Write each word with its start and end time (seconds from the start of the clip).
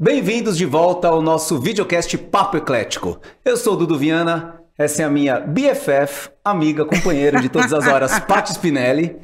Bem-vindos 0.00 0.56
de 0.56 0.64
volta 0.64 1.08
ao 1.08 1.20
nosso 1.20 1.58
videocast 1.58 2.16
Papo 2.16 2.56
Eclético. 2.56 3.20
Eu 3.44 3.56
sou 3.56 3.72
o 3.72 3.76
Dudu 3.78 3.98
Viana, 3.98 4.62
essa 4.78 5.02
é 5.02 5.04
a 5.04 5.10
minha 5.10 5.40
BFF, 5.40 6.30
amiga, 6.44 6.84
companheira 6.84 7.40
de 7.40 7.48
todas 7.48 7.72
as 7.72 7.84
horas, 7.84 8.16
Paty 8.22 8.52
Spinelli. 8.52 9.16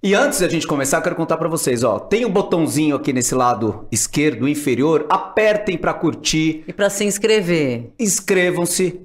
E 0.00 0.14
antes 0.14 0.38
de 0.38 0.44
a 0.44 0.48
gente 0.48 0.64
começar, 0.64 0.98
eu 0.98 1.02
quero 1.02 1.16
contar 1.16 1.36
para 1.38 1.48
vocês, 1.48 1.82
ó, 1.82 1.98
tem 1.98 2.24
um 2.24 2.30
botãozinho 2.30 2.94
aqui 2.94 3.12
nesse 3.12 3.34
lado 3.34 3.88
esquerdo 3.90 4.48
inferior, 4.48 5.06
apertem 5.10 5.76
para 5.76 5.92
curtir. 5.92 6.62
E 6.68 6.72
para 6.72 6.88
se 6.88 7.04
inscrever. 7.04 7.92
Inscrevam-se. 7.98 9.00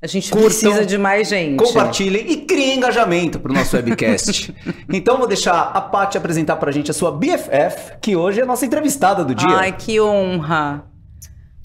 A 0.00 0.06
gente 0.06 0.30
curtam, 0.30 0.48
precisa 0.48 0.84
de 0.84 0.98
mais 0.98 1.28
gente. 1.28 1.56
Compartilhem 1.56 2.30
e 2.30 2.36
criem 2.42 2.76
engajamento 2.76 3.40
para 3.40 3.50
o 3.50 3.54
nosso 3.54 3.74
webcast. 3.76 4.54
então 4.92 5.16
vou 5.16 5.26
deixar 5.26 5.58
a 5.58 5.80
Paty 5.80 6.18
apresentar 6.18 6.56
para 6.56 6.68
a 6.68 6.72
gente 6.72 6.90
a 6.90 6.94
sua 6.94 7.10
BFF, 7.10 7.98
que 8.00 8.14
hoje 8.14 8.40
é 8.40 8.42
a 8.42 8.46
nossa 8.46 8.66
entrevistada 8.66 9.24
do 9.24 9.34
dia. 9.34 9.56
Ai, 9.56 9.72
que 9.72 9.98
honra. 10.00 10.84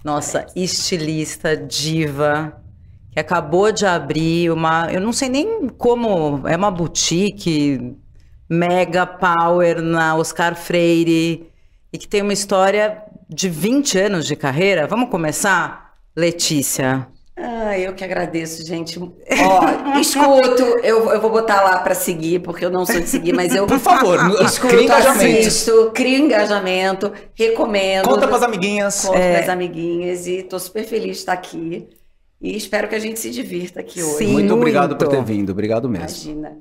Nossa 0.04 0.48
estilista, 0.56 1.56
diva, 1.56 2.58
que 3.12 3.20
acabou 3.20 3.72
de 3.72 3.86
abrir 3.86 4.50
uma, 4.50 4.92
eu 4.92 5.02
não 5.02 5.14
sei 5.14 5.30
nem 5.30 5.68
como, 5.70 6.48
é 6.48 6.56
uma 6.56 6.72
boutique 6.72 7.96
mega 8.50 9.06
power 9.06 9.82
na 9.82 10.16
Oscar 10.16 10.56
Freire 10.56 11.48
e 11.94 11.98
que 11.98 12.08
tem 12.08 12.22
uma 12.22 12.34
história 12.34 13.04
de 13.30 13.50
20 13.50 14.00
anos 14.00 14.26
de 14.26 14.36
carreira. 14.36 14.88
Vamos 14.88 15.10
começar? 15.10 15.96
Letícia. 16.16 17.08
Ah, 17.36 17.78
eu 17.80 17.94
que 17.94 18.04
agradeço, 18.04 18.66
gente. 18.66 19.00
Ó, 19.00 19.10
escuto, 20.00 20.64
eu, 20.84 21.10
eu 21.10 21.22
vou 21.22 21.32
botar 21.32 21.62
lá 21.62 21.80
para 21.80 21.96
seguir, 21.96 22.40
porque 22.40 22.64
eu 22.64 22.70
não 22.70 22.86
sou 22.86 23.00
de 23.00 23.08
seguir, 23.08 23.34
mas 23.34 23.56
eu. 23.56 23.66
Por 23.68 23.80
favor, 23.80 24.20
escuto, 24.44 24.92
assisto, 24.92 25.92
crio 25.94 26.26
engajamento, 26.26 27.12
recomendo. 27.34 28.08
Conta 28.08 28.28
pras 28.28 28.44
amiguinhas. 28.44 29.06
Conta 29.06 29.20
é... 29.20 29.34
pras 29.38 29.50
amiguinhas 29.50 30.28
e 30.28 30.44
tô 30.44 30.60
super 30.60 30.84
feliz 30.84 31.18
de 31.18 31.20
estar 31.20 31.34
aqui. 31.34 31.88
E 32.40 32.58
espero 32.58 32.88
que 32.88 32.96
a 32.96 33.00
gente 33.00 33.20
se 33.20 33.30
divirta 33.30 33.80
aqui 33.80 34.02
hoje. 34.02 34.18
Sim, 34.18 34.34
muito 34.34 34.54
obrigado 34.54 34.90
muito. 34.90 35.06
por 35.06 35.08
ter 35.08 35.24
vindo, 35.24 35.52
obrigado 35.52 35.88
mesmo. 35.88 36.08
Imagina. 36.08 36.58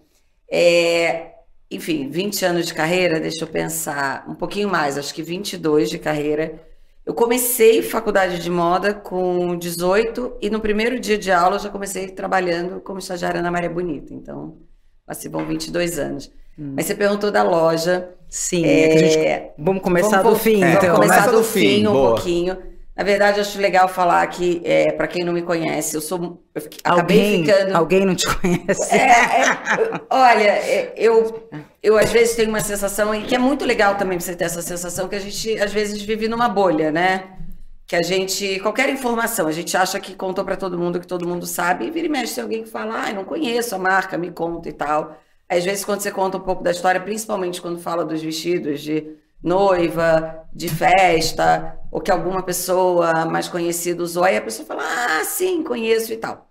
É, 0.51 1.31
enfim, 1.71 2.09
20 2.11 2.45
anos 2.45 2.67
de 2.67 2.75
carreira, 2.75 3.19
deixa 3.19 3.45
eu 3.45 3.49
pensar, 3.49 4.27
um 4.29 4.34
pouquinho 4.34 4.69
mais, 4.69 4.99
acho 4.99 5.15
que 5.15 5.23
22 5.23 5.89
de 5.89 5.99
carreira. 5.99 6.70
Eu 7.05 7.15
comecei 7.15 7.83
faculdade 7.83 8.39
de 8.39 8.51
moda 8.51 8.93
com 8.95 9.56
18 9.56 10.37
e 10.41 10.51
no 10.51 10.61
primeiro 10.61 11.01
dia 11.01 11.17
de 11.17 11.33
aula 11.33 11.56
eu 11.56 11.61
já 11.61 11.69
comecei 11.69 12.09
trabalhando 12.09 12.81
como 12.81 12.98
estagiária 12.98 13.41
na 13.41 13.51
Maria 13.51 13.70
Bonita. 13.70 14.12
Então, 14.12 14.59
assim, 15.06 15.28
vão 15.28 15.45
22 15.45 15.98
anos. 15.98 16.31
Hum. 16.59 16.75
Mas 16.77 16.87
você 16.87 16.95
perguntou 16.95 17.31
da 17.31 17.43
loja. 17.43 18.11
Sim, 18.28 18.65
é... 18.65 18.98
gente... 18.98 19.53
vamos 19.59 19.83
começar 19.83 20.23
vamos, 20.23 20.39
do 20.39 20.45
fim. 20.45 20.62
É, 20.62 20.73
então. 20.73 20.95
Vamos 20.95 21.06
começar 21.06 21.27
do, 21.31 21.39
do 21.39 21.45
fim, 21.45 21.87
um 21.87 21.93
Boa. 21.93 22.15
pouquinho. 22.15 22.59
Na 23.01 23.05
verdade, 23.05 23.41
acho 23.41 23.59
legal 23.59 23.89
falar 23.89 24.27
que, 24.27 24.61
é, 24.62 24.93
para 24.93 25.09
quem 25.09 25.25
não 25.25 25.33
me 25.33 25.41
conhece, 25.41 25.97
eu 25.97 26.03
sou. 26.03 26.45
Eu 26.55 26.62
alguém, 26.84 27.47
ficando. 27.47 27.75
Alguém 27.75 28.05
não 28.05 28.15
te 28.15 28.27
conhece? 28.27 28.95
É, 28.95 29.41
é, 29.41 30.01
olha, 30.11 30.51
é, 30.51 30.93
eu, 30.98 31.48
eu 31.83 31.97
às 31.97 32.12
vezes 32.12 32.37
tenho 32.37 32.51
uma 32.51 32.61
sensação, 32.61 33.15
e 33.15 33.23
que 33.23 33.34
é 33.34 33.39
muito 33.39 33.65
legal 33.65 33.95
também 33.95 34.21
você 34.21 34.37
ter 34.37 34.45
essa 34.45 34.61
sensação, 34.61 35.09
que 35.09 35.17
a 35.17 35.19
gente 35.19 35.59
às 35.59 35.73
vezes 35.73 36.03
vive 36.03 36.28
numa 36.28 36.47
bolha, 36.47 36.93
né? 36.93 37.39
Que 37.87 37.97
a 37.97 38.03
gente. 38.03 38.61
Qualquer 38.61 38.91
informação, 38.91 39.47
a 39.48 39.53
gente 39.53 39.75
acha 39.75 39.98
que 39.98 40.15
contou 40.15 40.45
para 40.45 40.56
todo 40.56 40.77
mundo, 40.77 41.01
que 41.01 41.06
todo 41.06 41.27
mundo 41.27 41.47
sabe, 41.47 41.87
e 41.87 41.91
vira 41.91 42.06
e 42.06 42.11
mexe, 42.11 42.34
tem 42.34 42.45
alguém 42.45 42.65
que 42.65 42.69
fala, 42.69 43.06
ah, 43.06 43.12
não 43.15 43.25
conheço 43.25 43.75
a 43.75 43.78
marca, 43.78 44.19
me 44.19 44.31
conta 44.31 44.69
e 44.69 44.75
tal. 44.75 45.17
Às 45.48 45.65
vezes, 45.65 45.87
quando 45.87 46.03
você 46.03 46.11
conta 46.11 46.37
um 46.37 46.41
pouco 46.41 46.62
da 46.62 46.71
história, 46.71 47.01
principalmente 47.01 47.62
quando 47.62 47.81
fala 47.81 48.05
dos 48.05 48.21
vestidos 48.21 48.83
de 48.83 49.17
noiva, 49.43 50.47
de 50.53 50.69
festa, 50.69 51.79
ou 51.91 52.01
que 52.01 52.11
alguma 52.11 52.43
pessoa 52.43 53.25
mais 53.25 53.49
conhecida 53.49 54.03
usou, 54.03 54.25
aí 54.25 54.37
a 54.37 54.43
pessoa 54.43 54.67
fala, 54.67 54.83
ah, 54.83 55.25
sim, 55.25 55.63
conheço 55.63 56.13
e 56.13 56.17
tal. 56.17 56.49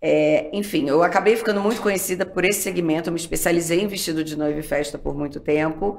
É, 0.00 0.50
enfim, 0.52 0.88
eu 0.88 1.02
acabei 1.02 1.36
ficando 1.36 1.60
muito 1.60 1.80
conhecida 1.80 2.26
por 2.26 2.44
esse 2.44 2.62
segmento, 2.62 3.08
eu 3.08 3.12
me 3.12 3.18
especializei 3.18 3.80
em 3.80 3.86
vestido 3.86 4.22
de 4.22 4.36
noiva 4.36 4.58
e 4.58 4.62
festa 4.62 4.98
por 4.98 5.16
muito 5.16 5.40
tempo, 5.40 5.98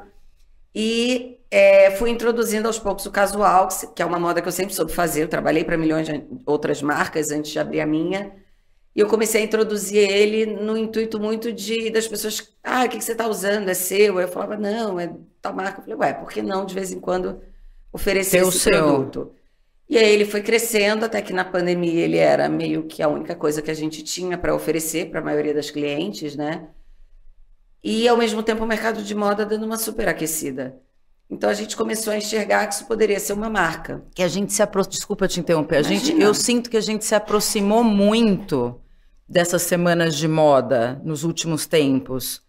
e 0.73 1.39
é, 1.49 1.91
fui 1.91 2.09
introduzindo 2.11 2.67
aos 2.67 2.77
poucos 2.77 3.05
o 3.05 3.11
casual, 3.11 3.67
que 3.95 4.01
é 4.01 4.05
uma 4.05 4.19
moda 4.19 4.41
que 4.41 4.47
eu 4.47 4.51
sempre 4.51 4.75
soube 4.75 4.91
fazer, 4.91 5.23
eu 5.23 5.27
trabalhei 5.27 5.63
para 5.63 5.77
milhões 5.77 6.07
de 6.07 6.23
outras 6.45 6.81
marcas 6.81 7.31
antes 7.31 7.51
de 7.51 7.59
abrir 7.59 7.81
a 7.81 7.85
minha, 7.85 8.31
e 8.95 8.99
eu 9.01 9.07
comecei 9.07 9.41
a 9.41 9.43
introduzir 9.43 9.97
ele 10.09 10.45
no 10.45 10.77
intuito 10.77 11.19
muito 11.19 11.51
de 11.51 11.89
das 11.89 12.07
pessoas, 12.07 12.55
ah, 12.63 12.85
o 12.85 12.89
que, 12.89 12.97
que 12.97 13.03
você 13.03 13.11
está 13.11 13.27
usando? 13.27 13.67
É 13.67 13.73
seu? 13.73 14.19
Eu 14.21 14.27
falava, 14.29 14.55
não, 14.55 14.97
é 14.97 15.13
tal 15.41 15.53
marca. 15.53 15.79
Eu 15.79 15.83
falei, 15.83 15.97
ué, 15.99 16.13
por 16.13 16.31
que 16.31 16.41
não 16.41 16.65
de 16.65 16.73
vez 16.73 16.93
em 16.93 16.99
quando 17.01 17.41
oferecer 17.91 18.41
Ter 18.41 18.47
esse 18.47 18.59
seu. 18.59 18.71
produto? 18.71 19.33
E 19.89 19.97
aí 19.97 20.09
ele 20.09 20.23
foi 20.23 20.41
crescendo 20.41 21.03
até 21.03 21.21
que 21.21 21.33
na 21.33 21.43
pandemia 21.43 22.05
ele 22.05 22.17
era 22.17 22.47
meio 22.47 22.83
que 22.83 23.03
a 23.03 23.09
única 23.09 23.35
coisa 23.35 23.61
que 23.61 23.69
a 23.69 23.73
gente 23.73 24.01
tinha 24.01 24.37
para 24.37 24.55
oferecer 24.55 25.11
para 25.11 25.19
a 25.19 25.23
maioria 25.23 25.53
das 25.53 25.69
clientes, 25.69 26.35
né? 26.35 26.69
E 27.83 28.07
ao 28.07 28.17
mesmo 28.17 28.41
tempo 28.41 28.63
o 28.63 28.67
mercado 28.67 29.03
de 29.03 29.13
moda 29.13 29.45
dando 29.45 29.65
uma 29.65 29.77
super 29.77 30.07
aquecida. 30.07 30.79
Então 31.29 31.49
a 31.49 31.53
gente 31.53 31.75
começou 31.75 32.13
a 32.13 32.17
enxergar 32.17 32.65
que 32.67 32.75
isso 32.75 32.85
poderia 32.85 33.19
ser 33.19 33.33
uma 33.33 33.49
marca. 33.49 34.03
Que 34.15 34.23
a 34.23 34.27
gente 34.27 34.53
se 34.53 34.63
aproximou, 34.63 34.95
desculpa 34.95 35.27
te 35.27 35.39
interromper, 35.39 35.77
a 35.77 35.81
gente, 35.81 36.19
eu 36.19 36.33
sinto 36.33 36.69
que 36.69 36.77
a 36.77 36.81
gente 36.81 37.03
se 37.03 37.13
aproximou 37.13 37.83
muito 37.83 38.79
dessas 39.27 39.61
semanas 39.63 40.15
de 40.15 40.27
moda 40.27 41.01
nos 41.03 41.23
últimos 41.23 41.65
tempos? 41.65 42.43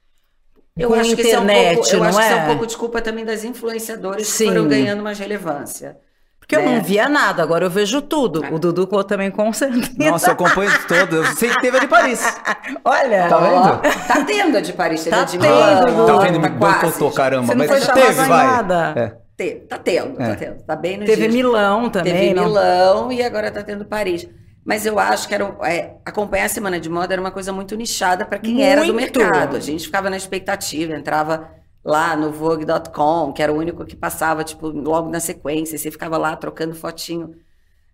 Eu 0.76 0.92
acho, 0.92 1.12
internet, 1.12 1.24
que, 1.24 1.30
é 1.32 1.38
um 1.40 1.74
pouco, 1.76 1.94
eu 1.94 2.04
acho 2.04 2.20
é? 2.20 2.22
que 2.22 2.28
isso 2.28 2.38
é 2.38 2.42
um 2.42 2.46
pouco 2.48 2.66
de 2.66 2.76
culpa 2.76 3.00
também 3.00 3.24
das 3.24 3.44
influenciadoras 3.44 4.26
Sim. 4.26 4.44
que 4.44 4.50
foram 4.50 4.68
ganhando 4.68 5.02
mais 5.02 5.18
relevância. 5.18 5.96
Porque 6.38 6.56
né? 6.56 6.64
eu 6.64 6.70
não 6.70 6.82
via 6.82 7.08
nada, 7.08 7.42
agora 7.42 7.64
eu 7.64 7.70
vejo 7.70 8.00
tudo. 8.02 8.44
O 8.54 8.58
Dudu 8.58 8.86
também 9.02 9.30
com 9.32 9.52
certeza. 9.52 10.10
Nossa, 10.10 10.28
eu 10.28 10.32
acompanho 10.34 10.70
todo. 10.86 11.16
Eu 11.16 11.24
sei 11.34 11.48
que 11.48 11.60
teve 11.60 11.78
a 11.78 11.80
de 11.80 11.88
Paris. 11.88 12.20
Olha. 12.84 13.28
Tá 13.28 13.38
vendo? 13.38 14.06
Tá 14.06 14.24
tendo 14.24 14.56
a 14.58 14.60
de 14.60 14.72
Paris, 14.72 15.02
teve 15.02 15.16
tá 15.16 15.22
a 15.22 15.24
de 15.24 15.38
Milão. 15.38 16.06
Tá 16.06 16.18
vendo? 16.18 16.38
Me 16.38 16.48
boicotou, 16.50 17.10
caramba. 17.10 17.46
Você 17.46 17.54
não 17.54 17.66
mas 17.66 17.84
foi 17.84 17.94
teve, 17.94 18.12
vai. 18.12 18.46
Nada. 18.46 18.94
É. 18.96 19.26
Tá 19.68 19.78
tendo, 19.78 20.22
é. 20.22 20.28
tá 20.28 20.36
tendo. 20.36 20.62
Tá 20.62 20.76
bem 20.76 20.98
no 20.98 21.04
Teve 21.04 21.22
dia. 21.22 21.30
Milão 21.30 21.90
também. 21.90 22.12
Teve 22.12 22.34
não? 22.34 22.44
Milão 22.44 23.12
e 23.12 23.22
agora 23.22 23.50
tá 23.50 23.62
tendo 23.62 23.84
Paris. 23.84 24.28
Mas 24.66 24.84
eu 24.84 24.98
acho 24.98 25.28
que 25.28 25.34
era, 25.34 25.56
é, 25.62 25.94
acompanhar 26.04 26.46
a 26.46 26.48
semana 26.48 26.80
de 26.80 26.90
moda 26.90 27.14
era 27.14 27.20
uma 27.20 27.30
coisa 27.30 27.52
muito 27.52 27.76
nichada 27.76 28.26
para 28.26 28.40
quem 28.40 28.54
muito. 28.54 28.66
era 28.66 28.84
do 28.84 28.92
mercado. 28.92 29.56
A 29.56 29.60
gente 29.60 29.84
ficava 29.84 30.10
na 30.10 30.16
expectativa, 30.16 30.92
entrava 30.92 31.48
lá 31.84 32.16
no 32.16 32.32
Vogue.com, 32.32 33.32
que 33.32 33.40
era 33.40 33.52
o 33.52 33.56
único 33.56 33.84
que 33.84 33.94
passava, 33.94 34.42
tipo, 34.42 34.66
logo 34.66 35.08
na 35.08 35.20
sequência, 35.20 35.78
você 35.78 35.88
ficava 35.88 36.18
lá 36.18 36.34
trocando 36.34 36.74
fotinho. 36.74 37.36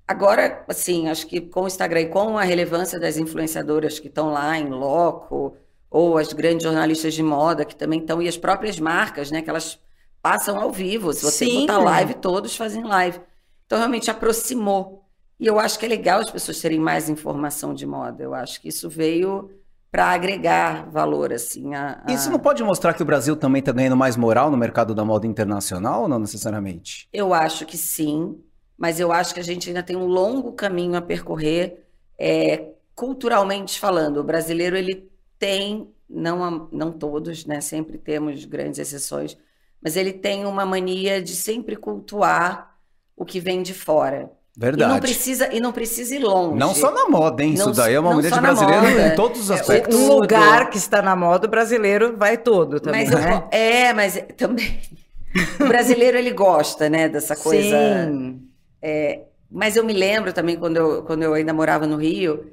Agora, 0.09 0.65
assim, 0.67 1.11
acho 1.11 1.27
que 1.27 1.43
com 1.43 1.65
o 1.65 1.67
Instagram 1.67 2.01
e 2.01 2.07
com 2.07 2.39
a 2.39 2.43
relevância 2.43 2.99
das 2.99 3.19
influenciadoras 3.19 3.99
que 3.99 4.09
estão 4.09 4.33
lá 4.33 4.59
em 4.59 4.71
loco, 4.71 5.55
ou 5.91 6.17
as 6.17 6.33
grandes 6.33 6.65
jornalistas 6.65 7.13
de 7.13 7.23
moda 7.23 7.67
que 7.67 7.77
também 7.77 8.01
estão, 8.01 8.23
e 8.23 8.27
as 8.27 8.39
próprias 8.39 8.81
marcas, 8.81 9.31
né, 9.31 9.43
que 9.43 9.51
elas 9.51 9.79
passam 10.23 10.59
ao 10.59 10.73
vivo. 10.73 11.13
Se 11.13 11.23
você 11.23 11.45
Sim. 11.45 11.61
botar 11.61 11.77
live, 11.81 12.15
todos 12.15 12.57
fazem 12.57 12.83
live. 12.83 13.21
Então, 13.67 13.77
realmente 13.77 14.11
aproximou 14.11 15.03
e 15.39 15.47
eu 15.47 15.59
acho 15.59 15.79
que 15.79 15.87
é 15.87 15.89
legal 15.89 16.21
as 16.21 16.31
pessoas 16.31 16.61
terem 16.61 16.79
mais 16.79 17.09
informação 17.09 17.75
de 17.75 17.87
moda. 17.87 18.23
Eu 18.23 18.35
acho 18.35 18.61
que 18.61 18.69
isso 18.69 18.89
veio 18.89 19.51
para 19.93 20.07
agregar 20.07 20.89
valor, 20.91 21.33
assim. 21.33 21.75
A, 21.75 22.03
a... 22.07 22.13
Isso 22.13 22.31
não 22.31 22.39
pode 22.39 22.65
mostrar 22.65 22.95
que 22.95 23.03
o 23.03 23.07
Brasil 23.07 23.37
também 23.37 23.61
está 23.61 23.73
ganhando 23.73 23.97
mais 23.97 24.17
moral 24.17 24.51
no 24.51 24.57
mercado 24.57 24.95
da 24.95 25.05
moda 25.05 25.27
internacional, 25.27 26.09
não 26.09 26.19
necessariamente? 26.19 27.09
Eu 27.13 27.35
acho 27.35 27.67
que 27.67 27.77
sim, 27.77 28.41
mas 28.79 28.99
eu 28.99 29.13
acho 29.13 29.35
que 29.35 29.41
a 29.41 29.45
gente 29.45 29.69
ainda 29.69 29.83
tem 29.83 29.95
um 29.95 30.07
longo 30.07 30.53
caminho 30.53 30.97
a 30.97 31.03
percorrer, 31.03 31.85
é, 32.19 32.71
culturalmente 32.95 33.79
falando. 33.79 34.17
O 34.19 34.25
brasileiro 34.25 34.77
ele 34.77 35.11
tem, 35.39 35.93
não, 36.09 36.69
não 36.73 36.91
todos, 36.91 37.45
né? 37.45 37.61
Sempre 37.61 37.99
temos 37.99 38.47
grandes 38.47 38.79
exceções, 38.79 39.37
mas 39.83 39.95
ele 39.97 40.13
tem 40.13 40.47
uma 40.47 40.65
mania 40.65 41.21
de 41.21 41.37
sempre 41.37 41.77
cultuar 41.77 42.79
o 43.15 43.27
que 43.27 43.41
vem 43.41 43.63
de 43.63 43.75
fora. 43.75 44.31
Verdade. 44.57 44.91
E 44.91 44.95
não 44.95 45.01
precisa, 45.01 45.55
e 45.55 45.61
não 45.61 45.73
precisa 45.73 46.15
ir 46.15 46.19
longe. 46.19 46.59
Não 46.59 46.75
só 46.75 46.91
na 46.91 47.09
moda, 47.09 47.43
hein? 47.43 47.55
Não, 47.57 47.71
Isso 47.71 47.81
daí 47.81 47.95
é 47.95 48.01
uma 48.01 48.13
mulher 48.13 48.31
de 48.31 48.41
brasileiro 48.41 48.87
em 48.87 49.15
todos 49.15 49.41
os 49.41 49.51
é, 49.51 49.55
aspectos. 49.55 49.99
Um 49.99 50.13
lugar 50.13 50.69
que 50.69 50.77
está 50.77 51.01
na 51.01 51.17
moda, 51.17 51.47
o 51.47 51.51
brasileiro 51.51 52.17
vai 52.17 52.37
todo 52.37 52.79
também, 52.79 53.09
mas 53.09 53.15
né? 53.15 53.45
Eu, 53.51 53.59
é, 53.59 53.93
mas 53.95 54.23
também... 54.37 54.79
o 55.59 55.67
brasileiro, 55.67 56.19
ele 56.19 56.33
gosta, 56.33 56.91
né, 56.91 57.09
dessa 57.09 57.35
coisa... 57.35 58.11
Sim. 58.11 58.43
É, 58.83 59.21
mas 59.51 59.77
eu 59.77 59.85
me 59.85 59.93
lembro 59.93 60.33
também, 60.33 60.57
quando 60.57 60.77
eu, 60.77 61.03
quando 61.03 61.23
eu 61.23 61.33
ainda 61.33 61.53
morava 61.53 61.87
no 61.87 61.97
Rio, 61.97 62.53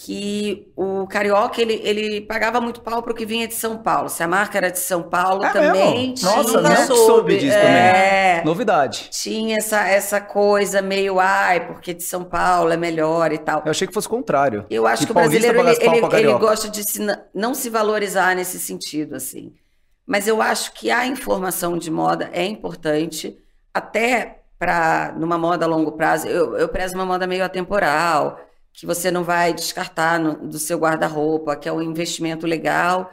que 0.00 0.70
o 0.76 1.06
carioca 1.08 1.60
ele, 1.60 1.80
ele 1.82 2.20
pagava 2.20 2.60
muito 2.60 2.80
pau 2.80 3.02
para 3.02 3.12
o 3.12 3.14
que 3.14 3.26
vinha 3.26 3.48
de 3.48 3.54
São 3.54 3.78
Paulo. 3.78 4.08
Se 4.08 4.22
a 4.22 4.28
marca 4.28 4.56
era 4.56 4.70
de 4.70 4.78
São 4.78 5.02
Paulo 5.02 5.44
é 5.44 5.52
também 5.52 6.12
mesmo? 6.12 6.14
tinha. 6.14 6.36
Nossa, 6.36 6.60
não 6.60 6.76
soube, 6.76 7.06
soube 7.06 7.38
disso 7.38 7.56
é, 7.56 8.36
também. 8.36 8.44
Novidade. 8.46 9.08
Tinha 9.10 9.56
essa, 9.56 9.86
essa 9.88 10.20
coisa 10.20 10.80
meio, 10.80 11.18
ai, 11.18 11.66
porque 11.66 11.92
de 11.92 12.04
São 12.04 12.22
Paulo 12.22 12.72
é 12.72 12.76
melhor 12.76 13.32
e 13.32 13.38
tal. 13.38 13.62
Eu 13.64 13.70
achei 13.70 13.88
que 13.88 13.92
fosse 13.92 14.06
o 14.06 14.10
contrário. 14.10 14.64
Eu 14.70 14.86
acho 14.86 15.00
que, 15.00 15.06
que 15.06 15.12
o 15.12 15.14
brasileiro 15.14 15.58
ele, 15.60 15.70
ele, 15.70 16.16
ele, 16.16 16.38
gosta 16.38 16.68
de 16.68 16.88
se, 16.88 17.00
não 17.34 17.52
se 17.52 17.68
valorizar 17.68 18.36
nesse 18.36 18.58
sentido, 18.60 19.16
assim. 19.16 19.52
Mas 20.06 20.28
eu 20.28 20.40
acho 20.40 20.72
que 20.72 20.90
a 20.90 21.06
informação 21.06 21.76
de 21.76 21.90
moda 21.90 22.30
é 22.32 22.44
importante, 22.44 23.36
até 23.74 24.42
para 24.58 25.12
numa 25.16 25.36
moda 25.36 25.64
a 25.64 25.68
longo 25.68 25.92
prazo, 25.92 26.26
eu, 26.26 26.56
eu 26.56 26.68
prezo 26.68 26.94
uma 26.94 27.04
moda 27.04 27.26
meio 27.26 27.44
atemporal, 27.44 28.40
que 28.78 28.86
você 28.86 29.10
não 29.10 29.24
vai 29.24 29.52
descartar 29.52 30.20
no, 30.20 30.46
do 30.46 30.56
seu 30.56 30.78
guarda-roupa, 30.78 31.56
que 31.56 31.68
é 31.68 31.72
um 31.72 31.82
investimento 31.82 32.46
legal 32.46 33.12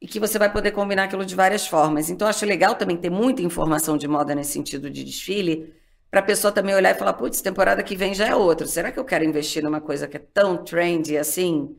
e 0.00 0.06
que 0.08 0.18
você 0.18 0.36
vai 0.36 0.52
poder 0.52 0.72
combinar 0.72 1.04
aquilo 1.04 1.24
de 1.24 1.32
várias 1.32 1.64
formas. 1.64 2.10
Então, 2.10 2.26
acho 2.26 2.44
legal 2.44 2.74
também 2.74 2.96
ter 2.96 3.08
muita 3.08 3.40
informação 3.40 3.96
de 3.96 4.08
moda 4.08 4.34
nesse 4.34 4.50
sentido 4.50 4.90
de 4.90 5.04
desfile, 5.04 5.72
para 6.10 6.18
a 6.18 6.22
pessoa 6.24 6.50
também 6.50 6.74
olhar 6.74 6.90
e 6.90 6.98
falar, 6.98 7.12
putz, 7.12 7.40
temporada 7.40 7.84
que 7.84 7.94
vem 7.94 8.14
já 8.14 8.26
é 8.26 8.34
outra. 8.34 8.66
Será 8.66 8.90
que 8.90 8.98
eu 8.98 9.04
quero 9.04 9.24
investir 9.24 9.62
numa 9.62 9.80
coisa 9.80 10.08
que 10.08 10.16
é 10.16 10.20
tão 10.34 10.56
trendy 10.56 11.16
assim? 11.16 11.76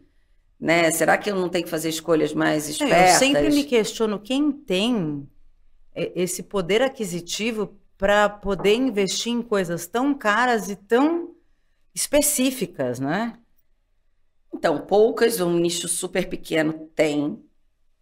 Né? 0.58 0.90
Será 0.92 1.18
que 1.18 1.30
eu 1.30 1.36
não 1.36 1.50
tenho 1.50 1.66
que 1.66 1.70
fazer 1.70 1.90
escolhas 1.90 2.34
mais 2.34 2.70
espertas? 2.70 2.98
É, 2.98 3.14
eu 3.14 3.20
sempre 3.20 3.50
me 3.50 3.66
questiono 3.66 4.20
quem 4.20 4.54
tem 4.54 5.28
esse 5.94 6.44
poder 6.44 6.82
aquisitivo 6.82 7.78
para 7.98 8.30
poder 8.30 8.76
investir 8.76 9.34
em 9.34 9.42
coisas 9.42 9.86
tão 9.86 10.14
caras 10.14 10.70
e 10.70 10.78
tão 10.78 11.36
específicas, 11.98 13.00
né? 13.00 13.34
Então, 14.54 14.86
poucas, 14.86 15.42
um 15.42 15.58
nicho 15.58 15.88
super 15.88 16.30
pequeno 16.30 16.90
tem, 16.96 17.44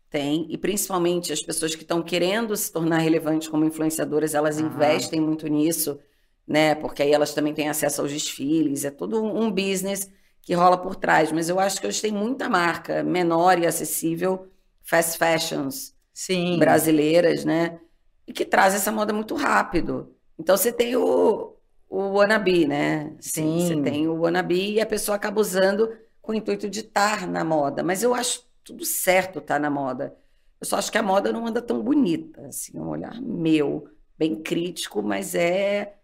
tem, 0.09 0.45
e 0.49 0.57
principalmente 0.57 1.31
as 1.31 1.41
pessoas 1.41 1.75
que 1.75 1.83
estão 1.83 2.03
querendo 2.03 2.55
se 2.57 2.71
tornar 2.71 2.97
relevantes 2.97 3.47
como 3.47 3.63
influenciadoras, 3.63 4.35
elas 4.35 4.59
uhum. 4.59 4.67
investem 4.67 5.21
muito 5.21 5.47
nisso, 5.47 5.97
né? 6.45 6.75
Porque 6.75 7.03
aí 7.03 7.13
elas 7.13 7.33
também 7.33 7.53
têm 7.53 7.69
acesso 7.69 8.01
aos 8.01 8.11
desfiles, 8.11 8.83
é 8.83 8.91
todo 8.91 9.23
um 9.23 9.49
business 9.49 10.11
que 10.41 10.53
rola 10.53 10.77
por 10.77 10.97
trás. 10.97 11.31
Mas 11.31 11.47
eu 11.47 11.57
acho 11.57 11.79
que 11.79 11.87
hoje 11.87 12.01
tem 12.01 12.11
muita 12.11 12.49
marca 12.49 13.01
menor 13.01 13.57
e 13.57 13.65
acessível, 13.65 14.49
fast 14.83 15.17
fashions 15.17 15.95
Sim. 16.13 16.59
brasileiras, 16.59 17.45
né? 17.45 17.79
E 18.27 18.33
que 18.33 18.43
traz 18.43 18.75
essa 18.75 18.91
moda 18.91 19.13
muito 19.13 19.35
rápido. 19.35 20.13
Então 20.37 20.57
você 20.57 20.71
tem 20.71 20.97
o, 20.97 21.54
o 21.95 22.17
wannabe, 22.17 22.67
né? 22.67 23.15
Sim. 23.21 23.59
Você 23.61 23.81
tem 23.81 24.07
o 24.07 24.19
wannabe 24.19 24.73
e 24.73 24.81
a 24.81 24.85
pessoa 24.85 25.15
acaba 25.15 25.39
usando 25.39 25.89
com 26.21 26.33
o 26.33 26.35
intuito 26.35 26.69
de 26.69 26.81
estar 26.81 27.25
na 27.25 27.43
moda. 27.43 27.81
Mas 27.83 28.03
eu 28.03 28.13
acho 28.13 28.45
tudo 28.65 28.83
certo 28.83 29.39
estar 29.39 29.59
na 29.59 29.69
moda. 29.69 30.13
Eu 30.59 30.67
só 30.67 30.75
acho 30.77 30.91
que 30.91 30.97
a 30.97 31.03
moda 31.03 31.31
não 31.31 31.47
anda 31.47 31.61
tão 31.61 31.81
bonita, 31.81 32.47
assim, 32.47 32.77
um 32.77 32.89
olhar 32.89 33.21
meu, 33.21 33.87
bem 34.17 34.35
crítico, 34.35 35.01
mas 35.01 35.35
é 35.35 35.95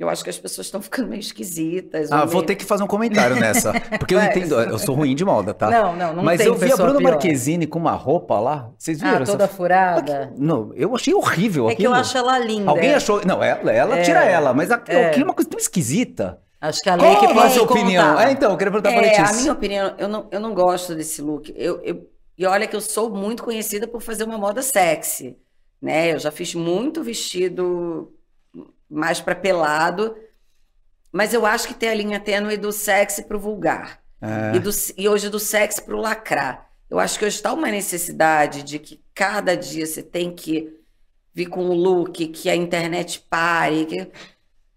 eu 0.00 0.08
acho 0.08 0.24
que 0.24 0.30
as 0.30 0.38
pessoas 0.38 0.66
estão 0.66 0.80
ficando 0.80 1.08
meio 1.08 1.20
esquisitas. 1.20 2.10
Ah, 2.10 2.18
meio... 2.18 2.28
vou 2.28 2.42
ter 2.42 2.56
que 2.56 2.64
fazer 2.64 2.82
um 2.82 2.86
comentário 2.86 3.36
nessa. 3.36 3.72
Porque 3.98 4.14
eu 4.14 4.22
entendo, 4.22 4.58
eu 4.60 4.78
sou 4.78 4.94
ruim 4.94 5.14
de 5.14 5.24
moda, 5.24 5.52
tá? 5.54 5.70
Não, 5.70 5.94
não, 5.94 6.14
não 6.14 6.22
Mas 6.24 6.38
tem 6.38 6.46
eu 6.46 6.54
vi 6.54 6.72
a 6.72 6.76
Bruna 6.76 6.98
pior. 6.98 7.10
Marquezine 7.12 7.66
com 7.66 7.78
uma 7.78 7.92
roupa 7.92 8.40
lá. 8.40 8.70
Vocês 8.78 8.98
viram? 8.98 9.22
Ah, 9.22 9.24
toda 9.26 9.44
essa... 9.44 9.52
furada. 9.54 10.32
Não, 10.36 10.72
eu 10.74 10.94
achei 10.96 11.12
horrível 11.14 11.68
É 11.68 11.74
aquilo. 11.74 11.90
que 11.92 11.96
eu 11.96 12.00
acho 12.00 12.16
ela 12.16 12.38
linda. 12.38 12.70
Alguém 12.70 12.94
achou. 12.94 13.20
Não, 13.26 13.42
ela, 13.44 13.70
ela 13.70 13.98
É, 13.98 14.02
tira 14.02 14.24
ela, 14.24 14.54
mas 14.54 14.70
aquilo, 14.70 14.98
é. 14.98 15.18
é 15.20 15.22
uma 15.22 15.34
coisa 15.34 15.48
tão 15.50 15.58
esquisita. 15.60 16.40
Acho 16.60 16.80
que 16.82 16.90
a 16.90 16.96
Qual 16.98 17.20
que 17.20 17.26
é 17.26 17.32
a 17.42 17.50
sua 17.50 17.62
opinião? 17.64 18.18
É, 18.20 18.32
então, 18.32 18.50
eu 18.52 18.56
queria 18.56 18.70
perguntar 18.72 18.90
pra 18.94 19.06
É, 19.06 19.10
Letícia. 19.10 19.24
a 19.36 19.40
minha 19.40 19.52
opinião, 19.52 19.94
eu 19.98 20.08
não, 20.08 20.28
eu 20.30 20.40
não 20.40 20.54
gosto 20.54 20.94
desse 20.94 21.22
look. 21.22 21.52
Eu, 21.56 21.80
eu- 21.82 22.06
e 22.36 22.46
olha 22.46 22.66
que 22.66 22.74
eu 22.76 22.80
sou 22.80 23.10
muito 23.10 23.42
conhecida 23.42 23.86
por 23.86 24.00
fazer 24.00 24.24
uma 24.24 24.38
moda 24.38 24.62
sexy, 24.62 25.36
né? 25.80 26.12
Eu 26.14 26.18
já 26.18 26.30
fiz 26.30 26.54
muito 26.54 27.02
vestido 27.02 28.12
mais 28.90 29.20
para 29.20 29.34
pelado, 29.34 30.16
mas 31.12 31.32
eu 31.34 31.44
acho 31.46 31.68
que 31.68 31.74
tem 31.74 31.88
a 31.88 31.94
linha 31.94 32.20
tênue 32.20 32.56
do 32.56 32.72
sexy 32.72 33.22
pro 33.24 33.38
vulgar. 33.38 34.00
É. 34.22 34.56
E, 34.56 34.58
do- 34.58 34.70
e 34.98 35.08
hoje 35.08 35.28
do 35.28 35.38
sexy 35.38 35.80
pro 35.82 35.98
lacrar. 35.98 36.68
Eu 36.90 36.98
acho 36.98 37.18
que 37.18 37.24
hoje 37.24 37.36
está 37.36 37.52
uma 37.52 37.68
necessidade 37.68 38.62
de 38.62 38.78
que 38.78 39.00
cada 39.14 39.56
dia 39.56 39.86
você 39.86 40.02
tem 40.02 40.34
que 40.34 40.76
vir 41.32 41.46
com 41.46 41.64
um 41.64 41.72
look 41.72 42.26
que 42.28 42.50
a 42.50 42.56
internet 42.56 43.24
pare, 43.30 43.86
que, 43.86 44.10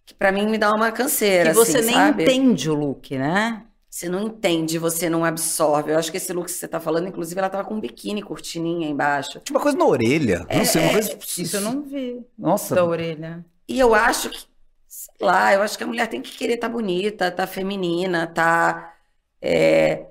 que 0.06 0.14
para 0.14 0.32
mim 0.32 0.46
me 0.48 0.58
dá 0.58 0.72
uma 0.72 0.92
canseira, 0.92 1.50
Que 1.50 1.56
você 1.56 1.80
assim, 1.80 1.88
nem 1.88 1.96
sabe? 1.96 2.24
entende 2.24 2.70
o 2.70 2.76
look, 2.76 3.18
né? 3.18 3.64
Você 3.90 4.10
não 4.10 4.22
entende, 4.28 4.80
você 4.80 5.08
não 5.10 5.24
absorve. 5.26 5.92
Eu 5.92 6.00
acho 6.00 6.10
que 6.10 6.18
esse 6.18 6.32
look 6.34 6.46
que 6.46 6.52
você 6.52 6.68
tá 6.68 6.80
falando, 6.80 7.08
inclusive, 7.08 7.38
ela 7.40 7.50
tava 7.50 7.64
com 7.68 7.76
um 7.76 7.80
biquíni 7.80 8.24
cortininha 8.24 8.88
embaixo. 8.88 9.40
Tinha 9.44 9.56
uma 9.56 9.62
coisa 9.62 9.78
na 9.78 9.86
orelha. 9.86 10.46
não 10.52 10.66
sei, 10.66 10.82
uma 10.82 10.90
É, 10.90 10.94
coisa. 10.94 11.18
Isso 11.38 11.58
eu 11.58 11.62
não 11.62 11.82
vi 11.84 12.26
Nossa. 12.38 12.74
da 12.76 12.84
orelha. 12.86 13.46
E 13.74 13.80
eu 13.80 13.94
acho 13.96 14.30
que, 14.30 14.40
sei 14.88 15.16
lá, 15.22 15.54
eu 15.54 15.62
acho 15.62 15.78
que 15.78 15.84
a 15.84 15.88
mulher 15.88 16.08
tem 16.08 16.22
que 16.22 16.32
querer 16.38 16.56
estar 16.56 16.70
bonita, 16.70 17.28
estar 17.30 17.48
feminina, 17.48 18.26
estar. 18.26 18.98
é, 19.42 20.08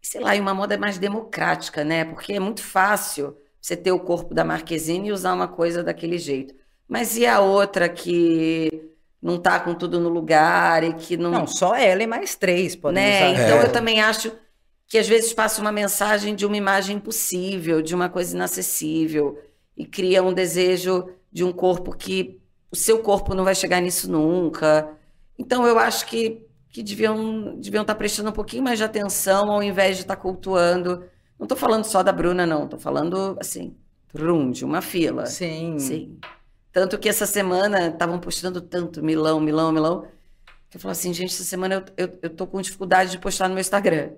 sei 0.00 0.20
lá, 0.20 0.34
e 0.36 0.40
uma 0.40 0.54
moda 0.54 0.76
mais 0.78 0.98
democrática, 0.98 1.84
né? 1.84 2.04
Porque 2.04 2.32
é 2.34 2.40
muito 2.40 2.62
fácil 2.62 3.36
você 3.60 3.76
ter 3.76 3.92
o 3.92 4.00
corpo 4.00 4.34
da 4.34 4.44
Marquezine 4.44 5.08
e 5.08 5.12
usar 5.12 5.32
uma 5.34 5.48
coisa 5.48 5.82
daquele 5.82 6.18
jeito. 6.18 6.54
Mas 6.88 7.16
e 7.16 7.26
a 7.26 7.40
outra 7.40 7.88
que 7.88 8.90
não 9.20 9.38
tá 9.40 9.60
com 9.60 9.74
tudo 9.74 10.00
no 10.00 10.08
lugar 10.08 10.82
e 10.84 10.94
que 10.94 11.16
não. 11.16 11.30
Não, 11.30 11.46
só 11.46 11.74
ela 11.76 12.02
e 12.02 12.06
mais 12.06 12.34
três 12.34 12.74
podem 12.76 13.04
né? 13.04 13.10
usar. 13.10 13.30
Então 13.30 13.60
É. 13.60 13.62
eu 13.62 13.72
também 13.72 14.00
acho 14.00 14.32
que 14.88 14.98
às 14.98 15.08
vezes 15.08 15.32
passa 15.32 15.60
uma 15.60 15.72
mensagem 15.72 16.34
de 16.34 16.44
uma 16.44 16.56
imagem 16.56 16.96
impossível, 16.96 17.80
de 17.80 17.94
uma 17.94 18.08
coisa 18.10 18.34
inacessível 18.36 19.38
e 19.76 19.86
cria 19.86 20.22
um 20.22 20.32
desejo 20.34 21.08
de 21.32 21.42
um 21.42 21.52
corpo 21.52 21.96
que 21.96 22.40
o 22.70 22.76
seu 22.76 23.00
corpo 23.00 23.34
não 23.34 23.44
vai 23.44 23.54
chegar 23.54 23.80
nisso 23.80 24.10
nunca. 24.10 24.96
Então 25.38 25.66
eu 25.66 25.78
acho 25.78 26.06
que, 26.06 26.46
que 26.68 26.82
deviam 26.82 27.56
deviam 27.58 27.82
estar 27.82 27.94
prestando 27.94 28.30
um 28.30 28.32
pouquinho 28.32 28.62
mais 28.62 28.78
de 28.78 28.84
atenção 28.84 29.50
ao 29.50 29.62
invés 29.62 29.96
de 29.96 30.02
estar 30.02 30.16
cultuando. 30.16 31.04
Não 31.38 31.44
estou 31.44 31.56
falando 31.56 31.84
só 31.84 32.02
da 32.02 32.12
Bruna, 32.12 32.46
não. 32.46 32.64
Estou 32.64 32.78
falando 32.78 33.36
assim, 33.40 33.76
trum, 34.08 34.50
de 34.50 34.64
uma 34.64 34.80
fila. 34.80 35.26
Sim. 35.26 35.78
Sim. 35.78 36.18
Tanto 36.72 36.98
que 36.98 37.08
essa 37.08 37.26
semana 37.26 37.88
estavam 37.88 38.18
postando 38.18 38.60
tanto 38.60 39.02
Milão, 39.02 39.40
Milão, 39.40 39.72
Milão, 39.72 40.06
que 40.70 40.76
eu 40.76 40.80
falei 40.80 40.92
assim, 40.92 41.12
gente, 41.12 41.34
essa 41.34 41.44
semana 41.44 41.84
eu, 41.96 42.06
eu, 42.06 42.18
eu 42.22 42.30
tô 42.30 42.46
com 42.46 42.60
dificuldade 42.62 43.10
de 43.10 43.18
postar 43.18 43.48
no 43.48 43.54
meu 43.54 43.60
Instagram. 43.60 44.12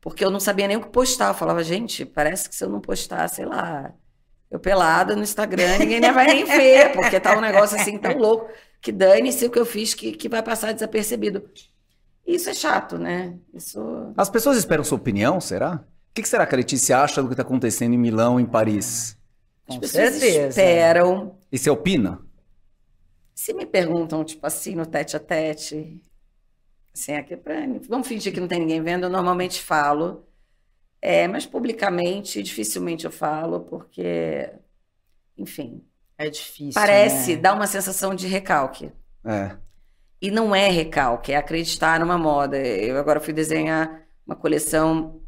Porque 0.00 0.24
eu 0.24 0.30
não 0.30 0.40
sabia 0.40 0.68
nem 0.68 0.76
o 0.76 0.80
que 0.80 0.88
postar. 0.88 1.28
Eu 1.28 1.34
falava, 1.34 1.62
gente, 1.62 2.04
parece 2.06 2.48
que 2.48 2.54
se 2.54 2.64
eu 2.64 2.70
não 2.70 2.80
postar, 2.80 3.28
sei 3.28 3.44
lá, 3.44 3.92
eu 4.50 4.58
pelada 4.60 5.16
no 5.16 5.22
Instagram, 5.22 5.78
ninguém 5.78 6.00
nem 6.00 6.12
vai 6.12 6.26
nem 6.26 6.44
ver, 6.44 6.92
porque 6.92 7.18
tá 7.18 7.36
um 7.36 7.40
negócio 7.40 7.76
assim 7.78 7.98
tão 7.98 8.16
louco 8.16 8.48
que 8.80 8.92
dane-se 8.92 9.46
o 9.46 9.50
que 9.50 9.58
eu 9.58 9.66
fiz 9.66 9.94
que, 9.94 10.12
que 10.12 10.28
vai 10.28 10.42
passar 10.42 10.72
desapercebido. 10.72 11.48
Isso 12.26 12.48
é 12.50 12.54
chato, 12.54 12.98
né? 12.98 13.36
Isso. 13.54 14.12
As 14.16 14.28
pessoas 14.30 14.56
esperam 14.56 14.84
sua 14.84 14.98
opinião, 14.98 15.40
será? 15.40 15.84
O 16.10 16.14
que, 16.14 16.22
que 16.22 16.28
será 16.28 16.46
que 16.46 16.54
a 16.54 16.58
Letícia 16.58 16.98
acha 16.98 17.22
do 17.22 17.28
que 17.28 17.34
está 17.34 17.42
acontecendo 17.42 17.94
em 17.94 17.98
Milão, 17.98 18.40
em 18.40 18.46
Paris? 18.46 19.16
As 19.68 19.74
Com 19.74 19.80
pessoas 19.80 20.10
certeza. 20.14 20.48
esperam. 20.48 21.38
E 21.50 21.58
você 21.58 21.70
opina? 21.70 22.20
Se 23.34 23.52
me 23.52 23.66
perguntam, 23.66 24.24
tipo 24.24 24.46
assim, 24.46 24.74
no 24.74 24.86
tete 24.86 25.16
a 25.16 25.20
tete, 25.20 26.00
assim, 26.94 27.12
aqui 27.14 27.36
pra, 27.36 27.54
vamos 27.88 28.08
fingir 28.08 28.32
que 28.32 28.40
não 28.40 28.48
tem 28.48 28.60
ninguém 28.60 28.82
vendo, 28.82 29.04
eu 29.04 29.10
normalmente 29.10 29.62
falo. 29.62 30.26
É, 31.08 31.28
mas 31.28 31.46
publicamente, 31.46 32.42
dificilmente 32.42 33.04
eu 33.04 33.12
falo, 33.12 33.60
porque, 33.60 34.50
enfim, 35.38 35.84
É 36.18 36.28
difícil. 36.28 36.72
parece, 36.74 37.36
né? 37.36 37.42
dá 37.42 37.54
uma 37.54 37.68
sensação 37.68 38.12
de 38.12 38.26
recalque. 38.26 38.90
É. 39.24 39.56
E 40.20 40.32
não 40.32 40.52
é 40.52 40.68
recalque, 40.68 41.30
é 41.30 41.36
acreditar 41.36 42.00
numa 42.00 42.18
moda. 42.18 42.58
Eu 42.58 42.98
agora 42.98 43.20
fui 43.20 43.32
desenhar 43.32 44.02
uma 44.26 44.34
coleção. 44.34 45.22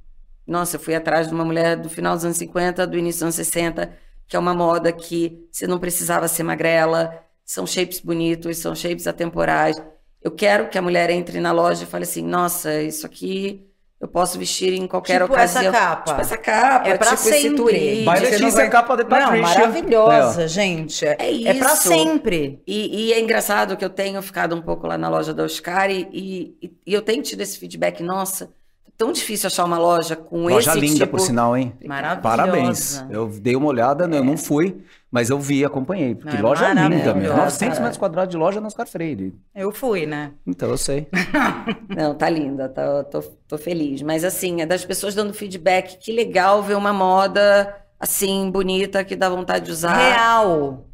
Nossa, 0.45 0.75
eu 0.75 0.81
fui 0.81 0.97
atrás 0.97 1.29
de 1.29 1.35
uma 1.35 1.45
mulher 1.45 1.77
do 1.77 1.89
final 1.89 2.17
dos 2.17 2.25
anos 2.25 2.39
50, 2.39 2.85
do 2.85 2.99
início 2.99 3.19
dos 3.19 3.23
anos 3.23 3.35
60, 3.37 3.97
que 4.27 4.35
é 4.35 4.39
uma 4.41 4.55
moda 4.55 4.93
que 4.93 5.47
você 5.53 5.69
não 5.69 5.79
precisava 5.79 6.27
ser 6.27 6.43
magrela, 6.43 7.25
são 7.45 7.65
shapes 7.65 8.01
bonitos, 8.01 8.59
são 8.59 8.75
shapes 8.75 9.07
atemporais. 9.07 9.81
Eu 10.21 10.33
quero 10.33 10.69
que 10.71 10.77
a 10.77 10.83
mulher 10.83 11.09
entre 11.09 11.39
na 11.39 11.53
loja 11.53 11.85
e 11.85 11.87
fale 11.87 12.03
assim: 12.03 12.23
nossa, 12.23 12.83
isso 12.83 13.07
aqui 13.07 13.68
eu 14.01 14.07
posso 14.09 14.39
vestir 14.39 14.73
em 14.75 14.87
qualquer 14.87 15.21
Tipo 15.23 15.35
essa 15.37 15.59
ocasião. 15.61 15.73
capa. 15.73 16.05
Tipo 16.11 16.21
essa 16.21 16.37
capa, 16.37 16.89
É 16.89 16.97
pra 16.97 17.09
tipo 17.17 17.29
esse 17.29 17.41
sempre. 17.43 18.05
Vai 18.05 18.21
não 18.21 18.31
Letícia, 18.31 18.51
vai- 18.53 18.71
capa 18.71 18.97
de 18.97 19.03
Não, 19.03 19.09
Patrícia. 19.11 19.43
maravilhosa, 19.43 20.47
gente. 20.49 21.05
É, 21.05 21.17
É 21.19 21.49
é 21.49 21.55
pra 21.55 21.73
isso. 21.73 21.89
sempre. 21.89 22.63
E, 22.67 23.07
e 23.09 23.13
é 23.13 23.21
engraçado 23.21 23.77
que 23.77 23.85
eu 23.85 23.91
tenho 23.91 24.21
ficado 24.23 24.55
um 24.55 24.63
pouco 24.63 24.87
lá 24.87 24.97
na 24.97 25.09
loja 25.09 25.35
da 25.35 25.43
Oscar 25.45 25.91
e, 25.91 26.09
e, 26.13 26.71
e 26.87 26.95
eu 26.95 27.03
tenho 27.03 27.23
tido 27.23 27.41
esse 27.41 27.59
feedback, 27.59 28.03
nossa, 28.03 28.45
é 28.87 28.91
tão 28.97 29.11
difícil 29.13 29.49
achar 29.49 29.65
uma 29.65 29.79
loja 29.79 30.15
com 30.15 30.45
Loja 30.45 30.71
esse 30.71 30.81
linda, 30.81 30.99
tipo... 31.01 31.11
por 31.11 31.21
sinal, 31.21 31.57
hein? 31.57 31.73
Maravilhosa. 31.85 32.21
Parabéns. 32.23 33.05
Eu 33.11 33.27
dei 33.29 33.57
uma 33.57 33.67
olhada, 33.67 34.07
né? 34.07 34.19
eu 34.19 34.25
não 34.25 34.37
fui, 34.37 34.77
mas 35.11 35.31
eu 35.31 35.39
vi, 35.39 35.65
acompanhei. 35.65 36.15
Porque 36.15 36.33
Não, 36.33 36.39
é 36.39 36.43
loja 36.43 36.69
linda 36.69 36.89
mesmo. 36.89 37.05
maravilhosa. 37.07 37.37
900 37.37 37.79
metros 37.79 37.97
quadrados 37.97 38.31
de 38.31 38.37
loja 38.37 38.61
no 38.61 38.67
Oscar 38.67 38.87
Freire. 38.87 39.35
Eu 39.55 39.73
fui, 39.73 40.05
né? 40.07 40.33
Então, 40.47 40.69
eu 40.69 40.77
sei. 40.79 41.09
Não, 41.97 42.15
tá 42.15 42.29
linda, 42.29 42.69
tá, 42.69 43.05
tô, 43.05 43.23
tô 43.47 43.57
feliz. 43.59 44.03
Mas 44.03 44.23
assim, 44.25 44.61
é 44.61 44.67
das 44.67 44.85
pessoas 44.85 45.15
dando 45.15 45.33
feedback, 45.33 45.99
que 45.99 46.13
legal 46.13 46.63
ver 46.63 46.77
uma 46.77 46.93
moda 46.93 47.75
assim, 47.99 48.51
bonita, 48.51 49.03
que 49.03 49.17
dá 49.17 49.29
vontade 49.29 49.67
de 49.67 49.73
usar. 49.73 49.97
Real. 49.97 50.87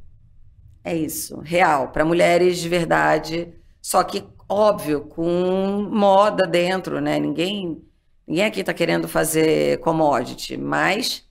É 0.83 0.94
isso, 0.94 1.40
real, 1.40 1.88
para 1.88 2.04
mulheres 2.04 2.59
de 2.59 2.68
verdade. 2.68 3.52
Só 3.80 4.02
que, 4.04 4.25
óbvio, 4.49 5.00
com 5.02 5.88
moda 5.90 6.47
dentro, 6.47 7.00
né? 7.00 7.18
Ninguém, 7.18 7.83
ninguém 8.26 8.44
aqui 8.44 8.62
tá 8.62 8.73
querendo 8.75 9.09
fazer 9.09 9.80
commodity, 9.80 10.56
mas 10.56 11.25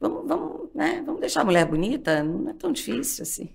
vamos, 0.00 0.26
vamos, 0.26 0.61
né? 0.82 1.00
Vamos 1.06 1.20
deixar 1.20 1.42
a 1.42 1.44
mulher 1.44 1.64
bonita? 1.64 2.24
Não 2.24 2.50
é 2.50 2.54
tão 2.54 2.72
difícil 2.72 3.22
assim. 3.22 3.50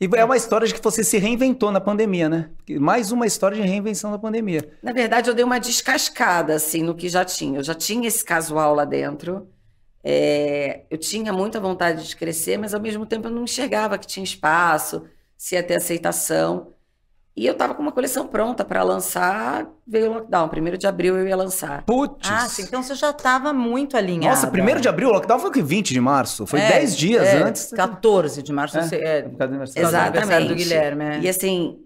E 0.00 0.08
é 0.16 0.24
uma 0.24 0.36
história 0.38 0.66
de 0.66 0.72
que 0.72 0.82
você 0.82 1.04
se 1.04 1.18
reinventou 1.18 1.70
na 1.70 1.78
pandemia, 1.78 2.26
né? 2.26 2.48
Mais 2.80 3.12
uma 3.12 3.26
história 3.26 3.54
de 3.54 3.62
reinvenção 3.62 4.10
na 4.10 4.18
pandemia. 4.18 4.72
Na 4.82 4.94
verdade, 4.94 5.28
eu 5.28 5.34
dei 5.34 5.44
uma 5.44 5.60
descascada, 5.60 6.54
assim, 6.54 6.82
no 6.82 6.94
que 6.94 7.06
já 7.06 7.22
tinha. 7.22 7.58
Eu 7.58 7.62
já 7.62 7.74
tinha 7.74 8.08
esse 8.08 8.24
casual 8.24 8.74
lá 8.74 8.86
dentro. 8.86 9.46
É, 10.02 10.86
eu 10.90 10.96
tinha 10.96 11.34
muita 11.34 11.60
vontade 11.60 12.08
de 12.08 12.16
crescer, 12.16 12.56
mas 12.56 12.72
ao 12.72 12.80
mesmo 12.80 13.04
tempo 13.04 13.28
eu 13.28 13.30
não 13.30 13.44
enxergava 13.44 13.98
que 13.98 14.06
tinha 14.06 14.24
espaço, 14.24 15.04
se 15.36 15.54
ia 15.54 15.62
ter 15.62 15.74
aceitação. 15.74 16.72
E 17.36 17.46
eu 17.46 17.54
tava 17.54 17.74
com 17.74 17.80
uma 17.82 17.92
coleção 17.92 18.26
pronta 18.26 18.64
para 18.64 18.82
lançar, 18.82 19.66
veio 19.86 20.10
o 20.10 20.14
lockdown. 20.14 20.48
Primeiro 20.48 20.76
de 20.76 20.86
abril 20.86 21.16
eu 21.16 21.26
ia 21.28 21.36
lançar. 21.36 21.84
Putz! 21.84 22.28
Ah, 22.28 22.48
sim, 22.48 22.62
então 22.62 22.82
você 22.82 22.94
já 22.94 23.10
estava 23.10 23.52
muito 23.52 23.96
alinhada. 23.96 24.28
Nossa, 24.34 24.48
primeiro 24.48 24.80
de 24.80 24.88
abril, 24.88 25.08
o 25.08 25.12
lockdown 25.12 25.38
foi 25.38 25.50
que 25.52 25.62
20 25.62 25.92
de 25.94 26.00
março. 26.00 26.44
Foi 26.44 26.60
É, 26.60 26.68
10 26.80 26.96
dias 26.96 27.26
é, 27.28 27.42
antes. 27.42 27.70
14 27.70 28.42
de 28.42 28.52
março. 28.52 28.78
É, 28.78 28.82
você- 28.82 28.96
é, 28.96 29.22
por 29.22 29.38
causa 29.38 29.46
do 29.46 29.62
aniversário. 29.62 30.12
Do 30.12 30.18
Exatamente. 30.18 30.54
Guilherme, 30.54 31.04
é. 31.04 31.20
E 31.20 31.28
assim, 31.28 31.78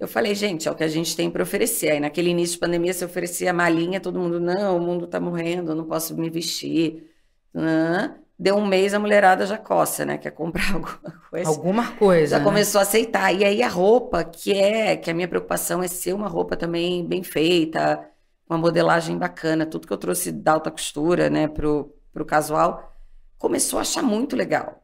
eu 0.00 0.08
falei, 0.08 0.34
gente, 0.34 0.68
é 0.68 0.70
o 0.70 0.74
que 0.74 0.84
a 0.84 0.88
gente 0.88 1.14
tem 1.16 1.30
para 1.30 1.42
oferecer. 1.44 1.90
Aí 1.90 2.00
naquele 2.00 2.30
início 2.30 2.54
de 2.54 2.60
pandemia, 2.60 2.92
se 2.92 3.04
oferecia 3.04 3.52
malinha, 3.52 4.00
todo 4.00 4.18
mundo, 4.18 4.40
não, 4.40 4.76
o 4.76 4.80
mundo 4.80 5.06
tá 5.06 5.20
morrendo, 5.20 5.70
eu 5.72 5.76
não 5.76 5.84
posso 5.84 6.14
me 6.16 6.28
vestir. 6.28 7.06
Hã? 7.54 8.16
Deu 8.42 8.56
um 8.56 8.66
mês, 8.66 8.92
a 8.92 8.98
mulherada 8.98 9.46
já 9.46 9.56
coça, 9.56 10.04
né? 10.04 10.18
Quer 10.18 10.32
comprar 10.32 10.64
alguma 10.74 11.20
coisa. 11.30 11.48
Alguma 11.48 11.92
coisa. 11.92 12.26
já 12.32 12.38
né? 12.40 12.44
começou 12.44 12.80
a 12.80 12.82
aceitar. 12.82 13.32
E 13.32 13.44
aí 13.44 13.62
a 13.62 13.68
roupa, 13.68 14.24
que 14.24 14.52
é, 14.52 14.96
que 14.96 15.08
a 15.08 15.14
minha 15.14 15.28
preocupação 15.28 15.80
é 15.80 15.86
ser 15.86 16.12
uma 16.12 16.26
roupa 16.26 16.56
também 16.56 17.06
bem 17.06 17.22
feita, 17.22 18.04
uma 18.50 18.58
modelagem 18.58 19.16
bacana, 19.16 19.64
tudo 19.64 19.86
que 19.86 19.92
eu 19.92 19.96
trouxe 19.96 20.32
da 20.32 20.54
alta 20.54 20.72
costura, 20.72 21.30
né, 21.30 21.46
pro, 21.46 21.94
pro 22.12 22.24
casual, 22.24 22.92
começou 23.38 23.78
a 23.78 23.82
achar 23.82 24.02
muito 24.02 24.34
legal. 24.34 24.82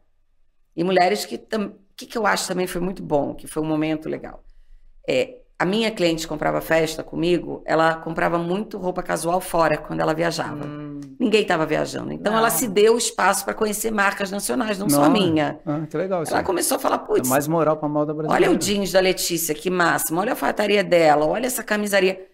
E 0.73 0.81
mulheres 0.81 1.25
que 1.25 1.35
o 1.35 1.71
que, 1.97 2.05
que 2.05 2.17
eu 2.17 2.25
acho 2.25 2.47
também 2.47 2.65
foi 2.65 2.79
muito 2.79 3.03
bom, 3.03 3.35
que 3.35 3.45
foi 3.45 3.61
um 3.61 3.65
momento 3.65 4.07
legal. 4.07 4.41
É, 5.05 5.38
a 5.59 5.65
minha 5.65 5.91
cliente 5.91 6.25
comprava 6.25 6.61
festa 6.61 7.03
comigo, 7.03 7.61
ela 7.65 7.95
comprava 7.95 8.37
muito 8.37 8.77
roupa 8.77 9.03
casual 9.03 9.41
fora 9.41 9.77
quando 9.77 9.99
ela 9.99 10.13
viajava. 10.13 10.65
Hum, 10.65 11.01
Ninguém 11.19 11.41
estava 11.41 11.65
viajando. 11.65 12.13
Então 12.13 12.31
Não. 12.31 12.39
ela 12.39 12.49
se 12.49 12.65
deu 12.65 12.97
espaço 12.97 13.43
para 13.43 13.53
conhecer 13.53 13.91
marcas 13.91 14.31
nacionais, 14.31 14.79
não, 14.79 14.89
só 14.89 15.03
a 15.03 15.09
Não, 15.09 15.11
minha. 15.11 15.59
Ah, 15.65 15.81
que 15.89 15.97
legal 15.97 16.23
isso. 16.23 16.33
Ela 16.33 16.43
começou 16.43 16.77
a 16.77 16.79
falar, 16.79 16.95
É 16.95 16.99
putz, 16.99 17.27
mais 17.27 17.45
moral 17.45 17.75
pra 17.75 17.89
mal 17.89 18.05
da 18.05 18.13
brasileira. 18.13 18.47
Olha 18.49 18.55
o 18.55 18.57
jeans 18.57 18.93
da 18.93 19.01
Letícia, 19.01 19.53
que 19.53 19.69
máximo. 19.69 20.21
Olha 20.21 20.31
a 20.31 20.33
alfaiataria 20.33 20.81
dela, 20.81 21.25
olha 21.25 21.45
essa 21.45 21.61
camisaria. 21.61 22.25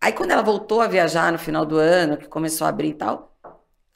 Aí 0.00 0.12
quando 0.12 0.30
ela 0.30 0.42
voltou 0.42 0.80
a 0.80 0.86
viajar 0.86 1.32
no 1.32 1.38
final 1.38 1.66
do 1.66 1.76
ano, 1.76 2.16
que 2.16 2.28
começou 2.28 2.66
a 2.66 2.70
abrir 2.70 2.90
e 2.90 2.94
tal, 2.94 3.33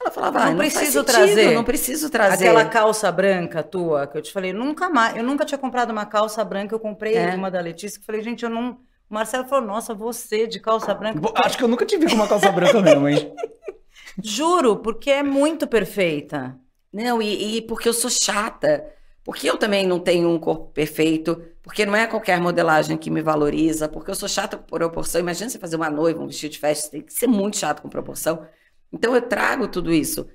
ela 0.01 0.11
falava, 0.11 0.39
Não 0.39 0.45
ah, 0.45 0.49
não, 0.51 0.57
preciso 0.57 0.79
preciso 0.79 1.03
trazer. 1.03 1.33
trazer, 1.35 1.55
não 1.55 1.63
preciso 1.63 2.09
trazer. 2.09 2.35
Aquela 2.47 2.65
calça 2.65 3.11
branca 3.11 3.61
tua, 3.63 4.07
que 4.07 4.17
eu 4.17 4.21
te 4.21 4.31
falei, 4.31 4.53
nunca 4.53 4.89
mais. 4.89 5.15
Eu 5.17 5.23
nunca 5.23 5.43
tinha 5.45 5.57
comprado 5.57 5.91
uma 5.91 6.05
calça 6.05 6.43
branca, 6.43 6.73
eu 6.73 6.79
comprei 6.79 7.15
É. 7.15 7.35
uma 7.35 7.51
da 7.51 7.59
Letícia, 7.59 7.99
que 7.99 8.03
eu 8.03 8.05
falei, 8.05 8.21
gente, 8.21 8.43
eu 8.43 8.49
não. 8.49 8.79
O 9.09 9.13
Marcelo 9.13 9.45
falou, 9.47 9.65
nossa, 9.65 9.93
você 9.93 10.45
de 10.47 10.59
calça 10.59 10.93
branca. 10.93 11.19
Bo- 11.19 11.33
Acho 11.35 11.57
que 11.57 11.63
eu 11.63 11.67
nunca 11.67 11.85
te 11.85 11.97
vi 11.97 12.05
com 12.07 12.15
uma 12.15 12.27
calça 12.27 12.51
branca 12.51 12.79
mesmo, 12.81 13.09
hein? 13.09 13.33
Juro, 14.23 14.77
porque 14.77 15.09
é 15.09 15.23
muito 15.23 15.67
perfeita. 15.67 16.55
Não, 16.91 17.21
e, 17.21 17.57
e 17.57 17.61
porque 17.63 17.89
eu 17.89 17.93
sou 17.93 18.09
chata. 18.09 18.85
Porque 19.23 19.49
eu 19.49 19.57
também 19.57 19.85
não 19.85 19.99
tenho 19.99 20.27
um 20.29 20.39
corpo 20.39 20.71
perfeito, 20.71 21.39
porque 21.61 21.85
não 21.85 21.95
é 21.95 22.07
qualquer 22.07 22.39
modelagem 22.39 22.97
que 22.97 23.11
me 23.11 23.21
valoriza, 23.21 23.87
porque 23.87 24.09
eu 24.09 24.15
sou 24.15 24.27
chata 24.27 24.57
com 24.57 24.63
proporção. 24.63 25.21
Imagina 25.21 25.49
você 25.49 25.59
fazer 25.59 25.75
uma 25.75 25.89
noiva, 25.89 26.23
um 26.23 26.27
vestido 26.27 26.51
de 26.51 26.57
festa, 26.59 26.85
você 26.85 26.91
tem 26.91 27.01
que 27.01 27.13
ser 27.13 27.27
muito 27.27 27.57
chato 27.57 27.81
com 27.81 27.89
proporção. 27.89 28.43
Então 28.91 29.15
eu 29.15 29.21
trago 29.21 29.67
tudo 29.67 29.93
isso. 29.93 30.27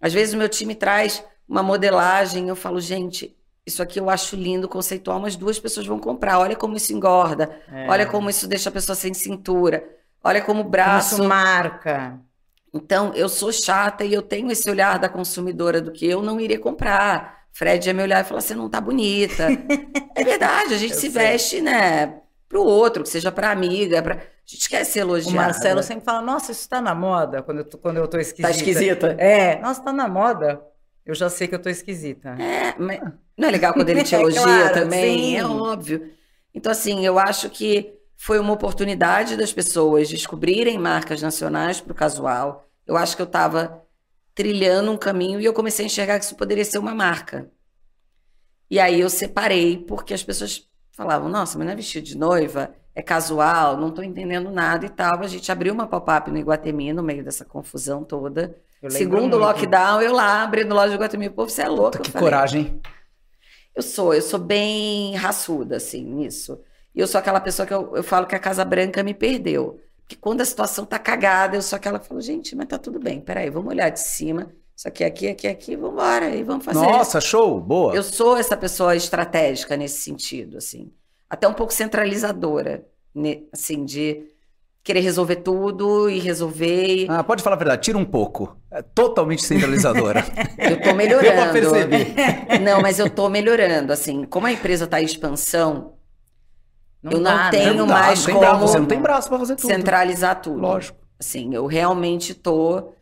Às 0.00 0.12
vezes 0.12 0.34
o 0.34 0.36
meu 0.36 0.48
time 0.48 0.74
traz 0.74 1.24
uma 1.48 1.62
modelagem, 1.62 2.48
eu 2.48 2.56
falo, 2.56 2.80
gente, 2.80 3.34
isso 3.66 3.82
aqui 3.82 3.98
eu 4.00 4.10
acho 4.10 4.36
lindo, 4.36 4.68
conceitual, 4.68 5.18
mas 5.20 5.36
duas 5.36 5.58
pessoas 5.58 5.86
vão 5.86 5.98
comprar. 5.98 6.38
Olha 6.38 6.56
como 6.56 6.76
isso 6.76 6.92
engorda, 6.92 7.60
É. 7.72 7.88
olha 7.88 8.06
como 8.06 8.28
isso 8.30 8.46
deixa 8.46 8.68
a 8.68 8.72
pessoa 8.72 8.94
sem 8.96 9.14
cintura, 9.14 9.82
olha 10.22 10.40
como 10.42 10.60
o 10.60 10.64
Como 10.64 10.70
braço. 10.70 11.14
isso 11.14 11.24
marca. 11.24 12.18
Então, 12.72 13.12
eu 13.14 13.28
sou 13.28 13.52
chata 13.52 14.04
e 14.04 14.12
eu 14.12 14.20
tenho 14.22 14.50
esse 14.50 14.68
olhar 14.68 14.98
da 14.98 15.08
consumidora 15.08 15.80
do 15.80 15.92
que 15.92 16.06
eu 16.06 16.22
não 16.22 16.40
iria 16.40 16.58
comprar. 16.58 17.44
Fred 17.52 17.86
ia 17.88 17.94
me 17.94 18.02
olhar 18.02 18.20
e 18.24 18.28
falar: 18.28 18.40
você 18.40 18.54
não 18.54 18.68
tá 18.68 18.80
bonita. 18.80 19.46
é 20.16 20.24
verdade, 20.24 20.74
a 20.74 20.78
gente 20.78 20.94
Eu 20.94 20.98
se 20.98 21.10
sei. 21.10 21.10
veste, 21.10 21.60
né, 21.60 22.20
pro 22.48 22.62
outro, 22.64 23.04
que 23.04 23.08
seja 23.08 23.30
pra 23.30 23.50
amiga, 23.52 24.02
pra... 24.02 24.18
a 24.46 24.50
gente 24.54 24.68
quer 24.68 24.84
ser 24.84 25.00
O 25.00 25.02
elogiada. 25.02 25.36
Marcelo 25.36 25.82
sempre 25.82 26.04
fala, 26.04 26.20
nossa, 26.20 26.52
isso 26.52 26.68
tá 26.68 26.80
na 26.80 26.94
moda, 26.94 27.42
quando 27.42 27.58
eu 27.58 27.64
tô, 27.64 27.78
quando 27.78 27.96
eu 27.96 28.06
tô 28.08 28.18
esquisita. 28.18 28.48
Tá 28.48 28.54
esquisita? 28.54 29.06
É, 29.18 29.58
nossa, 29.60 29.82
tá 29.82 29.92
na 29.92 30.06
moda. 30.08 30.62
Eu 31.04 31.14
já 31.14 31.28
sei 31.30 31.48
que 31.48 31.54
eu 31.54 31.58
tô 31.62 31.68
esquisita. 31.68 32.30
É, 32.30 32.74
mas 32.78 33.00
não 33.36 33.48
é 33.48 33.50
legal 33.50 33.72
quando 33.74 33.88
ele 33.90 34.02
te 34.04 34.14
É 34.14 34.20
elogia 34.20 34.42
claro, 34.42 34.74
também? 34.74 35.18
sim. 35.18 35.36
É 35.36 35.44
óbvio. 35.46 36.10
Então, 36.54 36.70
assim, 36.72 37.04
eu 37.04 37.18
acho 37.18 37.50
que 37.50 37.94
foi 38.16 38.38
uma 38.38 38.52
oportunidade 38.52 39.36
das 39.36 39.52
pessoas 39.52 40.08
descobrirem 40.08 40.78
marcas 40.78 41.20
nacionais 41.20 41.80
para 41.80 41.92
o 41.92 41.94
casual. 41.94 42.66
Eu 42.86 42.96
acho 42.96 43.16
que 43.16 43.22
eu 43.22 43.26
estava 43.26 43.82
trilhando 44.34 44.90
um 44.90 44.96
caminho 44.96 45.40
e 45.40 45.44
eu 45.44 45.52
comecei 45.52 45.84
a 45.84 45.86
enxergar 45.86 46.18
que 46.18 46.24
isso 46.24 46.36
poderia 46.36 46.64
ser 46.64 46.78
uma 46.78 46.94
marca. 46.94 47.50
E 48.70 48.78
aí 48.80 49.00
eu 49.00 49.10
separei, 49.10 49.78
porque 49.78 50.14
as 50.14 50.22
pessoas 50.22 50.68
falavam, 50.92 51.28
nossa, 51.28 51.58
mas 51.58 51.66
não 51.66 51.72
é 51.72 51.76
vestido 51.76 52.04
de 52.06 52.16
noiva, 52.16 52.74
é 52.94 53.02
casual, 53.02 53.76
não 53.76 53.88
estou 53.88 54.04
entendendo 54.04 54.50
nada 54.50 54.86
e 54.86 54.88
tal. 54.88 55.20
A 55.20 55.26
gente 55.26 55.50
abriu 55.50 55.74
uma 55.74 55.86
pop-up 55.86 56.30
no 56.30 56.38
Iguatemi, 56.38 56.92
no 56.92 57.02
meio 57.02 57.24
dessa 57.24 57.44
confusão 57.44 58.04
toda. 58.04 58.56
Segundo 58.88 59.20
muito. 59.20 59.38
lockdown, 59.38 60.00
eu 60.00 60.12
lá 60.12 60.42
abrindo 60.42 60.74
loja 60.74 60.90
do 60.90 60.94
Iguatemi, 60.94 61.30
pô, 61.30 61.48
você 61.48 61.62
é 61.62 61.68
louca. 61.68 61.98
Que 61.98 62.10
falei, 62.10 62.28
coragem. 62.28 62.80
eu 63.74 63.82
sou, 63.82 64.14
eu 64.14 64.22
sou 64.22 64.38
bem 64.38 65.16
raçuda, 65.16 65.76
assim, 65.76 66.04
nisso. 66.04 66.60
E 66.94 67.00
eu 67.00 67.06
sou 67.06 67.18
aquela 67.18 67.40
pessoa 67.40 67.66
que 67.66 67.74
eu, 67.74 67.96
eu 67.96 68.04
falo 68.04 68.26
que 68.26 68.34
a 68.34 68.38
Casa 68.38 68.64
Branca 68.64 69.02
me 69.02 69.14
perdeu. 69.14 69.80
Porque 70.02 70.16
quando 70.16 70.42
a 70.42 70.44
situação 70.44 70.84
tá 70.84 70.98
cagada, 70.98 71.56
eu 71.56 71.62
sou 71.62 71.76
aquela 71.76 71.98
que 71.98 72.06
falo, 72.06 72.20
gente, 72.20 72.54
mas 72.54 72.66
tá 72.66 72.78
tudo 72.78 73.00
bem, 73.00 73.20
peraí, 73.20 73.50
vamos 73.50 73.70
olhar 73.70 73.88
de 73.88 74.00
cima. 74.00 74.52
Isso 74.76 74.86
aqui, 74.86 75.02
aqui, 75.02 75.28
aqui, 75.28 75.46
aqui, 75.48 75.76
vamos 75.76 75.94
embora 75.94 76.28
e 76.34 76.42
vamos 76.42 76.64
fazer. 76.64 76.78
Nossa, 76.80 77.20
show, 77.20 77.60
boa. 77.60 77.94
Eu 77.94 78.02
sou 78.02 78.36
essa 78.36 78.56
pessoa 78.56 78.94
estratégica 78.94 79.76
nesse 79.76 80.02
sentido, 80.02 80.58
assim. 80.58 80.92
Até 81.28 81.48
um 81.48 81.54
pouco 81.54 81.72
centralizadora, 81.72 82.84
né? 83.14 83.38
assim, 83.52 83.84
de 83.84 84.24
querer 84.82 85.00
resolver 85.00 85.36
tudo 85.36 86.10
e 86.10 86.18
resolver. 86.18 86.86
e- 86.86 87.06
Ah, 87.08 87.24
pode 87.24 87.42
falar 87.42 87.56
a 87.56 87.58
verdade, 87.58 87.82
tira 87.82 87.96
um 87.98 88.04
pouco. 88.04 88.56
É 88.70 88.82
totalmente 88.82 89.42
centralizadora. 89.42 90.22
Eu 90.58 90.80
tô 90.80 90.92
melhorando. 90.94 91.22
Deu 91.30 91.42
pra 91.42 91.52
perceber. 91.52 92.14
Não, 92.60 92.80
mas 92.82 92.98
eu 92.98 93.08
tô 93.08 93.28
melhorando, 93.28 93.92
assim. 93.92 94.24
Como 94.24 94.46
a 94.46 94.52
empresa 94.52 94.86
tá 94.86 95.00
em 95.00 95.04
expansão, 95.04 95.94
eu 97.02 97.12
não 97.12 97.22
dá, 97.22 97.44
né? 97.44 97.50
tenho 97.50 97.74
Não 97.74 97.86
dá, 97.86 97.94
mais 97.94 98.18
não 98.20 98.26
tem 98.26 98.34
como 98.34 98.46
braço, 98.46 98.60
você 98.66 98.78
não 98.78 98.86
tem 98.86 99.00
braço 99.00 99.28
pra 99.28 99.38
fazer 99.38 99.56
tudo. 99.56 99.66
centralizar 99.68 100.40
tudo. 100.40 100.58
Lógico. 100.60 100.98
Assim, 101.18 101.54
eu 101.54 101.66
realmente 101.66 102.34
tô 102.34 102.92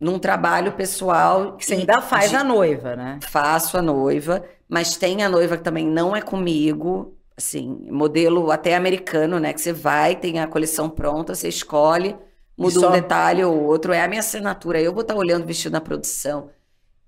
num 0.00 0.18
trabalho 0.18 0.72
pessoal 0.72 1.56
Que 1.56 1.66
você 1.66 1.74
ainda 1.74 2.00
faz 2.00 2.30
de- 2.30 2.36
a 2.36 2.42
noiva, 2.44 2.96
né? 2.96 3.18
faço 3.22 3.76
a 3.76 3.82
noiva, 3.82 4.42
mas 4.68 4.96
tem 4.96 5.22
a 5.22 5.28
noiva 5.28 5.56
que 5.58 5.62
também 5.64 5.86
não 5.86 6.16
é 6.16 6.22
comigo, 6.22 7.14
assim, 7.36 7.86
modelo 7.90 8.50
até 8.50 8.74
americano, 8.74 9.38
né? 9.38 9.52
Que 9.52 9.60
você 9.60 9.72
vai, 9.72 10.16
tem 10.16 10.40
a 10.40 10.46
coleção 10.46 10.88
pronta, 10.88 11.34
você 11.34 11.48
escolhe, 11.48 12.16
muda 12.56 12.80
só- 12.80 12.88
um 12.88 12.92
detalhe 12.92 13.44
ou 13.44 13.62
outro, 13.64 13.92
é 13.92 14.02
a 14.02 14.08
minha 14.08 14.20
assinatura. 14.20 14.80
Eu 14.80 14.92
vou 14.92 15.02
estar 15.02 15.14
olhando 15.14 15.42
o 15.44 15.46
vestido 15.46 15.72
na 15.72 15.80
produção, 15.80 16.50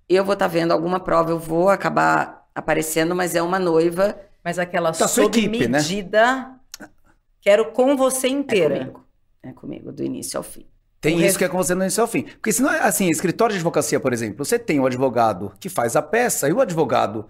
eu 0.08 0.25
vou 0.25 0.34
estar 0.34 0.46
vendo 0.49 0.72
alguma 0.72 1.00
prova, 1.00 1.30
eu 1.30 1.38
vou 1.38 1.70
acabar 1.70 2.46
aparecendo, 2.54 3.14
mas 3.14 3.34
é 3.34 3.40
uma 3.42 3.58
noiva 3.58 4.14
Mas 4.44 4.58
aquela 4.58 4.92
sua 4.92 5.08
sob 5.08 5.38
equipe, 5.38 5.66
né? 5.68 5.78
medida, 5.78 6.54
quero 7.40 7.72
com 7.72 7.96
você 7.96 8.26
é 8.26 8.30
inteira. 8.30 8.78
comigo. 8.80 9.06
É 9.42 9.52
comigo, 9.52 9.92
do 9.92 10.02
início 10.04 10.37
ao 10.37 10.42
fim. 10.42 10.66
Tem 11.02 11.21
isso 11.26 11.37
que 11.37 11.44
é 11.44 11.49
com 11.49 11.56
você 11.59 11.75
no 11.75 11.82
início 11.82 12.00
ao 12.00 12.06
fim. 12.06 12.23
Porque 12.23 12.52
senão, 12.52 12.71
assim, 12.71 13.09
escritório 13.11 13.52
de 13.52 13.59
advocacia, 13.59 13.99
por 13.99 14.12
exemplo, 14.12 14.44
você 14.44 14.56
tem 14.56 14.78
o 14.78 14.87
advogado 14.87 15.52
que 15.59 15.68
faz 15.68 15.97
a 15.97 16.00
peça 16.00 16.49
e 16.49 16.52
o 16.52 16.61
advogado 16.61 17.26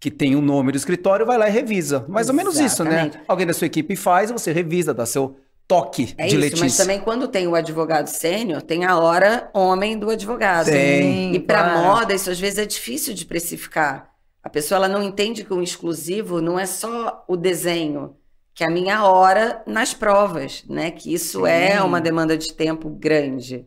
que 0.00 0.10
tem 0.10 0.34
o 0.34 0.42
nome 0.42 0.72
do 0.72 0.76
escritório 0.76 1.24
vai 1.24 1.38
lá 1.38 1.48
e 1.48 1.52
revisa. 1.52 2.04
Mais 2.08 2.28
ou 2.28 2.34
menos 2.34 2.58
isso, 2.58 2.82
né? 2.82 2.90
Exatamente. 2.90 3.20
Alguém 3.28 3.46
da 3.46 3.52
sua 3.52 3.68
equipe 3.68 3.94
faz, 3.94 4.32
você 4.32 4.50
revisa, 4.50 4.92
dá 4.92 5.06
seu 5.06 5.36
toque 5.68 6.12
É 6.18 6.24
de 6.26 6.30
isso, 6.30 6.38
Letícia. 6.38 6.64
mas 6.64 6.76
também 6.76 6.98
quando 6.98 7.28
tem 7.28 7.46
o 7.46 7.54
advogado 7.54 8.08
sênior, 8.08 8.60
tem 8.60 8.84
a 8.84 8.98
hora 8.98 9.48
homem 9.54 9.96
do 9.96 10.10
advogado. 10.10 10.66
Tem. 10.66 11.32
E 11.32 11.38
para 11.38 11.62
claro. 11.62 11.86
moda, 11.86 12.14
isso 12.14 12.28
às 12.28 12.40
vezes 12.40 12.58
é 12.58 12.66
difícil 12.66 13.14
de 13.14 13.24
precificar. 13.24 14.10
A 14.42 14.50
pessoa 14.50 14.78
ela 14.78 14.88
não 14.88 15.00
entende 15.00 15.44
que 15.44 15.54
o 15.54 15.62
exclusivo 15.62 16.40
não 16.40 16.58
é 16.58 16.66
só 16.66 17.24
o 17.28 17.36
desenho, 17.36 18.16
que 18.54 18.64
é 18.64 18.66
a 18.66 18.70
minha 18.70 19.04
hora 19.04 19.62
nas 19.66 19.94
provas, 19.94 20.64
né? 20.68 20.90
Que 20.90 21.12
isso 21.14 21.40
Sim. 21.42 21.48
é 21.50 21.82
uma 21.82 22.00
demanda 22.00 22.36
de 22.36 22.52
tempo 22.52 22.88
grande. 22.90 23.66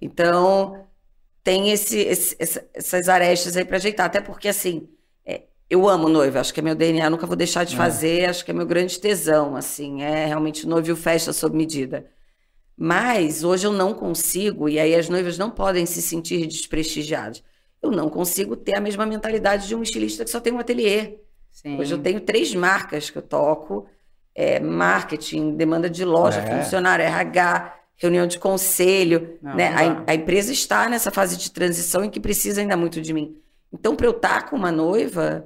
Então, 0.00 0.86
tem 1.44 1.70
esse, 1.70 1.98
esse- 2.00 2.36
essa- 2.38 2.68
essas 2.74 3.08
arestas 3.08 3.56
aí 3.56 3.64
para 3.64 3.76
ajeitar. 3.76 4.06
Até 4.06 4.20
porque, 4.20 4.48
assim, 4.48 4.88
é, 5.24 5.44
eu 5.68 5.88
amo 5.88 6.08
noiva, 6.08 6.40
acho 6.40 6.52
que 6.54 6.60
é 6.60 6.62
meu 6.62 6.74
DNA, 6.74 7.10
nunca 7.10 7.26
vou 7.26 7.36
deixar 7.36 7.64
de 7.64 7.74
É. 7.74 7.76
fazer, 7.76 8.26
acho 8.28 8.44
que 8.44 8.50
é 8.50 8.54
meu 8.54 8.66
grande 8.66 8.98
tesão, 9.00 9.56
assim, 9.56 10.02
é 10.02 10.26
realmente 10.26 10.66
noivo 10.66 10.94
festa 10.96 11.32
sob 11.32 11.56
medida. 11.56 12.06
Mas 12.76 13.44
hoje 13.44 13.66
eu 13.66 13.72
não 13.72 13.92
consigo, 13.92 14.68
e 14.68 14.78
aí 14.80 14.94
as 14.94 15.08
noivas 15.08 15.36
não 15.36 15.50
podem 15.50 15.84
se 15.86 16.00
sentir 16.00 16.46
desprestigiadas. 16.46 17.42
Eu 17.82 17.90
não 17.90 18.08
consigo 18.08 18.56
ter 18.56 18.74
a 18.74 18.80
mesma 18.80 19.04
mentalidade 19.06 19.68
de 19.68 19.74
um 19.74 19.82
estilista 19.82 20.24
que 20.24 20.30
só 20.30 20.40
tem 20.40 20.52
um 20.52 20.58
ateliê. 20.58 21.18
Sim. 21.50 21.78
Hoje 21.78 21.92
eu 21.94 21.98
tenho 21.98 22.20
três 22.20 22.54
marcas 22.54 23.10
que 23.10 23.18
eu 23.18 23.22
toco: 23.22 23.86
é, 24.34 24.60
marketing, 24.60 25.56
demanda 25.56 25.88
de 25.90 26.04
loja, 26.04 26.40
É. 26.40 26.62
funcionário, 26.62 27.04
RH, 27.04 27.74
reunião 27.96 28.26
de 28.26 28.38
conselho. 28.38 29.38
Não, 29.42 29.54
né? 29.54 29.70
não 29.70 30.04
A, 30.06 30.10
a 30.12 30.14
empresa 30.14 30.52
está 30.52 30.88
nessa 30.88 31.10
fase 31.10 31.36
de 31.36 31.50
transição 31.50 32.04
em 32.04 32.10
que 32.10 32.20
precisa 32.20 32.60
ainda 32.60 32.76
muito 32.76 33.00
de 33.00 33.12
mim. 33.12 33.36
Então, 33.72 33.94
para 33.94 34.06
eu 34.06 34.12
estar 34.12 34.48
com 34.48 34.56
uma 34.56 34.72
noiva, 34.72 35.44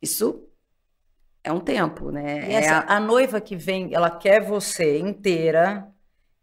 isso 0.00 0.42
é 1.44 1.52
um 1.52 1.60
tempo, 1.60 2.10
né? 2.10 2.48
E 2.50 2.52
É 2.54 2.54
essa, 2.54 2.78
a- 2.78 2.96
a 2.96 3.00
noiva 3.00 3.40
que 3.40 3.54
vem, 3.56 3.94
ela 3.94 4.10
quer 4.10 4.40
você 4.42 4.98
inteira 4.98 5.86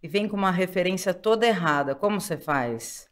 e 0.02 0.08
vem 0.08 0.28
com 0.28 0.36
uma 0.38 0.52
referência 0.52 1.14
toda 1.14 1.46
errada. 1.48 1.96
Como 1.96 2.20
você 2.22 2.38
faz? 2.38 3.08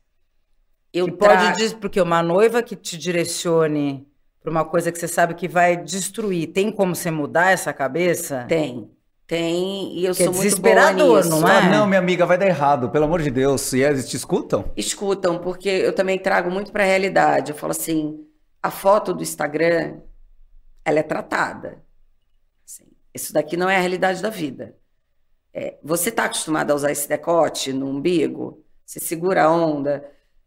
eu 0.93 1.05
que 1.05 1.11
pode 1.13 1.41
tra- 1.41 1.51
dizer, 1.51 1.77
porque 1.77 2.01
uma 2.01 2.21
noiva 2.21 2.61
que 2.61 2.75
te 2.75 2.97
direcione 2.97 4.05
para 4.41 4.51
uma 4.51 4.65
coisa 4.65 4.91
que 4.91 4.97
você 4.99 5.07
sabe 5.07 5.35
que 5.35 5.47
vai 5.47 5.77
destruir, 5.77 6.47
tem 6.47 6.71
como 6.71 6.95
você 6.95 7.11
mudar 7.11 7.51
essa 7.51 7.71
cabeça? 7.71 8.45
Tem, 8.47 8.89
tem, 9.27 9.93
e 9.97 10.05
eu 10.05 10.15
Que 10.15 10.23
é 10.23 10.25
sou 10.25 10.33
muito 10.33 10.35
boa 10.35 10.43
desesperador, 10.43 11.25
não 11.25 11.45
Ah, 11.45 11.63
é? 11.65 11.69
não, 11.69 11.85
minha 11.87 11.99
amiga, 11.99 12.25
vai 12.25 12.37
dar 12.37 12.47
errado, 12.47 12.89
pelo 12.89 13.05
amor 13.05 13.21
de 13.21 13.29
Deus. 13.29 13.71
E 13.73 13.79
eles 13.81 14.09
te 14.09 14.17
escutam? 14.17 14.65
Escutam, 14.75 15.39
porque 15.39 15.69
eu 15.69 15.93
também 15.93 16.17
trago 16.17 16.49
muito 16.49 16.71
para 16.71 16.83
a 16.83 16.87
realidade. 16.87 17.51
Eu 17.51 17.57
falo 17.57 17.71
assim, 17.71 18.25
a 18.61 18.71
foto 18.71 19.13
do 19.13 19.21
Instagram, 19.23 19.99
ela 20.83 20.99
é 20.99 21.03
tratada. 21.03 21.83
Assim, 22.65 22.85
isso 23.13 23.31
daqui 23.33 23.55
não 23.55 23.69
é 23.69 23.75
a 23.77 23.79
realidade 23.79 24.21
da 24.21 24.29
vida. 24.29 24.75
É, 25.53 25.77
você 25.83 26.09
está 26.09 26.25
acostumado 26.25 26.71
a 26.71 26.75
usar 26.75 26.91
esse 26.91 27.07
decote 27.07 27.71
no 27.73 27.87
umbigo? 27.87 28.63
Você 28.85 28.99
segura 28.99 29.43
a 29.43 29.51
onda? 29.51 30.03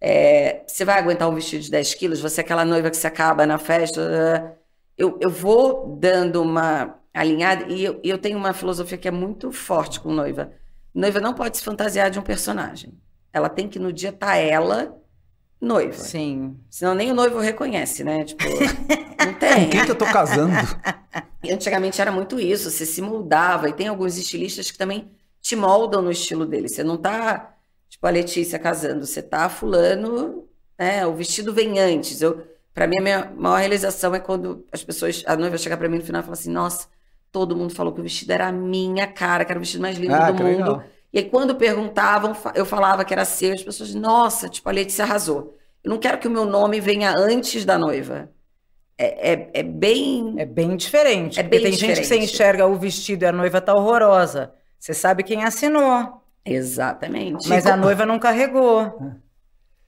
É, 0.07 0.63
você 0.67 0.85
vai 0.85 0.99
aguentar 0.99 1.27
um 1.31 1.35
vestido 1.35 1.63
de 1.63 1.71
10 1.71 1.95
quilos? 1.95 2.21
Você 2.21 2.43
é 2.43 2.45
aquela 2.45 2.63
noiva 2.63 2.91
que 2.91 2.97
se 2.99 3.07
acaba 3.07 3.47
na 3.47 3.57
festa? 3.57 4.55
Eu, 4.99 5.19
eu 5.19 5.31
vou 5.31 5.97
dando 5.99 6.43
uma 6.43 6.99
alinhada 7.15 7.73
e 7.73 7.83
eu, 7.83 8.01
eu 8.05 8.19
tenho 8.19 8.37
uma 8.37 8.53
filosofia 8.53 8.99
que 8.99 9.09
é 9.09 9.11
muito 9.11 9.51
forte 9.51 9.99
com 9.99 10.13
noiva. 10.13 10.53
Noiva 10.95 11.21
não 11.23 11.33
pode 11.33 11.57
se 11.57 11.65
fantasiar 11.65 12.11
de 12.11 12.19
um 12.19 12.23
personagem. 12.23 12.93
Ela 13.33 13.49
tem 13.49 13.67
que 13.67 13.79
no 13.79 13.91
dia 13.91 14.11
estar 14.11 14.37
ela 14.37 14.95
noiva. 15.59 15.95
Sim. 15.95 16.59
Senão 16.69 16.95
nem 16.95 17.11
o 17.11 17.15
noivo 17.15 17.39
reconhece, 17.39 18.05
né? 18.05 18.25
Tipo, 18.25 18.45
não 19.25 19.33
Com 19.39 19.39
tem. 19.39 19.71
quem 19.71 19.87
que 19.87 19.91
eu 19.91 19.97
tô 19.97 20.05
casando? 20.05 20.53
E 21.43 21.51
antigamente 21.51 21.99
era 21.99 22.13
muito 22.13 22.39
isso, 22.39 22.71
você 22.71 22.85
se 22.85 23.01
moldava. 23.01 23.71
E 23.71 23.73
tem 23.73 23.89
alguns 23.89 24.19
estilistas 24.19 24.71
que 24.71 24.77
também 24.77 25.11
te 25.41 25.57
moldam 25.57 26.03
no 26.03 26.11
estilo 26.11 26.45
dele. 26.45 26.69
Você 26.69 26.85
não 26.85 26.99
tá, 26.99 27.54
tipo, 28.05 28.07
a 28.07 28.11
Letícia 28.11 28.59
casando, 28.59 29.07
você 29.07 29.23
tá 29.23 29.49
fulano, 29.49 30.47
né? 30.79 31.07
O 31.07 31.15
vestido 31.15 31.53
vem 31.53 31.79
antes. 31.79 32.21
Eu, 32.23 32.43
para 32.73 32.87
mim, 32.87 32.99
a 32.99 33.03
minha 33.03 33.33
maior 33.37 33.59
realização 33.59 34.15
é 34.15 34.21
quando 34.21 34.67
as 34.73 34.83
pessoas, 34.85 35.23
a 35.27 35.37
noiva 35.37 35.57
chega 35.59 35.77
para 35.77 35.89
mim 35.89 35.99
no 35.99 36.05
final 36.05 36.21
e 36.21 36.25
fala 36.25 36.35
assim: 36.35 36.51
nossa, 36.51 36.89
todo 37.33 37.57
mundo 37.57 37.75
falou 37.75 37.93
que 37.93 38.01
o 38.01 38.03
vestido 38.03 38.33
era 38.33 38.49
a 38.49 38.53
minha 38.53 39.07
cara, 39.07 39.45
que 39.45 39.53
era 39.53 39.59
o 39.59 39.63
vestido 39.63 39.83
mais 39.83 39.97
lindo 39.99 40.15
Ah, 40.15 40.31
do 40.31 40.43
mundo. 40.43 40.45
legal. 40.45 40.85
E 41.13 41.19
aí, 41.19 41.31
quando 41.31 41.55
perguntavam, 41.55 42.33
eu 42.55 42.67
falava 42.67 43.05
que 43.05 43.13
era 43.15 43.25
seu, 43.25 43.53
as 43.55 43.63
pessoas, 43.63 43.95
nossa, 43.95 44.49
tipo, 44.49 44.69
a 44.69 44.73
Letícia 44.73 45.05
arrasou. 45.05 45.57
Eu 45.83 45.91
não 45.91 45.99
quero 45.99 46.19
que 46.19 46.27
o 46.27 46.31
meu 46.31 46.45
nome 46.45 46.81
venha 46.81 47.15
antes 47.17 47.65
da 47.65 47.79
noiva. 47.79 48.31
É, 48.99 49.33
é, 49.33 49.51
é 49.55 49.63
bem. 49.63 50.35
É 50.39 50.47
bem 50.47 50.77
diferente. 50.77 51.39
É 51.39 51.43
porque 51.43 51.59
bem 51.59 51.71
tem 51.71 51.73
gente 51.73 52.01
que 52.01 52.07
você 52.07 52.19
diferente. 52.19 52.25
enxerga 52.25 52.67
o 52.67 52.77
vestido 52.77 53.23
e 53.25 53.27
a 53.27 53.33
noiva 53.33 53.61
tá 53.61 53.75
horrorosa. 53.75 54.53
Você 54.79 54.95
sabe 54.95 55.23
quem 55.23 55.45
assinou, 55.45 56.21
Exatamente. 56.45 57.49
mas 57.49 57.67
a 57.67 57.77
noiva 57.77 58.05
não 58.05 58.19
carregou. 58.19 59.13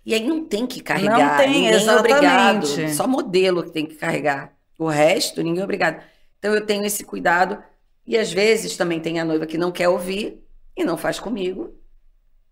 E 0.04 0.14
aí 0.14 0.26
não 0.26 0.44
tem 0.44 0.66
que 0.66 0.80
carregar. 0.80 1.18
Não 1.18 1.36
tem, 1.36 1.48
ninguém 1.48 1.88
é 1.88 1.98
obrigado. 1.98 2.64
exatamente. 2.64 2.94
Só 2.94 3.06
modelo 3.08 3.64
que 3.64 3.70
tem 3.70 3.84
que 3.84 3.96
carregar. 3.96 4.52
O 4.78 4.88
resto, 4.88 5.42
ninguém 5.42 5.60
é 5.60 5.64
obrigado. 5.64 6.00
Então 6.38 6.54
eu 6.54 6.64
tenho 6.64 6.84
esse 6.84 7.02
cuidado. 7.04 7.58
E 8.06 8.16
às 8.16 8.32
vezes 8.32 8.76
também 8.76 9.00
tem 9.00 9.18
a 9.18 9.25
noiva 9.25 9.47
que 9.47 9.58
não 9.58 9.73
quer 9.73 9.88
ouvir 9.88 10.40
e 10.76 10.84
não 10.84 10.97
faz 10.97 11.19
comigo. 11.19 11.75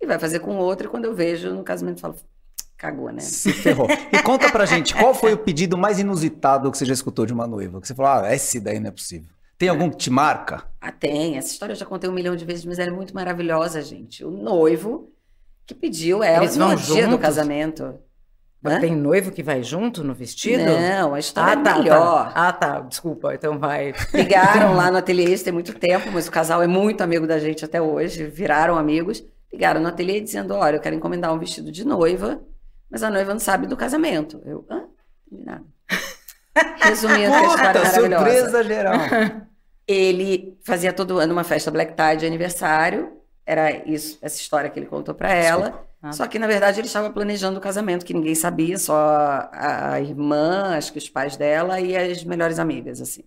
E 0.00 0.06
vai 0.06 0.18
fazer 0.18 0.40
com 0.40 0.56
outra. 0.56 0.86
E 0.86 0.90
quando 0.90 1.04
eu 1.04 1.14
vejo 1.14 1.54
no 1.54 1.62
casamento, 1.62 1.98
eu 1.98 2.00
falo, 2.00 2.16
cagou, 2.76 3.10
né? 3.12 3.20
Se 3.20 3.52
ferrou. 3.52 3.86
E 4.12 4.20
conta 4.22 4.50
pra 4.50 4.66
gente, 4.66 4.94
qual 4.94 5.14
foi 5.14 5.32
o 5.32 5.38
pedido 5.38 5.78
mais 5.78 5.98
inusitado 6.00 6.70
que 6.72 6.76
você 6.76 6.84
já 6.84 6.92
escutou 6.92 7.24
de 7.24 7.32
uma 7.32 7.46
noiva? 7.46 7.80
Que 7.80 7.86
você 7.86 7.94
falou, 7.94 8.10
ah, 8.24 8.34
esse 8.34 8.58
daí 8.58 8.80
não 8.80 8.88
é 8.88 8.92
possível. 8.92 9.33
Tem 9.56 9.68
algum 9.68 9.90
que 9.90 9.96
te 9.96 10.10
marca? 10.10 10.64
Ah, 10.80 10.92
tem. 10.92 11.36
Essa 11.36 11.52
história 11.52 11.72
eu 11.72 11.76
já 11.76 11.86
contei 11.86 12.08
um 12.10 12.12
milhão 12.12 12.34
de 12.36 12.44
vezes, 12.44 12.64
mas 12.64 12.78
ela 12.78 12.90
é 12.90 12.94
muito 12.94 13.14
maravilhosa, 13.14 13.80
gente. 13.82 14.24
O 14.24 14.30
noivo 14.30 15.12
que 15.66 15.74
pediu 15.74 16.22
ela 16.22 16.44
Eles 16.44 16.56
vão 16.56 16.70
no 16.70 16.76
dia 16.76 17.08
do 17.08 17.18
casamento. 17.18 17.94
Hã? 18.66 18.80
Tem 18.80 18.96
noivo 18.96 19.30
que 19.30 19.42
vai 19.42 19.62
junto 19.62 20.02
no 20.02 20.14
vestido? 20.14 20.64
Não, 20.64 21.12
a 21.12 21.18
história 21.18 21.54
Ah, 21.56 21.60
é 21.60 21.62
tá, 21.62 21.78
melhor. 21.78 22.32
tá. 22.32 22.48
Ah, 22.48 22.52
tá. 22.52 22.80
Desculpa, 22.80 23.34
então 23.34 23.58
vai. 23.58 23.92
Ligaram 24.12 24.72
lá 24.76 24.90
no 24.90 24.96
ateliê, 24.98 25.32
isso 25.34 25.44
tem 25.44 25.52
muito 25.52 25.74
tempo, 25.74 26.10
mas 26.10 26.26
o 26.26 26.30
casal 26.30 26.62
é 26.62 26.66
muito 26.66 27.02
amigo 27.02 27.26
da 27.26 27.38
gente 27.38 27.62
até 27.64 27.80
hoje, 27.80 28.24
viraram 28.24 28.76
amigos. 28.76 29.22
Ligaram 29.52 29.80
no 29.82 29.88
ateliê 29.88 30.20
dizendo: 30.20 30.54
Olha, 30.54 30.76
eu 30.76 30.80
quero 30.80 30.96
encomendar 30.96 31.32
um 31.32 31.38
vestido 31.38 31.70
de 31.70 31.84
noiva, 31.84 32.40
mas 32.90 33.02
a 33.02 33.10
noiva 33.10 33.32
não 33.32 33.40
sabe 33.40 33.66
do 33.66 33.76
casamento. 33.76 34.40
Eu, 34.46 34.64
hã? 34.70 34.84
Não 35.30 35.64
Resumindo, 36.82 37.32
a 37.34 37.42
história 37.44 37.78
é 37.78 37.82
Puta, 37.82 37.82
maravilhosa. 37.82 38.24
surpresa 38.24 38.64
geral. 38.64 38.98
Ele 39.86 40.56
fazia 40.64 40.92
todo 40.92 41.18
ano 41.18 41.32
uma 41.32 41.44
festa 41.44 41.70
black 41.70 41.94
tie 41.94 42.16
de 42.16 42.26
aniversário. 42.26 43.12
Era 43.46 43.86
isso, 43.88 44.18
essa 44.22 44.40
história 44.40 44.70
que 44.70 44.78
ele 44.78 44.86
contou 44.86 45.14
para 45.14 45.32
ela. 45.32 45.86
Ah. 46.00 46.12
Só 46.12 46.26
que, 46.26 46.38
na 46.38 46.46
verdade, 46.46 46.80
ele 46.80 46.86
estava 46.86 47.10
planejando 47.10 47.58
o 47.58 47.62
casamento, 47.62 48.04
que 48.04 48.14
ninguém 48.14 48.34
sabia, 48.34 48.78
só 48.78 48.94
a, 49.52 50.00
irmã, 50.00 50.76
acho 50.76 50.92
que 50.92 50.98
os 50.98 51.08
pais 51.08 51.36
dela 51.36 51.80
e 51.80 51.96
as 51.96 52.24
melhores 52.24 52.58
amigas, 52.58 53.00
assim. 53.00 53.24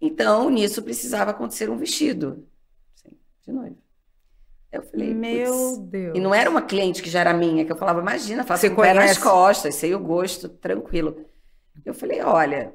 Então, 0.00 0.50
nisso 0.50 0.82
precisava 0.82 1.30
acontecer 1.30 1.70
um 1.70 1.76
vestido 1.76 2.46
assim, 2.94 3.16
de 3.44 3.52
noiva. 3.52 3.76
Eu 4.70 4.82
falei, 4.82 5.14
Meu. 5.14 5.78
Deus. 5.78 6.16
E 6.16 6.20
não 6.20 6.34
era 6.34 6.50
uma 6.50 6.62
cliente 6.62 7.02
que 7.02 7.08
já 7.08 7.20
era 7.20 7.32
minha, 7.32 7.64
que 7.64 7.72
eu 7.72 7.76
falava, 7.76 8.00
imagina, 8.00 8.44
faço 8.44 8.62
Você 8.62 8.70
com 8.70 8.80
o 8.80 8.84
pé 8.84 8.92
nas 8.92 9.04
conhece? 9.04 9.20
costas, 9.20 9.74
sei 9.76 9.94
o 9.94 9.98
gosto, 9.98 10.48
tranquilo. 10.48 11.24
Eu 11.84 11.94
falei, 11.94 12.20
olha, 12.22 12.72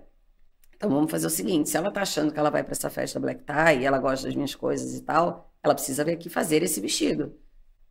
então 0.75 0.89
vamos 0.89 1.11
fazer 1.11 1.27
o 1.27 1.29
seguinte, 1.29 1.69
se 1.69 1.77
ela 1.77 1.91
tá 1.91 2.01
achando 2.01 2.31
que 2.33 2.39
ela 2.39 2.49
vai 2.49 2.63
para 2.63 2.71
essa 2.71 2.89
festa 2.89 3.19
black 3.19 3.43
tie 3.43 3.81
e 3.81 3.85
ela 3.85 3.99
gosta 3.99 4.25
das 4.25 4.35
minhas 4.35 4.55
coisas 4.55 4.95
e 4.95 5.01
tal, 5.01 5.53
ela 5.61 5.75
precisa 5.75 6.03
vir 6.03 6.13
aqui 6.13 6.29
fazer 6.29 6.63
esse 6.63 6.81
vestido. 6.81 7.33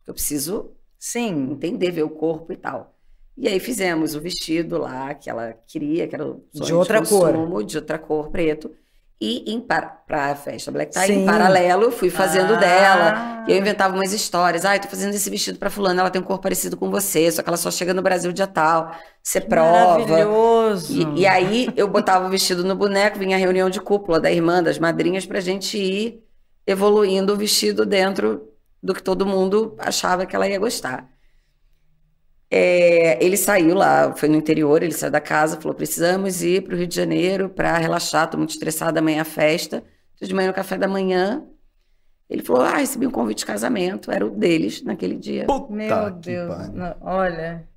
Eu 0.05 0.13
preciso 0.13 0.71
Sim. 0.99 1.51
entender, 1.51 1.91
ver 1.91 2.03
o 2.03 2.09
corpo 2.09 2.51
e 2.51 2.57
tal. 2.57 2.95
E 3.37 3.47
aí 3.47 3.59
fizemos 3.59 4.13
o 4.13 4.21
vestido 4.21 4.77
lá 4.77 5.13
que 5.13 5.29
ela 5.29 5.53
queria, 5.65 6.07
que 6.07 6.15
era 6.15 6.27
o 6.27 6.43
De 6.53 6.73
outra 6.73 6.99
cor. 7.05 7.31
consumo, 7.33 7.63
de 7.63 7.77
outra 7.77 7.97
cor, 7.97 8.29
preto. 8.29 8.75
E 9.23 9.63
para 9.67 9.99
a 10.09 10.35
festa 10.35 10.71
Black 10.71 10.91
Tie, 10.91 11.05
Sim. 11.05 11.21
em 11.21 11.25
paralelo, 11.27 11.83
eu 11.83 11.91
fui 11.91 12.09
fazendo 12.09 12.55
Ah. 12.55 12.57
dela. 12.57 13.45
E 13.47 13.51
eu 13.51 13.57
inventava 13.57 13.93
umas 13.93 14.11
histórias. 14.11 14.65
Ai, 14.65 14.79
tô 14.79 14.87
fazendo 14.87 15.13
esse 15.13 15.29
vestido 15.29 15.59
pra 15.59 15.69
fulana, 15.69 16.01
ela 16.01 16.09
tem 16.09 16.19
um 16.19 16.25
corpo 16.25 16.41
parecido 16.41 16.75
com 16.75 16.89
você, 16.89 17.31
só 17.31 17.43
que 17.43 17.49
ela 17.49 17.57
só 17.57 17.69
chega 17.69 17.93
no 17.93 18.01
Brasil 18.01 18.31
dia 18.33 18.47
tal. 18.47 18.91
Você 19.21 19.39
prova. 19.39 19.99
Maravilhoso. 19.99 20.91
E, 21.15 21.21
e 21.21 21.27
aí 21.27 21.69
eu 21.75 21.87
botava 21.87 22.25
o 22.25 22.29
vestido 22.29 22.63
no 22.63 22.75
boneco, 22.75 23.19
vinha 23.19 23.35
a 23.35 23.39
reunião 23.39 23.69
de 23.69 23.79
cúpula 23.79 24.19
da 24.19 24.31
irmã, 24.31 24.63
das 24.63 24.79
madrinhas, 24.79 25.25
pra 25.25 25.39
gente 25.39 25.77
ir 25.77 26.23
evoluindo 26.65 27.33
o 27.33 27.37
vestido 27.37 27.85
dentro 27.85 28.47
do 28.81 28.93
que 28.93 29.03
todo 29.03 29.23
mundo 29.25 29.75
achava 29.77 30.25
que 30.25 30.35
ela 30.35 30.47
ia 30.47 30.57
gostar. 30.57 31.07
É, 32.53 33.17
ele 33.23 33.37
saiu 33.37 33.73
lá, 33.73 34.13
foi 34.13 34.27
no 34.27 34.35
interior, 34.35 34.83
ele 34.83 34.91
saiu 34.91 35.09
da 35.09 35.21
casa, 35.21 35.55
falou: 35.59 35.73
precisamos 35.73 36.43
ir 36.43 36.63
para 36.63 36.75
o 36.75 36.77
Rio 36.77 36.87
de 36.87 36.95
Janeiro 36.95 37.47
para 37.47 37.77
relaxar, 37.77 38.29
tô 38.29 38.37
muito 38.37 38.49
estressada, 38.49 38.99
amanhã 38.99 39.19
é 39.19 39.21
a 39.21 39.25
festa. 39.25 39.83
De 40.21 40.35
manhã 40.35 40.49
no 40.49 40.53
café 40.53 40.77
da 40.77 40.87
manhã. 40.87 41.43
Ele 42.29 42.43
falou: 42.43 42.61
Ah, 42.61 42.77
recebi 42.77 43.07
um 43.07 43.11
convite 43.11 43.39
de 43.39 43.45
casamento, 43.45 44.11
era 44.11 44.25
o 44.25 44.29
deles 44.29 44.83
naquele 44.83 45.15
dia. 45.15 45.45
Puta 45.45 45.73
Meu 45.73 46.11
Deus. 46.11 46.69
não, 46.69 46.95
olha, 47.01 47.67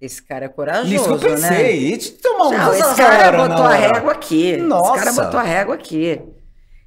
esse 0.00 0.20
cara 0.20 0.46
é 0.46 0.48
corajoso, 0.48 0.92
Isso 0.92 1.04
que 1.18 1.26
eu 1.26 1.38
né? 1.38 1.48
pensei. 1.48 1.92
E 1.92 1.96
te 1.96 2.12
tomar 2.12 2.48
um 2.48 2.50
Não, 2.58 2.74
esse 2.74 2.96
cara 2.96 3.48
botou 3.48 3.64
a 3.64 3.74
régua 3.74 4.12
aqui. 4.12 4.56
Nossa. 4.56 4.96
Esse 4.96 5.04
cara 5.04 5.24
botou 5.24 5.38
a 5.40 5.42
régua 5.44 5.74
aqui. 5.76 6.20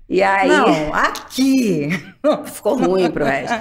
E 0.08 0.22
aí 0.22 0.48
Não, 0.48 0.94
aqui. 0.94 1.89
ficou 2.46 2.78
ruim 2.78 3.10
pro 3.10 3.26
resto. 3.26 3.54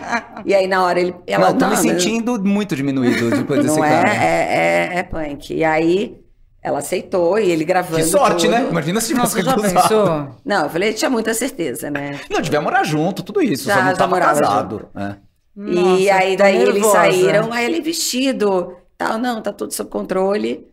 E 0.45 0.55
aí 0.55 0.67
na 0.67 0.85
hora 0.85 1.01
ele. 1.01 1.15
Ela, 1.27 1.51
Não, 1.51 1.59
tô 1.59 1.67
me 1.69 1.77
sentindo 1.77 2.39
muito 2.43 2.77
diminuído 2.77 3.31
depois 3.31 3.63
desse 3.63 3.77
Não 3.79 3.85
é, 3.85 3.91
cara. 3.91 4.15
é, 4.15 4.91
é, 4.95 4.99
é 4.99 5.03
punk. 5.03 5.55
E 5.55 5.65
aí 5.65 6.19
ela 6.63 6.79
aceitou 6.79 7.39
e 7.39 7.51
ele 7.51 7.65
gravando. 7.65 7.97
Que 7.97 8.05
sorte, 8.09 8.47
né? 8.49 8.61
tudo. 8.61 8.71
Imagina 8.71 9.01
se 9.01 9.09
tivesse 9.09 9.37
recusado. 9.41 10.35
Não, 10.45 10.65
eu 10.65 10.71
falei, 10.71 10.93
tinha 10.93 11.11
muita 11.11 11.33
certeza, 11.35 11.91
né? 11.91 12.21
Não, 12.31 12.41
devia 12.41 12.61
morar 12.61 12.85
junto, 12.85 13.23
tudo 13.23 13.43
isso. 13.43 13.67
Já, 13.67 13.77
só 13.77 13.83
não 13.85 13.95
tava 13.95 14.19
casado. 14.21 14.89
É. 14.95 15.15
e 15.57 15.75
Nossa, 15.75 16.15
aí 16.15 16.37
tô 16.37 16.43
daí 16.43 16.57
eles 16.57 16.75
nervosa. 16.75 16.93
saíram, 16.95 17.53
aí 17.53 17.65
ele 17.67 17.81
vestido, 17.81 18.77
tal, 18.99 19.19
não, 19.19 19.41
tá 19.43 19.53
tudo 19.53 19.73
sob 19.73 19.89
controle. 19.91 20.67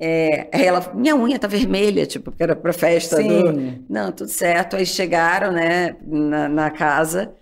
É, 0.00 0.48
ela, 0.52 0.92
minha 0.94 1.16
unha 1.16 1.38
tá 1.38 1.48
vermelha, 1.48 2.06
tipo, 2.06 2.30
porque 2.30 2.42
era 2.42 2.54
pra 2.54 2.72
festa 2.72 3.16
do. 3.16 3.22
Sim. 3.54 3.84
Não, 3.88 4.12
tudo 4.12 4.28
certo. 4.28 4.76
Aí 4.76 4.84
chegaram, 4.84 5.50
né, 5.52 5.96
na, 6.02 6.48
na 6.48 6.70
casa, 6.70 7.34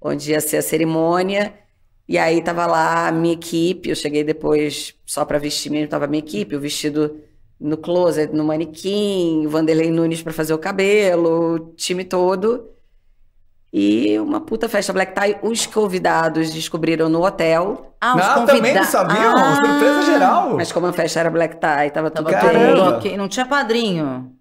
onde 0.00 0.30
ia 0.30 0.40
ser 0.40 0.58
a 0.58 0.62
cerimônia. 0.62 1.54
E 2.08 2.16
aí 2.16 2.42
tava 2.42 2.66
lá 2.66 3.08
a 3.08 3.12
minha 3.12 3.34
equipe. 3.34 3.90
Eu 3.90 3.96
cheguei 3.96 4.24
depois 4.24 4.94
só 5.04 5.24
pra 5.24 5.38
vestir 5.38 5.70
mesmo, 5.70 5.88
tava 5.88 6.06
a 6.06 6.08
minha 6.08 6.20
equipe, 6.22 6.56
o 6.56 6.60
vestido 6.60 7.20
no 7.60 7.76
closet, 7.76 8.32
no 8.32 8.44
manequim, 8.44 9.44
o 9.46 9.50
Vanderlei 9.50 9.90
Nunes 9.90 10.22
para 10.22 10.32
fazer 10.32 10.54
o 10.54 10.58
cabelo, 10.58 11.54
o 11.54 11.58
time 11.74 12.04
todo. 12.04 12.70
E 13.72 14.18
uma 14.18 14.40
puta 14.40 14.68
festa 14.68 14.92
black 14.92 15.12
tie. 15.14 15.36
Os 15.42 15.66
convidados 15.66 16.50
descobriram 16.52 17.08
no 17.08 17.22
hotel. 17.24 17.94
Ah, 18.00 18.16
os 18.16 18.22
Ah, 18.22 18.34
convida- 18.34 18.52
também 18.56 18.74
não 18.74 18.84
sabiam? 18.84 19.36
Ah, 19.36 19.54
Surpresa 19.56 20.02
geral. 20.02 20.56
Mas 20.56 20.72
como 20.72 20.86
a 20.86 20.92
festa 20.92 21.20
era 21.20 21.30
black 21.30 21.56
tie, 21.56 21.90
tava 21.92 22.10
tudo 22.10 22.30
Tava 22.30 22.96
ok. 22.96 23.16
Não 23.16 23.28
tinha 23.28 23.44
padrinho. 23.44 24.32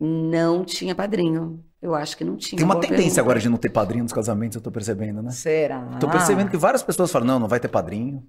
Não 0.00 0.64
tinha 0.64 0.94
padrinho. 0.94 1.62
Eu 1.82 1.94
acho 1.94 2.16
que 2.16 2.24
não 2.24 2.36
tinha. 2.36 2.56
Tem 2.58 2.64
uma 2.64 2.74
Boa 2.74 2.82
tendência 2.82 3.04
pergunta. 3.06 3.20
agora 3.20 3.38
de 3.38 3.48
não 3.48 3.56
ter 3.58 3.70
padrinho 3.70 4.02
nos 4.02 4.12
casamentos, 4.12 4.56
eu 4.56 4.62
tô 4.62 4.70
percebendo, 4.70 5.22
né? 5.22 5.30
Será? 5.30 5.80
Tô 5.98 6.08
percebendo 6.08 6.50
que 6.50 6.56
várias 6.56 6.82
pessoas 6.82 7.10
falam, 7.10 7.26
não, 7.26 7.38
não 7.38 7.48
vai 7.48 7.60
ter 7.60 7.68
padrinho. 7.68 8.22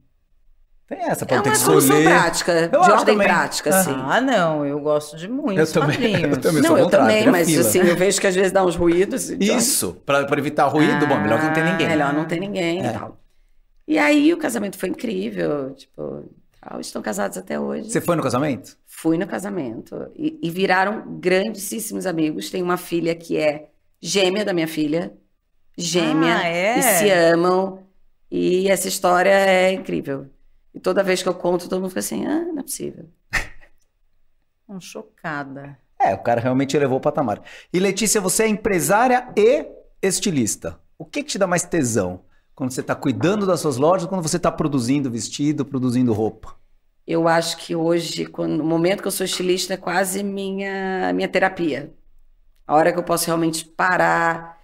Tem 0.91 0.99
essa, 1.10 1.23
É 1.25 1.36
não 1.36 1.41
ter 1.43 1.49
uma 1.49 1.56
que 1.56 1.58
solução 1.62 1.97
escolher. 1.97 2.04
prática, 2.19 2.51
Eu 2.73 2.82
de 2.82 2.91
ordem 2.91 3.06
também. 3.15 3.27
prática, 3.27 3.69
Ah. 3.73 3.80
assim. 3.80 3.95
Ah, 3.95 4.19
não, 4.19 4.65
eu 4.65 4.77
gosto 4.80 5.15
de 5.15 5.27
muitos 5.30 5.73
Eu 5.73 5.82
também, 5.82 5.97
padrinhos. 5.97 6.21
eu 6.38 6.41
também. 6.41 6.62
Não, 6.62 6.77
eu 6.77 6.89
também, 6.89 7.15
teria 7.19 7.32
mas 7.32 7.47
fila. 7.49 7.62
assim, 7.62 7.80
eu 7.80 7.95
vejo 7.95 8.19
que 8.19 8.27
às 8.27 8.36
vezes 8.36 8.51
dá 8.51 8.65
uns 8.65 8.75
ruídos. 8.75 9.30
então- 9.30 9.58
Isso, 9.58 9.97
pra, 10.06 10.25
pra 10.25 10.38
evitar 10.38 10.67
ruído, 10.67 11.08
bom, 11.08 11.17
melhor 11.19 11.39
que 11.39 11.45
não 11.45 11.54
ter 11.54 11.63
ninguém. 11.63 11.86
Ah, 11.88 11.89
Melhor 11.89 12.13
não 12.13 12.25
ter 12.25 12.39
ninguém 12.39 12.86
É. 12.86 12.89
e 12.89 12.93
tal. 12.93 13.17
E 13.88 13.97
aí 13.97 14.34
o 14.34 14.38
casamento 14.38 14.77
foi 14.77 14.89
incrível, 14.89 15.73
tipo, 15.75 16.25
tal, 16.60 16.80
estão 16.82 17.01
casados 17.01 17.38
até 17.38 17.58
hoje. 17.60 17.89
Você 17.89 18.01
foi 18.01 18.15
no 18.17 18.21
casamento? 18.23 18.77
Fui 18.86 19.17
no 19.17 19.25
casamento 19.25 20.10
e, 20.15 20.38
e 20.43 20.49
viraram 20.49 21.04
grandíssimos 21.19 22.06
amigos. 22.06 22.49
Tem 22.49 22.62
uma 22.62 22.75
filha 22.77 23.15
que 23.15 23.38
é 23.38 23.69
gêmea 24.01 24.43
da 24.43 24.54
minha 24.54 24.67
filha, 24.67 25.13
gêmea, 25.77 26.38
Ah, 26.38 26.47
é? 26.47 26.80
e 26.80 26.84
se 26.84 27.10
amam. 27.10 27.80
E 28.30 28.69
essa 28.69 28.88
história 28.88 29.30
é 29.30 29.71
incrível. 29.73 30.25
E 30.73 30.79
toda 30.79 31.03
vez 31.03 31.21
que 31.21 31.29
eu 31.29 31.34
conto, 31.34 31.67
todo 31.67 31.79
mundo 31.81 31.89
fica 31.89 31.99
assim, 31.99 32.25
ah, 32.25 32.45
não 32.45 32.60
é 32.60 32.63
possível. 32.63 33.05
Hum, 34.69 34.79
chocada. 34.79 35.77
É, 35.99 36.13
o 36.13 36.19
cara 36.19 36.39
realmente 36.39 36.77
elevou 36.77 36.97
o 36.97 37.01
patamar. 37.01 37.41
E 37.73 37.77
Letícia, 37.77 38.21
você 38.21 38.43
é 38.43 38.47
empresária 38.47 39.27
e 39.36 39.67
estilista. 40.01 40.79
O 40.97 41.03
que, 41.03 41.23
que 41.23 41.31
te 41.31 41.38
dá 41.38 41.45
mais 41.45 41.63
tesão? 41.63 42.21
Quando 42.55 42.71
você 42.71 42.81
tá 42.81 42.95
cuidando 42.95 43.45
das 43.45 43.60
suas 43.60 43.75
lojas 43.75 44.03
ou 44.03 44.10
quando 44.10 44.21
você 44.21 44.39
tá 44.39 44.49
produzindo 44.49 45.12
vestido, 45.12 45.65
produzindo 45.65 46.13
roupa? 46.13 46.55
Eu 47.05 47.27
acho 47.27 47.57
que 47.57 47.75
hoje, 47.75 48.25
quando, 48.25 48.57
no 48.57 48.63
momento 48.63 49.01
que 49.01 49.07
eu 49.07 49.12
sou 49.12 49.25
estilista, 49.25 49.73
é 49.73 49.77
quase 49.77 50.23
minha, 50.23 51.12
minha 51.13 51.27
terapia. 51.27 51.93
A 52.65 52.75
hora 52.75 52.93
que 52.93 52.99
eu 52.99 53.03
posso 53.03 53.25
realmente 53.25 53.65
parar 53.65 54.61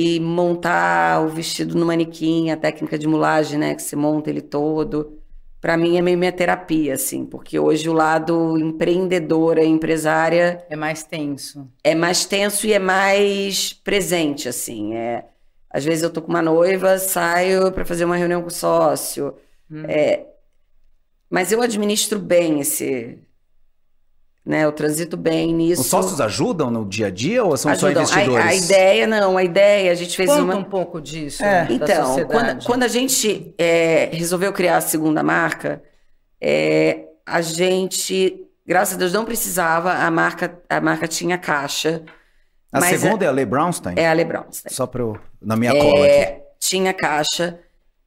e 0.00 0.20
montar 0.20 1.20
o 1.24 1.28
vestido 1.28 1.76
no 1.76 1.84
manequim, 1.86 2.50
a 2.50 2.56
técnica 2.56 2.98
de 2.98 3.06
mulagem, 3.08 3.58
né? 3.58 3.74
Que 3.74 3.82
você 3.82 3.96
monta 3.96 4.30
ele 4.30 4.40
todo. 4.40 5.18
Pra 5.60 5.76
mim 5.76 5.96
é 5.98 6.02
meio 6.02 6.16
minha 6.16 6.30
terapia, 6.30 6.94
assim, 6.94 7.24
porque 7.26 7.58
hoje 7.58 7.88
o 7.88 7.92
lado 7.92 8.56
empreendedora, 8.58 9.64
empresária, 9.64 10.64
É 10.70 10.76
mais 10.76 11.02
tenso. 11.02 11.68
é 11.82 11.94
mais 11.96 12.24
tenso 12.24 12.64
e 12.66 12.72
é 12.72 12.78
mais 12.78 13.72
presente, 13.72 14.48
assim. 14.48 14.94
É, 14.94 15.24
às 15.68 15.84
vezes 15.84 16.04
eu 16.04 16.10
tô 16.10 16.22
com 16.22 16.28
uma 16.28 16.42
noiva, 16.42 16.96
saio 16.98 17.72
para 17.72 17.84
fazer 17.84 18.04
uma 18.04 18.16
reunião 18.16 18.40
com 18.40 18.48
o 18.48 18.50
sócio. 18.52 19.34
Hum. 19.70 19.82
É, 19.88 20.26
mas 21.28 21.50
eu 21.52 21.60
administro 21.60 22.18
bem 22.20 22.60
esse, 22.60 23.18
né? 24.48 24.64
Eu 24.64 24.72
transito 24.72 25.16
bem 25.16 25.52
nisso. 25.52 25.82
Os 25.82 25.88
sócios 25.88 26.20
ajudam 26.20 26.70
no 26.70 26.86
dia 26.86 27.08
a 27.08 27.10
dia 27.10 27.44
ou 27.44 27.56
são 27.56 27.70
Ajudam. 27.70 28.06
só 28.06 28.14
A- 28.14 28.22
investidores? 28.22 28.46
A, 28.46 28.54
ideia 28.54 29.06
não, 29.06 29.36
a 29.36 29.44
ideia 29.44 29.92
a 29.92 29.94
gente 29.94 30.16
fez 30.16 30.30
Conta 30.30 30.42
uma. 30.42 30.56
um 30.56 30.64
pouco 30.64 31.00
disso. 31.00 31.44
É. 31.44 31.66
Então, 31.70 32.24
quando, 32.26 32.64
quando 32.64 32.82
a 32.82 32.88
gente 32.88 33.54
é, 33.58 34.08
resolveu 34.12 34.52
criar 34.52 34.78
a 34.78 34.80
segunda 34.80 35.22
marca, 35.22 35.82
é, 36.40 37.04
a 37.26 37.42
gente, 37.42 38.42
graças 38.66 38.94
a 38.94 38.98
Deus, 38.98 39.12
não 39.12 39.24
precisava. 39.24 39.92
A 39.92 40.10
marca, 40.10 40.58
a 40.68 40.80
marca 40.80 41.06
tinha 41.06 41.36
caixa. 41.36 42.02
A 42.72 42.80
mas 42.80 43.00
segunda 43.00 43.24
é, 43.24 43.28
a 43.28 43.32
Le 43.32 43.44
Brownstein? 43.44 43.94
É 43.96 44.08
a 44.08 44.12
LeBron. 44.12 44.44
Só 44.50 44.86
pra 44.86 45.02
eu... 45.02 45.18
Na 45.40 45.56
minha 45.56 45.72
cola 45.72 46.04
aqui. 46.04 46.14
É, 46.14 46.42
tinha 46.58 46.92
caixa, 46.92 47.58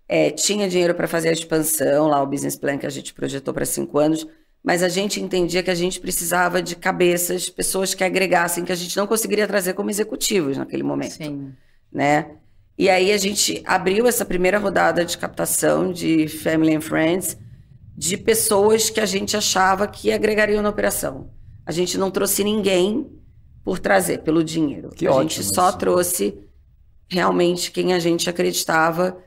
é, 0.08 0.30
tinha 0.30 0.68
dinheiro 0.68 0.94
para 0.94 1.08
fazer 1.08 1.30
a 1.30 1.32
expansão, 1.32 2.08
lá 2.08 2.22
o 2.22 2.26
business 2.28 2.56
plan 2.56 2.78
que 2.78 2.86
a 2.86 2.90
gente 2.90 3.14
projetou 3.14 3.54
para 3.54 3.66
cinco 3.66 3.98
anos, 3.98 4.28
mas 4.64 4.84
a 4.84 4.90
gente 4.90 5.20
entendia 5.20 5.64
que 5.64 5.72
a 5.72 5.76
gente 5.76 6.00
precisava 6.00 6.62
de 6.62 6.76
cabeças, 6.76 7.50
pessoas 7.50 7.94
que 7.94 8.04
agregassem, 8.04 8.64
que 8.64 8.72
a 8.72 8.76
gente 8.76 8.96
não 8.96 9.08
conseguiria 9.08 9.48
trazer 9.48 9.74
como 9.74 9.90
executivos 9.90 10.58
naquele 10.58 10.84
momento, 10.84 11.16
Sim. 11.16 11.54
né? 11.92 12.36
E 12.78 12.90
aí 12.90 13.12
a 13.12 13.18
gente 13.18 13.62
abriu 13.66 14.08
essa 14.08 14.24
primeira 14.24 14.58
rodada 14.58 15.04
de 15.04 15.18
captação 15.18 15.92
de 15.92 16.28
Family 16.28 16.76
and 16.76 16.82
Friends 16.82 17.38
de 17.96 18.18
pessoas 18.18 18.90
que 18.90 19.00
a 19.00 19.06
gente 19.06 19.36
achava 19.36 19.88
que 19.88 20.12
agregariam 20.12 20.62
na 20.62 20.70
operação. 20.70 21.30
A 21.66 21.72
gente 21.72 21.98
não 21.98 22.10
trouxe 22.10 22.44
ninguém 22.44 23.12
por 23.64 23.78
trazer, 23.80 24.20
pelo 24.20 24.44
dinheiro. 24.44 24.90
Que 24.90 25.06
a 25.06 25.12
ótimo 25.12 25.30
gente 25.30 25.44
só 25.44 25.70
isso. 25.70 25.78
trouxe 25.78 26.38
realmente 27.08 27.72
quem 27.72 27.94
a 27.94 28.00
gente 28.00 28.30
acreditava, 28.30 29.18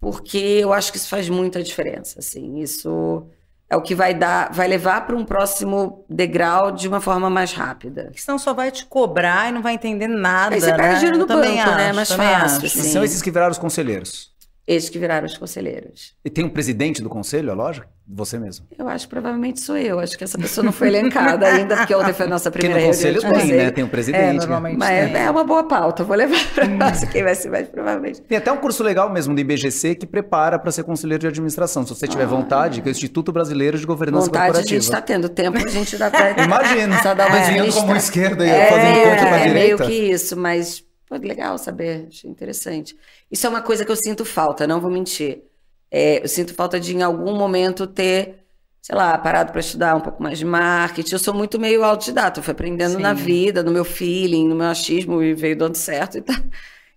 porque 0.00 0.36
eu 0.36 0.72
acho 0.72 0.90
que 0.90 0.98
isso 0.98 1.08
faz 1.08 1.28
muita 1.28 1.62
diferença, 1.62 2.18
assim, 2.18 2.60
isso 2.60 3.26
é 3.68 3.76
o 3.76 3.82
que 3.82 3.94
vai 3.94 4.14
dar, 4.14 4.52
vai 4.52 4.68
levar 4.68 5.06
para 5.06 5.16
um 5.16 5.24
próximo 5.24 6.04
degrau 6.08 6.70
de 6.70 6.86
uma 6.86 7.00
forma 7.00 7.30
mais 7.30 7.52
rápida. 7.52 8.04
Porque 8.04 8.20
senão 8.20 8.38
só 8.38 8.52
vai 8.52 8.70
te 8.70 8.84
cobrar 8.86 9.48
e 9.48 9.52
não 9.52 9.62
vai 9.62 9.74
entender 9.74 10.06
nada. 10.06 10.54
Aí 10.54 10.60
você 10.60 10.70
né? 10.70 10.76
pega 10.76 10.94
dinheiro 10.96 11.16
no 11.18 11.24
Eu 11.24 11.28
também 11.28 11.56
banco, 11.56 11.70
né? 11.70 11.86
acho, 11.86 11.94
Mais 11.96 12.08
também 12.08 12.28
fácil, 12.28 12.56
acho. 12.56 12.64
E 12.64 12.80
assim. 12.80 12.92
são 12.92 13.02
esses 13.04 13.22
que 13.22 13.30
viraram 13.30 13.50
os 13.52 13.58
conselheiros. 13.58 14.33
Esses 14.66 14.88
que 14.88 14.98
viraram 14.98 15.26
os 15.26 15.36
conselheiros. 15.36 16.14
E 16.24 16.30
tem 16.30 16.42
um 16.42 16.48
presidente 16.48 17.02
do 17.02 17.10
conselho, 17.10 17.50
a 17.50 17.54
loja? 17.54 17.84
Você 18.08 18.38
mesmo. 18.38 18.66
Eu 18.78 18.86
acho 18.88 19.06
que 19.06 19.10
provavelmente 19.10 19.60
sou 19.60 19.76
eu. 19.76 19.98
Acho 19.98 20.16
que 20.16 20.24
essa 20.24 20.38
pessoa 20.38 20.64
não 20.64 20.72
foi 20.72 20.88
elencada 20.88 21.46
ainda, 21.46 21.76
porque 21.76 21.94
ontem 21.94 22.12
foi 22.14 22.26
a 22.26 22.28
nossa 22.28 22.50
Porque 22.50 22.66
primeira 22.66 22.86
no 22.86 22.92
reunião 22.94 23.14
conselho 23.14 23.20
de 23.20 23.20
tem, 23.20 23.48
né? 23.48 23.54
conselho. 23.56 23.72
Tem 23.74 23.84
um 23.84 23.88
presidente. 23.88 24.22
É, 24.22 24.26
né? 24.32 24.38
normalmente 24.38 24.76
Mas 24.78 24.88
tem. 25.10 25.16
é, 25.16 25.24
é 25.26 25.30
uma 25.30 25.44
boa 25.44 25.64
pauta. 25.64 26.02
Vou 26.04 26.16
levar 26.16 26.38
para 26.54 26.66
nós 26.66 27.04
quem 27.04 27.22
vai 27.22 27.34
ser 27.34 27.50
mais 27.50 27.68
provavelmente. 27.68 28.20
Tem 28.22 28.38
até 28.38 28.50
um 28.52 28.56
curso 28.58 28.82
legal 28.82 29.10
mesmo 29.10 29.34
do 29.34 29.40
IBGC 29.40 29.94
que 29.96 30.06
prepara 30.06 30.58
para 30.58 30.70
ser 30.72 30.82
conselheiro 30.84 31.20
de 31.22 31.26
administração. 31.28 31.82
Se 31.86 31.94
você 31.94 32.06
tiver 32.08 32.26
vontade, 32.26 32.80
que 32.82 32.88
é 32.88 32.90
o 32.90 32.92
Instituto 32.92 33.32
Brasileiro 33.32 33.78
de 33.78 33.86
Governança 33.86 34.24
Ah. 34.24 34.26
Vontade 34.28 34.44
a 34.44 34.46
Corporativa. 34.46 34.74
gente 34.80 34.82
está 34.84 35.00
tendo 35.02 35.28
tempo, 35.28 35.58
a 35.58 35.66
gente 35.68 35.96
dá 35.98 36.10
pra... 36.10 36.30
Imagina, 36.44 37.00
Só 37.04 37.14
dar 37.14 37.28
uma 37.28 37.38
vista. 37.40 37.72
com 37.80 37.84
a 37.84 37.86
mão 37.88 37.96
esquerda 37.96 38.46
e 38.46 38.50
É, 38.50 38.66
fazendo 38.66 39.10
conta 39.10 39.26
com 39.28 39.34
a 39.34 39.38
é 39.38 39.48
meio 39.52 39.76
direita. 39.76 39.86
que 39.86 39.92
isso, 40.12 40.36
mas 40.36 40.82
pô, 41.20 41.26
legal 41.26 41.58
saber, 41.58 42.06
achei 42.08 42.30
interessante. 42.30 42.96
Isso 43.30 43.46
é 43.46 43.50
uma 43.50 43.62
coisa 43.62 43.84
que 43.84 43.90
eu 43.90 43.96
sinto 43.96 44.24
falta, 44.24 44.66
não 44.66 44.80
vou 44.80 44.90
mentir. 44.90 45.42
É, 45.90 46.22
eu 46.22 46.28
sinto 46.28 46.54
falta 46.54 46.80
de 46.80 46.94
em 46.94 47.02
algum 47.02 47.36
momento 47.36 47.86
ter, 47.86 48.44
sei 48.82 48.96
lá, 48.96 49.16
parado 49.16 49.52
para 49.52 49.60
estudar 49.60 49.94
um 49.94 50.00
pouco 50.00 50.22
mais 50.22 50.38
de 50.38 50.44
marketing. 50.44 51.12
Eu 51.12 51.18
sou 51.18 51.32
muito 51.32 51.58
meio 51.58 51.84
autodidata, 51.84 52.40
eu 52.40 52.44
fui 52.44 52.52
aprendendo 52.52 52.96
Sim. 52.96 53.02
na 53.02 53.12
vida, 53.12 53.62
no 53.62 53.70
meu 53.70 53.84
feeling, 53.84 54.48
no 54.48 54.56
meu 54.56 54.66
achismo 54.66 55.22
e 55.22 55.34
veio 55.34 55.56
dando 55.56 55.76
certo 55.76 56.18
e 56.18 56.20
tá, 56.20 56.42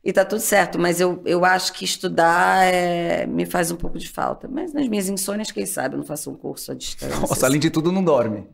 e 0.03 0.11
tá 0.11 0.25
tudo 0.25 0.39
certo. 0.39 0.79
Mas 0.79 0.99
eu, 0.99 1.21
eu 1.25 1.45
acho 1.45 1.73
que 1.73 1.85
estudar 1.85 2.65
é, 2.65 3.27
me 3.27 3.45
faz 3.45 3.69
um 3.69 3.75
pouco 3.75 3.99
de 3.99 4.09
falta. 4.09 4.47
Mas 4.47 4.73
nas 4.73 4.87
minhas 4.87 5.09
insônias, 5.09 5.51
quem 5.51 5.65
sabe, 5.65 5.95
eu 5.95 5.99
não 5.99 6.05
faço 6.05 6.31
um 6.31 6.35
curso 6.35 6.71
à 6.71 6.75
distância. 6.75 7.19
Nossa, 7.19 7.45
além 7.45 7.59
de 7.59 7.69
tudo, 7.69 7.91
não 7.91 8.03
dorme. 8.03 8.47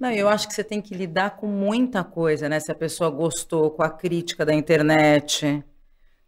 Não, 0.00 0.10
eu 0.10 0.28
acho 0.28 0.48
que 0.48 0.54
você 0.54 0.64
tem 0.64 0.80
que 0.80 0.94
lidar 0.94 1.36
com 1.36 1.46
muita 1.46 2.02
coisa, 2.02 2.48
né? 2.48 2.58
Se 2.58 2.72
a 2.72 2.74
pessoa 2.74 3.08
gostou 3.10 3.70
com 3.70 3.82
a 3.82 3.90
crítica 3.90 4.44
da 4.44 4.52
internet, 4.52 5.62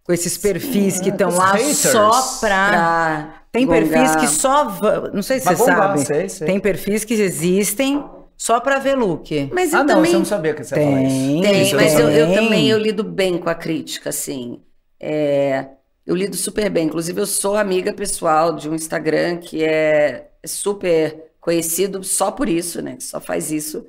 com 0.05 0.13
esses 0.13 0.37
perfis 0.39 1.01
que 1.01 1.09
estão 1.09 1.29
os 1.29 1.37
lá 1.37 1.53
haters. 1.53 1.79
só 1.79 2.11
pra. 2.41 2.69
Pra 2.71 3.43
Tem 3.51 3.67
perfis 3.67 4.17
que 4.17 4.27
só. 4.29 4.65
va- 4.69 5.11
Não 5.13 5.23
sei 5.23 5.41
se 5.41 5.47
Mas 5.47 5.59
você 5.59 5.71
gongar, 5.71 5.99
sabe. 5.99 6.07
sei, 6.07 6.29
sei. 6.29 6.47
Tem 6.47 6.61
perfis 6.61 7.05
que 7.05 7.15
existem 7.15 8.05
só 8.37 8.61
pra 8.61 8.79
ver 8.79 8.95
look. 8.97 9.51
Mas 9.53 9.73
eu 9.73 9.81
Ah, 9.81 9.85
não, 9.85 9.95
também 9.97 10.11
você 10.13 10.19
não 10.19 10.25
sabia 10.25 10.55
que 10.55 10.63
você 10.65 10.75
ia 10.77 10.85
falar 10.87 11.03
isso. 11.03 11.17
Tem, 11.17 11.43
Tem, 11.43 11.63
Isso 11.63 11.77
mas 11.77 11.95
eu, 11.99 12.11
eu 12.11 12.27
tem. 12.29 12.35
também 12.37 12.69
eu 12.71 12.79
lido 12.79 13.03
bem 13.05 13.39
com 13.39 13.51
a 13.51 13.55
crítica, 13.55 14.11
assim. 14.11 14.61
É, 15.01 15.67
eu 16.07 16.15
lido 16.15 16.37
super 16.37 16.71
bem. 16.71 16.87
Inclusive, 16.87 17.21
eu 17.21 17.27
sou 17.27 17.57
amiga 17.57 17.93
pessoal 17.93 18.55
de 18.55 18.69
um 18.69 18.75
Instagram 18.75 19.39
que 19.39 19.63
é 19.65 20.31
super 20.47 21.32
conhecido 21.43 22.05
só 22.05 22.31
por 22.31 22.49
isso, 22.49 22.81
né? 22.81 22.97
Que 22.97 23.03
só 23.03 23.21
faz 23.21 23.51
isso. 23.51 23.85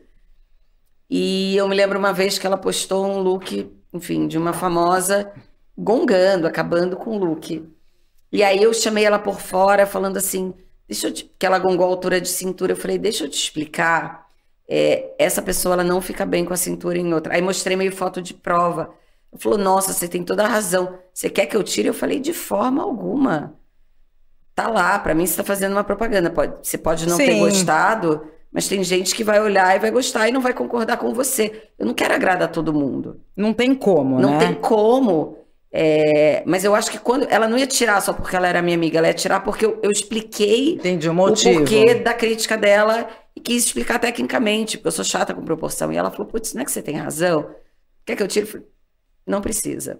E 1.07 1.55
eu 1.55 1.69
me 1.69 1.75
lembro 1.75 1.99
uma 1.99 2.11
vez 2.11 2.39
que 2.39 2.47
ela 2.47 2.57
postou 2.57 3.05
um 3.05 3.19
look, 3.19 3.71
enfim, 3.93 4.27
de 4.27 4.39
uma 4.39 4.51
famosa 4.51 5.31
gongando, 5.77 6.47
acabando 6.47 6.97
com 6.97 7.15
o 7.15 7.23
look. 7.23 7.63
E 8.31 8.43
aí 8.43 8.61
eu 8.61 8.73
chamei 8.73 9.05
ela 9.05 9.19
por 9.19 9.39
fora, 9.39 9.85
falando 9.85 10.17
assim, 10.17 10.55
deixa 10.87 11.07
eu 11.07 11.13
te... 11.13 11.31
que 11.37 11.45
ela 11.45 11.59
gongou 11.59 11.85
a 11.85 11.89
altura 11.89 12.19
de 12.19 12.27
cintura. 12.27 12.71
Eu 12.71 12.77
falei, 12.77 12.97
deixa 12.97 13.25
eu 13.25 13.29
te 13.29 13.37
explicar. 13.37 14.27
É, 14.67 15.13
essa 15.19 15.41
pessoa 15.41 15.73
ela 15.73 15.83
não 15.83 16.01
fica 16.01 16.25
bem 16.25 16.43
com 16.43 16.53
a 16.53 16.57
cintura 16.57 16.97
em 16.97 17.13
outra. 17.13 17.35
Aí 17.35 17.41
mostrei 17.41 17.77
meio 17.77 17.91
foto 17.91 18.19
de 18.19 18.33
prova. 18.33 18.91
Ela 19.31 19.39
falou, 19.39 19.59
nossa, 19.59 19.93
você 19.93 20.07
tem 20.07 20.23
toda 20.23 20.43
a 20.43 20.47
razão. 20.47 20.97
Você 21.13 21.29
quer 21.29 21.45
que 21.45 21.55
eu 21.55 21.63
tire? 21.63 21.87
Eu 21.87 21.93
falei, 21.93 22.19
de 22.19 22.33
forma 22.33 22.81
alguma. 22.81 23.53
Tá 24.55 24.67
lá, 24.67 24.99
pra 24.99 25.15
mim 25.15 25.25
você 25.25 25.37
tá 25.37 25.43
fazendo 25.43 25.71
uma 25.71 25.83
propaganda. 25.83 26.29
Pode, 26.29 26.53
você 26.61 26.77
pode 26.77 27.07
não 27.07 27.17
ter 27.17 27.31
Sim. 27.33 27.39
gostado, 27.39 28.27
mas 28.51 28.67
tem 28.67 28.83
gente 28.83 29.15
que 29.15 29.23
vai 29.23 29.41
olhar 29.41 29.75
e 29.75 29.79
vai 29.79 29.89
gostar 29.89 30.27
e 30.27 30.31
não 30.31 30.41
vai 30.41 30.53
concordar 30.53 30.97
com 30.97 31.13
você. 31.13 31.69
Eu 31.77 31.87
não 31.87 31.93
quero 31.93 32.13
agradar 32.13 32.51
todo 32.51 32.73
mundo. 32.73 33.19
Não 33.35 33.51
tem 33.53 33.73
como, 33.73 34.19
Não 34.19 34.31
né? 34.31 34.39
tem 34.39 34.53
como. 34.53 35.37
É, 35.71 36.43
mas 36.45 36.63
eu 36.63 36.75
acho 36.75 36.91
que 36.91 36.99
quando. 36.99 37.25
Ela 37.31 37.47
não 37.47 37.57
ia 37.57 37.65
tirar 37.65 37.99
só 37.99 38.13
porque 38.13 38.35
ela 38.35 38.47
era 38.47 38.61
minha 38.61 38.77
amiga, 38.77 38.99
ela 38.99 39.07
ia 39.07 39.13
tirar 39.13 39.39
porque 39.39 39.65
eu, 39.65 39.79
eu 39.81 39.89
expliquei 39.89 40.75
Entendi 40.75 41.09
o 41.09 41.13
o 41.13 41.33
porquê 41.33 41.95
da 41.95 42.13
crítica 42.13 42.55
dela 42.55 43.09
e 43.35 43.41
quis 43.41 43.65
explicar 43.65 43.97
tecnicamente, 43.97 44.77
porque 44.77 44.89
eu 44.89 44.91
sou 44.91 45.03
chata 45.03 45.33
com 45.33 45.43
proporção. 45.43 45.91
E 45.91 45.97
ela 45.97 46.11
falou: 46.11 46.27
putz, 46.27 46.53
não 46.53 46.61
é 46.61 46.65
que 46.65 46.71
você 46.71 46.83
tem 46.83 46.95
razão? 46.95 47.49
Quer 48.05 48.15
que 48.15 48.21
eu 48.21 48.27
tire? 48.27 48.63
Não 49.25 49.41
precisa. 49.41 49.99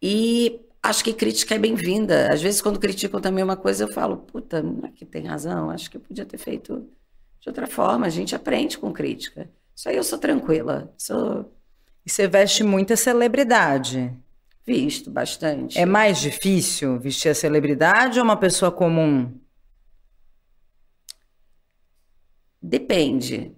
E 0.00 0.60
acho 0.82 1.04
que 1.04 1.12
crítica 1.12 1.54
é 1.54 1.58
bem-vinda. 1.58 2.32
Às 2.32 2.42
vezes, 2.42 2.60
quando 2.62 2.78
criticam 2.80 3.20
também 3.20 3.44
uma 3.44 3.56
coisa, 3.56 3.84
eu 3.84 3.88
falo: 3.88 4.16
puta, 4.18 4.62
não 4.62 4.86
é 4.86 4.90
que 4.92 5.04
tem 5.04 5.26
razão, 5.26 5.70
acho 5.70 5.90
que 5.90 5.96
eu 5.96 6.00
podia 6.00 6.24
ter 6.26 6.38
feito 6.38 6.88
de 7.40 7.48
outra 7.48 7.66
forma. 7.66 8.06
A 8.06 8.10
gente 8.10 8.34
aprende 8.34 8.78
com 8.78 8.92
crítica. 8.92 9.50
Isso 9.74 9.88
aí 9.88 9.96
eu 9.96 10.04
sou 10.04 10.18
tranquila, 10.18 10.92
sou 10.98 11.52
E 12.04 12.10
você 12.10 12.26
veste 12.26 12.64
muita 12.64 12.96
celebridade. 12.96 14.12
visto 14.66 15.10
bastante. 15.10 15.78
É 15.78 15.86
mais 15.86 16.20
difícil 16.20 16.98
vestir 17.00 17.28
a 17.30 17.34
celebridade 17.34 18.18
ou 18.18 18.24
uma 18.24 18.36
pessoa 18.36 18.70
comum? 18.72 19.32
Depende. 22.60 23.52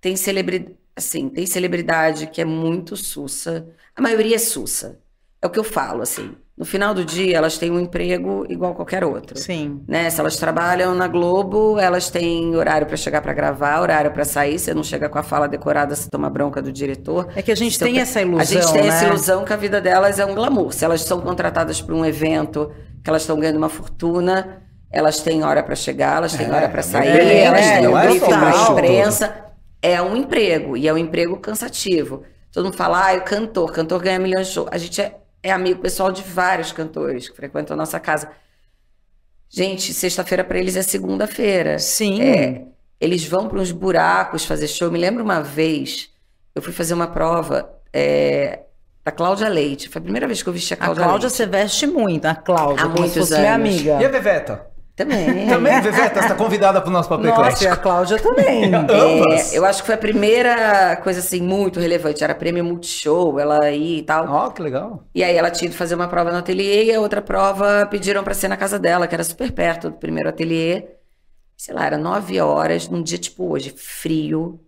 Tem 0.00 0.16
celebridade, 0.16 0.76
assim, 0.94 1.28
tem 1.28 1.46
celebridade 1.46 2.28
que 2.28 2.40
é 2.40 2.44
muito 2.44 2.96
sussa. 2.96 3.68
A 3.94 4.00
maioria 4.00 4.36
é 4.36 4.38
sussa. 4.38 5.00
É 5.42 5.46
o 5.46 5.50
que 5.50 5.58
eu 5.58 5.64
falo, 5.64 6.02
assim. 6.02 6.36
No 6.58 6.64
final 6.64 6.94
do 6.94 7.04
dia, 7.04 7.36
elas 7.36 7.58
têm 7.58 7.70
um 7.70 7.78
emprego 7.78 8.46
igual 8.48 8.74
qualquer 8.74 9.04
outro. 9.04 9.38
Sim. 9.38 9.82
Né? 9.86 10.08
Se 10.08 10.18
elas 10.18 10.36
trabalham 10.36 10.94
na 10.94 11.06
Globo, 11.06 11.78
elas 11.78 12.08
têm 12.08 12.56
horário 12.56 12.86
para 12.86 12.96
chegar 12.96 13.20
para 13.20 13.34
gravar, 13.34 13.78
horário 13.82 14.10
para 14.10 14.24
sair. 14.24 14.58
Você 14.58 14.72
não 14.72 14.82
chega 14.82 15.06
com 15.08 15.18
a 15.18 15.22
fala 15.22 15.46
decorada, 15.46 15.94
você 15.94 16.08
toma 16.08 16.30
bronca 16.30 16.62
do 16.62 16.72
diretor. 16.72 17.28
É 17.36 17.42
que 17.42 17.52
a 17.52 17.54
gente 17.54 17.78
tem 17.78 17.92
pe- 17.94 18.00
essa 18.00 18.22
ilusão, 18.22 18.40
A 18.40 18.44
gente 18.44 18.72
tem 18.72 18.88
essa 18.88 19.02
né? 19.02 19.08
ilusão 19.08 19.44
que 19.44 19.52
a 19.52 19.56
vida 19.56 19.82
delas 19.82 20.18
é 20.18 20.24
um 20.24 20.34
glamour. 20.34 20.72
Se 20.72 20.82
elas 20.82 21.02
são 21.02 21.20
contratadas 21.20 21.82
para 21.82 21.94
um 21.94 22.04
evento, 22.06 22.72
que 23.04 23.10
elas 23.10 23.20
estão 23.22 23.38
ganhando 23.38 23.56
uma 23.58 23.68
fortuna, 23.68 24.62
elas 24.90 25.20
têm 25.20 25.44
hora 25.44 25.62
para 25.62 25.74
chegar, 25.74 26.16
elas 26.16 26.32
têm 26.32 26.46
É, 26.46 26.50
hora 26.50 26.68
para 26.70 26.82
sair, 26.82 27.08
é, 27.20 27.40
elas 27.44 27.60
têm 27.66 27.86
um 27.88 27.98
é 27.98 28.06
briefing 28.08 28.26
para 28.30 28.48
a 28.50 28.72
imprensa. 28.72 29.34
É 29.82 30.00
um 30.00 30.16
emprego, 30.16 30.74
e 30.74 30.88
é 30.88 30.92
um 30.92 30.96
emprego 30.96 31.36
cansativo. 31.38 32.22
Todo 32.50 32.64
mundo 32.64 32.76
fala, 32.78 33.10
ah, 33.10 33.14
o 33.18 33.20
cantor, 33.20 33.72
cantor 33.72 34.00
ganha 34.00 34.18
milhões 34.18 34.46
de 34.46 34.54
shows. 34.54 34.68
A 34.72 34.78
gente 34.78 35.00
é, 35.02 35.16
é 35.48 35.52
amigo 35.52 35.80
pessoal 35.80 36.10
de 36.12 36.22
vários 36.22 36.72
cantores 36.72 37.28
que 37.28 37.36
frequentam 37.36 37.74
a 37.74 37.76
nossa 37.76 37.98
casa. 38.00 38.30
Gente, 39.48 39.92
sexta-feira 39.94 40.42
para 40.44 40.58
eles 40.58 40.76
é 40.76 40.82
segunda-feira. 40.82 41.78
Sim. 41.78 42.20
É, 42.22 42.64
eles 43.00 43.24
vão 43.26 43.48
para 43.48 43.58
uns 43.60 43.70
buracos 43.70 44.44
fazer 44.44 44.66
show. 44.68 44.88
Eu 44.88 44.92
me 44.92 44.98
lembro 44.98 45.22
uma 45.22 45.40
vez, 45.42 46.10
eu 46.54 46.60
fui 46.62 46.72
fazer 46.72 46.94
uma 46.94 47.06
prova 47.06 47.70
é, 47.92 48.60
da 49.04 49.12
Cláudia 49.12 49.48
Leite. 49.48 49.88
Foi 49.88 50.00
a 50.00 50.02
primeira 50.02 50.26
vez 50.26 50.42
que 50.42 50.48
eu 50.48 50.52
vesti 50.52 50.74
a 50.74 50.76
A 50.76 50.78
Cláudia, 50.78 51.04
Cláudia 51.04 51.26
Leite. 51.28 51.36
você 51.36 51.46
veste 51.46 51.86
muito, 51.86 52.24
a 52.26 52.34
Cláudia, 52.34 52.84
Há 52.84 52.88
muitos 52.88 53.14
fosse 53.14 53.38
minha 53.38 53.54
anos. 53.54 53.68
amiga. 53.70 54.02
E 54.02 54.04
a 54.04 54.08
Veveta? 54.08 54.66
Também. 54.96 55.46
Também, 55.46 55.78
Veveta, 55.82 56.22
você 56.22 56.28
tá 56.28 56.34
convidada 56.34 56.80
pro 56.80 56.90
nosso 56.90 57.10
papel 57.10 57.26
Nossa, 57.26 57.64
e 57.64 57.66
a 57.66 57.76
Cláudia 57.76 58.18
também. 58.18 58.72
É, 58.96 59.58
eu 59.58 59.64
acho 59.66 59.82
que 59.82 59.86
foi 59.86 59.94
a 59.94 59.98
primeira 59.98 60.96
coisa 60.96 61.20
assim 61.20 61.42
muito 61.42 61.78
relevante. 61.78 62.24
Era 62.24 62.34
prêmio 62.34 62.64
Multishow, 62.64 63.38
ela 63.38 63.62
aí 63.62 63.98
e 63.98 64.02
tal. 64.02 64.26
Ó, 64.26 64.50
que 64.50 64.62
legal. 64.62 65.04
E 65.14 65.22
aí 65.22 65.36
ela 65.36 65.50
tinha 65.50 65.70
que 65.70 65.76
fazer 65.76 65.94
uma 65.94 66.08
prova 66.08 66.32
no 66.32 66.38
ateliê 66.38 66.84
e 66.84 66.94
a 66.94 67.00
outra 67.00 67.20
prova 67.20 67.86
pediram 67.86 68.24
para 68.24 68.32
ser 68.32 68.48
na 68.48 68.56
casa 68.56 68.78
dela, 68.78 69.06
que 69.06 69.14
era 69.14 69.22
super 69.22 69.52
perto 69.52 69.90
do 69.90 69.96
primeiro 69.96 70.30
ateliê. 70.30 70.86
Sei 71.56 71.74
lá, 71.74 71.84
era 71.84 71.98
nove 71.98 72.40
horas, 72.40 72.88
num 72.88 73.02
dia 73.02 73.18
tipo 73.18 73.50
hoje, 73.50 73.74
frio. 73.76 74.60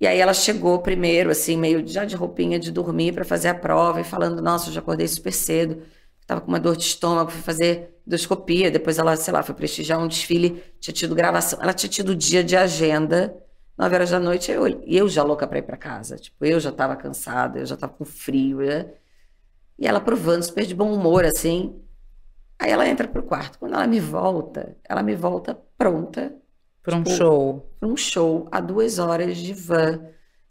E 0.00 0.06
aí 0.06 0.18
ela 0.18 0.32
chegou 0.32 0.78
primeiro, 0.78 1.30
assim, 1.30 1.56
meio 1.56 1.86
já 1.86 2.04
de 2.04 2.16
roupinha 2.16 2.58
de 2.58 2.70
dormir 2.72 3.12
para 3.12 3.24
fazer 3.24 3.48
a 3.48 3.54
prova 3.54 4.00
e 4.00 4.04
falando, 4.04 4.40
nossa, 4.40 4.70
eu 4.70 4.72
já 4.72 4.80
acordei 4.80 5.06
super 5.06 5.32
cedo. 5.32 5.82
Tava 6.26 6.40
com 6.40 6.48
uma 6.48 6.60
dor 6.60 6.76
de 6.76 6.84
estômago, 6.84 7.30
fui 7.30 7.42
fazer 7.42 7.93
endoscopia. 8.06 8.70
Depois 8.70 8.98
ela, 8.98 9.16
sei 9.16 9.32
lá, 9.32 9.42
foi 9.42 9.54
prestigiar 9.54 9.98
um 10.00 10.08
desfile, 10.08 10.62
tinha 10.80 10.94
tido 10.94 11.14
gravação. 11.14 11.58
Ela 11.62 11.72
tinha 11.74 11.90
tido 11.90 12.14
dia 12.14 12.42
de 12.44 12.56
agenda, 12.56 13.36
nove 13.76 13.94
horas 13.94 14.10
da 14.10 14.20
noite, 14.20 14.50
eu, 14.52 14.66
e 14.68 14.96
eu 14.96 15.08
já 15.08 15.22
louca 15.22 15.46
para 15.46 15.58
ir 15.58 15.62
para 15.62 15.76
casa. 15.76 16.16
Tipo, 16.16 16.44
eu 16.44 16.60
já 16.60 16.72
tava 16.72 16.96
cansada, 16.96 17.58
eu 17.60 17.66
já 17.66 17.76
tava 17.76 17.92
com 17.94 18.04
frio, 18.04 18.58
né? 18.58 18.92
E 19.78 19.86
ela 19.86 20.00
provando, 20.00 20.42
super 20.42 20.66
de 20.66 20.74
bom 20.74 20.92
humor, 20.92 21.24
assim. 21.24 21.80
Aí 22.58 22.70
ela 22.70 22.88
entra 22.88 23.08
pro 23.08 23.22
quarto. 23.22 23.58
Quando 23.58 23.74
ela 23.74 23.86
me 23.86 24.00
volta, 24.00 24.76
ela 24.88 25.02
me 25.02 25.14
volta 25.16 25.54
pronta 25.76 26.34
Para 26.82 26.96
um 26.96 27.04
Tipo, 27.04 27.10
show. 27.10 27.76
para 27.80 27.88
um 27.88 27.96
show 27.96 28.48
a 28.52 28.60
duas 28.60 28.98
horas 28.98 29.36
de 29.38 29.52
van 29.54 30.00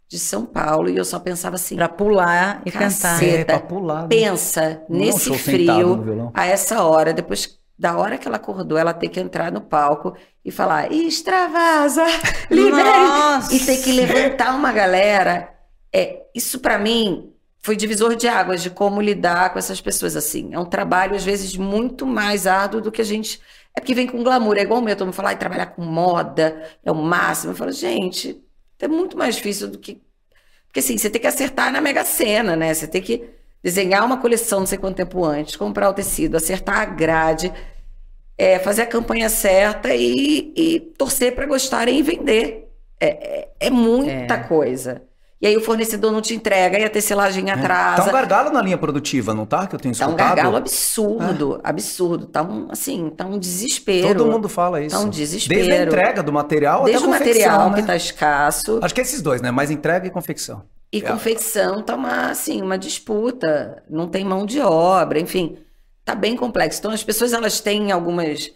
de 0.08 0.18
São 0.18 0.44
Paulo. 0.44 0.88
E 0.88 0.96
eu 0.96 1.04
só 1.04 1.18
pensava 1.18 1.56
assim, 1.56 1.76
Pra 1.76 1.88
pular 1.88 2.62
e 2.64 2.70
cantar. 2.70 3.22
É, 3.22 3.44
pra 3.44 3.58
pular. 3.60 4.02
né? 4.02 4.08
pensa 4.08 4.82
Não 4.88 4.98
nesse 4.98 5.36
frio, 5.38 6.30
a 6.34 6.46
essa 6.46 6.82
hora, 6.82 7.12
depois 7.12 7.58
da 7.78 7.96
hora 7.96 8.16
que 8.16 8.28
ela 8.28 8.36
acordou, 8.36 8.78
ela 8.78 8.94
ter 8.94 9.08
que 9.08 9.18
entrar 9.18 9.50
no 9.50 9.60
palco 9.60 10.14
e 10.44 10.50
falar, 10.50 10.92
extravasa, 10.92 12.04
libere. 12.50 12.82
Nossa! 12.82 13.54
E 13.54 13.58
ter 13.58 13.78
que 13.82 13.92
levantar 13.92 14.54
uma 14.54 14.72
galera. 14.72 15.52
É, 15.92 16.22
isso 16.34 16.60
para 16.60 16.78
mim 16.78 17.32
foi 17.60 17.76
divisor 17.76 18.14
de 18.14 18.28
águas 18.28 18.62
de 18.62 18.70
como 18.70 19.00
lidar 19.00 19.52
com 19.52 19.58
essas 19.58 19.80
pessoas 19.80 20.14
assim. 20.16 20.50
É 20.52 20.58
um 20.58 20.64
trabalho 20.64 21.16
às 21.16 21.24
vezes 21.24 21.56
muito 21.56 22.06
mais 22.06 22.46
árduo 22.46 22.80
do 22.80 22.92
que 22.92 23.00
a 23.00 23.04
gente 23.04 23.40
é 23.76 23.80
porque 23.80 23.94
vem 23.94 24.06
com 24.06 24.22
glamour, 24.22 24.56
é 24.56 24.62
igual 24.62 24.80
o 24.80 24.82
meu, 24.82 24.94
todo 24.94 25.06
mundo 25.06 25.14
fala, 25.14 25.30
ai, 25.30 25.36
trabalhar 25.36 25.66
com 25.66 25.82
moda 25.82 26.62
é 26.84 26.92
o 26.92 26.94
máximo. 26.94 27.52
Eu 27.52 27.56
falo, 27.56 27.72
gente, 27.72 28.40
é 28.80 28.88
muito 28.88 29.16
mais 29.16 29.36
difícil 29.36 29.68
do 29.68 29.78
que 29.78 30.02
porque 30.68 30.80
assim, 30.80 30.98
você 30.98 31.10
tem 31.10 31.20
que 31.20 31.26
acertar 31.28 31.72
na 31.72 31.80
Mega 31.80 32.04
Sena, 32.04 32.56
né? 32.56 32.74
Você 32.74 32.88
tem 32.88 33.02
que 33.02 33.28
desenhar 33.62 34.04
uma 34.04 34.20
coleção 34.20 34.60
não 34.60 34.66
sei 34.66 34.78
quanto 34.78 34.96
tempo 34.96 35.24
antes, 35.24 35.56
comprar 35.56 35.88
o 35.90 35.94
tecido, 35.94 36.36
acertar 36.36 36.78
a 36.80 36.84
grade, 36.84 37.52
é, 38.36 38.58
fazer 38.58 38.82
a 38.82 38.86
campanha 38.86 39.28
certa 39.30 39.94
e, 39.94 40.52
e 40.56 40.80
torcer 40.98 41.34
para 41.34 41.46
gostarem 41.46 41.98
e 41.98 42.02
vender. 42.02 42.68
É, 43.00 43.08
é- 43.42 43.54
é 43.60 43.70
muita 43.70 44.38
coisa. 44.38 45.02
E 45.44 45.46
aí 45.46 45.56
o 45.58 45.60
fornecedor 45.60 46.10
não 46.10 46.22
te 46.22 46.34
entrega, 46.34 46.78
e 46.78 46.84
a 46.86 46.88
tecelagem 46.88 47.50
atrasa. 47.50 48.02
Tá 48.02 48.08
um 48.08 48.12
gargalo 48.12 48.50
na 48.50 48.62
linha 48.62 48.78
produtiva, 48.78 49.34
não 49.34 49.44
tá? 49.44 49.66
Que 49.66 49.74
eu 49.74 49.78
tenho 49.78 49.94
Tá 49.94 50.06
um 50.06 50.08
escutado. 50.12 50.36
gargalo 50.36 50.56
absurdo, 50.56 51.60
absurdo. 51.62 52.26
Tá 52.26 52.42
um, 52.42 52.68
assim, 52.70 53.10
tá 53.10 53.26
um 53.26 53.38
desespero. 53.38 54.08
Todo 54.08 54.24
mundo 54.32 54.48
fala 54.48 54.80
isso. 54.80 54.96
Tá 54.96 55.02
um 55.02 55.10
desespero. 55.10 55.60
Desde 55.60 55.82
a 55.82 55.84
entrega 55.84 56.22
do 56.22 56.32
material 56.32 56.84
Desde 56.84 57.04
até 57.04 57.06
o 57.06 57.14
a 57.14 57.18
confecção, 57.18 57.50
material 57.52 57.70
né? 57.70 57.76
que 57.82 57.86
tá 57.86 57.94
escasso. 57.94 58.80
Acho 58.82 58.94
que 58.94 59.02
é 59.02 59.04
esses 59.04 59.20
dois, 59.20 59.42
né? 59.42 59.50
Mais 59.50 59.70
entrega 59.70 60.06
e 60.06 60.10
confecção. 60.10 60.62
E 60.90 60.96
É. 60.96 61.00
confecção 61.02 61.82
tá 61.82 61.94
uma, 61.94 62.30
assim, 62.30 62.62
uma 62.62 62.78
disputa, 62.78 63.82
não 63.90 64.08
tem 64.08 64.24
mão 64.24 64.46
de 64.46 64.60
obra, 64.60 65.20
enfim, 65.20 65.58
tá 66.06 66.14
bem 66.14 66.36
complexo. 66.36 66.78
Então 66.78 66.90
as 66.90 67.04
pessoas 67.04 67.34
elas 67.34 67.60
têm 67.60 67.92
algumas 67.92 68.50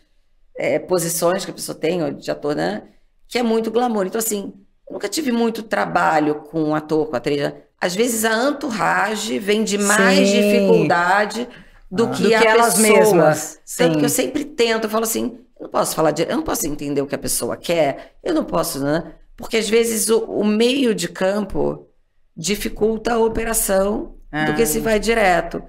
é, 0.57 0.79
posições 0.79 1.45
que 1.45 1.51
a 1.51 1.55
pessoa 1.55 1.77
tem, 1.77 2.15
de 2.15 2.31
ator, 2.31 2.55
né, 2.57 2.85
que 3.29 3.37
é 3.39 3.43
muito 3.43 3.71
glamour. 3.71 4.07
Então 4.07 4.19
assim, 4.19 4.55
nunca 4.91 5.09
tive 5.09 5.31
muito 5.33 5.63
trabalho 5.63 6.37
com 6.37 6.75
ator, 6.75 7.07
com 7.09 7.17
atriz. 7.17 7.53
Às 7.81 7.95
vezes 7.95 8.25
a 8.25 8.49
entourage 8.49 9.39
vem 9.39 9.63
de 9.65 9.79
mais 9.79 10.29
Sim. 10.29 10.41
dificuldade 10.43 11.49
do 11.91 12.05
Ah. 12.05 12.11
que 12.11 12.23
Do 12.25 12.29
que 12.29 12.35
elas 12.35 12.75
pessoa. 12.75 12.99
mesmas, 12.99 13.61
Tanto 13.77 13.93
sim. 13.95 13.99
que 14.01 14.05
eu 14.05 14.09
sempre 14.09 14.45
tento, 14.45 14.85
eu 14.85 14.91
falo 14.91 15.05
assim, 15.05 15.39
eu 15.59 15.65
não 15.65 15.71
posso 15.71 15.95
falar 15.95 16.11
de, 16.11 16.23
eu 16.23 16.37
não 16.37 16.43
posso 16.43 16.67
entender 16.67 17.01
o 17.03 17.07
que 17.07 17.15
a 17.15 17.19
pessoa 17.19 17.57
quer, 17.57 18.15
eu 18.23 18.35
não 18.35 18.45
posso, 18.45 18.83
né? 18.83 19.13
Porque 19.37 19.57
às 19.57 19.69
vezes 19.69 20.09
o, 20.11 20.19
o 20.25 20.45
meio 20.45 20.95
de 20.95 21.09
campo 21.09 21.87
dificulta 22.37 23.15
a 23.15 23.19
operação 23.19 24.15
do 24.47 24.55
que 24.55 24.63
Ah. 24.63 24.67
se 24.67 24.81
vai 24.81 24.99
direto. 24.99 25.63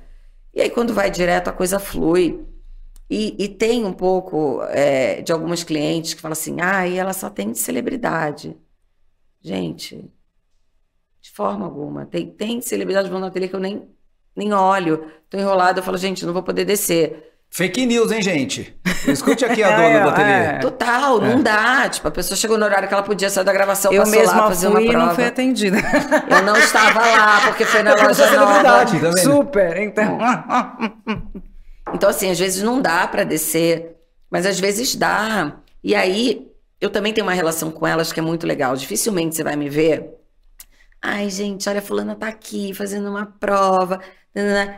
E 0.53 0.61
aí, 0.61 0.69
quando 0.69 0.93
vai 0.93 1.09
direto, 1.11 1.47
a 1.47 1.53
coisa 1.53 1.79
flui. 1.79 2.43
E, 3.09 3.35
e 3.43 3.47
tem 3.47 3.85
um 3.85 3.93
pouco 3.93 4.61
é, 4.69 5.21
de 5.21 5.31
algumas 5.31 5.63
clientes 5.63 6.13
que 6.15 6.21
falam 6.21 6.33
assim: 6.33 6.57
ah, 6.59 6.85
e 6.87 6.97
ela 6.97 7.13
só 7.13 7.29
tem 7.29 7.51
de 7.51 7.57
celebridade. 7.59 8.55
Gente, 9.41 10.11
de 11.21 11.31
forma 11.31 11.65
alguma. 11.65 12.05
Tem, 12.05 12.27
tem 12.29 12.61
celebridade 12.61 13.09
no 13.09 13.25
ateliê 13.25 13.47
que 13.47 13.55
eu 13.55 13.59
nem, 13.59 13.87
nem 14.35 14.53
olho. 14.53 15.05
Tô 15.29 15.37
enrolada, 15.37 15.79
eu 15.79 15.83
falo, 15.83 15.97
gente, 15.97 16.25
não 16.25 16.33
vou 16.33 16.43
poder 16.43 16.65
descer. 16.65 17.25
Fake 17.51 17.83
news, 17.87 18.11
hein, 18.11 18.21
gente? 18.21 18.77
Escute 19.07 19.43
aqui 19.43 19.63
a 19.63 19.69
É, 19.71 19.75
dona 19.75 20.03
do 20.03 20.09
ateliê. 20.09 20.31
é. 20.33 20.59
Total, 20.59 21.19
não 21.19 21.41
dá. 21.41 21.89
Tipo, 21.89 22.07
a 22.09 22.11
pessoa 22.11 22.37
chegou 22.37 22.57
no 22.59 22.65
horário 22.65 22.87
que 22.87 22.93
ela 22.93 23.01
podia 23.01 23.29
sair 23.29 23.43
da 23.43 23.51
gravação, 23.53 23.91
Eu 23.91 24.03
passou 24.03 24.15
lá 24.17 24.21
mesma 24.21 24.47
fazer 24.49 24.67
fui 24.67 24.75
uma 24.75 24.81
e 24.81 24.85
não 24.85 24.91
prova. 24.93 25.15
fui 25.15 25.23
atendida. 25.25 25.77
Eu 26.29 26.43
não 26.43 26.55
estava 26.57 26.99
lá, 26.99 27.41
porque 27.47 27.65
foi 27.65 27.81
na 27.81 27.95
Porque 27.95 28.13
você 28.13 28.21
é 28.21 28.25
loja 28.25 28.39
nova. 28.39 28.53
celebridade, 28.87 28.99
tá? 28.99 29.17
Super, 29.23 29.77
então. 29.77 30.17
Então, 31.93 32.09
assim, 32.09 32.29
às 32.29 32.37
vezes 32.37 32.61
não 32.61 32.79
dá 32.81 33.07
pra 33.07 33.23
descer, 33.23 33.95
mas 34.29 34.45
às 34.45 34.59
vezes 34.59 34.95
dá. 34.95 35.57
E 35.83 35.95
aí, 35.95 36.47
eu 36.81 36.89
também 36.89 37.13
tenho 37.13 37.25
uma 37.27 37.33
relação 37.33 37.71
com 37.71 37.85
elas 37.87 38.11
que 38.13 38.19
é 38.19 38.23
muito 38.23 38.45
legal. 38.47 38.75
Dificilmente 38.75 39.35
você 39.35 39.43
vai 39.43 39.55
me 39.55 39.69
ver. 39.69 40.15
Ai, 41.01 41.29
gente, 41.29 41.67
olha, 41.69 41.79
a 41.79 41.81
fulana 41.81 42.15
tá 42.15 42.27
aqui 42.27 42.73
fazendo 42.73 43.09
uma 43.09 43.25
prova. 43.25 43.99
nananã." 44.35 44.75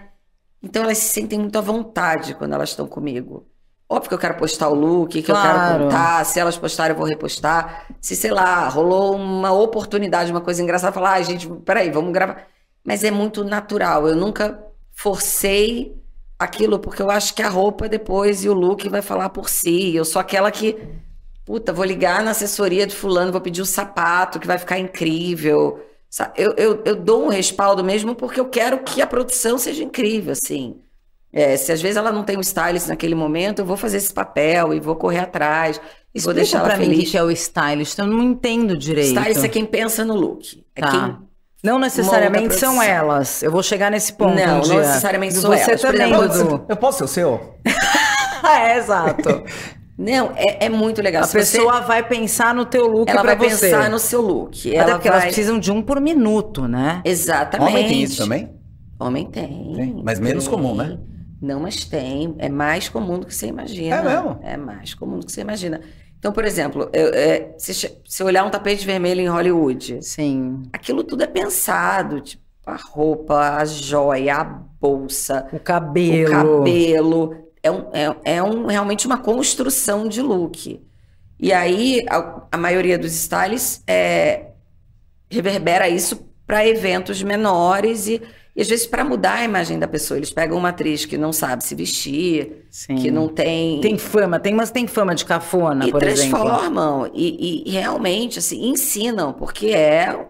Então, 0.63 0.83
elas 0.83 0.97
se 0.99 1.09
sentem 1.09 1.39
muito 1.39 1.57
à 1.57 1.61
vontade 1.61 2.35
quando 2.35 2.53
elas 2.53 2.69
estão 2.69 2.85
comigo. 2.87 3.47
Óbvio 3.89 4.09
que 4.09 4.13
eu 4.15 4.19
quero 4.19 4.35
postar 4.37 4.69
o 4.69 4.75
look, 4.75 5.21
que 5.21 5.29
eu 5.31 5.35
Claro. 5.35 5.59
quero 5.73 5.83
contar. 5.85 6.23
Se 6.25 6.39
elas 6.39 6.57
postarem, 6.57 6.91
eu 6.93 6.97
vou 6.97 7.05
repostar. 7.07 7.87
Se, 7.99 8.15
sei 8.15 8.31
lá, 8.31 8.67
rolou 8.69 9.15
uma 9.15 9.51
oportunidade, 9.51 10.31
uma 10.31 10.39
coisa 10.39 10.61
engraçada, 10.63 10.93
falar, 10.93 11.13
ai, 11.13 11.23
gente, 11.23 11.47
peraí, 11.65 11.89
vamos 11.91 12.13
gravar. 12.13 12.45
Mas 12.85 13.03
é 13.03 13.11
muito 13.11 13.43
natural. 13.43 14.07
Eu 14.07 14.15
nunca 14.15 14.63
forcei 14.93 15.95
aquilo, 16.39 16.79
porque 16.79 17.01
eu 17.01 17.09
acho 17.11 17.33
que 17.35 17.41
a 17.41 17.49
roupa 17.49 17.89
depois 17.89 18.43
e 18.45 18.49
o 18.49 18.53
look 18.53 18.87
vai 18.87 19.01
falar 19.01 19.29
por 19.29 19.49
si. 19.49 19.95
Eu 19.95 20.05
sou 20.05 20.19
aquela 20.21 20.49
que, 20.51 20.77
puta, 21.51 21.73
vou 21.73 21.83
ligar 21.83 22.23
na 22.23 22.31
assessoria 22.31 22.87
de 22.87 22.95
fulano, 22.95 23.29
vou 23.29 23.41
pedir 23.41 23.61
o 23.61 23.65
sapato 23.65 24.39
que 24.39 24.47
vai 24.47 24.57
ficar 24.57 24.79
incrível. 24.79 25.83
Eu, 26.37 26.53
eu, 26.55 26.81
eu 26.85 26.95
dou 26.95 27.25
um 27.25 27.27
respaldo 27.27 27.83
mesmo 27.83 28.15
porque 28.15 28.39
eu 28.39 28.45
quero 28.45 28.79
que 28.79 29.01
a 29.01 29.07
produção 29.07 29.57
seja 29.57 29.83
incrível, 29.83 30.31
assim. 30.31 30.77
É, 31.33 31.57
se 31.57 31.73
às 31.73 31.81
vezes 31.81 31.97
ela 31.97 32.09
não 32.09 32.23
tem 32.23 32.37
um 32.37 32.41
stylist 32.41 32.87
naquele 32.87 33.15
momento, 33.15 33.59
eu 33.59 33.65
vou 33.65 33.75
fazer 33.75 33.97
esse 33.97 34.13
papel 34.13 34.73
e 34.73 34.79
vou 34.79 34.95
correr 34.95 35.19
atrás. 35.19 35.75
Explica 36.15 36.23
vou 36.23 36.33
deixar 36.33 36.59
ela 36.59 36.67
pra 36.69 36.77
feliz. 36.77 36.97
mim 36.97 37.03
o 37.03 37.11
que 37.11 37.17
é 37.17 37.23
o 37.23 37.31
stylist. 37.31 37.99
Eu 37.99 38.07
não 38.07 38.23
entendo 38.23 38.77
direito. 38.77 39.09
Stylist 39.19 39.43
é 39.43 39.49
quem 39.49 39.65
pensa 39.65 40.05
no 40.05 40.15
look. 40.15 40.63
É 40.73 40.79
Tá. 40.79 40.89
quem 40.91 41.17
Não 41.61 41.77
necessariamente 41.77 42.55
são 42.55 42.81
elas. 42.81 43.43
Eu 43.43 43.51
vou 43.51 43.61
chegar 43.61 43.91
nesse 43.91 44.13
ponto. 44.13 44.35
Não, 44.35 44.43
um 44.43 44.55
não 44.55 44.61
dia. 44.61 44.79
necessariamente 44.79 45.33
são 45.33 45.51
Você 45.51 45.69
elas. 45.71 45.81
Por 45.81 45.91
também, 45.91 46.13
Dudu. 46.13 46.65
Eu 46.69 46.77
posso 46.77 46.99
ser 46.99 47.03
o 47.03 47.07
seu? 47.09 47.55
é, 48.47 48.77
exato. 48.77 49.43
Não, 50.01 50.31
é, 50.35 50.65
é 50.65 50.69
muito 50.69 51.01
legal. 51.01 51.21
A 51.23 51.25
Se 51.27 51.33
você- 51.39 51.57
pessoa 51.57 51.81
vai 51.81 52.01
pensar 52.07 52.55
no 52.55 52.65
teu 52.65 52.87
look 52.87 53.07
ela 53.09 53.21
vai 53.23 53.35
você. 53.37 53.69
pensar 53.69 53.89
no 53.89 53.99
seu 53.99 54.19
look. 54.21 54.67
Até 54.69 54.75
Ela 54.77 54.91
porque 54.93 55.07
elas 55.07 55.19
vai... 55.21 55.27
precisam 55.27 55.59
de 55.59 55.71
um 55.71 55.81
por 55.81 56.01
minuto, 56.01 56.67
né? 56.67 57.01
Exatamente. 57.05 57.69
Homem 57.71 57.87
tem 57.87 58.01
isso 58.03 58.17
também? 58.17 58.49
Homem 58.99 59.25
tem. 59.27 59.73
Tem, 59.75 60.01
mas 60.03 60.19
menos 60.19 60.47
comum, 60.47 60.75
né? 60.75 60.97
Não, 61.41 61.59
mas 61.59 61.85
tem. 61.85 62.35
É 62.39 62.49
mais 62.49 62.87
comum 62.89 63.19
do 63.19 63.25
que 63.25 63.33
você 63.35 63.47
imagina. 63.47 63.95
É 63.95 64.01
mesmo? 64.03 64.39
É 64.43 64.57
mais 64.57 64.93
comum 64.93 65.19
do 65.19 65.25
que 65.25 65.31
você 65.31 65.41
imagina. 65.41 65.81
Então, 66.19 66.31
por 66.31 66.45
exemplo, 66.45 66.87
eu- 66.93 67.11
é, 67.13 67.53
se, 67.57 67.73
se 68.05 68.23
olhar 68.23 68.43
um 68.45 68.49
tapete 68.51 68.85
vermelho 68.85 69.21
em 69.21 69.27
Hollywood, 69.27 69.99
Sim. 70.03 70.61
aquilo 70.71 71.03
tudo 71.03 71.23
é 71.23 71.27
pensado. 71.27 72.21
Tipo, 72.21 72.43
a 72.65 72.75
roupa, 72.75 73.57
a 73.57 73.65
joia, 73.65 74.35
a 74.35 74.43
bolsa, 74.43 75.47
O 75.51 75.59
cabelo. 75.59 76.27
o 76.27 76.57
cabelo. 76.59 77.35
É, 77.63 77.71
um, 77.71 77.89
é, 77.93 78.15
é 78.35 78.43
um, 78.43 78.65
realmente 78.65 79.05
uma 79.05 79.17
construção 79.17 80.07
de 80.07 80.21
look. 80.21 80.81
E 81.39 81.51
aí, 81.51 82.03
a, 82.09 82.43
a 82.51 82.57
maioria 82.57 82.97
dos 82.97 83.13
stylists 83.13 83.83
é, 83.87 84.47
reverbera 85.29 85.89
isso 85.89 86.27
para 86.45 86.67
eventos 86.67 87.23
menores 87.23 88.07
e, 88.07 88.21
e 88.55 88.61
às 88.61 88.67
vezes 88.67 88.85
para 88.85 89.03
mudar 89.03 89.35
a 89.35 89.43
imagem 89.43 89.79
da 89.79 89.87
pessoa. 89.87 90.17
Eles 90.17 90.31
pegam 90.31 90.57
uma 90.57 90.69
atriz 90.69 91.05
que 91.05 91.17
não 91.17 91.31
sabe 91.31 91.63
se 91.63 91.73
vestir, 91.73 92.65
Sim. 92.69 92.95
que 92.95 93.09
não 93.09 93.27
tem. 93.27 93.79
Tem 93.79 93.97
fama, 93.97 94.39
tem, 94.39 94.53
mas 94.53 94.69
tem 94.69 94.85
fama 94.85 95.15
de 95.15 95.25
cafona, 95.25 95.87
e 95.87 95.91
por 95.91 96.03
exemplo. 96.03 96.39
transformam 96.39 97.09
e, 97.13 97.63
e 97.65 97.71
realmente 97.71 98.39
assim, 98.39 98.69
ensinam, 98.69 99.33
porque 99.33 99.67
é. 99.67 100.27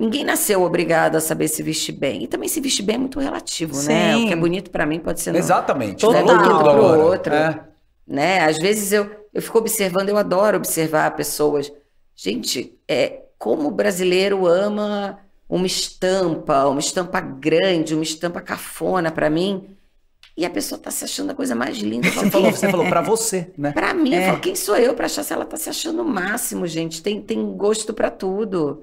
Ninguém 0.00 0.24
nasceu 0.24 0.62
obrigado 0.62 1.16
a 1.16 1.20
saber 1.20 1.46
se 1.48 1.62
vestir 1.62 1.92
bem. 1.92 2.24
E 2.24 2.26
também 2.26 2.48
se 2.48 2.58
vestir 2.60 2.82
bem 2.82 2.94
é 2.96 2.98
muito 2.98 3.20
relativo, 3.20 3.74
né? 3.82 4.14
Sim. 4.14 4.24
O 4.24 4.26
que 4.28 4.32
é 4.32 4.36
bonito 4.36 4.70
para 4.70 4.86
mim 4.86 4.98
pode 4.98 5.20
ser. 5.20 5.30
não. 5.32 5.38
Exatamente. 5.38 6.00
Falou 6.00 6.22
tudo 6.26 6.38
Pro 6.42 6.56
agora. 6.70 6.98
outro. 6.98 7.34
É. 7.34 7.60
né? 8.06 8.40
Às 8.40 8.56
vezes 8.56 8.92
eu, 8.92 9.10
eu 9.34 9.42
fico 9.42 9.58
observando, 9.58 10.08
eu 10.08 10.16
adoro 10.16 10.56
observar 10.56 11.14
pessoas. 11.14 11.70
Gente, 12.16 12.74
é, 12.88 13.24
como 13.38 13.68
o 13.68 13.70
brasileiro 13.70 14.46
ama 14.46 15.18
uma 15.48 15.66
estampa, 15.66 16.66
uma 16.66 16.80
estampa 16.80 17.20
grande, 17.20 17.94
uma 17.94 18.02
estampa 18.02 18.40
cafona 18.40 19.10
para 19.10 19.28
mim, 19.28 19.76
e 20.36 20.46
a 20.46 20.50
pessoa 20.50 20.78
tá 20.80 20.90
se 20.90 21.04
achando 21.04 21.30
a 21.32 21.34
coisa 21.34 21.54
mais 21.54 21.76
linda. 21.78 22.06
Eu 22.08 22.12
falo, 22.12 22.26
Você 22.26 22.30
falou, 22.30 22.46
"Quem- 22.50 22.56
você 22.58 22.70
falou 22.70 22.86
pra 22.88 23.02
você, 23.02 23.50
né? 23.58 23.72
Pra 23.72 23.92
mim, 23.92 24.14
eu 24.14 24.20
É. 24.22 24.26
falo, 24.28 24.40
quem 24.40 24.54
sou 24.56 24.76
eu 24.76 24.94
pra 24.94 25.06
achar 25.06 25.22
se 25.24 25.32
ela 25.32 25.44
tá 25.44 25.56
se 25.58 25.68
achando 25.68 26.00
o 26.02 26.04
máximo, 26.04 26.66
gente? 26.66 27.02
Tem, 27.02 27.20
tem 27.20 27.44
gosto 27.56 27.92
pra 27.92 28.10
tudo. 28.10 28.82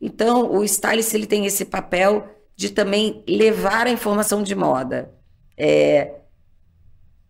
Então, 0.00 0.50
o 0.50 0.64
stylist 0.64 1.12
ele 1.14 1.26
tem 1.26 1.46
esse 1.46 1.64
papel 1.64 2.26
de 2.56 2.70
também 2.70 3.22
levar 3.28 3.86
a 3.86 3.90
informação 3.90 4.42
de 4.42 4.54
moda 4.54 5.10
é, 5.56 6.12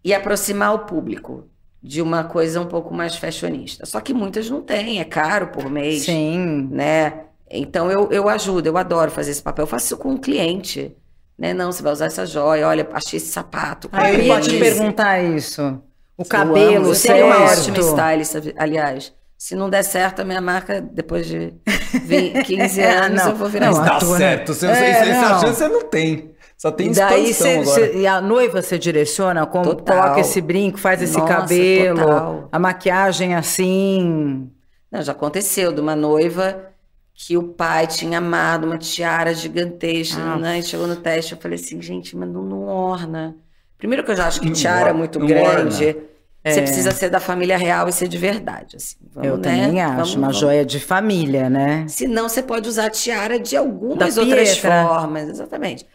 e 0.05 0.15
aproximar 0.15 0.75
o 0.75 0.81
público 0.81 1.49
de 1.83 2.03
uma 2.03 2.25
coisa 2.25 2.61
um 2.61 2.67
pouco 2.67 2.93
mais 2.93 3.17
fashionista. 3.17 3.87
Só 3.87 4.01
que 4.01 4.13
muitas 4.13 4.49
não 4.51 4.61
têm, 4.61 5.01
é 5.01 5.05
caro 5.05 5.49
por 5.49 5.71
mês, 5.71 6.03
Sim. 6.03 6.69
né? 6.71 7.25
Então 7.51 7.91
eu, 7.91 8.11
eu 8.13 8.29
ajudo, 8.29 8.67
eu 8.67 8.77
adoro 8.77 9.11
fazer 9.11 9.33
esse 9.33 9.43
papel. 9.43 9.65
Eu 9.65 9.67
faço 9.67 9.87
isso 9.87 9.97
com 9.97 10.13
o 10.15 10.19
cliente, 10.19 10.95
né? 11.37 11.53
Não, 11.53 11.73
você 11.73 11.83
vai 11.83 11.93
usar 11.93 12.07
essa 12.07 12.27
joia, 12.27 12.69
olha, 12.69 12.89
achei 12.93 13.17
esse 13.17 13.33
sapato. 13.33 13.89
Ah, 13.91 14.13
eu 14.13 14.23
ia 14.23 14.41
te 14.41 14.59
perguntar 14.59 15.21
isso. 15.23 15.81
O 16.17 16.25
cabelo. 16.25 16.89
Eu 16.89 16.95
certo. 16.95 17.15
tenho 17.15 17.27
uma 17.27 17.45
ótima 17.45 17.79
stylist, 17.79 18.55
aliás. 18.57 19.13
Se 19.43 19.55
não 19.57 19.71
der 19.71 19.83
certo, 19.83 20.21
a 20.21 20.25
minha 20.25 20.41
marca, 20.41 20.83
depois 20.83 21.27
de 21.27 21.55
20, 22.05 22.45
15 22.45 22.79
É, 22.83 22.95
anos, 22.99 23.23
não. 23.25 23.31
eu 23.31 23.37
vou 23.37 23.49
virar 23.49 23.69
Não, 23.71 23.75
uma 23.79 23.85
tá 23.87 23.97
a 23.97 23.99
tua- 23.99 24.19
certo. 24.19 24.53
Você, 24.53 24.67
É, 24.67 24.75
você- 24.75 25.11
essa 25.11 25.29
não. 25.31 25.41
chance 25.41 25.55
você 25.57 25.69
não 25.69 25.81
tem. 25.89 26.31
Só 26.59 26.71
tem 26.71 26.93
daí 26.93 27.33
cê- 27.33 27.55
agora. 27.57 27.65
cê- 27.87 27.97
e 28.01 28.07
a 28.07 28.21
noiva 28.21 28.61
você 28.61 28.79
direciona, 28.79 29.47
como 29.47 29.65
Total. 29.65 30.03
coloca 30.03 30.21
esse 30.21 30.43
brinco, 30.43 30.77
faz 30.79 31.01
esse 31.01 31.17
Nossa, 31.17 31.35
cabelo, 31.35 32.01
total. 32.01 32.49
a 32.53 32.59
maquiagem 32.59 33.35
assim. 33.35 34.51
Não, 34.93 35.01
já 35.01 35.13
aconteceu 35.13 35.73
de 35.73 35.81
uma 35.81 35.97
noiva 35.97 36.67
que 37.15 37.35
o 37.39 37.43
pai 37.43 37.87
tinha 37.87 38.19
amado 38.19 38.65
uma 38.67 38.77
tiara 38.77 39.33
gigantesca, 39.33 40.21
Ah. 40.21 40.37
né? 40.37 40.59
E 40.59 40.63
chegou 40.63 40.87
no 40.87 40.97
teste, 40.97 41.33
eu 41.33 41.39
falei 41.39 41.59
assim, 41.59 41.81
gente, 41.81 42.15
mas 42.15 42.29
não, 42.29 42.43
não 42.43 42.65
orna. 42.67 43.37
Primeiro 43.79 44.05
que 44.05 44.11
eu 44.11 44.17
já 44.17 44.27
acho 44.27 44.41
que 44.43 44.47
Não 44.49 44.53
tiara 44.53 44.89
orna, 44.89 44.99
muito 44.99 45.19
não 45.19 45.27
grande, 45.27 45.87
orna. 45.87 46.01
Você 46.45 46.61
É. 46.61 46.63
precisa 46.63 46.91
ser 46.93 47.11
da 47.11 47.21
família 47.21 47.57
real 47.59 47.89
e 47.89 47.93
ser 47.93 48.09
de 48.09 48.17
verdade, 48.17 48.77
assim. 48.77 48.97
Vamos, 49.13 49.29
eu 49.29 49.37
né? 49.37 49.43
também 49.43 49.81
acho, 49.83 49.95
Vamos- 49.95 50.15
uma 50.15 50.21
vamos- 50.29 50.37
joia 50.39 50.65
de 50.65 50.81
família, 50.81 51.51
né? 51.51 51.87
Se 51.89 52.07
não, 52.09 52.29
você 52.29 52.43
pode 52.43 52.69
usar 52.69 52.87
a 52.87 52.91
tiara 52.91 53.39
de 53.39 53.57
algumas 53.57 54.15
Da 54.15 54.23
outras 54.23 54.53
Pietra. 54.59 54.87
formas, 54.87 55.29
exatamente. 55.29 55.87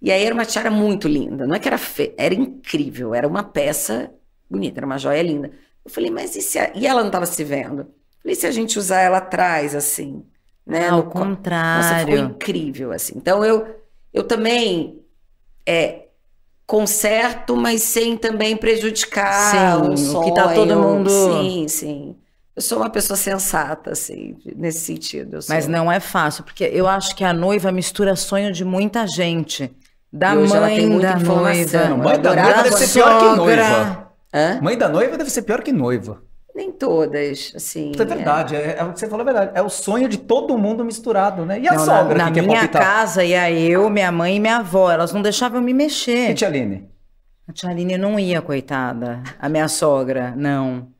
E 0.00 0.10
aí 0.10 0.24
era 0.24 0.34
uma 0.34 0.46
tiara 0.46 0.70
muito 0.70 1.06
linda, 1.06 1.46
não 1.46 1.54
é 1.54 1.58
que 1.58 1.68
era 1.68 1.76
feia, 1.76 2.14
era 2.16 2.32
incrível, 2.34 3.14
era 3.14 3.28
uma 3.28 3.42
peça 3.42 4.10
bonita, 4.50 4.78
era 4.80 4.86
uma 4.86 4.96
joia 4.98 5.20
linda. 5.22 5.50
Eu 5.84 5.90
falei, 5.90 6.10
mas 6.10 6.34
e 6.36 6.40
se 6.40 6.58
a... 6.58 6.70
E 6.74 6.86
ela 6.86 7.00
não 7.00 7.08
estava 7.08 7.26
se 7.26 7.44
vendo. 7.44 7.80
Eu 7.82 7.86
falei, 8.22 8.32
e 8.32 8.36
se 8.36 8.46
a 8.46 8.50
gente 8.50 8.78
usar 8.78 9.00
ela 9.00 9.18
atrás, 9.18 9.74
assim, 9.74 10.24
né? 10.66 10.88
Ao 10.88 10.98
no 10.98 11.02
co- 11.04 11.18
Nossa, 11.18 11.32
ficou 11.32 11.36
contrário. 11.36 12.18
incrível, 12.18 12.92
assim. 12.92 13.12
Então 13.16 13.44
eu, 13.44 13.66
eu 14.14 14.24
também 14.24 14.98
é, 15.66 16.06
conserto, 16.70 17.56
mas 17.56 17.82
sem 17.82 18.16
também 18.16 18.56
prejudicar 18.56 19.50
Sim, 19.50 19.88
o 19.88 19.92
o 19.92 19.96
sonho. 19.98 20.24
que 20.24 20.34
tá 20.40 20.48
todo 20.54 20.76
mundo- 20.76 21.10
Sim, 21.10 21.66
sim. 21.68 22.16
Eu 22.54 22.62
sou 22.62 22.78
uma 22.78 22.88
pessoa 22.90 23.16
sensata, 23.16 23.90
assim, 23.90 24.36
nesse 24.54 24.80
sentido. 24.80 25.36
eu 25.38 25.40
Mas 25.48 25.66
não 25.66 25.90
é 25.90 25.98
fácil, 25.98 26.44
porque 26.44 26.62
eu 26.64 26.86
acho 26.86 27.16
que 27.16 27.24
a 27.24 27.32
noiva 27.32 27.72
mistura 27.72 28.14
sonho 28.14 28.52
de 28.52 28.64
muita 28.64 29.04
gente. 29.06 29.68
Da 30.12 30.34
E 30.34 30.38
hoje 30.38 30.52
ela 30.56 30.66
mãe 30.66 30.76
tem 30.76 30.86
muita 30.88 31.12
da 31.14 31.18
informação. 31.20 31.96
noiva. 31.96 31.96
Mãe 32.04 32.20
da 32.20 32.34
noiva 32.34 32.62
deve 32.62 32.76
ser 32.76 32.88
pior 32.92 33.18
que 33.18 33.36
noiva. 33.36 34.12
Hã? 34.32 34.58
Mãe 34.62 34.78
da 34.78 34.88
noiva 34.88 35.18
deve 35.18 35.30
ser 35.30 35.42
pior 35.42 35.62
que 35.62 35.72
noiva. 35.72 36.22
Nem 36.54 36.72
todas, 36.72 37.52
assim. 37.54 37.92
Isso 37.92 38.02
é 38.02 38.04
verdade. 38.06 38.56
É, 38.56 38.78
é 38.78 38.84
o 38.84 38.92
que 38.92 38.98
você 39.00 39.08
falou, 39.08 39.22
é 39.22 39.32
verdade. 39.32 39.52
É 39.58 39.62
o 39.62 39.68
sonho 39.68 40.08
de 40.08 40.18
todo 40.18 40.56
mundo 40.58 40.84
misturado, 40.84 41.44
né? 41.44 41.58
E 41.60 41.68
a 41.68 41.76
Não, 41.76 41.78
sogra 41.78 42.18
na, 42.18 42.24
que 42.24 42.30
na 42.30 42.32
quer 42.32 42.42
minha 42.42 42.68
casa 42.68 43.24
ia 43.24 43.50
eu, 43.50 43.88
minha 43.90 44.10
mãe 44.12 44.36
e 44.36 44.40
minha 44.40 44.56
avó. 44.58 44.90
Elas 44.90 45.12
não 45.12 45.22
deixavam 45.22 45.58
eu 45.60 45.64
me 45.64 45.72
E 46.28 46.32
mexer. 46.32 46.34
tia 46.34 46.48
Aline? 46.48 46.78
A 47.48 47.52
tia 47.52 47.70
Aline 47.70 47.98
não 47.98 48.18
ia, 48.18 48.40
coitada. 48.42 49.22
A 49.38 49.48
minha 49.48 49.68
sogra, 49.68 50.34
não. 50.36 50.94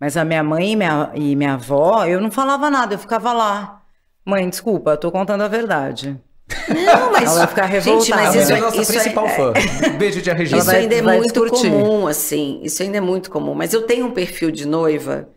Mas 0.00 0.16
a 0.16 0.24
minha 0.24 0.44
mãe 0.44 0.72
e 0.72 0.76
minha, 0.76 1.12
e 1.14 1.36
minha 1.36 1.54
avó, 1.54 2.04
eu 2.06 2.20
não 2.20 2.30
falava 2.30 2.70
nada, 2.70 2.94
eu 2.94 3.00
ficava 3.00 3.32
lá. 3.32 3.84
Mãe, 4.26 4.48
desculpa, 4.50 4.92
eu 4.92 4.98
tô 5.00 5.12
contando 5.12 5.42
a 5.44 5.48
verdade. 5.48 6.20
Não, 6.68 7.12
mas. 7.12 7.22
Ela 7.30 7.38
vai 7.38 7.46
ficar 7.46 7.66
Gente, 7.80 8.10
revoltada. 8.10 8.22
mas 8.22 8.36
a 8.36 8.40
isso 8.42 8.52
é, 8.52 8.54
é 8.54 8.58
a 8.58 8.60
nossa 8.60 8.82
isso 8.82 8.92
principal 8.92 9.26
é, 9.26 9.28
fã. 9.30 9.52
Beijo, 9.98 10.20
tia 10.22 10.34
Regina. 10.34 10.60
Isso 10.60 10.70
ainda 10.70 10.94
é 10.94 11.02
muito 11.02 11.46
comum, 11.50 12.06
assim. 12.06 12.60
Isso 12.62 12.82
ainda 12.82 12.98
é 12.98 13.00
muito 13.00 13.30
comum. 13.30 13.54
Mas 13.54 13.72
eu 13.72 13.82
tenho 13.82 14.06
um 14.06 14.10
perfil 14.10 14.50
de 14.50 14.66
noiva. 14.66 15.28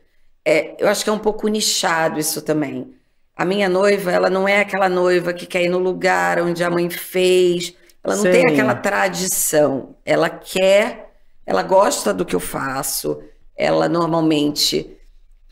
é, 0.45 0.75
eu 0.79 0.87
acho 0.89 1.03
que 1.03 1.09
é 1.09 1.13
um 1.13 1.19
pouco 1.19 1.47
nichado 1.47 2.19
isso 2.19 2.41
também. 2.41 2.93
A 3.35 3.45
minha 3.45 3.69
noiva, 3.69 4.11
ela 4.11 4.29
não 4.29 4.47
é 4.47 4.61
aquela 4.61 4.89
noiva 4.89 5.31
que 5.33 5.45
quer 5.45 5.63
ir 5.63 5.69
no 5.69 5.77
lugar 5.77 6.41
onde 6.41 6.63
a 6.63 6.69
mãe 6.69 6.89
fez. 6.89 7.73
Ela 8.03 8.15
não 8.15 8.23
Sei. 8.23 8.31
tem 8.31 8.51
aquela 8.51 8.73
tradição. 8.73 9.95
Ela 10.05 10.29
quer, 10.29 11.11
ela 11.45 11.61
gosta 11.63 12.13
do 12.13 12.25
que 12.25 12.35
eu 12.35 12.39
faço. 12.39 13.21
Ela 13.55 13.87
normalmente, 13.87 14.89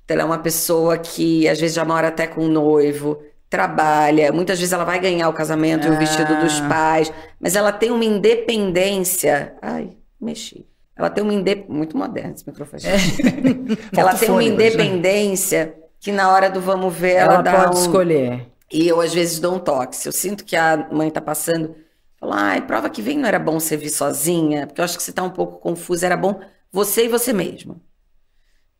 ela 0.07 0.21
é 0.21 0.25
uma 0.25 0.39
pessoa 0.39 0.97
que 0.97 1.47
às 1.47 1.59
vezes 1.59 1.75
já 1.75 1.85
mora 1.85 2.07
até 2.07 2.25
com 2.27 2.45
um 2.45 2.49
noivo, 2.49 3.21
trabalha. 3.49 4.31
Muitas 4.31 4.59
vezes 4.59 4.73
ela 4.73 4.83
vai 4.83 4.99
ganhar 4.99 5.29
o 5.29 5.33
casamento 5.33 5.87
e 5.87 5.89
o 5.89 5.97
vestido 5.97 6.39
dos 6.39 6.59
Ah. 6.61 6.67
pais, 6.69 7.13
mas 7.39 7.55
ela 7.55 7.71
tem 7.71 7.91
uma 7.91 8.03
independência. 8.05 9.55
Ai, 9.61 9.89
mexi. 10.19 10.65
Ela 10.95 11.09
tem 11.09 11.23
uma 11.23 11.33
independência. 11.33 11.73
Muito 11.75 11.97
moderno 11.97 12.33
esse 12.35 12.47
microfone. 12.47 12.83
ela 13.95 14.11
Falta 14.11 14.17
tem 14.19 14.29
uma 14.29 14.37
hoje, 14.39 14.49
né? 14.49 14.53
independência 14.55 15.75
que 15.99 16.11
na 16.11 16.31
hora 16.31 16.49
do 16.49 16.61
vamos 16.61 16.93
ver 16.95 17.13
ela, 17.15 17.33
Ela, 17.35 17.41
dá 17.41 17.53
pode 17.65 17.77
um... 17.77 17.81
escolher. 17.81 18.47
E 18.71 18.87
eu 18.87 18.99
às 19.01 19.13
vezes 19.13 19.39
dou 19.39 19.55
um 19.55 19.59
toque. 19.59 19.95
Se 19.95 20.07
eu 20.07 20.11
sinto 20.11 20.43
que 20.43 20.55
a 20.55 20.87
mãe 20.91 21.09
tá 21.11 21.21
passando, 21.21 21.75
falo, 22.19 22.33
ai, 22.33 22.61
prova 22.61 22.89
que 22.89 23.01
vem 23.01 23.17
não 23.17 23.27
era 23.27 23.39
bom 23.39 23.59
você 23.59 23.75
vir 23.77 23.89
sozinha, 23.89 24.67
porque 24.67 24.81
eu 24.81 24.85
acho 24.85 24.97
que 24.97 25.03
você 25.03 25.11
tá 25.11 25.23
um 25.23 25.29
pouco 25.29 25.59
confusa, 25.59 26.05
era 26.05 26.17
bom 26.17 26.39
você 26.71 27.05
e 27.05 27.07
você 27.07 27.31
mesma. 27.33 27.75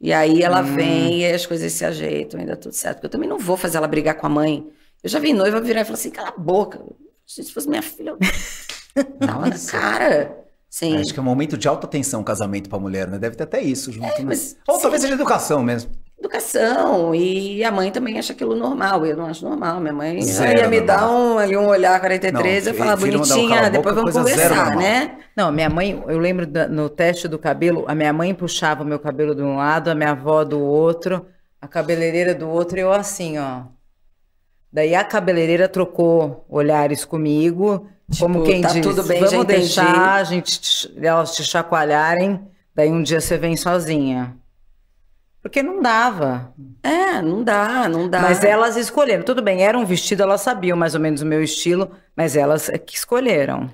E 0.06 0.14
aí 0.14 0.44
ela 0.44 0.62
Hum. 0.62 0.76
vem 0.76 1.22
e 1.22 1.26
as 1.34 1.48
coisas 1.48 1.74
se 1.74 1.84
ajeitam, 1.84 2.40
ainda 2.40 2.56
tudo 2.56 2.74
certo. 2.76 2.98
Porque 2.98 3.08
eu 3.08 3.10
também 3.10 3.28
não 3.28 3.40
vou 3.40 3.58
fazer 3.58 3.78
ela 3.78 3.88
brigar 3.88 4.14
com 4.14 4.28
a 4.28 4.30
mãe. 4.30 4.64
Eu 5.04 5.10
já 5.10 5.18
vi 5.18 5.34
noiva 5.34 5.60
virar 5.60 5.82
e 5.82 5.84
falar 5.84 5.96
assim, 5.98 6.12
cala 6.12 6.30
a 6.30 6.40
boca. 6.40 6.80
Se 7.26 7.44
fosse 7.52 7.68
minha 7.68 7.82
filha, 7.82 8.12
eu 8.12 8.18
Tava 9.20 9.48
na 9.48 9.58
cara. 9.58 10.38
Sim. 10.70 10.98
Acho 10.98 11.12
que 11.12 11.20
é 11.20 11.22
um 11.24 11.26
momento 11.26 11.58
de 11.58 11.68
alta 11.68 11.88
tensão 11.88 12.24
casamento 12.24 12.70
pra 12.70 12.78
mulher, 12.78 13.08
né? 13.08 13.18
Deve 13.18 13.36
ter 13.36 13.46
até 13.46 13.62
isso 13.62 13.92
junto, 13.92 14.06
né? 14.06 14.26
mas- 14.26 14.56
Ou 14.68 14.78
talvez 14.78 15.02
seja 15.02 15.16
educação 15.16 15.64
mesmo. 15.64 15.90
Educação. 16.18 17.14
E 17.14 17.64
a 17.64 17.72
mãe 17.72 17.92
também 17.92 18.18
acha 18.18 18.34
aquilo 18.34 18.56
normal. 18.56 19.06
Eu 19.06 19.18
não 19.18 19.26
acho 19.26 19.44
normal. 19.48 19.80
Minha 19.80 19.94
mãe 19.94 20.22
Zero 20.22 20.60
ia 20.60 20.68
me 20.68 20.80
normal. 20.80 20.98
dar 20.98 21.12
um, 21.12 21.38
ali, 21.38 21.58
um 21.58 21.68
olhar 21.68 22.00
43 22.00 22.66
Não, 22.66 22.74
e 22.74 22.76
falar, 22.78 22.96
um 22.96 23.00
bonitinha, 23.00 23.62
a 23.66 23.70
depois 23.70 23.94
vamos 23.96 24.14
conversar, 24.14 24.76
né? 24.76 25.18
Não, 25.36 25.52
minha 25.52 25.70
mãe, 25.70 26.02
eu 26.08 26.18
lembro 26.18 26.48
da- 26.48 26.68
no 26.68 26.90
teste 26.90 27.28
do 27.28 27.38
cabelo, 27.38 27.84
a 27.88 27.94
minha 27.94 28.14
mãe 28.14 28.34
puxava 28.34 28.84
o 28.84 28.86
meu 28.86 28.98
cabelo 29.00 29.36
de 29.36 29.42
um 29.42 29.58
lado, 29.58 29.90
a 29.90 29.96
minha 29.96 30.12
avó 30.12 30.44
do 30.46 30.60
outro, 30.62 31.26
a 31.62 31.68
cabeleireira 31.68 32.34
do 32.34 32.48
outro, 32.50 32.78
e 32.78 32.82
eu 32.82 32.92
assim, 32.94 33.38
ó. 33.38 33.64
Daí 34.72 34.96
a 34.96 35.04
cabeleireira 35.04 35.68
trocou 35.68 36.46
olhares 36.50 37.04
comigo, 37.06 37.88
como 38.20 38.36
Tipo, 38.36 38.46
quem 38.46 38.62
tá 38.62 38.70
diz, 38.70 38.82
tudo 38.86 39.04
bem, 39.04 39.20
já 39.22 39.28
vamos 39.28 39.44
entendi." 39.44 39.60
deixar 39.62 40.16
a 40.16 40.24
gente, 40.24 40.60
te- 40.62 41.06
elas 41.06 41.36
te 41.36 41.44
chacoalharem, 41.44 42.42
daí 42.74 42.90
um 42.92 43.04
dia 43.04 43.20
você 43.22 43.38
vem 43.38 43.56
sozinha. 43.58 44.36
Porque 45.46 45.62
não 45.62 45.80
dava. 45.80 46.52
É, 46.82 47.22
não 47.22 47.44
dá, 47.44 47.88
não 47.88 48.10
dá. 48.10 48.20
Mas 48.20 48.44
elas 48.44 48.76
escolheram. 48.78 49.24
Tudo 49.24 49.44
bem, 49.44 49.62
era 49.62 49.78
um 49.78 49.86
vestido, 49.86 50.24
elas 50.24 50.42
sabiam 50.42 50.76
mais 50.76 50.96
ou 50.96 51.00
menos 51.00 51.22
o 51.22 51.26
meu 51.26 51.44
estilo, 51.44 51.92
mas 52.18 52.36
elas 52.36 52.68
é 52.68 52.80
que 52.80 52.96
escolheram. 52.96 53.70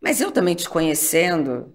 Mas 0.00 0.20
eu 0.20 0.30
também 0.30 0.54
te 0.54 0.68
conhecendo, 0.70 1.74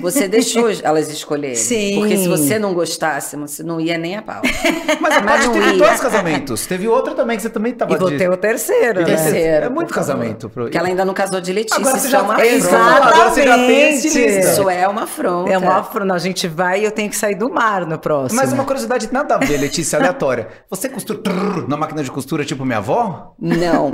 você 0.00 0.28
deixou 0.28 0.68
elas 0.82 1.08
escolherem. 1.10 1.56
Sim. 1.56 1.96
Porque 1.96 2.16
se 2.16 2.28
você 2.28 2.58
não 2.58 2.74
gostasse, 2.74 3.36
você 3.36 3.62
não 3.62 3.80
ia 3.80 3.96
nem 3.96 4.16
a 4.16 4.22
pau. 4.22 4.42
Mas 5.00 5.16
a 5.16 5.20
Mas 5.22 5.36
Paty 5.36 5.46
não 5.46 5.52
teve 5.54 5.72
ia. 5.72 5.78
dois 5.78 6.00
casamentos. 6.00 6.66
Teve 6.66 6.88
outro 6.88 7.14
também 7.14 7.36
que 7.36 7.42
você 7.42 7.50
também 7.50 7.72
tava 7.72 7.94
E 7.94 7.96
vou 7.96 8.10
de... 8.10 8.18
ter 8.18 8.30
o 8.30 8.36
terceiro, 8.36 9.00
né? 9.00 9.06
Terceiro. 9.06 9.66
É 9.66 9.68
muito 9.68 9.92
casamento. 9.92 10.48
Pro... 10.50 10.64
Porque 10.64 10.76
ela 10.76 10.88
ainda 10.88 11.04
não 11.04 11.14
casou 11.14 11.40
de 11.40 11.52
Letícia. 11.52 11.80
Agora 11.80 11.96
você 11.98 12.06
isso 12.06 12.10
já 12.10 12.18
é 12.18 12.22
uma 12.22 12.34
afronta. 12.34 12.76
agora 12.76 13.30
você 13.30 13.42
já 13.44 13.56
tem 13.56 13.64
Exatamente. 13.64 14.06
estilista. 14.06 14.50
Isso 14.50 14.70
é 14.70 14.88
uma 14.88 15.02
afronta. 15.04 15.52
É 15.52 15.58
uma 15.58 15.74
afro, 15.78 16.04
não, 16.04 16.14
a 16.14 16.18
gente 16.18 16.46
vai 16.48 16.80
e 16.80 16.84
eu 16.84 16.90
tenho 16.90 17.08
que 17.08 17.16
sair 17.16 17.34
do 17.34 17.50
mar 17.50 17.86
no 17.86 17.98
próximo. 17.98 18.40
Mas 18.40 18.52
uma 18.52 18.64
curiosidade 18.64 19.08
nada 19.12 19.36
a 19.36 19.38
ver, 19.38 19.58
Letícia, 19.58 19.98
aleatória. 19.98 20.48
Você 20.68 20.88
costura 20.88 21.18
trrr, 21.20 21.68
na 21.68 21.76
máquina 21.76 22.02
de 22.02 22.10
costura 22.10 22.44
tipo 22.44 22.64
minha 22.64 22.78
avó? 22.78 23.34
Não. 23.38 23.90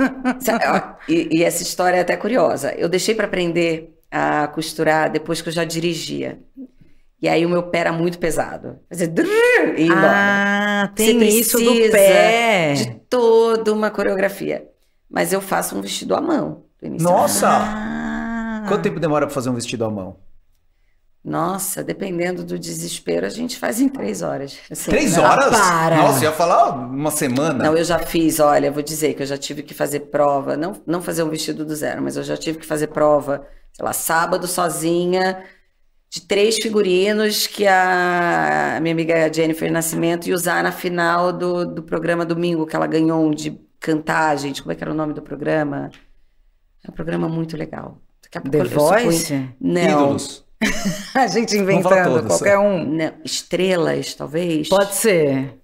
E, 1.07 1.39
e 1.39 1.43
essa 1.43 1.63
história 1.63 1.97
é 1.97 2.01
até 2.01 2.15
curiosa. 2.17 2.73
Eu 2.77 2.89
deixei 2.89 3.15
para 3.15 3.25
aprender 3.25 4.00
a 4.11 4.47
costurar 4.47 5.09
depois 5.11 5.41
que 5.41 5.49
eu 5.49 5.53
já 5.53 5.63
dirigia. 5.63 6.39
E 7.21 7.29
aí 7.29 7.45
o 7.45 7.49
meu 7.49 7.63
pé 7.63 7.79
era 7.79 7.93
muito 7.93 8.17
pesado. 8.19 8.79
Fazer 8.89 9.07
drrr 9.07 9.29
e 9.77 9.81
ir 9.83 9.85
embora. 9.85 10.11
Ah, 10.13 10.91
tem 10.95 11.17
Você 11.19 11.25
isso 11.25 11.57
do 11.59 11.73
pé. 11.91 12.73
De 12.73 12.91
toda 13.09 13.71
uma 13.71 13.89
coreografia. 13.91 14.67
Mas 15.09 15.31
eu 15.31 15.39
faço 15.39 15.77
um 15.77 15.81
vestido 15.81 16.15
à 16.15 16.21
mão. 16.21 16.63
do 16.81 16.87
início 16.87 17.07
ao 17.07 17.17
Nossa! 17.17 17.47
Ah. 17.47 18.65
Quanto 18.67 18.83
tempo 18.83 18.99
demora 18.99 19.25
pra 19.27 19.33
fazer 19.33 19.49
um 19.49 19.53
vestido 19.53 19.85
à 19.85 19.89
mão? 19.89 20.17
Nossa, 21.23 21.83
dependendo 21.83 22.43
do 22.43 22.57
desespero, 22.57 23.27
a 23.27 23.29
gente 23.29 23.55
faz 23.57 23.79
em 23.79 23.87
três 23.87 24.23
horas. 24.23 24.57
Assim, 24.71 24.89
Três 24.89 25.15
né? 25.15 25.23
horas? 25.23 25.49
para. 25.51 25.97
Nossa, 25.97 26.25
eu 26.25 26.31
ia 26.31 26.35
falar 26.35 26.71
uma 26.71 27.11
semana. 27.11 27.63
Não, 27.63 27.77
eu 27.77 27.83
já 27.83 27.99
fiz, 27.99 28.39
olha, 28.39 28.71
vou 28.71 28.81
dizer 28.81 29.13
que 29.13 29.21
eu 29.21 29.27
já 29.27 29.37
tive 29.37 29.61
que 29.61 29.73
fazer 29.75 29.99
prova, 30.01 30.57
não, 30.57 30.73
não 30.87 30.99
fazer 30.99 31.21
um 31.21 31.29
vestido 31.29 31.63
do 31.63 31.75
zero, 31.75 32.01
mas 32.01 32.17
eu 32.17 32.23
já 32.23 32.35
tive 32.35 32.57
que 32.57 32.65
fazer 32.65 32.87
prova, 32.87 33.45
lá, 33.83 33.93
sábado 33.93 34.47
sozinha, 34.47 35.43
de 36.09 36.21
três 36.21 36.57
figurinos 36.57 37.47
que 37.47 37.65
a 37.65 38.77
minha 38.81 38.93
amiga 38.93 39.31
Jennifer 39.33 39.71
Nascimento 39.71 40.27
ia 40.27 40.35
usar 40.35 40.63
na 40.63 40.71
final 40.71 41.31
do, 41.31 41.65
do 41.65 41.83
programa 41.83 42.25
domingo, 42.25 42.65
que 42.65 42.75
ela 42.75 42.87
ganhou 42.87 43.25
um 43.25 43.31
de 43.31 43.57
cantar, 43.79 44.37
gente. 44.37 44.61
Como 44.61 44.71
é 44.71 44.75
que 44.75 44.83
era 44.83 44.91
o 44.91 44.95
nome 44.95 45.13
do 45.13 45.21
programa? 45.21 45.89
É 46.85 46.89
um 46.89 46.93
programa 46.93 47.29
muito 47.29 47.55
legal. 47.55 47.97
Daqui 48.23 48.37
a 48.37 48.41
pouco 48.41 48.57
The 48.57 48.63
Voice? 48.75 49.49
Não, 49.59 49.81
Ídolos. 50.05 50.45
A 51.15 51.27
gente 51.27 51.55
inventando 51.57 52.13
todos. 52.15 52.27
qualquer 52.27 52.57
um. 52.57 52.83
não, 52.85 53.13
Estrelas, 53.23 54.13
talvez. 54.13 54.69
Pode 54.69 54.93
ser. 54.93 55.55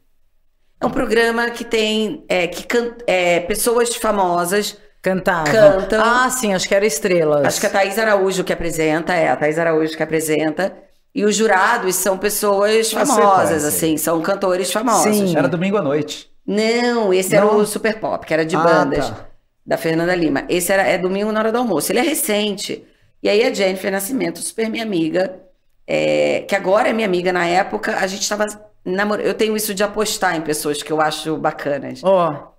É 0.80 0.86
um 0.86 0.89
programa 0.89 1.49
que 1.49 1.63
tem 1.63 2.24
é, 2.30 2.47
que 2.47 2.63
can- 2.65 2.95
é, 3.05 3.39
pessoas 3.41 3.95
famosas. 3.95 4.78
Cantava. 5.09 5.49
Cantam. 5.51 6.01
Ah, 6.03 6.29
sim, 6.29 6.53
acho 6.53 6.67
que 6.67 6.75
era 6.75 6.85
Estrelas. 6.85 7.45
Acho 7.45 7.59
que 7.61 7.65
a 7.67 7.69
Thaís 7.69 7.97
Araújo 7.97 8.43
que 8.43 8.51
apresenta, 8.53 9.13
é 9.13 9.29
a 9.29 9.35
Thaís 9.35 9.57
Araújo 9.57 9.95
que 9.95 10.03
apresenta. 10.03 10.73
E 11.15 11.23
os 11.25 11.35
jurados 11.35 11.95
são 11.95 12.17
pessoas 12.17 12.91
famosas, 12.91 13.63
assim, 13.63 13.97
são 13.97 14.21
cantores 14.21 14.71
famosos. 14.71 15.15
Sim. 15.15 15.35
Era 15.37 15.47
domingo 15.47 15.77
à 15.77 15.81
noite. 15.81 16.29
Não, 16.45 17.13
esse 17.13 17.35
era 17.35 17.45
Não? 17.45 17.57
o 17.57 17.65
Super 17.65 17.99
Pop, 17.99 18.25
que 18.25 18.33
era 18.33 18.45
de 18.45 18.55
Ah, 18.55 18.59
bandas, 18.59 19.09
tá. 19.09 19.25
da 19.65 19.77
Fernanda 19.77 20.13
Lima. 20.15 20.43
Esse 20.47 20.71
era, 20.71 20.83
é 20.83 20.97
domingo 20.97 21.31
na 21.31 21.39
hora 21.39 21.51
do 21.51 21.57
almoço. 21.57 21.91
Ele 21.91 21.99
é 21.99 22.03
recente. 22.03 22.85
E 23.23 23.27
aí 23.29 23.43
a 23.43 23.53
Jennifer 23.53 23.91
Nascimento, 23.91 24.39
super 24.39 24.69
minha 24.69 24.83
amiga, 24.83 25.39
é, 25.87 26.45
que 26.47 26.55
agora 26.55 26.89
é 26.89 26.93
minha 26.93 27.07
amiga 27.07 27.33
na 27.33 27.45
época, 27.47 27.97
a 27.97 28.05
gente 28.07 28.21
estava 28.21 28.45
namorando. 28.85 29.25
Eu 29.25 29.33
tenho 29.33 29.55
isso 29.57 29.73
de 29.73 29.83
apostar 29.83 30.35
em 30.35 30.41
pessoas 30.41 30.83
que 30.83 30.91
eu 30.93 31.01
acho 31.01 31.35
bacanas. 31.37 32.01
Ó, 32.03 32.53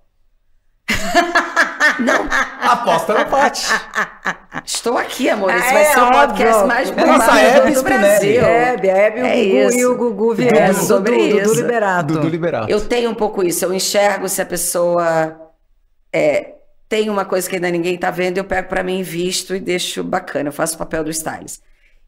Aposta 2.60 3.14
na 3.14 3.24
Paty. 3.24 3.66
Estou 4.64 4.96
aqui, 4.98 5.28
amor. 5.28 5.54
Esse 5.54 5.68
É, 5.68 5.72
vai 5.72 5.84
ser 5.86 5.98
o 5.98 6.02
óbvio. 6.04 6.20
podcast 6.28 6.64
mais 6.66 6.88
É 6.90 6.92
bombado 6.92 7.18
nossa 7.18 7.40
Hebe 7.40 7.72
do. 7.72 7.82
Brasil. 7.82 8.44
Hebe, 8.44 8.90
a 8.90 8.96
Hebe 8.96 9.18
e 9.20 9.22
o 9.22 9.26
É 9.26 9.34
Gugu 9.34 9.68
isso. 9.68 9.78
e 9.78 9.86
o 9.86 9.96
Gugu 9.96 10.32
É 10.32 10.36
vieram. 10.36 10.74
sobre 10.74 11.12
Dudu, 11.16 11.28
Dudu 11.28 11.42
isso. 11.52 11.54
Liberato. 11.60 12.14
Dudu 12.14 12.28
Liberato. 12.28 12.70
Eu 12.70 12.80
tenho 12.86 13.10
um 13.10 13.14
pouco 13.14 13.42
isso. 13.42 13.64
Eu 13.64 13.72
enxergo 13.72 14.28
se 14.28 14.40
a 14.42 14.46
pessoa 14.46 15.52
é, 16.12 16.54
tem 16.88 17.08
uma 17.10 17.24
coisa 17.24 17.48
que 17.48 17.56
ainda 17.56 17.70
ninguém 17.70 17.96
tá 17.98 18.10
vendo, 18.10 18.38
eu 18.38 18.44
pego 18.44 18.68
pra 18.68 18.82
mim, 18.82 19.02
visto 19.02 19.54
e 19.54 19.60
deixo 19.60 20.04
bacana. 20.04 20.48
Eu 20.48 20.52
faço 20.52 20.74
o 20.74 20.78
papel 20.78 21.02
do 21.04 21.10
stylist. 21.10 21.60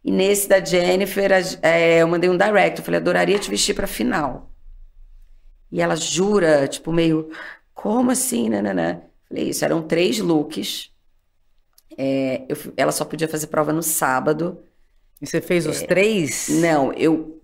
E 0.04 0.10
nesse 0.10 0.48
da 0.48 0.64
Jennifer, 0.64 1.30
é, 1.62 1.98
eu 2.02 2.08
mandei 2.08 2.30
um 2.30 2.36
direct. 2.36 2.78
Eu 2.78 2.84
falei, 2.84 2.98
adoraria 3.00 3.38
te 3.38 3.50
vestir 3.50 3.74
pra 3.74 3.86
final. 3.86 4.50
E 5.70 5.80
ela 5.80 5.94
jura, 5.94 6.66
tipo, 6.66 6.90
meio, 6.92 7.28
como 7.74 8.10
assim, 8.10 8.48
nananã? 8.48 9.02
Falei, 9.30 9.50
isso, 9.50 9.64
eram 9.64 9.80
três 9.80 10.18
looks. 10.18 10.90
É, 11.96 12.44
eu 12.48 12.56
ela 12.76 12.90
só 12.90 13.04
podia 13.04 13.28
fazer 13.28 13.46
prova 13.46 13.72
no 13.72 13.82
sábado. 13.82 14.60
E 15.22 15.26
você 15.26 15.40
fez 15.40 15.66
os 15.66 15.82
três? 15.82 16.48
Não, 16.48 16.92
eu 16.94 17.40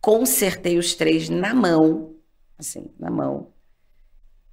consertei 0.00 0.76
os 0.76 0.94
três 0.94 1.30
na 1.30 1.54
mão, 1.54 2.14
assim, 2.58 2.90
na 2.98 3.10
mão, 3.10 3.52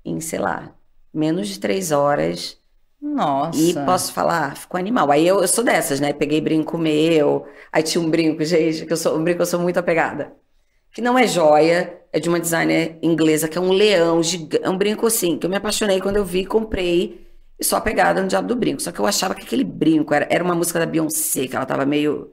em, 0.06 0.22
sei 0.22 0.40
lá, 0.40 0.74
menos 1.14 1.50
de 1.50 1.60
três 1.60 1.92
horas. 1.92 2.58
Nossa. 3.02 3.60
E 3.60 3.74
posso 3.86 4.14
falar, 4.14 4.56
ficou 4.56 4.80
animal. 4.80 5.12
Aí 5.12 5.28
eu, 5.28 5.42
eu 5.42 5.48
sou 5.48 5.64
dessas, 5.64 6.00
né? 6.00 6.14
Peguei 6.14 6.40
brinco 6.40 6.78
meu, 6.78 7.46
aí 7.72 7.84
tinha 7.84 8.02
um 8.02 8.10
brinco, 8.10 8.44
gente, 8.46 8.86
que 8.86 8.94
eu 8.94 8.98
sou 8.98 9.18
um 9.18 9.24
brinco 9.24 9.42
eu 9.42 9.46
sou 9.46 9.60
muito 9.60 9.78
apegada. 9.78 10.34
Que 10.92 11.02
não 11.02 11.18
é 11.18 11.28
joia, 11.28 12.02
é 12.18 12.20
de 12.20 12.30
uma 12.30 12.40
designer 12.40 12.98
inglesa, 13.02 13.48
que 13.48 13.58
é 13.58 13.62
um 13.62 13.72
leão, 13.72 14.22
giga- 14.24 14.60
é 14.62 14.70
um 14.70 14.78
brinco 14.78 15.06
assim, 15.08 15.38
que 15.38 15.46
eu 15.46 15.50
me 15.50 15.56
apaixonei 15.56 16.00
quando 16.02 16.18
eu 16.18 16.26
vi, 16.26 16.46
comprei, 16.46 17.26
e 17.60 17.64
sou 17.64 17.78
apegada 17.78 18.22
no 18.22 18.28
diabo 18.28 18.48
do 18.48 18.56
brinco. 18.56 18.82
Só 18.82 18.92
que 18.92 19.00
eu 19.00 19.06
achava 19.08 19.34
que 19.36 19.42
aquele 19.44 19.64
brinco 19.64 20.14
era, 20.14 20.28
era 20.30 20.44
uma 20.44 20.56
música 20.56 20.80
da 20.80 20.86
Beyoncé, 20.86 21.48
que 21.48 21.56
ela 21.56 21.66
tava 21.66 21.86
meio 21.86 22.32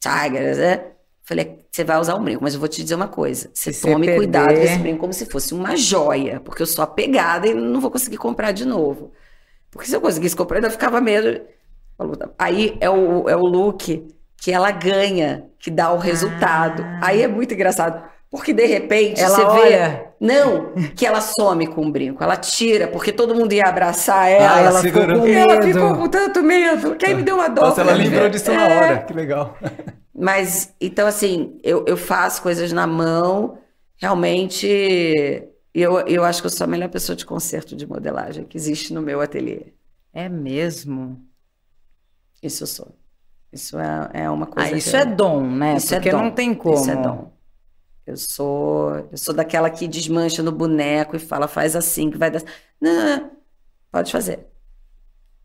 tiger, 0.00 0.56
né? 0.56 0.84
Falei, 1.22 1.64
você 1.72 1.82
vai 1.82 1.98
usar 1.98 2.14
um 2.14 2.22
brinco, 2.22 2.42
mas 2.42 2.54
eu 2.54 2.60
vou 2.60 2.68
te 2.68 2.82
dizer 2.82 2.94
uma 2.94 3.08
coisa. 3.08 3.50
Você 3.52 3.72
Se 3.72 3.82
tome 3.82 4.06
cuidado 4.14 4.46
perder- 4.46 4.60
com 4.60 4.72
esse 4.72 4.78
brinco 4.78 4.98
como 5.00 5.12
se 5.12 5.26
fosse 5.26 5.52
uma 5.54 5.76
joia, 5.76 6.38
porque 6.40 6.62
eu 6.62 6.66
sou 6.66 6.84
apegada 6.84 7.48
e 7.48 7.54
não 7.54 7.80
vou 7.80 7.90
conseguir 7.90 8.16
comprar 8.16 8.52
de 8.52 8.64
novo. 8.64 9.12
Porque 9.70 9.88
se 9.88 9.96
eu 9.96 10.00
conseguisse 10.00 10.36
comprar, 10.36 10.58
eu 10.58 10.62
ainda 10.62 10.70
ficava 10.70 11.00
medo. 11.00 11.40
Tá. 12.18 12.30
Aí 12.38 12.76
é 12.80 12.88
o, 12.90 13.28
é 13.28 13.36
o 13.36 13.40
look 13.40 14.06
que 14.36 14.52
ela 14.52 14.70
ganha, 14.70 15.46
que 15.58 15.70
dá 15.70 15.90
o 15.92 15.98
resultado. 15.98 16.84
Aí 17.02 17.22
é 17.22 17.26
muito 17.28 17.54
engraçado. 17.54 18.04
Porque 18.30 18.52
de 18.52 18.66
repente 18.66 19.20
Ela 19.20 19.36
você 19.36 19.42
vê. 19.42 19.48
olha. 19.76 20.06
Não, 20.20 20.72
que 20.96 21.06
ela 21.06 21.20
some 21.20 21.66
com 21.68 21.86
o 21.86 21.90
brinco. 21.92 22.22
Ela 22.24 22.36
tira, 22.36 22.88
porque 22.88 23.12
todo 23.12 23.34
mundo 23.34 23.52
ia 23.52 23.64
abraçar 23.66 24.28
ela. 24.30 24.54
Ah, 24.56 24.60
ela 24.60 24.80
ficou 24.82 25.04
com 25.06 25.26
e 25.26 25.32
ela 25.34 25.54
medo. 25.60 25.66
ficou 25.66 25.94
com 25.96 26.08
tanto 26.08 26.42
medo. 26.42 26.96
Que 26.96 27.06
aí 27.06 27.14
me 27.14 27.22
deu 27.22 27.36
uma 27.36 27.48
dó. 27.48 27.62
Nossa, 27.66 27.82
ela 27.82 27.92
Falei, 27.92 28.08
lembrou 28.08 28.28
disso 28.28 28.50
na 28.52 28.66
é. 28.68 28.76
hora. 28.78 28.98
Que 29.02 29.12
legal. 29.12 29.56
Mas, 30.14 30.72
então, 30.80 31.06
assim, 31.06 31.60
eu, 31.62 31.84
eu 31.86 31.96
faço 31.96 32.40
coisas 32.42 32.72
na 32.72 32.86
mão, 32.86 33.58
realmente. 33.98 34.66
Eu, 35.74 36.00
eu 36.00 36.24
acho 36.24 36.40
que 36.40 36.46
eu 36.46 36.50
sou 36.50 36.64
a 36.64 36.68
melhor 36.68 36.88
pessoa 36.88 37.14
de 37.14 37.26
conserto 37.26 37.76
de 37.76 37.86
modelagem 37.86 38.44
que 38.44 38.56
existe 38.56 38.92
no 38.94 39.02
meu 39.02 39.20
ateliê. 39.20 39.74
É 40.14 40.28
mesmo? 40.28 41.20
Isso 42.42 42.62
eu 42.62 42.66
sou. 42.66 42.88
Isso 43.52 43.78
é, 43.78 44.10
é 44.24 44.30
uma 44.30 44.46
Ah, 44.46 44.48
coisa. 44.48 44.70
que 44.70 44.76
isso 44.78 44.96
eu- 44.96 45.00
é 45.00 45.04
dom, 45.04 45.42
né? 45.42 45.76
Isso 45.76 45.94
é 45.94 45.98
Porque 45.98 46.10
dom. 46.10 46.22
não 46.22 46.30
tem 46.30 46.54
como. 46.54 46.74
Isso 46.74 46.90
é 46.90 46.96
dom. 46.96 47.30
Eu 48.06 48.16
sou, 48.16 49.08
eu 49.10 49.18
sou 49.18 49.34
daquela 49.34 49.68
que 49.68 49.88
desmancha 49.88 50.42
no 50.42 50.52
boneco 50.52 51.16
e 51.16 51.18
fala, 51.18 51.48
faz 51.48 51.74
assim, 51.74 52.08
que 52.08 52.16
vai 52.16 52.30
dar. 52.30 52.42
Não, 52.80 53.32
pode 53.90 54.12
fazer. 54.12 54.46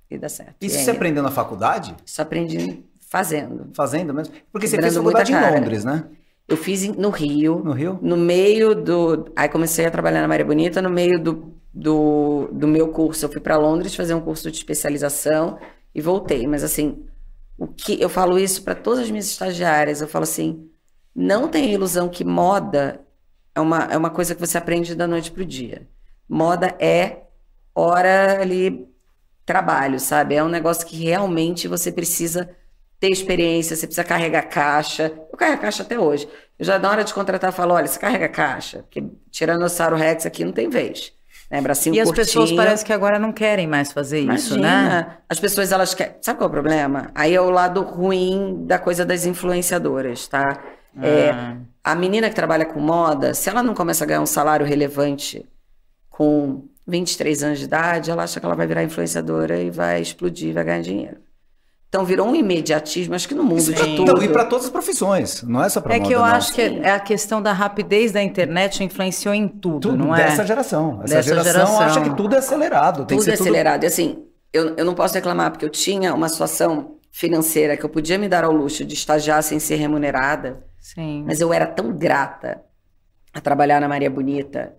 E 0.09 0.17
dá 0.17 0.29
certo. 0.29 0.55
Isso 0.61 0.77
você 0.77 0.91
aprendeu 0.91 1.23
na 1.23 1.31
faculdade? 1.31 1.95
Isso 2.05 2.21
aprendi 2.21 2.85
fazendo. 2.99 3.69
Fazendo 3.73 4.13
mesmo? 4.13 4.33
Porque 4.51 4.67
você 4.67 4.79
fez 4.79 4.95
faculdade 4.95 5.31
em. 5.31 5.35
Londres, 5.35 5.83
né? 5.83 6.05
Eu 6.47 6.57
fiz 6.57 6.87
no 6.87 7.09
Rio. 7.09 7.61
No 7.63 7.71
Rio? 7.71 7.97
No 8.01 8.17
meio 8.17 8.75
do. 8.75 9.31
Aí 9.35 9.49
comecei 9.49 9.85
a 9.85 9.91
trabalhar 9.91 10.21
na 10.21 10.27
Maria 10.27 10.45
Bonita, 10.45 10.81
no 10.81 10.89
meio 10.89 11.17
do, 11.17 11.53
do, 11.73 12.49
do 12.51 12.67
meu 12.67 12.89
curso. 12.89 13.25
Eu 13.25 13.29
fui 13.29 13.41
para 13.41 13.57
Londres 13.57 13.95
fazer 13.95 14.13
um 14.13 14.21
curso 14.21 14.51
de 14.51 14.57
especialização 14.57 15.57
e 15.95 16.01
voltei. 16.01 16.45
Mas 16.45 16.63
assim, 16.63 17.05
o 17.57 17.67
que 17.67 17.99
eu 18.01 18.09
falo 18.09 18.37
isso 18.37 18.63
para 18.63 18.75
todas 18.75 18.99
as 18.99 19.09
minhas 19.09 19.27
estagiárias. 19.27 20.01
Eu 20.01 20.07
falo 20.07 20.23
assim: 20.23 20.69
não 21.15 21.47
tem 21.47 21.71
ilusão 21.71 22.09
que 22.09 22.23
moda 22.23 23.01
é 23.53 23.59
uma, 23.59 23.83
é 23.91 23.97
uma 23.97 24.09
coisa 24.09 24.33
que 24.33 24.39
você 24.39 24.57
aprende 24.57 24.95
da 24.95 25.07
noite 25.07 25.31
pro 25.31 25.45
dia. 25.45 25.87
Moda 26.27 26.75
é 26.79 27.23
hora 27.75 28.41
ali 28.41 28.87
trabalho, 29.45 29.99
sabe? 29.99 30.35
É 30.35 30.43
um 30.43 30.49
negócio 30.49 30.87
que 30.87 31.03
realmente 31.03 31.67
você 31.67 31.91
precisa 31.91 32.49
ter 32.99 33.09
experiência, 33.09 33.75
você 33.75 33.87
precisa 33.87 34.07
carregar 34.07 34.43
caixa. 34.43 35.11
Eu 35.31 35.37
carrego 35.37 35.61
caixa 35.61 35.83
até 35.83 35.99
hoje. 35.99 36.29
Eu 36.57 36.65
já 36.65 36.77
na 36.77 36.89
hora 36.89 37.03
de 37.03 37.13
contratar 37.13 37.51
falo, 37.51 37.73
olha, 37.73 37.87
você 37.87 37.99
carrega 37.99 38.29
caixa, 38.29 38.83
porque 38.83 39.03
Tiranossauro 39.31 39.95
Rex 39.95 40.25
aqui 40.25 40.45
não 40.45 40.51
tem 40.51 40.69
vez. 40.69 41.11
Né? 41.49 41.59
Bracinho 41.59 41.95
e 41.95 41.99
as 41.99 42.07
curtinho. 42.07 42.25
pessoas 42.25 42.51
parecem 42.53 42.85
que 42.85 42.93
agora 42.93 43.19
não 43.19 43.33
querem 43.33 43.67
mais 43.67 43.91
fazer 43.91 44.19
isso, 44.19 44.57
né? 44.57 44.69
Imagina. 44.69 45.17
As 45.27 45.39
pessoas, 45.39 45.71
elas 45.71 45.93
querem... 45.93 46.15
Sabe 46.21 46.37
qual 46.37 46.47
é 46.47 46.49
o 46.49 46.51
problema? 46.51 47.11
Aí 47.13 47.35
é 47.35 47.41
o 47.41 47.49
lado 47.49 47.81
ruim 47.81 48.63
da 48.65 48.79
coisa 48.79 49.03
das 49.03 49.25
influenciadoras, 49.25 50.27
tá? 50.27 50.61
É, 50.99 51.29
Ah. 51.31 51.57
a 51.83 51.95
menina 51.95 52.29
que 52.29 52.35
trabalha 52.35 52.65
com 52.65 52.79
moda, 52.79 53.33
se 53.33 53.49
ela 53.49 53.61
não 53.63 53.73
começa 53.73 54.03
a 54.03 54.07
ganhar 54.07 54.21
um 54.21 54.25
salário 54.25 54.65
relevante 54.65 55.45
com 56.09 56.63
23 56.87 57.43
anos 57.43 57.59
de 57.59 57.65
idade, 57.65 58.11
ela 58.11 58.23
acha 58.23 58.39
que 58.39 58.45
ela 58.45 58.55
vai 58.55 58.67
virar 58.67 58.83
influenciadora 58.83 59.59
e 59.59 59.69
vai 59.69 60.01
explodir, 60.01 60.53
vai 60.53 60.63
ganhar 60.63 60.81
dinheiro. 60.81 61.17
Então 61.87 62.05
virou 62.05 62.25
um 62.27 62.33
imediatismo, 62.35 63.15
acho 63.15 63.27
que 63.27 63.35
no 63.35 63.43
mundo 63.43 63.61
de 63.63 63.73
tudo. 63.73 64.01
Então, 64.03 64.23
e 64.23 64.29
para 64.29 64.45
todas 64.45 64.65
as 64.65 64.71
profissões, 64.71 65.43
não 65.43 65.61
é 65.61 65.67
só 65.67 65.81
para 65.81 65.93
É 65.95 65.97
moda, 65.97 66.07
que 66.07 66.15
eu 66.15 66.19
não. 66.19 66.25
acho 66.25 66.53
que 66.53 66.61
é 66.61 66.91
a 66.91 66.99
questão 67.01 67.41
da 67.41 67.51
rapidez 67.51 68.13
da 68.13 68.23
internet 68.23 68.81
influenciou 68.81 69.33
em 69.33 69.45
tudo, 69.47 69.89
tudo 69.89 69.97
não 70.05 70.15
é? 70.15 70.23
dessa 70.23 70.45
geração. 70.45 71.01
Essa 71.03 71.15
Dessa 71.15 71.29
geração, 71.29 71.51
geração. 71.53 71.79
acha 71.81 72.01
que 72.01 72.15
tudo 72.15 72.33
é 72.35 72.37
acelerado, 72.37 73.05
tem 73.05 73.17
tudo 73.17 73.25
que 73.25 73.31
é 73.31 73.35
ser 73.35 73.43
acelerado. 73.43 73.83
E 73.83 73.87
assim, 73.87 74.23
eu, 74.53 74.73
eu 74.77 74.85
não 74.85 74.93
posso 74.93 75.13
reclamar, 75.15 75.51
porque 75.51 75.65
eu 75.65 75.69
tinha 75.69 76.13
uma 76.13 76.29
situação 76.29 76.95
financeira 77.11 77.75
que 77.75 77.83
eu 77.83 77.89
podia 77.89 78.17
me 78.17 78.29
dar 78.29 78.45
ao 78.45 78.53
luxo 78.53 78.85
de 78.85 78.93
estagiar 78.93 79.43
sem 79.43 79.59
ser 79.59 79.75
remunerada, 79.75 80.63
Sim. 80.81 81.23
mas 81.27 81.39
eu 81.39 81.53
era 81.53 81.67
tão 81.67 81.95
grata 81.95 82.63
a 83.31 83.39
trabalhar 83.39 83.79
na 83.79 83.87
Maria 83.87 84.09
Bonita 84.09 84.75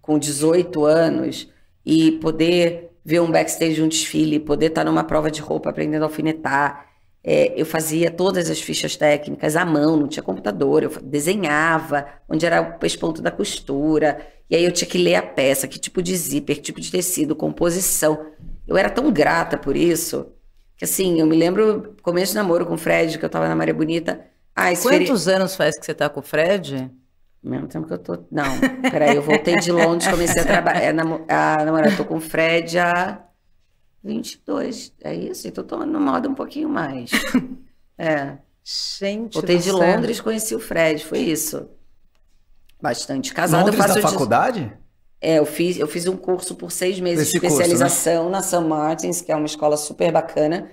com 0.00 0.18
18 0.18 0.84
anos 0.84 1.48
e 1.84 2.12
poder 2.12 2.90
ver 3.04 3.20
um 3.20 3.30
backstage 3.30 3.74
de 3.74 3.82
um 3.82 3.88
desfile, 3.88 4.40
poder 4.40 4.66
estar 4.66 4.84
numa 4.84 5.04
prova 5.04 5.30
de 5.30 5.40
roupa 5.40 5.68
aprendendo 5.68 6.02
a 6.02 6.06
alfinetar. 6.06 6.88
É, 7.22 7.58
eu 7.60 7.64
fazia 7.64 8.10
todas 8.10 8.50
as 8.50 8.60
fichas 8.60 8.96
técnicas 8.96 9.56
à 9.56 9.64
mão, 9.64 9.96
não 9.96 10.08
tinha 10.08 10.22
computador, 10.22 10.82
eu 10.82 10.90
desenhava 11.02 12.06
onde 12.28 12.44
era 12.44 12.60
o 12.60 12.78
pesponto 12.78 13.22
da 13.22 13.30
costura, 13.30 14.26
e 14.48 14.56
aí 14.56 14.64
eu 14.64 14.72
tinha 14.72 14.88
que 14.88 14.98
ler 14.98 15.14
a 15.16 15.22
peça, 15.22 15.68
que 15.68 15.78
tipo 15.78 16.02
de 16.02 16.16
zíper, 16.16 16.56
que 16.56 16.62
tipo 16.62 16.80
de 16.80 16.90
tecido, 16.90 17.36
composição. 17.36 18.26
Eu 18.66 18.76
era 18.76 18.90
tão 18.90 19.10
grata 19.12 19.56
por 19.56 19.76
isso, 19.76 20.26
que 20.76 20.84
assim, 20.84 21.20
eu 21.20 21.26
me 21.26 21.36
lembro 21.36 21.94
começo 22.02 22.32
de 22.32 22.36
namoro 22.36 22.66
com 22.66 22.74
o 22.74 22.78
Fred, 22.78 23.18
que 23.18 23.24
eu 23.24 23.30
tava 23.30 23.48
na 23.48 23.54
Maria 23.54 23.74
Bonita. 23.74 24.20
Ah, 24.54 24.72
esse 24.72 24.88
feri- 24.88 25.04
Quantos 25.06 25.26
anos 25.28 25.56
faz 25.56 25.78
que 25.78 25.84
você 25.84 25.94
tá 25.94 26.08
com 26.08 26.20
o 26.20 26.22
Fred? 26.22 26.90
mesmo 27.42 27.66
tempo 27.68 27.86
que 27.86 27.92
eu 27.92 27.98
tô. 27.98 28.24
Não, 28.30 28.44
peraí, 28.90 29.16
eu 29.16 29.22
voltei 29.22 29.56
de 29.58 29.70
Londres, 29.70 30.08
comecei 30.10 30.40
a 30.42 30.44
trabalhar, 30.46 30.90
a 30.90 31.64
namorar. 31.64 31.96
Tô 31.96 32.04
com 32.04 32.16
o 32.16 32.20
Fred 32.20 32.78
há 32.78 33.20
22. 34.02 34.92
É 35.02 35.14
isso? 35.14 35.46
Então 35.48 35.64
tô 35.64 35.76
numa 35.84 36.00
moda 36.12 36.28
um 36.28 36.34
pouquinho 36.34 36.68
mais. 36.68 37.10
É. 37.98 38.38
Gente, 38.64 39.34
Voltei 39.34 39.58
de 39.58 39.64
céu. 39.64 39.76
Londres, 39.76 40.20
conheci 40.20 40.54
o 40.54 40.58
Fred, 40.60 41.04
foi 41.04 41.18
isso. 41.18 41.68
Bastante. 42.80 43.32
Casado, 43.32 43.60
Londres 43.66 43.78
eu 43.78 43.82
faço. 43.82 43.94
da 43.94 44.00
de- 44.00 44.12
faculdade? 44.12 44.72
É, 45.20 45.38
eu 45.38 45.46
fiz, 45.46 45.78
eu 45.78 45.86
fiz 45.86 46.06
um 46.06 46.16
curso 46.16 46.54
por 46.54 46.70
seis 46.70 47.00
meses 47.00 47.30
de 47.30 47.36
Esse 47.38 47.40
curso, 47.40 47.56
né? 47.58 47.62
especialização 47.64 48.28
na 48.28 48.42
St. 48.42 48.60
Martins, 48.60 49.20
que 49.22 49.32
é 49.32 49.36
uma 49.36 49.46
escola 49.46 49.76
super 49.76 50.12
bacana, 50.12 50.70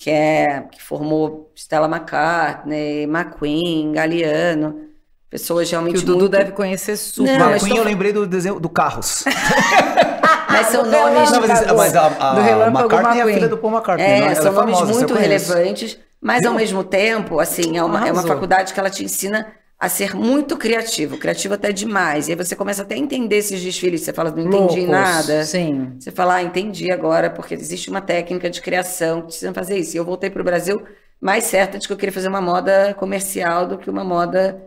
que 0.00 0.08
é 0.08 0.64
que 0.72 0.82
formou 0.82 1.52
Stella 1.54 1.86
McCartney, 1.86 3.02
McQueen, 3.04 3.92
Galeano, 3.92 4.86
pessoas 5.28 5.68
Que 5.68 5.74
realmente 5.74 5.98
o 5.98 6.00
Dudu 6.06 6.20
muito... 6.20 6.32
deve 6.32 6.52
conhecer 6.52 6.96
super. 6.96 7.38
Não, 7.38 7.50
McQueen 7.50 7.74
tô- 7.74 7.80
eu 7.80 7.84
lembrei 7.84 8.10
do 8.10 8.26
desenho 8.26 8.58
do 8.58 8.70
Carros. 8.70 9.24
Mas 10.48 10.66
são 10.68 10.84
nomes 10.84 11.30
Não, 11.30 11.40
mas, 11.42 11.72
mas 11.72 11.94
a, 11.96 12.06
a 12.06 12.34
Do 12.34 12.40
Relâmpago 12.40 12.92
McCartney 12.92 13.18
é 13.18 13.22
a 13.22 13.24
McQueen. 13.24 13.34
filha 13.34 13.48
do 13.48 13.58
Paul 13.58 13.72
McCartney. 13.74 14.06
É, 14.06 14.20
não? 14.20 14.26
Ela 14.26 14.34
são 14.34 14.46
é 14.46 14.54
nomes 14.56 14.78
famosa, 14.78 14.92
muito 14.98 15.14
relevantes, 15.14 15.98
mas 16.20 16.44
ao 16.44 16.50
Viu? 16.52 16.60
mesmo 16.60 16.82
tempo, 16.82 17.38
assim, 17.38 17.78
é 17.78 17.84
uma, 17.84 18.08
é 18.08 18.10
uma 18.12 18.22
faculdade 18.24 18.74
que 18.74 18.80
ela 18.80 18.90
te 18.90 19.04
ensina 19.04 19.46
a 19.80 19.88
ser 19.88 20.14
muito 20.14 20.58
criativo, 20.58 21.16
criativo 21.16 21.54
até 21.54 21.72
demais. 21.72 22.28
E 22.28 22.32
aí 22.32 22.36
você 22.36 22.54
começa 22.54 22.82
até 22.82 22.94
a 22.96 22.98
entender 22.98 23.36
esses 23.36 23.62
desfiles, 23.62 24.02
você 24.02 24.12
fala, 24.12 24.30
não 24.30 24.42
entendi 24.42 24.80
Loucos. 24.80 24.88
nada. 24.88 25.42
Sim. 25.44 25.94
Você 25.98 26.10
fala, 26.10 26.34
ah, 26.34 26.42
entendi 26.42 26.92
agora, 26.92 27.30
porque 27.30 27.54
existe 27.54 27.88
uma 27.88 28.02
técnica 28.02 28.50
de 28.50 28.60
criação 28.60 29.22
que 29.22 29.28
precisa 29.28 29.54
fazer 29.54 29.78
isso. 29.78 29.96
E 29.96 29.98
eu 29.98 30.04
voltei 30.04 30.28
para 30.28 30.42
o 30.42 30.44
Brasil 30.44 30.82
mais 31.18 31.44
certa 31.44 31.78
de 31.78 31.86
que 31.86 31.92
eu 31.94 31.96
queria 31.96 32.12
fazer 32.12 32.28
uma 32.28 32.42
moda 32.42 32.92
comercial 32.92 33.66
do 33.66 33.78
que 33.78 33.88
uma 33.88 34.04
moda 34.04 34.62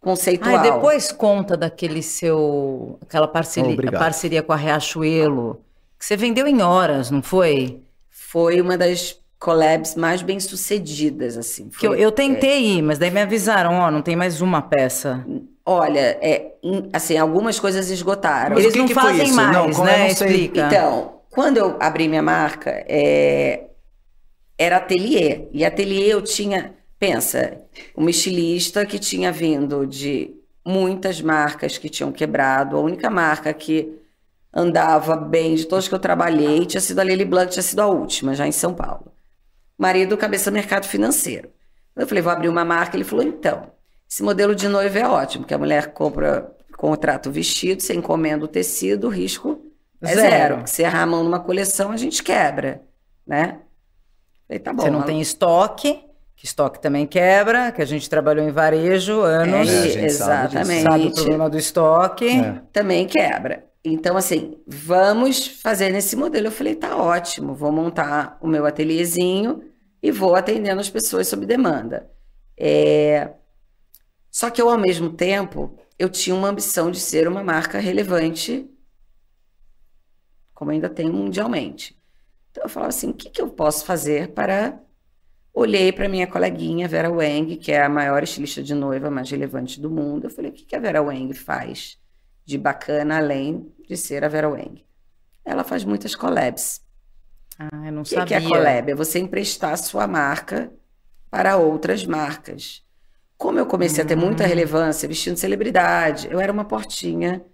conceitual. 0.00 0.56
Ai, 0.56 0.70
depois 0.70 1.10
conta 1.10 1.56
daquele 1.56 2.02
seu. 2.02 2.98
aquela 3.00 3.26
parceria, 3.26 3.72
Obrigado. 3.72 3.98
parceria 3.98 4.42
com 4.42 4.52
a 4.52 4.56
Riachuelo, 4.56 5.62
que 5.98 6.04
você 6.04 6.14
vendeu 6.14 6.46
em 6.46 6.60
horas, 6.60 7.10
não 7.10 7.22
foi? 7.22 7.82
Foi 8.10 8.60
uma 8.60 8.76
das 8.76 9.18
collabs 9.38 9.94
mais 9.94 10.22
bem 10.22 10.40
sucedidas, 10.40 11.36
assim. 11.36 11.68
Que 11.68 11.86
eu, 11.86 11.92
Foi- 11.92 12.00
eu 12.00 12.10
tentei 12.12 12.78
ir, 12.78 12.82
mas 12.82 12.98
daí 12.98 13.10
me 13.10 13.20
avisaram, 13.20 13.74
ó, 13.74 13.90
não 13.90 14.02
tem 14.02 14.16
mais 14.16 14.40
uma 14.40 14.60
peça. 14.60 15.24
Olha, 15.64 16.18
é, 16.20 16.54
assim, 16.92 17.16
algumas 17.16 17.60
coisas 17.60 17.90
esgotaram. 17.90 18.54
Mas 18.54 18.64
Eles 18.64 18.72
que 18.72 18.78
não 18.78 18.86
que 18.88 18.94
foi 18.94 19.02
fazem 19.02 19.32
mais, 19.32 19.52
Não, 19.52 19.68
eu 19.70 19.84
né? 19.84 20.10
Explica. 20.10 20.66
Então, 20.66 21.20
quando 21.30 21.58
eu 21.58 21.76
abri 21.78 22.08
minha 22.08 22.22
marca, 22.22 22.70
é, 22.88 23.66
era 24.56 24.78
ateliê. 24.78 25.46
E 25.52 25.64
ateliê 25.64 26.12
eu 26.12 26.22
tinha, 26.22 26.74
pensa, 26.98 27.60
uma 27.94 28.10
estilista 28.10 28.84
que 28.86 28.98
tinha 28.98 29.30
vindo 29.30 29.86
de 29.86 30.34
muitas 30.66 31.20
marcas 31.20 31.78
que 31.78 31.88
tinham 31.88 32.10
quebrado. 32.10 32.76
A 32.76 32.80
única 32.80 33.08
marca 33.10 33.52
que 33.52 33.92
andava 34.52 35.14
bem 35.16 35.54
de 35.54 35.66
todas 35.66 35.86
que 35.86 35.94
eu 35.94 35.98
trabalhei 35.98 36.64
tinha 36.66 36.80
sido 36.80 36.98
a 36.98 37.04
Lily 37.04 37.24
Blanc, 37.24 37.52
tinha 37.52 37.62
sido 37.62 37.80
a 37.80 37.86
última, 37.86 38.34
já 38.34 38.46
em 38.46 38.52
São 38.52 38.74
Paulo. 38.74 39.12
Marido, 39.78 40.16
cabeça 40.16 40.50
do 40.50 40.54
mercado 40.54 40.86
financeiro. 40.86 41.50
Eu 41.94 42.06
falei, 42.06 42.22
vou 42.22 42.32
abrir 42.32 42.48
uma 42.48 42.64
marca. 42.64 42.96
Ele 42.96 43.04
falou, 43.04 43.24
então, 43.24 43.70
esse 44.10 44.22
modelo 44.22 44.54
de 44.54 44.68
noiva 44.68 44.98
é 44.98 45.06
ótimo, 45.06 45.44
que 45.44 45.54
a 45.54 45.58
mulher 45.58 45.92
compra, 45.92 46.50
contrata 46.76 47.28
o 47.28 47.32
vestido, 47.32 47.80
você 47.82 47.94
encomenda 47.94 48.44
o 48.44 48.48
tecido, 48.48 49.06
o 49.06 49.10
risco 49.10 49.60
é 50.02 50.14
Zero. 50.14 50.20
zero. 50.20 50.62
Se 50.66 50.82
errar 50.82 51.02
a 51.02 51.06
mão 51.06 51.22
numa 51.24 51.40
coleção, 51.40 51.90
a 51.90 51.96
gente 51.96 52.22
quebra, 52.22 52.82
né? 53.26 53.58
Falei, 54.46 54.60
tá 54.60 54.72
bom. 54.72 54.82
você 54.82 54.90
não 54.90 55.02
tem 55.02 55.20
estoque, 55.20 56.00
que 56.36 56.46
estoque 56.46 56.80
também 56.80 57.06
quebra, 57.06 57.72
que 57.72 57.82
a 57.82 57.84
gente 57.84 58.08
trabalhou 58.08 58.46
em 58.48 58.50
varejo 58.52 59.20
anos, 59.22 59.68
É, 59.68 59.78
a 59.78 59.82
gente 59.88 60.10
sabe 60.12 60.46
exatamente. 60.46 60.82
sabe 60.82 61.06
o 61.08 61.12
problema 61.14 61.50
do 61.50 61.58
estoque. 61.58 62.28
É. 62.28 62.60
também 62.72 63.06
quebra. 63.06 63.64
Então, 63.92 64.16
assim, 64.16 64.60
vamos 64.66 65.46
fazer 65.46 65.90
nesse 65.90 66.16
modelo. 66.16 66.48
Eu 66.48 66.52
falei, 66.52 66.74
tá 66.74 66.96
ótimo, 66.96 67.54
vou 67.54 67.72
montar 67.72 68.38
o 68.40 68.46
meu 68.46 68.66
ateliêzinho 68.66 69.62
e 70.02 70.10
vou 70.10 70.34
atendendo 70.36 70.80
as 70.80 70.90
pessoas 70.90 71.28
sob 71.28 71.46
demanda. 71.46 72.10
É, 72.56 73.34
Só 74.30 74.50
que 74.50 74.60
eu, 74.62 74.68
ao 74.70 74.78
mesmo 74.78 75.12
tempo, 75.12 75.76
eu 75.98 76.08
tinha 76.08 76.34
uma 76.36 76.48
ambição 76.48 76.90
de 76.90 77.00
ser 77.00 77.28
uma 77.28 77.42
marca 77.44 77.78
relevante, 77.78 78.70
como 80.54 80.70
ainda 80.70 80.88
tenho 80.88 81.12
mundialmente. 81.12 81.96
Então, 82.50 82.64
eu 82.64 82.68
falava 82.68 82.90
assim, 82.90 83.10
o 83.10 83.14
que, 83.14 83.30
que 83.30 83.40
eu 83.40 83.50
posso 83.50 83.84
fazer 83.84 84.28
para... 84.32 84.80
Olhei 85.52 85.92
para 85.92 86.08
minha 86.08 86.26
coleguinha, 86.26 86.86
Vera 86.88 87.10
Wang, 87.10 87.56
que 87.56 87.72
é 87.72 87.82
a 87.82 87.88
maior 87.88 88.22
estilista 88.22 88.62
de 88.62 88.74
noiva 88.74 89.10
mais 89.10 89.30
relevante 89.30 89.80
do 89.80 89.90
mundo. 89.90 90.24
Eu 90.26 90.30
falei, 90.30 90.50
o 90.50 90.54
que, 90.54 90.64
que 90.64 90.76
a 90.76 90.80
Vera 90.80 91.02
Wang 91.02 91.34
faz? 91.34 91.98
de 92.48 92.56
bacana 92.56 93.18
além 93.18 93.70
de 93.88 93.96
ser 93.96 94.24
a 94.24 94.28
Vera 94.28 94.48
Wang. 94.48 94.84
Ela 95.44 95.64
faz 95.64 95.84
muitas 95.84 96.14
collabs. 96.14 96.82
Ah, 97.58 97.86
eu 97.86 97.92
não 97.92 98.02
O 98.02 98.04
que, 98.04 98.10
que 98.24 98.34
sabia. 98.34 98.36
é 98.36 98.40
collab? 98.40 98.90
É 98.90 98.94
você 98.94 99.18
emprestar 99.18 99.72
a 99.72 99.76
sua 99.76 100.06
marca 100.06 100.70
para 101.30 101.56
outras 101.56 102.04
marcas. 102.06 102.82
Como 103.36 103.58
eu 103.58 103.66
comecei 103.66 104.02
a 104.04 104.06
ter 104.06 104.16
muita 104.16 104.44
Hum. 104.44 104.46
relevância 104.46 105.08
vestindo 105.08 105.36
celebridade, 105.36 106.28
eu 106.30 106.40
era 106.40 106.52
uma 106.52 106.64
portinha 106.64 107.44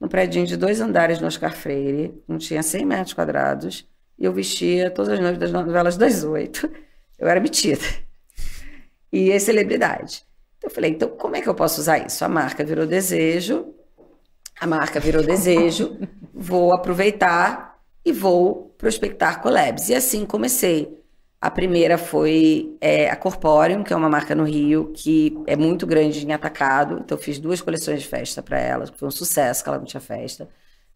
no 0.00 0.08
prédio 0.08 0.46
de 0.46 0.56
dois 0.56 0.80
andares 0.80 1.20
no 1.20 1.26
Oscar 1.26 1.54
Freire, 1.54 2.22
não 2.28 2.38
tinha 2.38 2.62
100 2.62 2.84
metros 2.84 3.14
quadrados, 3.14 3.88
e 4.18 4.24
eu 4.24 4.32
vestia 4.32 4.90
todas 4.90 5.12
as 5.14 5.20
noites 5.20 5.38
das 5.40 5.52
novelas 5.52 5.96
das 5.96 6.22
oito. 6.24 6.70
Eu 7.18 7.26
era 7.28 7.40
metida. 7.40 7.82
E 9.12 9.30
é 9.30 9.38
celebridade. 9.38 10.24
Então 10.58 10.70
eu 10.70 10.74
falei, 10.74 10.90
então 10.92 11.08
como 11.08 11.36
é 11.36 11.40
que 11.40 11.48
eu 11.48 11.54
posso 11.54 11.80
usar 11.80 11.98
isso? 11.98 12.24
A 12.24 12.28
marca 12.28 12.64
virou 12.64 12.86
desejo, 12.86 13.74
a 14.60 14.66
marca 14.66 14.98
virou 14.98 15.22
desejo, 15.22 15.98
vou 16.34 16.72
aproveitar 16.72 17.78
e 18.04 18.12
vou 18.12 18.74
prospectar 18.78 19.40
collabs. 19.40 19.88
E 19.88 19.94
assim 19.94 20.24
comecei. 20.24 20.96
A 21.40 21.50
primeira 21.50 21.96
foi 21.96 22.76
é, 22.80 23.08
a 23.08 23.14
Corporeum, 23.14 23.84
que 23.84 23.92
é 23.92 23.96
uma 23.96 24.08
marca 24.08 24.34
no 24.34 24.42
Rio, 24.42 24.92
que 24.92 25.38
é 25.46 25.54
muito 25.54 25.86
grande 25.86 26.26
em 26.26 26.32
atacado. 26.32 27.00
Então, 27.04 27.16
fiz 27.16 27.38
duas 27.38 27.60
coleções 27.60 28.02
de 28.02 28.08
festa 28.08 28.42
para 28.42 28.58
ela, 28.58 28.86
que 28.86 28.98
foi 28.98 29.06
um 29.06 29.12
sucesso, 29.12 29.62
que 29.62 29.68
ela 29.68 29.78
não 29.78 29.84
tinha 29.84 30.00
festa. 30.00 30.48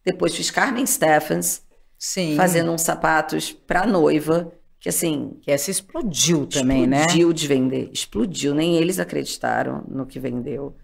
Depois 0.05 0.35
fiz 0.35 0.51
Carmen 0.51 0.85
Stephens, 0.85 1.63
Sim. 1.97 2.35
fazendo 2.35 2.73
uns 2.73 2.83
sapatos 2.83 3.53
para 3.53 3.87
noiva, 3.87 4.53
que 4.81 4.89
assim, 4.89 5.39
Que 5.43 5.53
essa 5.53 5.71
explodiu 5.71 6.45
também, 6.45 6.89
né? 6.89 7.03
explodiu 7.03 7.33
de 7.33 7.47
vender, 7.47 7.91
explodiu, 7.93 8.53
nem 8.53 8.75
eles 8.75 8.99
acreditaram 8.99 9.85
no 9.89 10.05
que 10.05 10.19
vendeu. 10.19 10.75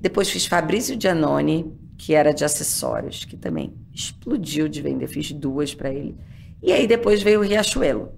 Depois 0.00 0.30
fiz 0.30 0.46
Fabrício 0.46 0.96
Giannone, 1.00 1.74
que 1.96 2.14
era 2.14 2.32
de 2.32 2.44
acessórios, 2.44 3.24
que 3.24 3.36
também 3.36 3.74
explodiu 3.92 4.68
de 4.68 4.82
vender, 4.82 5.06
fiz 5.06 5.32
duas 5.32 5.74
para 5.74 5.90
ele. 5.90 6.16
E 6.62 6.72
aí 6.72 6.86
depois 6.86 7.22
veio 7.22 7.40
o 7.40 7.42
Riachuelo, 7.42 8.12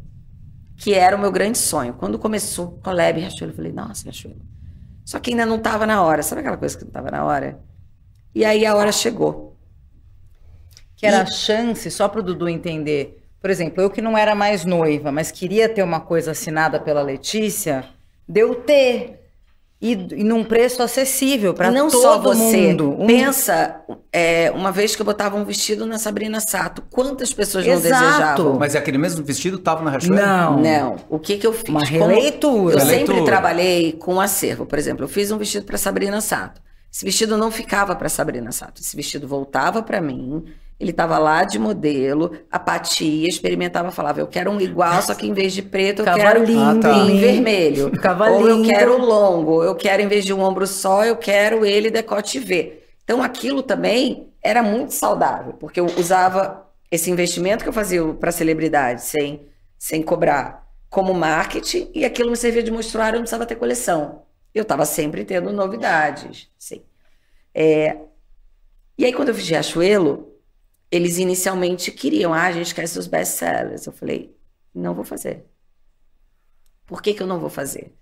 que 0.77 0.95
era 0.95 1.17
o 1.17 1.21
meu 1.21 1.31
grande 1.31 1.59
sonho. 1.59 1.95
Quando 1.95 2.19
começou 2.19 2.67
o 2.67 2.71
Collab 2.81 3.19
Riachuelo, 3.19 3.53
eu 3.53 3.57
falei, 3.57 3.73
nossa, 3.73 4.05
Riachuelo. 4.05 4.41
Só 5.05 5.19
que 5.19 5.31
ainda 5.31 5.47
não 5.47 5.57
estava 5.57 5.87
na 5.87 6.03
hora, 6.03 6.23
sabe 6.23 6.41
aquela 6.41 6.57
coisa 6.57 6.77
que 6.77 6.85
não 6.85 6.91
estava 6.91 7.11
na 7.11 7.25
hora? 7.25 7.61
E 8.35 8.45
aí 8.45 8.67
a 8.67 8.75
hora 8.75 8.93
chegou. 8.93 9.57
Que 10.97 11.07
era 11.07 11.23
a 11.23 11.27
chance, 11.27 11.91
só 11.91 12.09
para 12.09 12.21
o 12.21 12.23
Dudu 12.23 12.49
entender. 12.49 13.25
Por 13.41 13.51
exemplo, 13.51 13.83
eu 13.83 13.89
que 13.89 14.03
não 14.03 14.19
era 14.19 14.35
mais 14.35 14.65
noiva, 14.65 15.13
mas 15.13 15.31
queria 15.31 15.69
ter 15.69 15.83
uma 15.83 16.01
coisa 16.01 16.33
assinada 16.33 16.81
pela 16.81 17.03
Letícia, 17.03 17.85
deu 18.29 18.57
ter. 18.57 19.28
E, 19.81 19.93
e 19.93 20.25
num 20.25 20.43
preço 20.43 20.83
acessível 20.83 21.55
para 21.55 21.71
não 21.71 21.89
todo 21.89 22.03
só 22.03 22.19
você. 22.19 22.57
mundo. 22.69 22.97
Um- 23.01 23.07
Pensa, 23.07 23.81
é, 24.13 24.51
uma 24.51 24.73
vez 24.73 24.97
que 24.97 25.03
eu 25.03 25.07
botava 25.07 25.37
um 25.37 25.45
vestido 25.45 25.87
na 25.87 25.99
Sabrina 26.01 26.41
Sato, 26.41 26.83
quantas 26.91 27.33
pessoas 27.33 27.65
não 27.65 27.75
Exato. 27.75 28.03
desejavam? 28.05 28.59
Mas 28.59 28.75
é 28.75 28.79
aquele 28.79 28.99
mesmo 28.99 29.25
vestido 29.25 29.57
tava 29.57 29.85
na 29.85 29.91
Riachuelo? 29.93 30.17
Não. 30.21 30.61
Não. 30.61 30.97
O 31.09 31.17
que 31.21 31.37
que 31.39 31.47
eu 31.47 31.53
fiz? 31.53 31.69
Uma 31.69 31.87
Como- 31.87 32.07
releitura. 32.09 32.75
Eu 32.75 32.79
Releitura. 32.81 33.15
sempre 33.19 33.25
trabalhei 33.25 33.93
com 33.93 34.21
acervo. 34.21 34.67
Por 34.67 34.79
exemplo, 34.81 35.05
eu 35.05 35.09
fiz 35.09 35.31
um 35.31 35.39
vestido 35.39 35.65
para 35.65 35.79
Sabrina 35.79 36.21
Sato. 36.21 36.61
Esse 36.93 37.05
vestido 37.05 37.37
não 37.37 37.51
ficava 37.53 37.95
para 37.95 38.09
Sabrina 38.09 38.51
Sato. 38.51 38.81
Esse 38.83 38.97
vestido 38.97 39.29
voltava 39.29 39.81
para 39.81 40.01
mim. 40.01 40.43
Ele 40.81 40.91
estava 40.93 41.19
lá 41.19 41.43
de 41.45 41.59
modelo. 41.59 42.33
A 42.51 42.59
Patia 42.59 43.27
experimentava, 43.29 43.91
falava: 43.91 44.21
Eu 44.21 44.27
quero 44.29 44.51
um 44.51 44.61
igual, 44.61 45.03
só 45.03 45.15
que 45.15 45.27
em 45.27 45.33
vez 45.33 45.53
de 45.53 45.63
preto, 45.63 46.01
eu 46.01 46.05
Ficava 46.05 46.19
quero 46.23 46.45
lindo, 46.45 46.61
Ah, 46.63 46.79
tá. 46.81 46.97
em 46.99 47.19
vermelho. 47.19 47.91
Ficava 47.91 48.31
Ou 48.31 48.49
eu 48.49 48.57
lindo. 48.57 48.69
quero 48.69 48.97
longo. 48.99 49.63
Eu 49.65 49.75
quero, 49.75 50.03
em 50.03 50.07
vez 50.09 50.25
de 50.25 50.33
um 50.33 50.41
ombro 50.41 50.67
só, 50.67 51.05
eu 51.05 51.17
quero 51.17 51.65
ele 51.65 51.91
decote 51.91 52.39
V. 52.39 52.81
Então, 53.03 53.23
aquilo 53.23 53.63
também 53.63 54.29
era 54.43 54.63
muito 54.63 54.93
saudável, 54.95 55.55
porque 55.55 55.81
eu 55.81 55.87
usava 55.99 56.67
esse 56.91 57.11
investimento 57.11 57.65
que 57.65 57.69
eu 57.69 57.73
fazia 57.73 58.05
para 58.15 58.31
celebridade, 58.31 59.03
sem, 59.03 59.43
sem 59.79 60.01
cobrar, 60.03 60.67
como 60.89 61.13
marketing, 61.13 61.91
e 61.95 62.05
aquilo 62.05 62.31
me 62.31 62.37
servia 62.37 62.63
de 62.63 62.71
mostruário, 62.71 63.17
eu 63.17 63.19
não 63.19 63.23
precisava 63.25 63.45
ter 63.47 63.57
coleção. 63.57 64.23
Eu 64.55 64.63
estava 64.63 64.85
sempre 64.87 65.25
tendo 65.25 65.53
novidades. 65.53 66.49
Sim. 66.59 66.83
É, 67.55 67.97
E 68.97 69.05
aí, 69.05 69.13
quando 69.13 69.29
eu 69.31 69.35
fiz 69.35 69.49
Riachuelo, 69.49 70.29
eles 70.91 71.19
inicialmente 71.19 71.91
queriam, 71.91 72.33
ah, 72.33 72.45
a 72.45 72.53
gente 72.53 72.75
quer 72.75 72.87
seus 72.87 73.07
best-sellers. 73.07 73.87
Eu 73.87 73.93
falei, 73.93 74.37
não 74.75 74.95
vou 74.95 75.05
fazer. 75.05 75.45
Por 76.87 77.03
que, 77.03 77.13
que 77.13 77.23
eu 77.23 77.27
não 77.27 77.39
vou 77.39 77.51
fazer? 77.51 77.95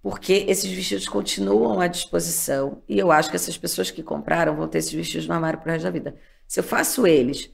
Porque 0.00 0.44
esses 0.48 0.70
vestidos 0.70 1.08
continuam 1.08 1.80
à 1.80 1.86
disposição 1.86 2.82
e 2.88 2.98
eu 2.98 3.10
acho 3.10 3.30
que 3.30 3.36
essas 3.36 3.56
pessoas 3.56 3.90
que 3.90 4.02
compraram 4.02 4.54
vão 4.54 4.68
ter 4.68 4.78
esses 4.78 4.92
vestidos 4.92 5.26
no 5.26 5.34
armário 5.34 5.58
pro 5.58 5.70
resto 5.70 5.84
da 5.84 5.90
vida. 5.90 6.14
Se 6.46 6.60
eu 6.60 6.64
faço 6.64 7.06
eles 7.06 7.50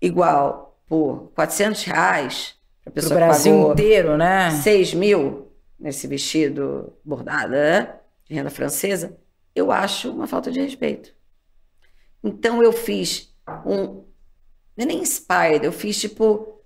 igual 0.00 0.78
por 0.86 1.32
400 1.34 1.82
reais, 1.84 2.54
a 2.82 2.90
Pro 2.90 2.92
pessoa 2.92 3.18
que 3.18 3.24
Brasil 3.24 3.52
pagou 3.52 3.72
inteiro, 3.72 4.16
né? 4.16 4.50
6 4.50 4.94
mil 4.94 5.52
nesse 5.78 6.06
vestido 6.06 6.92
bordado, 7.04 7.52
né? 7.52 7.94
De 8.24 8.34
renda 8.34 8.50
francesa, 8.50 9.18
eu 9.54 9.72
acho 9.72 10.12
uma 10.12 10.26
falta 10.26 10.52
de 10.52 10.60
respeito. 10.60 11.14
Então 12.22 12.62
eu 12.62 12.72
fiz 12.72 13.29
um. 13.66 14.04
Não 14.76 14.84
é 14.84 14.86
nem 14.86 14.98
inspired, 15.00 15.64
eu 15.64 15.72
fiz 15.72 15.98
tipo. 16.00 16.60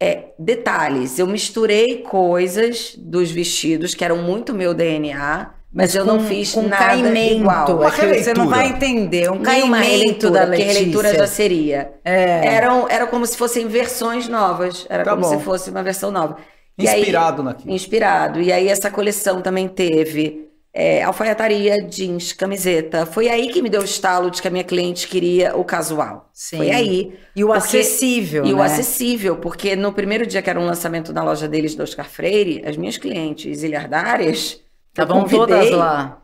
é, 0.00 0.32
detalhes. 0.38 1.18
Eu 1.18 1.26
misturei 1.26 1.98
coisas 2.02 2.94
dos 2.96 3.30
vestidos 3.30 3.94
que 3.94 4.04
eram 4.04 4.18
muito 4.22 4.52
meu 4.54 4.74
DNA, 4.74 5.50
mas, 5.72 5.94
eu 5.94 6.04
não 6.04 6.20
fiz 6.20 6.54
nada 6.56 6.76
caimento. 6.76 7.40
igual. 7.40 7.84
É 7.84 8.22
você 8.22 8.34
não 8.34 8.48
vai 8.48 8.68
entender. 8.68 9.30
Um 9.30 9.38
Nem 9.40 9.62
uma 9.64 9.78
caimento 9.80 10.30
da 10.30 10.40
porque 10.46 10.56
Letícia. 10.58 10.72
releitura 10.78 11.14
já 11.14 11.26
seria. 11.26 11.92
É. 12.04 12.46
Eram, 12.54 12.88
era 12.88 13.06
como 13.06 13.26
se 13.26 13.36
fossem 13.36 13.66
versões 13.66 14.28
novas. 14.28 14.86
Era 14.88 15.04
Tá 15.04 15.10
como 15.10 15.22
bom. 15.22 15.36
se 15.38 15.44
fosse 15.44 15.70
uma 15.70 15.82
versão 15.82 16.10
nova. 16.10 16.36
E 16.78 16.86
aí- 16.88 17.00
Inspirado 17.00 17.42
naquilo. 17.42 17.72
Inspirado. 17.72 18.40
E 18.40 18.52
aí 18.52 18.68
essa 18.68 18.90
coleção 18.90 19.40
também 19.42 19.68
teve 19.68 20.48
é, 20.76 21.02
alfaiataria, 21.04 21.80
jeans, 21.84 22.32
camiseta. 22.32 23.06
Foi 23.06 23.28
aí 23.28 23.48
que 23.52 23.62
me 23.62 23.70
deu 23.70 23.80
o 23.80 23.84
estalo 23.84 24.28
de 24.30 24.42
que 24.42 24.48
a 24.48 24.50
minha 24.50 24.64
cliente 24.64 25.06
queria 25.06 25.56
o 25.56 25.64
casual. 25.64 26.28
Sim. 26.32 26.56
Foi 26.56 26.70
aí. 26.72 27.16
E 27.36 27.44
o 27.44 27.46
Porque- 27.46 27.58
acessível, 27.78 28.44
E 28.44 28.52
o 28.52 28.56
né? 28.56 28.64
acessível, 28.64 29.36
porque 29.36 29.76
no 29.76 29.92
primeiro 29.92 30.26
dia 30.26 30.42
que 30.42 30.50
era 30.50 30.58
um 30.58 30.66
lançamento 30.66 31.12
na 31.12 31.22
loja 31.22 31.46
deles 31.48 31.74
do 31.76 31.82
Oscar 31.84 32.08
Freire, 32.08 32.64
as 32.66 32.76
minhas 32.76 32.96
clientes 32.98 33.62
ilhardárias 33.62 34.60
Estavam 34.88 35.24
todas 35.28 35.70
lá. 35.70 36.20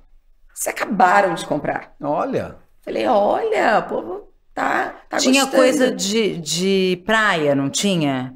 se 0.52 0.68
acabaram 0.68 1.34
de 1.34 1.46
comprar. 1.46 1.94
Olha. 2.02 2.56
Falei, 2.82 3.06
olha, 3.06 3.78
o 3.78 3.82
povo 3.88 4.28
tá, 4.54 4.94
tá 5.08 5.18
tinha 5.18 5.42
gostando. 5.42 5.62
coisa 5.62 5.90
de, 5.92 6.38
de 6.38 7.02
praia, 7.06 7.54
não 7.54 7.70
tinha? 7.70 8.34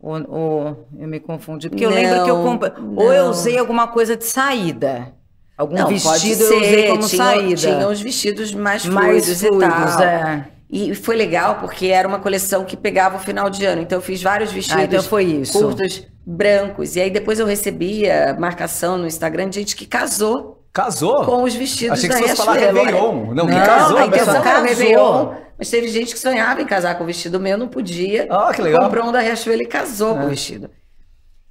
Ou, 0.00 0.30
ou 0.30 0.88
eu 0.98 1.08
me 1.08 1.18
confundi? 1.18 1.68
Porque 1.68 1.84
eu 1.84 1.90
Não, 1.90 1.96
lembro 1.96 2.24
que 2.24 2.30
eu 2.30 2.42
comprei. 2.42 2.72
Ou 2.96 3.12
eu 3.12 3.26
usei 3.26 3.58
alguma 3.58 3.88
coisa 3.88 4.16
de 4.16 4.24
saída. 4.24 5.12
Algum 5.56 5.74
Não, 5.74 5.88
vestido 5.88 6.44
eu 6.44 6.56
usei 6.60 6.88
como 6.88 7.06
tinha, 7.08 7.24
saída. 7.24 7.56
Tinha 7.56 7.88
os 7.88 8.00
vestidos 8.00 8.54
mais 8.54 8.82
fluidos, 8.84 9.02
mais 9.02 9.42
e 9.42 9.48
fluidos, 9.48 9.96
tal. 9.96 10.02
é. 10.02 10.48
E 10.70 10.94
foi 10.94 11.16
legal 11.16 11.56
porque 11.60 11.86
era 11.86 12.06
uma 12.06 12.20
coleção 12.20 12.64
que 12.64 12.76
pegava 12.76 13.16
o 13.16 13.18
final 13.18 13.48
de 13.50 13.64
ano. 13.64 13.82
Então 13.82 13.98
eu 13.98 14.02
fiz 14.02 14.22
vários 14.22 14.52
vestidos 14.52 14.80
Ah, 14.82 14.84
então 14.84 15.02
foi 15.02 15.24
isso. 15.24 15.58
curtos, 15.58 16.06
brancos. 16.24 16.94
E 16.94 17.00
aí 17.00 17.10
depois 17.10 17.40
eu 17.40 17.46
recebia 17.46 18.36
marcação 18.38 18.98
no 18.98 19.06
Instagram 19.06 19.48
de 19.48 19.56
gente 19.60 19.74
que 19.74 19.86
casou 19.86 20.57
Casou? 20.82 21.24
com 21.24 21.42
os 21.42 21.54
vestidos 21.54 21.98
Achei 21.98 22.08
que 22.08 22.14
da 22.14 22.20
você 22.20 22.28
fosse 22.36 22.42
falar. 22.46 22.58
Réveillon. 22.58 23.34
Não, 23.34 23.46
que 23.46 23.52
Não, 23.54 23.66
casou. 23.66 23.98
a 23.98 24.06
intenção 24.06 24.34
era. 24.36 24.60
Réveillon, 24.60 25.34
mas 25.58 25.70
teve 25.70 25.88
gente 25.88 26.12
que 26.14 26.18
sonhava 26.20 26.62
em 26.62 26.66
casar 26.66 26.96
com 26.96 27.04
o 27.04 27.06
vestido 27.06 27.40
meu, 27.40 27.58
não 27.58 27.66
podia. 27.68 28.26
Ah, 28.30 28.52
que 28.54 28.62
legal. 28.62 28.84
Comprou 28.84 29.06
um 29.06 29.12
da 29.12 29.20
Riachuelo 29.20 29.62
e 29.62 29.66
casou 29.66 30.14
com 30.14 30.22
É. 30.22 30.26
o 30.26 30.28
vestido. 30.28 30.70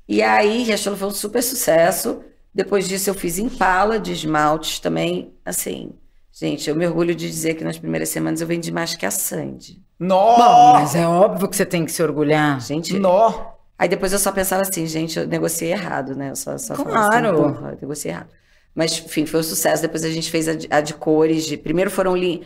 E 0.07 0.21
aí, 0.21 0.63
Riachuelo 0.63 0.97
foi 0.97 1.07
um 1.09 1.11
super 1.11 1.43
sucesso. 1.43 2.21
Depois 2.55 2.88
disso, 2.88 3.09
eu 3.09 3.13
fiz 3.13 3.38
Impala 3.38 3.99
de 3.99 4.13
esmaltes 4.13 4.80
também. 4.80 5.34
Assim, 5.45 5.91
gente, 6.32 6.69
eu 6.69 6.75
me 6.75 6.88
orgulho 6.88 7.13
de 7.13 7.28
dizer 7.30 7.55
que 7.55 7.63
nas 7.63 7.78
primeiras 7.78 8.07
semanas 8.09 8.39
eu 8.41 8.47
vendi 8.47 8.71
mais 8.71 8.95
que 8.95 9.05
a 9.05 9.11
Sandy. 9.11 9.82
Bom, 9.99 10.07
Nó! 10.07 10.73
mas 10.73 10.95
é 10.95 11.05
óbvio 11.05 11.47
que 11.49 11.55
você 11.55 11.65
tem 11.65 11.84
que 11.84 11.91
se 11.91 12.01
orgulhar. 12.01 12.61
Gente, 12.61 12.97
Nó! 12.97 13.34
Aí 13.78 13.89
depois 13.89 14.13
eu 14.13 14.19
só 14.19 14.32
pensava 14.32 14.61
assim, 14.63 14.88
gente, 14.88 15.19
eu 15.19 15.28
negociei 15.28 15.71
errado, 15.71 16.15
né? 16.15 16.32
Eu 16.32 16.36
só, 16.36 16.57
só 16.57 16.73
falava 16.75 17.09
Claro. 17.09 17.28
assim, 17.51 17.65
eu 17.65 17.78
negociei 17.82 18.11
errado. 18.13 18.30
Mas, 18.78 18.97
enfim, 18.99 19.25
foi 19.25 19.39
um 19.39 19.43
sucesso. 19.43 19.82
Depois 19.82 20.03
a 20.05 20.09
gente 20.09 20.30
fez 20.32 20.47
a 20.47 20.53
de, 20.55 20.67
a 20.69 20.82
de 20.82 20.93
cores. 20.93 21.45
De, 21.45 21.57
primeiro 21.57 21.91
foram 21.91 22.15
li... 22.15 22.43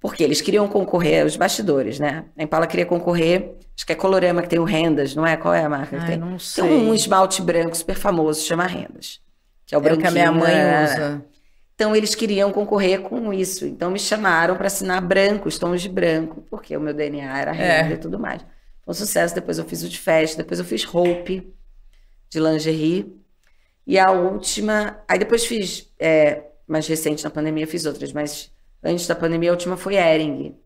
Porque 0.00 0.22
eles 0.24 0.40
queriam 0.40 0.66
concorrer, 0.68 1.26
os 1.26 1.36
bastidores, 1.36 1.98
né? 1.98 2.24
A 2.36 2.42
Impala 2.42 2.66
queria 2.66 2.86
concorrer, 2.86 3.54
acho 3.76 3.84
que 3.86 3.92
é 3.92 3.94
Colorama 3.96 4.40
que 4.42 4.48
tem 4.48 4.58
o 4.58 4.64
Rendas, 4.64 5.14
não 5.14 5.26
é? 5.26 5.36
Qual 5.36 5.52
é 5.52 5.62
a 5.62 5.68
marca 5.68 5.96
que 5.98 6.02
Ai, 6.02 6.08
tem? 6.12 6.18
não 6.18 6.28
Tem 6.30 6.38
sei. 6.38 6.64
um 6.64 6.94
esmalte 6.94 7.42
branco 7.42 7.76
super 7.76 7.96
famoso, 7.96 8.42
chama 8.46 8.66
Rendas. 8.66 9.20
Que 9.66 9.74
é 9.74 9.78
o 9.78 9.86
É 9.86 9.96
que 9.98 10.06
a 10.06 10.10
minha 10.10 10.32
mãe 10.32 10.54
né? 10.54 10.84
usa. 10.84 11.24
Então 11.74 11.94
eles 11.96 12.14
queriam 12.14 12.52
concorrer 12.52 13.02
com 13.02 13.32
isso. 13.32 13.66
Então 13.66 13.90
me 13.90 13.98
chamaram 13.98 14.56
para 14.56 14.66
assinar 14.68 15.00
brancos, 15.02 15.58
tons 15.58 15.82
de 15.82 15.88
branco, 15.88 16.42
porque 16.50 16.76
o 16.76 16.80
meu 16.80 16.94
DNA 16.94 17.38
era 17.38 17.54
É. 17.54 17.82
renda 17.82 17.94
e 17.94 17.98
tudo 17.98 18.18
mais. 18.18 18.42
Foi 18.84 18.92
um 18.92 18.94
sucesso. 18.94 19.34
Depois 19.34 19.58
eu 19.58 19.64
fiz 19.66 19.82
o 19.82 19.88
de 19.88 19.98
festa, 19.98 20.38
depois 20.42 20.58
eu 20.58 20.64
fiz 20.64 20.84
Hope 20.94 21.52
de 22.30 22.40
lingerie. 22.40 23.19
E 23.90 23.98
a 23.98 24.12
última. 24.12 25.02
Aí 25.08 25.18
depois 25.18 25.44
fiz, 25.44 25.92
é, 25.98 26.44
mais 26.64 26.86
recente 26.86 27.24
na 27.24 27.30
pandemia, 27.30 27.66
fiz 27.66 27.86
outras, 27.86 28.12
mas 28.12 28.52
antes 28.80 29.04
da 29.08 29.16
pandemia 29.16 29.50
a 29.50 29.52
última 29.52 29.76
foi 29.76 29.96
Ering, 29.96 30.56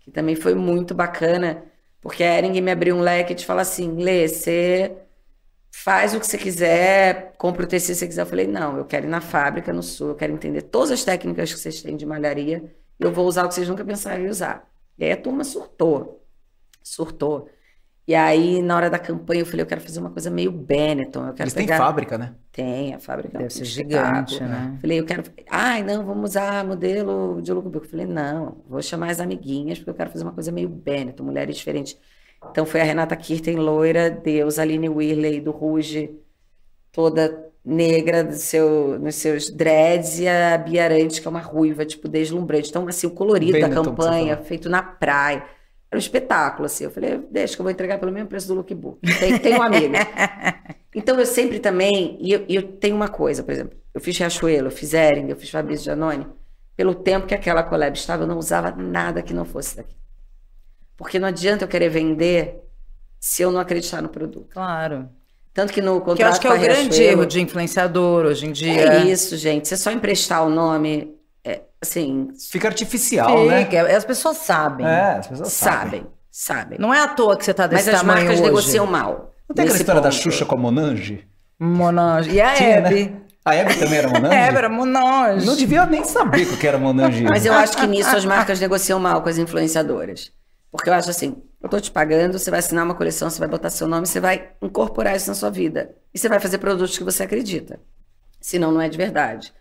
que 0.00 0.10
também 0.10 0.34
foi 0.34 0.52
muito 0.56 0.92
bacana, 0.92 1.64
porque 2.00 2.24
a 2.24 2.36
Ering 2.38 2.60
me 2.60 2.72
abriu 2.72 2.96
um 2.96 3.00
leque 3.00 3.34
de 3.34 3.46
falar 3.46 3.62
assim: 3.62 4.02
Lê, 4.02 4.26
você 4.26 4.96
faz 5.70 6.12
o 6.12 6.18
que 6.18 6.26
você 6.26 6.36
quiser, 6.36 7.34
compra 7.38 7.64
o 7.64 7.68
tecido 7.68 7.94
que 7.94 8.00
você 8.00 8.08
quiser. 8.08 8.22
Eu 8.22 8.26
falei, 8.26 8.48
não, 8.48 8.76
eu 8.76 8.84
quero 8.84 9.06
ir 9.06 9.08
na 9.08 9.20
fábrica, 9.20 9.72
no 9.72 9.82
sul, 9.82 10.08
eu 10.08 10.16
quero 10.16 10.32
entender 10.32 10.62
todas 10.62 10.90
as 10.90 11.04
técnicas 11.04 11.52
que 11.54 11.60
vocês 11.60 11.82
têm 11.82 11.96
de 11.96 12.04
malharia, 12.04 12.64
eu 12.98 13.12
vou 13.12 13.28
usar 13.28 13.44
o 13.44 13.48
que 13.48 13.54
vocês 13.54 13.68
nunca 13.68 13.84
pensaram 13.84 14.24
em 14.24 14.28
usar. 14.28 14.68
E 14.98 15.04
aí 15.04 15.12
a 15.12 15.16
turma 15.16 15.44
surtou, 15.44 16.26
surtou. 16.82 17.48
E 18.06 18.16
aí, 18.16 18.60
na 18.60 18.74
hora 18.74 18.90
da 18.90 18.98
campanha, 18.98 19.42
eu 19.42 19.46
falei, 19.46 19.62
eu 19.62 19.66
quero 19.66 19.80
fazer 19.80 20.00
uma 20.00 20.10
coisa 20.10 20.28
meio 20.28 20.50
Benetton, 20.50 21.28
eu 21.28 21.32
quero 21.34 21.44
Eles 21.44 21.54
têm 21.54 21.66
pegar... 21.66 21.78
fábrica, 21.78 22.18
né? 22.18 22.34
Tem, 22.50 22.94
a 22.94 22.98
fábrica 22.98 23.38
é 23.38 23.42
Deve 23.42 23.52
ser 23.52 23.64
gigante, 23.64 24.42
né? 24.42 24.76
Falei, 24.80 24.98
eu 24.98 25.04
quero. 25.04 25.22
Ai, 25.48 25.84
não, 25.84 26.04
vamos 26.04 26.30
usar 26.30 26.64
modelo 26.64 27.40
de 27.40 27.52
lookbook. 27.52 27.86
Falei, 27.86 28.04
não, 28.04 28.56
vou 28.68 28.82
chamar 28.82 29.10
as 29.10 29.20
amiguinhas, 29.20 29.78
porque 29.78 29.90
eu 29.90 29.94
quero 29.94 30.10
fazer 30.10 30.24
uma 30.24 30.32
coisa 30.32 30.50
meio 30.50 30.68
Benetton, 30.68 31.22
mulheres 31.22 31.56
diferentes. 31.56 31.96
Então 32.50 32.66
foi 32.66 32.80
a 32.80 32.84
Renata 32.84 33.14
Kirten, 33.14 33.56
loira, 33.56 34.10
Deus, 34.10 34.58
a 34.58 34.62
Aline 34.62 34.88
Whirley, 34.88 35.40
do 35.40 35.52
Ruge, 35.52 36.10
toda 36.90 37.50
negra 37.64 38.24
do 38.24 38.34
seu, 38.34 38.98
nos 38.98 39.14
seus 39.14 39.48
dreads, 39.48 40.18
e 40.18 40.26
a 40.26 40.58
Bia 40.58 40.84
Arantes, 40.84 41.20
que 41.20 41.26
é 41.26 41.30
uma 41.30 41.40
ruiva, 41.40 41.84
tipo, 41.84 42.08
deslumbrante. 42.08 42.68
Então, 42.68 42.86
assim, 42.88 43.06
o 43.06 43.10
colorido 43.10 43.52
da 43.52 43.68
Benetton, 43.68 43.82
você 43.84 43.90
campanha, 43.90 44.36
feito 44.38 44.68
na 44.68 44.82
praia. 44.82 45.44
Era 45.92 45.98
um 45.98 45.98
espetáculo, 45.98 46.64
assim. 46.64 46.84
Eu 46.84 46.90
falei, 46.90 47.18
deixa 47.30 47.54
que 47.54 47.60
eu 47.60 47.64
vou 47.64 47.70
entregar 47.70 47.98
pelo 47.98 48.10
mesmo 48.10 48.26
preço 48.26 48.48
do 48.48 48.54
lookbook. 48.54 48.98
Tem, 49.20 49.38
tem 49.38 49.58
um 49.58 49.62
amigo. 49.62 49.92
então 50.96 51.20
eu 51.20 51.26
sempre 51.26 51.58
também, 51.58 52.16
e 52.18 52.32
eu, 52.32 52.46
eu, 52.48 52.62
tenho 52.62 52.96
uma 52.96 53.08
coisa, 53.08 53.42
por 53.42 53.52
exemplo, 53.52 53.76
eu 53.92 54.00
fiz 54.00 54.16
Riachuelo, 54.16 54.68
eu 54.68 54.70
fiz 54.70 54.94
Ering, 54.94 55.28
eu 55.28 55.36
fiz 55.36 55.50
Fabrício 55.50 55.84
Janone. 55.84 56.26
Pelo 56.74 56.94
tempo 56.94 57.26
que 57.26 57.34
aquela 57.34 57.62
collab 57.62 57.94
estava, 57.94 58.22
eu 58.22 58.26
não 58.26 58.38
usava 58.38 58.70
nada 58.70 59.20
que 59.20 59.34
não 59.34 59.44
fosse 59.44 59.76
daqui. 59.76 59.94
Porque 60.96 61.18
não 61.18 61.28
adianta 61.28 61.64
eu 61.64 61.68
querer 61.68 61.90
vender 61.90 62.62
se 63.20 63.42
eu 63.42 63.52
não 63.52 63.60
acreditar 63.60 64.00
no 64.00 64.08
produto. 64.08 64.48
Claro. 64.48 65.10
Tanto 65.52 65.74
que 65.74 65.82
no 65.82 66.00
contrato 66.00 66.16
Que 66.16 66.22
eu 66.22 66.28
acho 66.28 66.40
que 66.40 66.46
é 66.46 66.52
o 66.52 66.58
grande 66.58 67.02
erro 67.02 67.26
de 67.26 67.38
influenciador 67.38 68.24
hoje 68.24 68.46
em 68.46 68.52
dia. 68.52 68.94
É 68.94 69.04
isso, 69.04 69.36
gente. 69.36 69.68
Você 69.68 69.76
só 69.76 69.90
emprestar 69.90 70.42
o 70.46 70.48
nome, 70.48 71.14
assim... 71.82 72.28
Fica 72.50 72.68
artificial, 72.68 73.46
né? 73.46 73.64
Fica. 73.64 73.96
As 73.96 74.04
pessoas 74.04 74.38
sabem. 74.38 74.86
É, 74.86 75.18
as 75.18 75.26
pessoas 75.26 75.52
sabem. 75.52 75.82
Sabem, 76.00 76.06
sabem. 76.30 76.78
Não 76.78 76.94
é 76.94 77.00
à 77.02 77.08
toa 77.08 77.36
que 77.36 77.44
você 77.44 77.52
tá 77.52 77.66
desse 77.66 77.86
Mas 77.86 77.94
as 77.94 78.00
tamanho 78.00 78.18
marcas 78.20 78.40
hoje. 78.40 78.48
negociam 78.48 78.86
mal. 78.86 79.34
Não 79.48 79.54
tem 79.54 79.64
aquela 79.64 79.78
história 79.78 80.00
da 80.00 80.08
ponto. 80.10 80.22
Xuxa 80.22 80.44
com 80.46 80.54
a 80.54 80.58
Monange? 80.58 81.26
Monange. 81.58 82.30
E 82.30 82.40
a 82.40 82.54
Tinha, 82.54 82.76
Hebe. 82.76 83.04
né? 83.04 83.12
A 83.44 83.54
Hebe 83.54 83.74
também 83.76 83.98
era 83.98 84.08
Monange? 84.08 84.34
É, 84.34 84.46
era 84.46 84.68
Monange. 84.68 85.46
Não 85.46 85.56
devia 85.56 85.84
nem 85.86 86.04
saber 86.04 86.46
o 86.46 86.56
que 86.56 86.66
era 86.66 86.78
Monange. 86.78 87.24
Mas 87.24 87.44
eu 87.44 87.52
acho 87.52 87.76
que 87.76 87.86
nisso 87.86 88.16
as 88.16 88.24
marcas 88.24 88.60
negociam 88.60 88.98
mal 88.98 89.20
com 89.20 89.28
as 89.28 89.36
influenciadoras. 89.36 90.32
Porque 90.70 90.88
eu 90.88 90.94
acho 90.94 91.10
assim, 91.10 91.36
eu 91.62 91.68
tô 91.68 91.78
te 91.78 91.90
pagando, 91.90 92.38
você 92.38 92.50
vai 92.50 92.60
assinar 92.60 92.84
uma 92.84 92.94
coleção, 92.94 93.28
você 93.28 93.38
vai 93.38 93.48
botar 93.48 93.68
seu 93.68 93.86
nome, 93.86 94.06
você 94.06 94.18
vai 94.20 94.50
incorporar 94.62 95.14
isso 95.14 95.28
na 95.28 95.34
sua 95.34 95.50
vida. 95.50 95.90
E 96.14 96.18
você 96.18 96.28
vai 96.28 96.40
fazer 96.40 96.58
produtos 96.58 96.96
que 96.96 97.04
você 97.04 97.24
acredita. 97.24 97.78
Senão 98.40 98.72
não 98.72 98.80
é 98.80 98.88
de 98.88 98.96
verdade. 98.96 99.52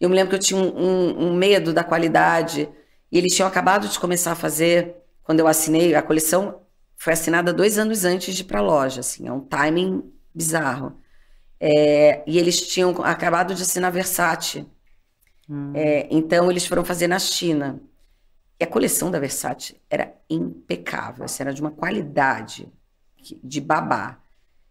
Eu 0.00 0.08
me 0.08 0.14
lembro 0.16 0.30
que 0.30 0.36
eu 0.36 0.40
tinha 0.40 0.60
um, 0.60 0.68
um- 0.78 1.28
um 1.30 1.34
medo 1.36 1.72
da 1.72 1.84
qualidade. 1.84 2.68
E 3.10 3.18
eles 3.18 3.34
tinham 3.34 3.48
acabado 3.48 3.88
de 3.88 3.98
começar 3.98 4.32
a 4.32 4.36
fazer, 4.36 4.96
quando 5.22 5.40
eu 5.40 5.46
assinei, 5.48 5.94
a 5.94 6.02
coleção 6.02 6.62
foi 6.96 7.12
assinada 7.14 7.52
dois 7.52 7.78
anos 7.78 8.04
antes 8.04 8.34
de 8.34 8.42
ir 8.42 8.44
para 8.44 8.58
a 8.60 8.62
loja. 8.62 9.00
Assim, 9.00 9.26
é 9.28 9.32
um 9.32 9.40
timing 9.40 10.02
bizarro. 10.34 10.98
É, 11.60 12.22
e 12.26 12.38
eles 12.38 12.66
tinham 12.68 12.90
acabado 13.04 13.54
de 13.54 13.62
assinar 13.62 13.92
Versace. 13.92 14.66
É, 15.74 16.08
então 16.10 16.50
eles 16.50 16.66
foram 16.66 16.84
fazer 16.84 17.06
na 17.08 17.18
China. 17.18 17.80
E 18.60 18.64
a 18.64 18.66
coleção 18.66 19.10
da 19.10 19.20
Versace 19.20 19.80
era 19.90 20.14
impecável, 20.30 21.24
assim, 21.24 21.42
era 21.44 21.54
de 21.54 21.60
uma 21.60 21.70
qualidade 21.72 22.68
de 23.44 23.60
babá. 23.60 24.18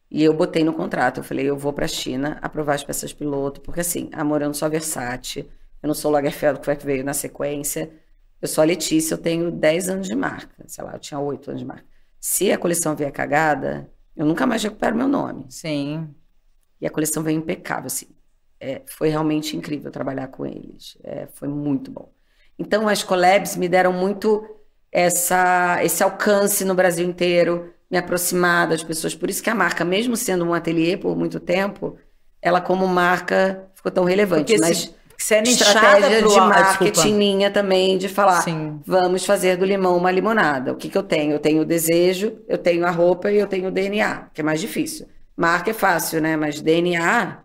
E 0.10 0.24
eu 0.24 0.34
botei 0.34 0.64
no 0.64 0.74
contrato, 0.74 1.20
eu 1.20 1.24
falei, 1.24 1.49
eu 1.49 1.58
vou 1.58 1.74
para 1.74 1.86
a 1.86 1.88
China 1.88 2.38
aprovar 2.41 2.76
as 2.76 2.84
peças 2.84 3.14
piloto, 3.14 3.60
porque 3.62 3.82
assim, 3.82 4.10
amor, 4.14 4.41
eu 4.41 4.47
não 4.47 4.53
sou 4.53 4.66
a 4.66 4.70
Versace, 4.70 5.39
eu 5.84 5.88
não 5.88 5.93
sou 5.93 6.12
o 6.12 6.14
Lagerfeld 6.14 6.60
que 6.62 6.86
veio 6.86 7.03
na 7.03 7.14
sequência, 7.14 7.91
eu 8.41 8.47
sou 8.47 8.62
a 8.62 8.66
Letícia, 8.66 9.16
eu 9.16 9.18
tenho 9.18 9.51
10 9.51 9.89
anos 9.89 10.08
de 10.08 10.16
marca, 10.16 10.64
sei 10.68 10.84
lá, 10.84 10.93
eu 10.93 10.99
tinha 10.99 11.20
8 11.20 11.49
anos 11.49 11.62
de 11.62 11.68
marca. 11.68 11.86
Se 12.20 12.51
a 12.51 12.58
coleção 12.58 12.95
vier 12.95 13.12
cagada, 13.12 13.89
eu 14.16 14.26
nunca 14.26 14.45
mais 14.45 14.64
recupero 14.64 14.95
meu 14.95 15.08
nome. 15.08 15.45
Sim. 15.49 16.08
E 16.82 16.88
a 16.88 16.89
coleção 16.89 17.24
veio 17.24 17.38
impecável, 17.38 17.88
assim. 17.88 18.08
É, 18.60 18.82
foi 18.88 19.10
realmente 19.10 19.55
incrível 19.55 19.91
trabalhar 19.91 20.28
com 20.30 20.45
eles. 20.45 20.97
É, 21.03 21.28
foi 21.34 21.47
muito 21.47 21.91
bom. 21.91 22.12
Então, 22.58 22.88
as 22.88 23.03
collabs 23.03 23.55
me 23.55 23.70
deram 23.70 23.93
muito 23.93 24.43
essa, 24.91 25.84
esse 25.84 26.03
alcance 26.03 26.66
no 26.66 26.74
Brasil 26.74 27.08
inteiro, 27.08 27.74
me 27.89 27.97
aproximar 27.97 28.67
das 28.67 28.83
pessoas. 28.83 29.15
Por 29.15 29.29
isso 29.29 29.41
que 29.41 29.49
a 29.49 29.55
marca, 29.55 29.85
mesmo 29.85 30.15
sendo 30.15 30.45
um 30.45 30.53
ateliê 30.53 30.97
por 30.97 31.15
muito 31.15 31.39
tempo, 31.39 31.97
ela 32.41 32.61
como 32.61 32.88
marca 32.88 33.69
ficou 33.75 33.91
tão 33.91 34.03
relevante. 34.03 34.53
Porque 34.53 34.59
Mas 34.59 34.77
se, 34.77 34.93
se 35.17 35.35
é 35.35 35.43
estratégia 35.43 36.19
pro 36.19 36.29
de 36.29 36.39
marketing 36.39 36.91
desculpa. 36.91 37.17
minha 37.17 37.51
também, 37.51 37.97
de 37.97 38.09
falar, 38.09 38.41
Sim. 38.41 38.81
vamos 38.85 39.25
fazer 39.25 39.57
do 39.57 39.65
limão 39.65 39.97
uma 39.97 40.11
limonada. 40.11 40.73
O 40.73 40.75
que, 40.75 40.89
que 40.89 40.97
eu 40.97 41.03
tenho? 41.03 41.33
Eu 41.33 41.39
tenho 41.39 41.61
o 41.61 41.65
desejo, 41.65 42.39
eu 42.47 42.57
tenho 42.57 42.85
a 42.85 42.91
roupa 42.91 43.31
e 43.31 43.38
eu 43.38 43.47
tenho 43.47 43.67
o 43.67 43.71
DNA, 43.71 44.29
que 44.33 44.41
é 44.41 44.43
mais 44.43 44.59
difícil. 44.59 45.07
Marca 45.35 45.71
é 45.71 45.73
fácil, 45.73 46.21
né? 46.21 46.35
Mas 46.35 46.61
DNA 46.61 47.43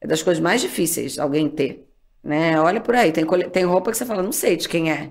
é 0.00 0.06
das 0.06 0.22
coisas 0.22 0.42
mais 0.42 0.60
difíceis 0.60 1.18
alguém 1.18 1.48
ter. 1.48 1.88
Né? 2.22 2.58
Olha 2.60 2.80
por 2.80 2.94
aí, 2.94 3.12
tem, 3.12 3.26
tem 3.50 3.64
roupa 3.64 3.90
que 3.90 3.96
você 3.98 4.06
fala, 4.06 4.22
não 4.22 4.32
sei 4.32 4.56
de 4.56 4.68
quem 4.68 4.90
é. 4.90 5.10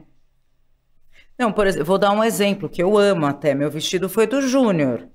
Não, 1.38 1.52
por 1.52 1.66
exemplo, 1.68 1.86
vou 1.86 1.98
dar 1.98 2.12
um 2.12 2.24
exemplo 2.24 2.70
que 2.70 2.82
eu 2.82 2.98
amo 2.98 3.26
até. 3.26 3.54
Meu 3.54 3.70
vestido 3.70 4.08
foi 4.08 4.28
do 4.28 4.42
Júnior. 4.42 5.08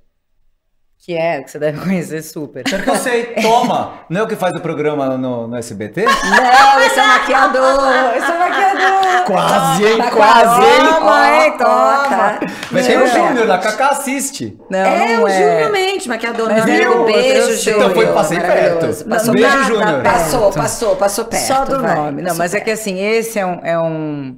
Que 1.01 1.15
é, 1.17 1.41
que 1.43 1.51
você 1.51 1.61
deve 1.61 1.79
conhecer 1.85 2.21
super. 2.23 2.65
Eu 2.87 2.97
sei, 2.97 3.27
toma! 3.41 4.01
Não 4.11 4.21
é 4.23 4.25
o 4.25 4.27
que 4.27 4.35
faz 4.35 4.55
o 4.57 4.61
programa 4.61 5.17
no, 5.17 5.47
no 5.47 5.57
SBT? 5.57 6.05
Não, 6.05 6.81
esse 6.83 6.99
é 6.99 7.07
maquiador! 7.07 8.17
Esse 8.17 8.31
é 8.33 8.39
maquiador! 8.39 9.25
Quase, 9.25 9.85
hein? 9.87 9.99
Tá 9.99 10.11
Quase, 10.11 10.61
hein? 10.63 10.95
Toma, 10.95 11.29
hein? 11.31 11.53
Toma. 11.53 12.09
tá. 12.09 12.41
Mas 12.73 12.87
tem 12.87 12.97
o 12.97 13.01
Não, 13.01 13.07
Júnior, 13.29 13.47
da 13.47 13.59
Cacá 13.59 13.89
assiste. 13.91 14.59
Não, 14.71 14.79
é, 14.79 15.17
não 15.17 15.23
o 15.25 15.29
é. 15.29 15.33
Júnior 15.53 15.73
Mendes, 15.73 16.07
maquiador. 16.09 16.49
Mas 16.49 16.65
meu 16.65 17.09
é 17.09 17.13
beijo. 17.13 17.57
Júnior. 17.63 17.77
Então 17.81 17.95
foi- 17.95 18.07
passei 18.13 18.41
perto. 18.41 19.05
Passou 19.09 19.35
Beijo, 19.35 19.49
perto, 19.51 19.67
Júnior. 19.67 20.03
Passou, 20.03 20.53
passou, 20.53 20.97
passou 20.97 21.25
perto. 21.27 21.43
Só 21.47 21.65
do 21.65 21.81
vai. 21.81 21.95
nome. 21.95 22.23
Não, 22.23 22.29
Passou 22.31 22.39
mas 22.39 22.55
é 22.55 22.59
que 22.59 22.65
perto. 22.65 22.81
assim, 22.81 22.99
esse 23.01 23.39
é 23.39 23.47
um, 23.47 23.61
é 23.63 23.79
um 23.79 24.37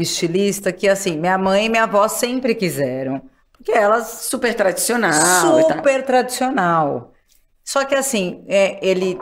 estilista 0.00 0.72
que, 0.72 0.88
assim, 0.88 1.16
minha 1.18 1.36
mãe 1.38 1.66
e 1.66 1.68
minha 1.68 1.84
avó 1.84 2.06
sempre 2.08 2.54
quiseram. 2.54 3.20
Porque 3.52 3.72
elas 3.72 4.06
Super 4.30 4.54
tradicional 4.54 5.58
e 5.60 5.64
tal. 5.64 5.76
super 5.78 6.04
tradicional. 6.04 7.12
Só 7.64 7.84
que 7.84 7.94
assim, 7.94 8.44
é, 8.48 8.78
ele 8.86 9.18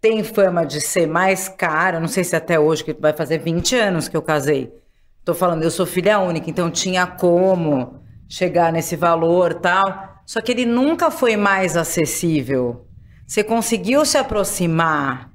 tem 0.00 0.24
fama 0.24 0.64
de 0.66 0.80
ser 0.80 1.06
mais 1.06 1.48
caro, 1.48 2.00
não 2.00 2.08
sei 2.08 2.24
se 2.24 2.34
até 2.34 2.58
hoje, 2.58 2.82
que 2.82 2.92
vai 2.92 3.12
fazer 3.12 3.38
20 3.38 3.76
anos 3.76 4.08
que 4.08 4.16
eu 4.16 4.22
casei. 4.22 4.72
Tô 5.24 5.34
falando, 5.34 5.62
eu 5.62 5.70
sou 5.70 5.86
filha 5.86 6.18
única, 6.18 6.50
então 6.50 6.70
tinha 6.70 7.06
como 7.06 8.00
chegar 8.28 8.72
nesse 8.72 8.96
valor 8.96 9.54
tal. 9.54 9.84
Só 10.26 10.40
que 10.40 10.52
ele 10.52 10.64
nunca 10.66 11.10
foi 11.10 11.36
mais 11.36 11.76
acessível. 11.76 12.86
Você 13.26 13.44
conseguiu 13.44 14.04
se 14.04 14.18
aproximar. 14.18 15.30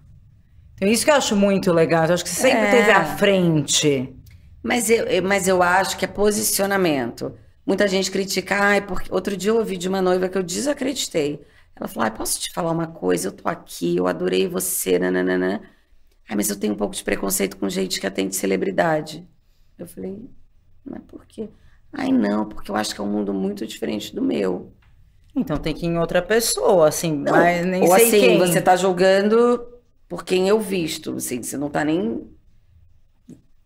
Então, 0.75 0.87
isso 0.87 1.03
que 1.05 1.11
eu 1.11 1.15
acho 1.15 1.35
muito 1.35 1.71
legal. 1.71 2.05
Eu 2.05 2.13
acho 2.15 2.23
que 2.23 2.29
você 2.29 2.41
sempre 2.49 2.67
É. 2.67 2.71
teve 2.71 2.91
à 2.91 3.03
frente. 3.17 4.15
Mas 4.63 4.89
eu, 4.89 5.05
mas 5.23 5.47
eu 5.47 5.61
acho 5.63 5.97
que 5.97 6.05
é 6.05 6.07
posicionamento. 6.07 7.37
Muita 7.65 7.87
gente 7.87 8.11
critica, 8.11 8.55
ai, 8.55 8.85
porque 8.85 9.13
outro 9.13 9.37
dia 9.37 9.51
eu 9.51 9.57
ouvi 9.57 9.77
de 9.77 9.87
uma 9.87 10.01
noiva 10.01 10.27
que 10.29 10.37
eu 10.37 10.43
desacreditei. 10.43 11.45
Ela 11.75 11.87
falou, 11.87 12.03
ai, 12.05 12.11
posso 12.15 12.39
te 12.39 12.51
falar 12.53 12.71
uma 12.71 12.87
coisa? 12.87 13.29
Eu 13.29 13.31
tô 13.31 13.47
aqui, 13.47 13.95
eu 13.97 14.07
adorei 14.07 14.47
você, 14.47 14.99
nananana. 14.99 15.61
Ai, 16.29 16.35
mas 16.35 16.49
eu 16.49 16.59
tenho 16.59 16.73
um 16.73 16.77
pouco 16.77 16.95
de 16.95 17.03
preconceito 17.03 17.57
com 17.57 17.69
gente 17.69 17.99
que 17.99 18.07
atende 18.07 18.35
celebridade. 18.35 19.27
Eu 19.77 19.87
falei, 19.87 20.29
mas 20.83 21.01
por 21.07 21.25
quê? 21.25 21.49
Ai, 21.93 22.11
não, 22.11 22.47
porque 22.47 22.71
eu 22.71 22.75
acho 22.75 22.93
que 22.93 23.01
é 23.01 23.03
um 23.03 23.11
mundo 23.11 23.33
muito 23.33 23.65
diferente 23.65 24.13
do 24.15 24.21
meu. 24.21 24.73
Então 25.35 25.57
tem 25.57 25.73
que 25.73 25.85
ir 25.85 25.89
em 25.89 25.97
outra 25.97 26.21
pessoa, 26.21 26.87
assim, 26.87 27.13
Não, 27.13 27.31
mas 27.31 27.65
nem 27.65 27.83
Ou 27.83 27.87
sei 27.87 28.05
assim, 28.07 28.19
quem. 28.19 28.37
você 28.37 28.61
tá 28.61 28.75
julgando 28.75 29.65
por 30.07 30.23
quem 30.23 30.47
eu 30.49 30.59
visto, 30.59 31.15
assim, 31.15 31.41
você 31.41 31.57
não 31.57 31.69
tá 31.69 31.83
nem... 31.85 32.27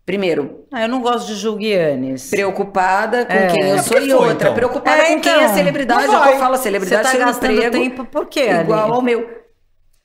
Primeiro, 0.06 0.66
Ah, 0.70 0.82
eu 0.82 0.88
não 0.88 1.00
gosto 1.00 1.28
de 1.28 1.34
Julguianes. 1.36 2.28
preocupada 2.28 3.24
com 3.24 3.32
É. 3.32 3.46
quem 3.46 3.62
eu 3.70 3.76
Mas 3.76 3.86
sou 3.86 3.96
e 3.96 4.00
foi, 4.10 4.12
outra. 4.12 4.32
então? 4.34 4.54
Preocupada 4.54 4.96
É, 5.02 5.14
com 5.14 5.20
quem 5.20 5.32
é 5.32 5.42
então, 5.44 5.54
celebridade. 5.54 6.04
É 6.04 6.08
que 6.08 6.28
eu 6.34 6.38
falo, 6.38 6.56
celebridade 6.58 7.08
Você 7.08 7.16
tá 7.16 7.22
um 7.22 7.26
gastando 7.26 7.52
emprego 7.52 7.72
tempo 7.78 8.04
por 8.04 8.26
quê, 8.26 8.40
Ali? 8.42 8.64
igual 8.64 8.92
ao 8.92 9.00
meu. 9.02 9.26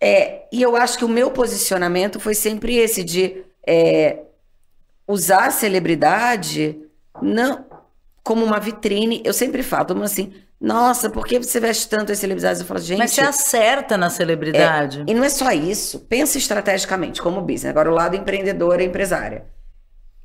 É, 0.01 0.43
e 0.53 0.61
eu 0.61 0.77
acho 0.77 0.97
que 0.97 1.03
o 1.03 1.09
meu 1.09 1.31
posicionamento 1.31 2.17
foi 2.19 2.33
sempre 2.33 2.77
esse, 2.77 3.03
de 3.03 3.43
é, 3.67 4.19
usar 5.05 5.47
a 5.47 5.51
celebridade 5.51 6.79
não 7.21 7.65
como 8.23 8.45
uma 8.45 8.59
vitrine. 8.59 9.21
Eu 9.25 9.33
sempre 9.33 9.61
falo, 9.61 10.01
assim, 10.01 10.31
nossa, 10.61 11.09
por 11.09 11.25
que 11.27 11.39
você 11.39 11.59
veste 11.59 11.89
tanto 11.89 12.13
as 12.13 12.19
celebridades? 12.19 12.61
Eu 12.61 12.67
falo, 12.67 12.79
gente... 12.79 12.99
Mas 12.99 13.11
você 13.11 13.21
acerta 13.21 13.97
na 13.97 14.09
celebridade. 14.09 15.03
E 15.07 15.13
não 15.13 15.25
é 15.25 15.29
só 15.29 15.51
isso. 15.51 15.99
Pensa 16.07 16.37
estrategicamente, 16.37 17.21
como 17.21 17.41
business. 17.41 17.65
Agora, 17.65 17.91
o 17.91 17.93
lado 17.93 18.15
empreendedora 18.15 18.81
e 18.81 18.85
empresária. 18.85 19.43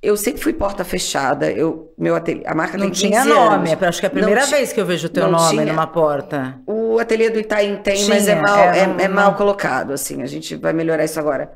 Eu 0.04 0.16
sempre 0.16 0.42
fui 0.42 0.52
porta 0.52 0.84
fechada. 0.84 1.50
Eu, 1.50 1.92
meu 1.98 2.14
ateliê, 2.14 2.42
a 2.46 2.54
marca 2.54 2.76
não 2.76 2.86
tem 2.86 2.92
15 2.92 3.06
tinha 3.08 3.24
nome. 3.24 3.70
anos. 3.72 3.82
Acho 3.82 4.00
que 4.00 4.06
é 4.06 4.08
a 4.08 4.12
Não 4.12 4.18
primeira 4.20 4.42
ti- 4.44 4.50
vez 4.50 4.72
que 4.72 4.80
eu 4.80 4.86
vejo 4.86 5.06
o 5.06 5.10
teu 5.10 5.24
não 5.24 5.32
nome 5.38 5.50
tinha. 5.58 5.64
numa 5.66 5.86
porta. 5.86 6.60
O 6.66 6.98
ateliê 6.98 7.30
do 7.30 7.38
Itaim 7.40 7.76
tem, 7.76 8.06
mas 8.08 8.28
é 8.28 8.32
Tinha, 8.34 8.42
mal, 8.42 8.58
é, 8.58 8.78
é, 8.80 8.86
não- 8.86 9.00
é 9.00 9.08
não- 9.08 9.14
mal 9.14 9.34
colocado, 9.34 9.92
assim. 9.92 10.22
A 10.22 10.26
gente 10.26 10.54
vai 10.56 10.72
melhorar 10.72 11.04
isso 11.04 11.18
agora. 11.18 11.50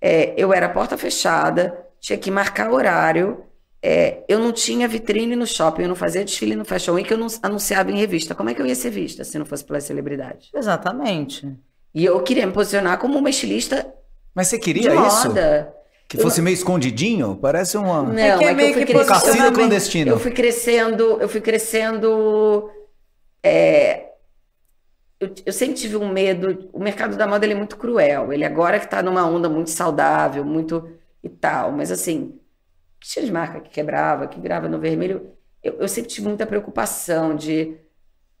É, 0.00 0.32
eu 0.36 0.52
era 0.52 0.68
porta 0.68 0.96
fechada, 0.96 1.76
tinha 2.00 2.16
que 2.18 2.30
marcar 2.30 2.70
horário. 2.72 3.44
é, 3.80 4.24
eu 4.28 4.40
não 4.40 4.50
tinha 4.50 4.88
vitrine 4.88 5.36
no 5.36 5.46
shopping, 5.46 5.82
eu 5.82 5.88
não 5.88 5.94
fazia 5.94 6.24
desfile 6.24 6.56
no 6.56 6.64
Fashion 6.64 6.94
Week, 6.94 7.08
eu 7.12 7.16
não 7.16 7.28
anunciava 7.40 7.92
em 7.92 7.96
revista. 7.96 8.34
Como 8.34 8.50
é 8.50 8.54
que 8.54 8.60
eu 8.60 8.66
ia 8.66 8.74
ser 8.74 8.90
vista 8.90 9.22
se 9.22 9.38
não 9.38 9.46
fosse 9.46 9.64
pela 9.64 9.80
celebridade? 9.80 10.48
Exatamente. 10.52 11.48
E 11.94 12.04
eu 12.04 12.20
queria 12.24 12.44
me 12.44 12.52
posicionar 12.52 12.98
como 12.98 13.16
uma 13.16 13.30
estilista 13.30 13.86
Mas 14.34 14.48
você 14.48 14.56
de 14.58 14.62
queria 14.64 14.92
isso? 15.06 15.32
Que 16.08 16.16
fosse 16.16 16.40
meio 16.40 16.54
escondidinho? 16.54 17.36
Parece 17.36 17.76
uma. 17.76 18.02
Não, 18.02 18.18
É 18.18 18.38
que 18.38 18.44
é 18.44 18.46
é 18.46 18.50
que 18.50 18.54
meio 18.54 18.68
eu 18.68 18.74
fui 18.74 18.84
que 18.84 18.92
crescendo. 18.92 19.08
Cassino 19.08 19.52
clandestino. 19.52 20.10
Eu 20.10 20.18
fui 20.18 20.30
crescendo, 20.30 21.04
eu 21.20 21.28
fui 21.28 21.40
crescendo. 21.40 22.70
é, 23.42 24.08
eu, 25.20 25.34
eu 25.44 25.52
sempre 25.52 25.74
tive 25.74 25.96
um 25.96 26.08
medo. 26.10 26.68
O 26.72 26.78
mercado 26.78 27.16
da 27.16 27.26
moda 27.26 27.44
ele 27.44 27.52
é 27.54 27.56
muito 27.56 27.76
cruel. 27.76 28.32
Ele 28.32 28.44
agora 28.44 28.78
que 28.78 28.86
está 28.86 29.02
numa 29.02 29.24
onda 29.26 29.48
muito 29.48 29.70
saudável, 29.70 30.44
muito 30.44 30.88
e 31.22 31.28
tal. 31.28 31.72
Mas 31.72 31.90
assim, 31.90 32.38
tinha 33.00 33.24
de 33.24 33.32
marca 33.32 33.60
que 33.60 33.70
quebrava, 33.70 34.26
que 34.28 34.40
virava 34.40 34.68
no 34.68 34.78
vermelho. 34.78 35.16
Eu 35.16 35.38
eu, 35.62 35.74
eu 35.80 35.88
sempre 35.88 36.10
tive 36.10 36.28
muita 36.28 36.46
preocupação 36.46 37.34
de, 37.34 37.76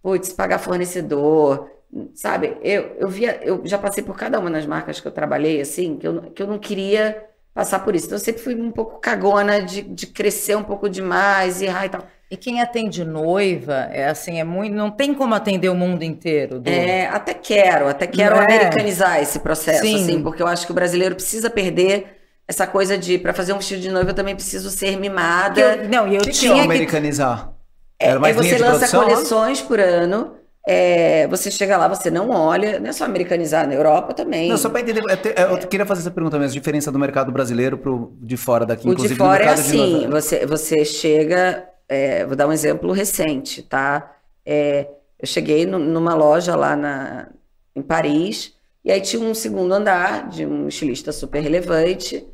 putz, 0.02 0.32
pagar 0.32 0.58
fornecedor, 0.58 1.68
sabe? 2.14 2.56
Eu, 2.62 2.96
eu 2.98 3.08
via, 3.08 3.40
eu 3.44 3.62
já 3.66 3.78
passei 3.78 4.02
por 4.04 4.16
cada 4.16 4.38
uma 4.38 4.50
das 4.50 4.66
marcas 4.66 5.00
que 5.00 5.08
eu 5.08 5.12
trabalhei, 5.12 5.60
assim, 5.60 5.96
que 5.98 6.06
eu, 6.06 6.22
que 6.32 6.42
eu 6.42 6.46
não 6.46 6.58
queria 6.58 7.27
passar 7.58 7.80
por 7.80 7.96
isso. 7.96 8.06
Então, 8.06 8.14
eu 8.16 8.20
sempre 8.20 8.40
fui 8.40 8.54
um 8.54 8.70
pouco 8.70 9.00
cagona 9.00 9.60
de, 9.60 9.82
de 9.82 10.06
crescer 10.06 10.56
um 10.56 10.62
pouco 10.62 10.88
demais 10.88 11.60
e 11.60 11.64
errar 11.64 11.86
e 11.86 11.88
tal. 11.88 12.06
E 12.30 12.36
quem 12.36 12.60
atende 12.60 13.04
noiva, 13.04 13.88
é 13.90 14.08
assim, 14.08 14.38
é 14.38 14.44
muito. 14.44 14.76
Não 14.76 14.92
tem 14.92 15.12
como 15.12 15.34
atender 15.34 15.68
o 15.68 15.74
mundo 15.74 16.04
inteiro. 16.04 16.60
Do... 16.60 16.70
É, 16.70 17.06
até 17.08 17.34
quero, 17.34 17.88
até 17.88 18.06
quero 18.06 18.36
É. 18.36 18.44
americanizar 18.44 19.20
esse 19.20 19.40
processo, 19.40 19.82
Sim. 19.82 19.96
assim, 19.96 20.22
porque 20.22 20.40
eu 20.40 20.46
acho 20.46 20.66
que 20.66 20.70
o 20.70 20.74
brasileiro 20.74 21.16
precisa 21.16 21.50
perder 21.50 22.06
essa 22.46 22.64
coisa 22.64 22.96
de, 22.96 23.18
para 23.18 23.34
fazer 23.34 23.52
um 23.52 23.56
vestido 23.56 23.80
de 23.80 23.90
noiva, 23.90 24.10
eu 24.10 24.14
também 24.14 24.36
preciso 24.36 24.70
ser 24.70 24.96
mimada. 24.96 25.60
eu- 25.60 25.88
não, 25.88 26.06
e 26.06 26.14
eu 26.14 26.20
que, 26.22 26.28
é 26.28 26.32
tinha 26.32 26.54
que. 26.54 26.60
americanizar? 26.60 27.52
É, 28.00 28.10
Era 28.10 28.20
mais 28.20 28.36
aí 28.38 28.42
linha 28.44 28.56
você 28.56 28.62
lança 28.62 28.86
produção? 28.86 29.04
coleções 29.04 29.60
por 29.62 29.80
ano. 29.80 30.37
É, 30.68 31.26
você 31.28 31.50
chega 31.50 31.76
lá, 31.76 31.88
você 31.88 32.10
não 32.10 32.30
olha, 32.30 32.78
não 32.78 32.90
é 32.90 32.92
só 32.92 33.04
americanizar 33.04 33.66
na 33.66 33.74
Europa 33.74 34.14
também. 34.14 34.50
Não, 34.50 34.56
só 34.58 34.68
para 34.70 34.80
entender, 34.80 35.00
eu, 35.02 35.16
te- 35.16 35.34
eu 35.36 35.68
queria 35.68 35.86
fazer 35.86 36.00
essa 36.02 36.10
pergunta 36.10 36.38
mesmo, 36.38 36.52
a 36.56 36.60
diferença 36.60 36.92
do 36.92 36.98
mercado 36.98 37.32
brasileiro 37.32 37.78
pro 37.78 38.12
de 38.20 38.36
fora 38.36 38.64
daqui, 38.66 38.86
O 38.88 38.92
inclusive 38.92 39.14
de 39.14 39.18
fora 39.18 39.44
é 39.44 39.48
assim, 39.52 40.08
você, 40.08 40.46
você 40.46 40.84
chega, 40.84 41.68
é, 41.88 42.24
vou 42.26 42.36
dar 42.36 42.46
um 42.46 42.52
exemplo 42.52 42.92
recente, 42.92 43.62
tá? 43.62 44.16
É, 44.44 44.88
eu 45.18 45.26
cheguei 45.26 45.66
nu- 45.66 45.78
numa 45.78 46.14
loja 46.14 46.56
lá 46.56 46.76
na, 46.76 47.28
em 47.74 47.82
Paris, 47.82 48.54
e 48.84 48.90
aí 48.92 49.00
tinha 49.00 49.22
um 49.22 49.34
segundo 49.34 49.72
andar 49.74 50.28
de 50.28 50.46
um 50.46 50.68
estilista 50.68 51.12
super 51.12 51.40
relevante, 51.42 52.26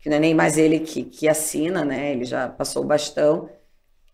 que 0.00 0.08
não 0.08 0.16
é 0.16 0.20
nem 0.20 0.34
mais 0.34 0.56
ele 0.58 0.80
que, 0.80 1.04
que 1.04 1.28
assina, 1.28 1.84
né? 1.84 2.12
Ele 2.12 2.24
já 2.24 2.48
passou 2.48 2.82
o 2.82 2.86
bastão. 2.86 3.48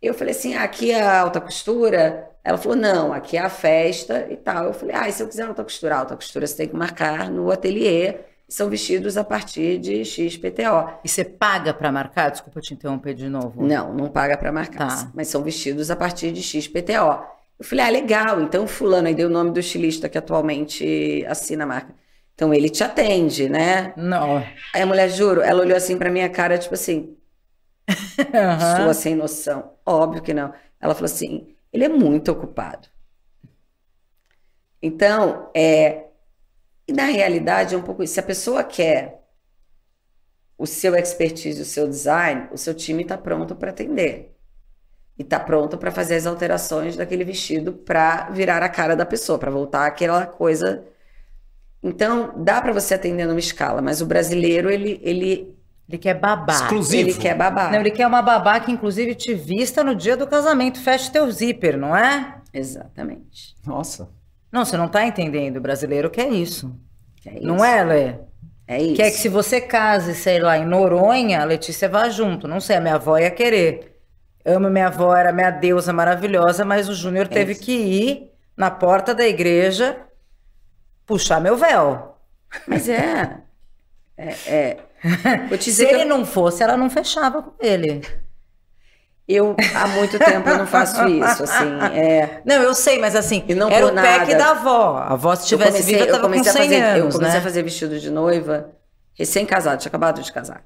Eu 0.00 0.14
falei 0.14 0.32
assim, 0.34 0.54
ah, 0.54 0.64
aqui 0.64 0.90
é 0.92 1.00
a 1.02 1.20
alta 1.20 1.40
costura? 1.40 2.30
Ela 2.46 2.56
falou, 2.58 2.76
não, 2.76 3.12
aqui 3.12 3.36
é 3.36 3.40
a 3.40 3.48
festa 3.50 4.28
e 4.30 4.36
tal. 4.36 4.66
Eu 4.66 4.72
falei, 4.72 4.94
ah, 4.94 5.08
e 5.08 5.12
se 5.12 5.20
eu 5.20 5.26
quiser 5.26 5.42
alta 5.48 5.64
costura? 5.64 5.96
Alta 5.96 6.14
costura 6.14 6.46
você 6.46 6.56
tem 6.56 6.68
que 6.68 6.76
marcar 6.76 7.28
no 7.28 7.50
ateliê, 7.50 8.18
são 8.48 8.70
vestidos 8.70 9.16
a 9.16 9.24
partir 9.24 9.78
de 9.78 10.04
XPTO. 10.04 10.88
E 11.02 11.08
você 11.08 11.24
paga 11.24 11.74
para 11.74 11.90
marcar? 11.90 12.30
Desculpa 12.30 12.60
te 12.60 12.72
interromper 12.72 13.14
de 13.14 13.28
novo. 13.28 13.66
Não, 13.66 13.92
não 13.92 14.08
paga 14.08 14.38
para 14.38 14.52
marcar, 14.52 14.86
Tá. 15.06 15.10
mas 15.12 15.26
são 15.26 15.42
vestidos 15.42 15.90
a 15.90 15.96
partir 15.96 16.30
de 16.30 16.40
XPTO. 16.40 17.20
Eu 17.58 17.64
falei, 17.64 17.84
ah, 17.84 17.88
legal, 17.90 18.40
então 18.40 18.64
fulano, 18.66 19.08
aí 19.08 19.14
dei 19.14 19.24
o 19.24 19.30
nome 19.30 19.50
do 19.50 19.58
estilista 19.58 20.08
que 20.08 20.16
atualmente 20.16 21.24
assina 21.28 21.64
a 21.64 21.66
marca. 21.66 21.92
Então 22.36 22.54
ele 22.54 22.68
te 22.68 22.84
atende, 22.84 23.48
né? 23.48 23.92
Não. 23.96 24.36
Aí 24.72 24.82
a 24.82 24.86
mulher, 24.86 25.08
juro, 25.10 25.40
ela 25.40 25.62
olhou 25.62 25.76
assim 25.76 25.96
pra 25.98 26.10
minha 26.10 26.28
cara, 26.28 26.58
tipo 26.58 26.74
assim, 26.74 27.16
Aham. 28.32 28.84
sua 28.84 28.94
sem 28.94 29.14
noção. 29.16 29.72
Óbvio 29.84 30.22
que 30.22 30.34
não. 30.34 30.52
Ela 30.80 30.94
falou 30.94 31.06
assim, 31.06 31.55
ele 31.72 31.84
é 31.84 31.88
muito 31.88 32.30
ocupado. 32.32 32.88
Então, 34.80 35.50
é... 35.54 36.06
E 36.88 36.92
na 36.92 37.04
realidade 37.04 37.74
é 37.74 37.78
um 37.78 37.82
pouco 37.82 38.02
isso. 38.02 38.14
Se 38.14 38.20
a 38.20 38.22
pessoa 38.22 38.62
quer 38.62 39.26
o 40.56 40.66
seu 40.66 40.94
expertise, 40.94 41.60
o 41.60 41.64
seu 41.64 41.88
design, 41.88 42.48
o 42.52 42.56
seu 42.56 42.74
time 42.74 43.02
está 43.02 43.18
pronto 43.18 43.54
para 43.54 43.70
atender. 43.70 44.34
E 45.18 45.22
está 45.22 45.40
pronto 45.40 45.78
para 45.78 45.90
fazer 45.90 46.16
as 46.16 46.26
alterações 46.26 46.96
daquele 46.96 47.24
vestido 47.24 47.72
para 47.72 48.30
virar 48.30 48.62
a 48.62 48.68
cara 48.68 48.94
da 48.94 49.06
pessoa, 49.06 49.38
para 49.38 49.50
voltar 49.50 49.86
aquela 49.86 50.26
coisa. 50.26 50.86
Então, 51.82 52.32
dá 52.36 52.60
para 52.60 52.72
você 52.72 52.94
atender 52.94 53.26
numa 53.26 53.38
escala, 53.38 53.80
mas 53.82 54.00
o 54.00 54.06
brasileiro, 54.06 54.70
ele, 54.70 55.00
ele, 55.02 55.55
Ele 55.88 55.98
quer 55.98 56.14
babar. 56.14 56.62
Exclusivo. 56.62 57.10
ele 57.10 57.18
quer 57.18 57.36
babar. 57.36 57.70
Não, 57.70 57.80
ele 57.80 57.90
quer 57.90 58.06
uma 58.06 58.20
babá 58.20 58.58
que, 58.58 58.72
inclusive, 58.72 59.14
te 59.14 59.34
vista 59.34 59.84
no 59.84 59.94
dia 59.94 60.16
do 60.16 60.26
casamento. 60.26 60.80
Feche 60.80 61.10
teu 61.10 61.30
zíper, 61.30 61.76
não 61.76 61.96
é? 61.96 62.38
Exatamente. 62.52 63.54
Nossa. 63.64 64.08
Não, 64.50 64.64
você 64.64 64.76
não 64.76 64.88
tá 64.88 65.06
entendendo. 65.06 65.58
O 65.58 65.60
brasileiro 65.60 66.10
quer 66.10 66.28
isso. 66.28 66.74
É 67.24 67.34
isso. 67.34 67.46
Não 67.46 67.64
é, 67.64 67.84
Lê? 67.84 68.14
É 68.66 68.82
isso. 68.82 68.96
Quer 68.96 69.10
que 69.10 69.18
se 69.18 69.28
você 69.28 69.60
case, 69.60 70.14
sei 70.14 70.40
lá, 70.40 70.58
em 70.58 70.66
Noronha, 70.66 71.40
a 71.40 71.44
Letícia 71.44 71.88
vá 71.88 72.08
junto. 72.08 72.48
Não 72.48 72.60
sei, 72.60 72.76
a 72.76 72.80
minha 72.80 72.94
avó 72.96 73.16
ia 73.18 73.30
querer. 73.30 74.00
Amo 74.44 74.68
minha 74.70 74.88
avó, 74.88 75.14
era 75.14 75.32
minha 75.32 75.50
deusa 75.50 75.92
maravilhosa, 75.92 76.64
mas 76.64 76.88
o 76.88 76.94
Júnior 76.94 77.28
teve 77.28 77.52
isso. 77.52 77.62
que 77.62 77.72
ir 77.72 78.32
na 78.56 78.70
porta 78.70 79.14
da 79.14 79.26
igreja 79.26 79.96
puxar 81.04 81.40
meu 81.40 81.56
véu. 81.56 82.16
Mas 82.66 82.88
é. 82.88 83.38
É. 84.16 84.28
é. 84.46 84.76
Se 85.60 85.84
ele 85.84 86.02
eu, 86.02 86.06
não 86.06 86.24
fosse, 86.24 86.62
ela 86.62 86.76
não 86.76 86.88
fechava 86.90 87.42
com 87.42 87.52
ele. 87.60 88.00
eu, 89.28 89.56
há 89.74 89.88
muito 89.88 90.18
tempo, 90.18 90.48
eu 90.48 90.58
não 90.58 90.66
faço 90.66 91.04
isso. 91.08 91.42
Assim, 91.42 91.64
é. 91.94 92.42
Não, 92.44 92.62
eu 92.62 92.74
sei, 92.74 92.98
mas 92.98 93.16
assim, 93.16 93.44
E 93.48 93.54
não 93.54 93.68
era 93.68 93.86
o 93.86 93.94
pack 93.94 94.32
nada. 94.32 94.34
da 94.36 94.50
avó. 94.50 94.98
A 94.98 95.12
avó, 95.14 95.34
se 95.34 95.52
Eu 95.52 95.58
tivesse 95.58 95.82
viva, 95.82 96.04
eu 96.04 96.14
com 96.16 96.22
comecei 96.22 96.52
100 96.52 96.60
a 96.60 96.64
fazer, 96.64 96.76
eu 96.98 97.02
anos, 97.02 97.14
comecei 97.14 97.34
né? 97.34 97.38
a 97.38 97.42
fazer 97.42 97.62
vestido 97.62 97.98
de 97.98 98.10
noiva 98.10 98.70
recém-casado, 99.14 99.80
tinha 99.80 99.88
acabado 99.90 100.22
de 100.22 100.32
casar. 100.32 100.64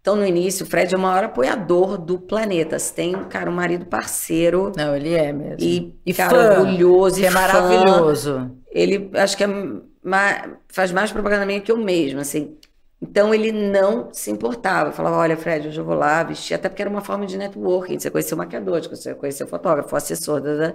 Então, 0.00 0.16
no 0.16 0.26
início, 0.26 0.66
o 0.66 0.68
Fred 0.68 0.94
é 0.94 0.98
o 0.98 1.00
maior 1.00 1.24
apoiador 1.24 1.96
do 1.96 2.18
planeta. 2.18 2.78
Você 2.78 2.92
tem, 2.94 3.12
cara, 3.24 3.50
um 3.50 3.54
marido 3.54 3.86
parceiro. 3.86 4.70
Não, 4.76 4.94
ele 4.94 5.14
é 5.14 5.32
mesmo. 5.32 5.56
E, 5.60 5.98
E 6.04 6.12
cara, 6.12 6.30
fã, 6.30 6.60
orgulhoso 6.60 7.16
que 7.16 7.22
e 7.22 7.24
é 7.24 7.30
fã. 7.30 7.40
maravilhoso. 7.40 8.50
Ele, 8.70 9.10
acho 9.14 9.34
que 9.36 9.44
é 9.44 9.48
faz 10.68 10.92
mais 10.92 11.10
propaganda 11.10 11.46
minha 11.46 11.60
que 11.60 11.72
eu 11.72 11.78
mesmo, 11.78 12.20
assim. 12.20 12.54
Então, 13.06 13.34
ele 13.34 13.52
não 13.52 14.08
se 14.14 14.30
importava. 14.30 14.90
Falava, 14.90 15.16
olha, 15.18 15.36
Fred, 15.36 15.68
hoje 15.68 15.78
eu 15.78 15.84
vou 15.84 15.94
lá 15.94 16.22
vestir. 16.22 16.54
Até 16.54 16.70
porque 16.70 16.80
era 16.80 16.90
uma 16.90 17.02
forma 17.02 17.26
de 17.26 17.36
networking. 17.36 17.98
Você 17.98 18.10
conhecer 18.10 18.34
o 18.34 18.38
maquiador, 18.38 18.80
você 18.88 19.14
conhecer 19.14 19.44
o 19.44 19.46
fotógrafo, 19.46 19.94
o 19.94 19.98
assessor, 19.98 20.40
da, 20.40 20.72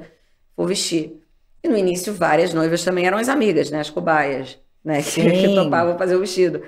vou 0.55 0.67
vestir. 0.67 1.19
E 1.63 1.67
no 1.67 1.75
início, 1.75 2.13
várias 2.13 2.53
noivas 2.53 2.83
também 2.83 3.07
eram 3.07 3.17
as 3.17 3.29
amigas, 3.29 3.71
né? 3.71 3.79
As 3.79 3.89
cobaias, 3.89 4.59
né? 4.83 5.01
Que, 5.01 5.23
que 5.27 5.55
topavam 5.55 5.97
fazer 5.97 6.15
o 6.15 6.19
vestido. 6.19 6.61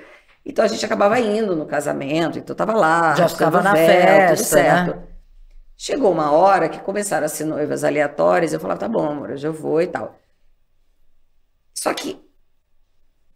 Então, 0.44 0.64
a 0.64 0.68
gente 0.68 0.84
acabava 0.84 1.20
indo 1.20 1.54
no 1.54 1.64
casamento. 1.64 2.40
Então, 2.40 2.56
tava 2.56 2.72
lá, 2.74 3.14
Já 3.14 3.28
ficava 3.28 3.62
na 3.62 3.72
véu, 3.72 3.86
festa, 3.86 4.36
tudo 4.36 4.44
certo. 4.44 4.96
né? 4.96 5.02
Chegou 5.76 6.10
uma 6.10 6.32
hora 6.32 6.68
que 6.68 6.80
começaram 6.80 7.26
a 7.26 7.28
ser 7.28 7.44
noivas 7.44 7.84
aleatórias, 7.84 8.52
eu 8.52 8.58
falava, 8.58 8.80
tá 8.80 8.88
bom, 8.88 9.08
amor, 9.08 9.30
hoje 9.30 9.46
eu 9.46 9.52
vou 9.52 9.80
e 9.80 9.86
tal. 9.86 10.18
Só 11.72 11.94
que 11.94 12.20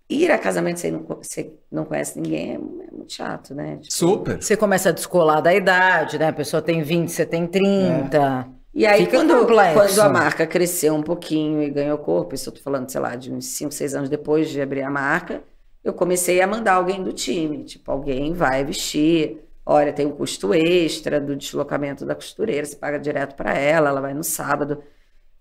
ir 0.09 0.31
a 0.31 0.39
casamento 0.39 0.81
sem 0.81 0.93
não, 0.93 1.05
você 1.05 1.53
não 1.71 1.85
conhece 1.85 2.19
ninguém 2.21 2.53
é, 2.53 2.55
é 2.55 2.59
muito 2.59 3.13
chato, 3.13 3.55
né? 3.55 3.79
Tipo, 3.79 3.93
Super. 3.93 4.43
Você 4.43 4.57
começa 4.57 4.91
a 4.91 4.93
descolar 4.93 5.41
da 5.41 5.55
idade, 5.55 6.19
né? 6.19 6.29
A 6.29 6.33
pessoa 6.33 6.63
tem 6.63 6.83
20, 6.83 7.09
você 7.11 7.27
tem 7.27 7.47
30. 7.47 8.49
E 8.73 8.87
aí, 8.87 9.07
Fica 9.07 9.17
quando, 9.19 9.35
complexo. 9.39 9.75
quando 9.75 10.01
a 10.01 10.09
marca 10.09 10.47
cresceu 10.47 10.95
um 10.95 11.03
pouquinho 11.03 11.63
e 11.63 11.71
ganhou 11.71 11.97
corpo, 11.99 12.35
isso 12.35 12.51
eu 12.51 12.55
tô 12.55 12.61
falando, 12.61 12.91
sei 12.91 13.01
lá, 13.01 13.17
de 13.17 13.33
uns 13.33 13.47
5, 13.47 13.73
6 13.73 13.95
anos 13.95 14.09
depois 14.11 14.51
de 14.51 14.61
abrir 14.61 14.83
a 14.83 14.91
marca, 14.91 15.43
eu 15.83 15.95
comecei 15.95 16.41
a 16.43 16.47
mandar 16.47 16.75
alguém 16.75 17.03
do 17.03 17.13
time. 17.13 17.65
Tipo, 17.65 17.91
alguém 17.91 18.35
vai 18.35 18.65
vestir. 18.65 19.41
Olha, 19.65 19.93
tem 19.93 20.07
um 20.07 20.13
custo 20.13 20.53
extra 20.55 21.21
do 21.21 21.35
deslocamento 21.35 22.05
da 22.05 22.15
costureira, 22.15 22.67
você 22.67 22.77
paga 22.77 22.99
direto 22.99 23.35
para 23.35 23.55
ela, 23.55 23.89
ela 23.89 24.01
vai 24.01 24.15
no 24.15 24.23
sábado. 24.23 24.83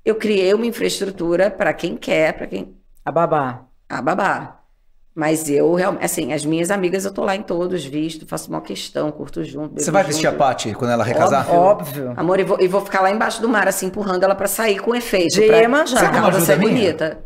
Eu 0.04 0.16
criei 0.16 0.54
uma 0.54 0.66
infraestrutura 0.66 1.52
para 1.52 1.74
quem 1.74 1.98
quer, 1.98 2.34
para 2.34 2.48
quem 2.48 2.76
A 3.04 3.12
babá. 3.12 3.66
A 3.98 4.02
babá. 4.02 4.60
Mas 5.18 5.50
eu 5.50 5.74
realmente, 5.74 6.04
assim, 6.04 6.34
as 6.34 6.44
minhas 6.44 6.70
amigas 6.70 7.06
eu 7.06 7.14
tô 7.14 7.24
lá 7.24 7.36
em 7.38 7.42
todos, 7.42 7.86
visto, 7.86 8.28
faço 8.28 8.50
uma 8.50 8.60
questão, 8.60 9.10
curto 9.12 9.46
junto. 9.46 9.82
Você 9.82 9.90
vai 9.90 10.04
vestir 10.04 10.28
a 10.28 10.32
junto. 10.32 10.40
Paty 10.40 10.74
quando 10.74 10.92
ela 10.92 11.06
recasar? 11.06 11.50
Óbvio. 11.50 12.14
Amor, 12.18 12.38
e 12.38 12.44
vou, 12.44 12.60
e 12.60 12.68
vou 12.68 12.82
ficar 12.82 13.00
lá 13.00 13.10
embaixo 13.10 13.42
do 13.42 13.48
mar, 13.48 13.66
assim, 13.66 13.86
empurrando 13.86 14.24
ela 14.24 14.36
pra 14.36 14.48
sair 14.48 14.80
com 14.80 14.94
efeito. 14.94 15.36
De 15.36 15.48
pra, 15.48 15.56
Iemanjá. 15.58 15.98
pra 15.98 16.00
Você 16.00 16.06
uma 16.06 16.22
causa 16.22 16.38
ajuda 16.38 16.46
ser 16.46 16.60
minha? 16.60 16.72
bonita. 16.72 17.20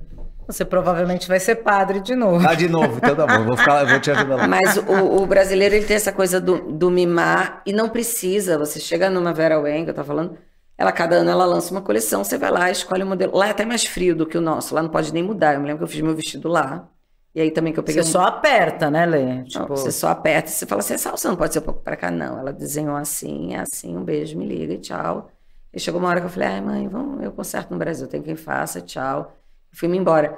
Você 0.46 0.64
provavelmente 0.66 1.28
vai 1.28 1.40
ser 1.40 1.56
padre 1.56 2.00
de 2.00 2.16
novo. 2.16 2.48
Ah, 2.48 2.54
de 2.54 2.68
novo, 2.70 2.98
então 2.98 3.16
tá 3.16 3.26
bom. 3.26 3.44
Vou, 3.46 3.58
ficar, 3.58 3.84
vou 3.86 4.00
te 4.00 4.12
ajudar 4.12 4.36
lá. 4.36 4.48
Mas 4.48 4.78
o, 4.78 5.22
o 5.22 5.26
brasileiro, 5.26 5.74
ele 5.76 5.86
tem 5.86 5.96
essa 5.96 6.12
coisa 6.12 6.40
do, 6.40 6.72
do 6.72 6.92
mimar 6.92 7.62
e 7.66 7.74
não 7.74 7.90
precisa. 7.90 8.58
Você 8.58 8.80
chega 8.80 9.10
numa 9.10 9.34
Vera 9.34 9.60
Wang, 9.60 9.88
eu 9.88 9.94
tô 9.94 10.04
falando, 10.04 10.38
ela 10.80 10.92
cada 10.92 11.18
ano 11.18 11.30
ela 11.30 11.46
lança 11.46 11.72
uma 11.72 11.82
coleção, 11.82 12.24
você 12.24 12.38
vai 12.38 12.50
lá, 12.50 12.72
escolhe 12.72 13.04
o 13.04 13.06
modelo. 13.06 13.36
Lá 13.36 13.48
é 13.48 13.52
até 13.52 13.66
mais 13.66 13.84
frio 13.86 14.16
do 14.16 14.26
que 14.26 14.38
o 14.38 14.42
nosso, 14.42 14.74
lá 14.74 14.82
não 14.82 14.90
pode 14.90 15.14
nem 15.14 15.22
mudar. 15.22 15.54
Eu 15.54 15.60
me 15.60 15.66
lembro 15.68 15.80
que 15.80 15.84
eu 15.84 15.88
fiz 15.88 16.02
meu 16.02 16.16
vestido 16.16 16.48
lá. 16.48 16.88
E 17.36 17.42
aí 17.42 17.52
também 17.52 17.72
que 17.72 17.80
eu 17.80 17.84
peguei 17.84 18.02
Você 18.02 18.10
um- 18.10 18.12
só 18.14 18.22
aperta, 18.24 18.90
né, 18.90 19.06
Lê? 19.06 19.26
Não, 19.36 19.44
Tipo, 19.44 19.68
Você 19.68 19.92
só 19.92 20.08
aperta 20.08 20.50
e 20.50 20.54
você 20.54 20.66
fala 20.66 20.80
assim, 20.80 20.96
essa 20.96 21.12
alça 21.12 21.30
não 21.30 21.36
pode 21.36 21.54
ser 21.54 21.60
um 21.60 21.64
pouco 21.64 21.82
pra 21.82 21.96
cá, 21.96 22.10
não. 22.10 22.40
Ela 22.40 22.52
desenhou 22.52 22.96
assim, 22.96 23.54
é 23.54 23.60
assim, 23.60 23.96
um 23.96 24.04
beijo, 24.04 24.38
me 24.38 24.46
liga 24.48 24.74
e 24.74 24.78
tchau. 24.80 25.30
E 25.72 25.80
chegou 25.80 26.00
uma 26.00 26.10
hora 26.10 26.20
que 26.22 26.26
eu 26.26 26.30
falei, 26.32 26.48
ai 26.48 26.62
mãe, 26.62 26.88
vamos, 26.88 27.24
eu 27.24 27.32
conserto 27.32 27.70
no 27.72 27.78
Brasil, 27.78 28.08
tem 28.08 28.22
quem 28.24 28.36
faça, 28.36 28.82
tchau. 28.82 29.36
Fui-me 29.72 29.98
embora. 29.98 30.36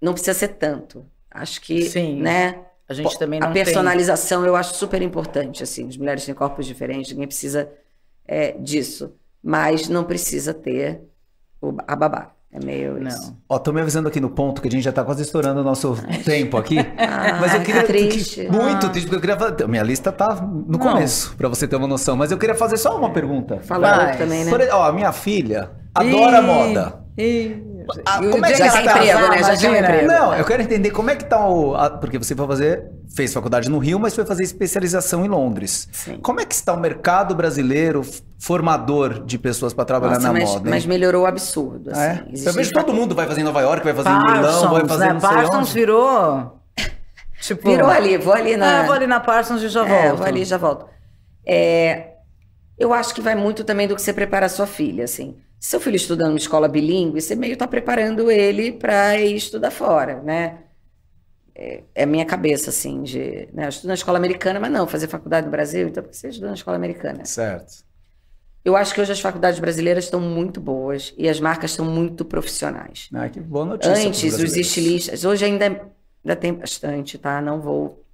Não 0.00 0.12
precisa 0.12 0.34
ser 0.34 0.48
tanto. 0.48 1.06
Acho 1.30 1.60
que, 1.60 1.82
Sim. 1.82 2.20
né? 2.22 2.62
a 2.88 2.94
gente 2.94 3.12
pô, 3.12 3.18
também 3.18 3.40
não 3.40 3.48
a 3.48 3.52
tem. 3.52 3.64
personalização 3.64 4.44
eu 4.46 4.54
acho 4.56 4.74
super 4.74 5.02
importante, 5.02 5.62
assim. 5.62 5.88
As 5.88 5.96
mulheres 5.96 6.24
têm 6.24 6.34
corpos 6.34 6.64
diferentes, 6.66 7.10
ninguém 7.12 7.26
precisa 7.28 7.68
é, 8.26 8.52
disso. 8.52 9.12
Mas 9.48 9.88
não 9.88 10.02
precisa 10.02 10.52
ter 10.52 11.02
o- 11.62 11.76
a 11.86 11.94
babá. 11.94 12.32
É 12.52 12.64
meio 12.64 13.00
isso. 13.06 13.20
Não. 13.30 13.36
Ó, 13.50 13.58
tô 13.58 13.70
me 13.72 13.80
avisando 13.82 14.08
aqui 14.08 14.18
no 14.18 14.30
ponto 14.30 14.62
que 14.62 14.68
a 14.68 14.70
gente 14.70 14.82
já 14.82 14.90
tá 14.92 15.04
quase 15.04 15.22
estourando 15.22 15.60
o 15.60 15.64
nosso 15.64 15.94
tempo 16.24 16.56
aqui. 16.56 16.78
Ah, 16.78 17.36
mas 17.40 17.52
eu 17.54 17.60
queria. 17.60 17.82
tá 17.82 17.86
triste. 17.86 18.44
que- 18.46 18.50
muito 18.50 18.88
triste, 18.88 19.04
porque 19.06 19.16
eu 19.16 19.20
queria 19.20 19.36
fazer. 19.38 19.68
Minha 19.68 19.82
lista 19.82 20.10
tá 20.10 20.34
no 20.36 20.64
Não. 20.66 20.78
começo, 20.78 21.36
pra 21.36 21.48
você 21.48 21.68
ter 21.68 21.76
uma 21.76 21.86
noção. 21.86 22.16
Mas 22.16 22.30
eu 22.32 22.38
queria 22.38 22.54
fazer 22.54 22.76
só 22.78 22.96
uma 22.98 23.10
pergunta. 23.12 23.60
Fala 23.62 23.88
Vai. 23.94 24.04
pouco 24.06 24.18
também, 24.18 24.44
né? 24.44 24.50
Por- 24.50 24.60
ó, 24.74 24.84
a 24.88 24.92
minha 24.92 25.12
filha 25.12 25.70
adora 25.94 26.38
Ih, 26.38 26.42
moda. 26.42 27.00
ih. 27.18 27.62
Ah, 28.06 28.20
E 28.22 28.30
como 28.30 28.44
é 28.46 28.52
que 28.52 28.62
ela 28.62 28.70
casar, 28.72 28.82
emprego, 29.04 29.18
né? 29.18 29.18
Já 29.18 29.24
um 29.26 29.36
imagina. 29.48 29.78
emprego. 29.78 30.06
Não, 30.08 30.34
eu 30.34 30.44
quero 30.44 30.62
entender 30.62 30.90
como 30.90 31.10
é 31.10 31.16
que 31.16 31.24
tá 31.24 31.46
o. 31.48 31.74
a- 31.74 31.90
porque 31.90 32.18
você 32.18 32.34
foi 32.34 32.46
fazer. 32.46 32.84
Fez 33.14 33.32
faculdade 33.32 33.70
no 33.70 33.78
Rio, 33.78 33.98
mas 33.98 34.14
foi 34.14 34.26
fazer 34.26 34.42
especialização 34.42 35.24
em 35.24 35.28
Londres. 35.28 35.88
Sim. 35.92 36.18
Como 36.18 36.40
é 36.40 36.44
que 36.44 36.54
está 36.54 36.72
o 36.74 36.80
mercado 36.80 37.34
brasileiro 37.34 38.00
f- 38.02 38.22
formador 38.38 39.24
de 39.24 39.38
pessoas 39.38 39.72
para 39.72 39.84
trabalhar 39.84 40.14
Nossa, 40.16 40.26
na 40.26 40.32
mas, 40.32 40.48
moda? 40.50 40.66
hein? 40.66 40.70
mas 40.74 40.84
melhorou 40.86 41.22
o 41.22 41.26
absurdo. 41.26 41.90
Ah, 41.94 42.04
é? 42.04 42.10
Assim. 42.10 42.22
Eu 42.26 42.32
Existe 42.34 42.52
vejo 42.54 42.72
todo 42.72 42.92
mundo 42.92 43.14
vai 43.14 43.26
fazer 43.26 43.40
em 43.40 43.44
Nova 43.44 43.60
York, 43.62 43.82
vai 43.84 43.94
fazer 43.94 44.08
em 44.10 44.18
Milão, 44.18 44.32
vai 44.32 44.42
Parsons, 44.42 44.88
fazer 44.88 45.06
né? 45.06 45.12
não 45.14 45.20
sei 45.20 45.30
Parsons 45.30 45.54
onde. 45.68 45.72
virou. 45.72 46.60
Tipo. 47.40 47.68
Virou 47.70 47.88
ali, 47.88 48.16
vou 48.18 48.32
ali 48.34 48.56
na. 48.56 48.80
Ah, 48.80 48.82
vou 48.84 48.94
ali 48.94 49.06
na 49.06 49.20
Parsons 49.20 49.62
e 49.62 49.68
já 49.68 49.82
volto. 49.84 49.92
É, 50.04 50.12
vou 50.12 50.26
ali 50.26 50.42
e 50.42 50.44
já 50.44 50.56
volto. 50.58 50.86
É, 51.46 52.08
eu 52.78 52.92
acho 52.92 53.14
que 53.14 53.20
vai 53.22 53.34
muito 53.34 53.62
também 53.64 53.86
do 53.86 53.94
que 53.94 54.02
você 54.02 54.12
prepara 54.12 54.46
a 54.46 54.48
sua 54.48 54.66
filha, 54.66 55.04
assim. 55.04 55.36
Se 55.66 55.70
seu 55.70 55.80
filho 55.80 55.96
estuda 55.96 56.26
numa 56.26 56.38
escola 56.38 56.68
bilíngue, 56.68 57.20
você 57.20 57.34
meio 57.34 57.56
tá 57.56 57.66
preparando 57.66 58.30
ele 58.30 58.70
para 58.70 59.18
ir 59.18 59.34
estudar 59.34 59.72
fora, 59.72 60.22
né? 60.22 60.60
É, 61.52 61.82
é 61.92 62.02
a 62.04 62.06
minha 62.06 62.24
cabeça, 62.24 62.70
assim, 62.70 63.02
de... 63.02 63.48
Né? 63.52 63.64
Eu 63.64 63.68
estudo 63.70 63.88
na 63.88 63.94
escola 63.94 64.16
americana, 64.16 64.60
mas 64.60 64.70
não, 64.70 64.86
fazer 64.86 65.08
faculdade 65.08 65.46
no 65.46 65.50
Brasil, 65.50 65.88
então 65.88 66.04
por 66.04 66.10
que 66.10 66.16
você 66.16 66.28
estuda 66.28 66.46
na 66.46 66.54
escola 66.54 66.76
americana? 66.76 67.24
Certo. 67.24 67.84
Eu 68.64 68.76
acho 68.76 68.94
que 68.94 69.00
hoje 69.00 69.10
as 69.10 69.20
faculdades 69.20 69.58
brasileiras 69.58 70.04
estão 70.04 70.20
muito 70.20 70.60
boas 70.60 71.12
e 71.18 71.28
as 71.28 71.40
marcas 71.40 71.72
estão 71.72 71.84
muito 71.84 72.24
profissionais. 72.24 73.08
Ah, 73.12 73.28
que 73.28 73.40
boa 73.40 73.64
notícia. 73.64 74.06
Antes, 74.06 74.38
os 74.38 74.54
estilistas. 74.54 75.24
Hoje 75.24 75.46
ainda, 75.46 75.66
ainda 75.66 76.36
tem 76.36 76.54
bastante, 76.54 77.18
tá? 77.18 77.40
Não 77.40 77.60
vou 77.60 78.04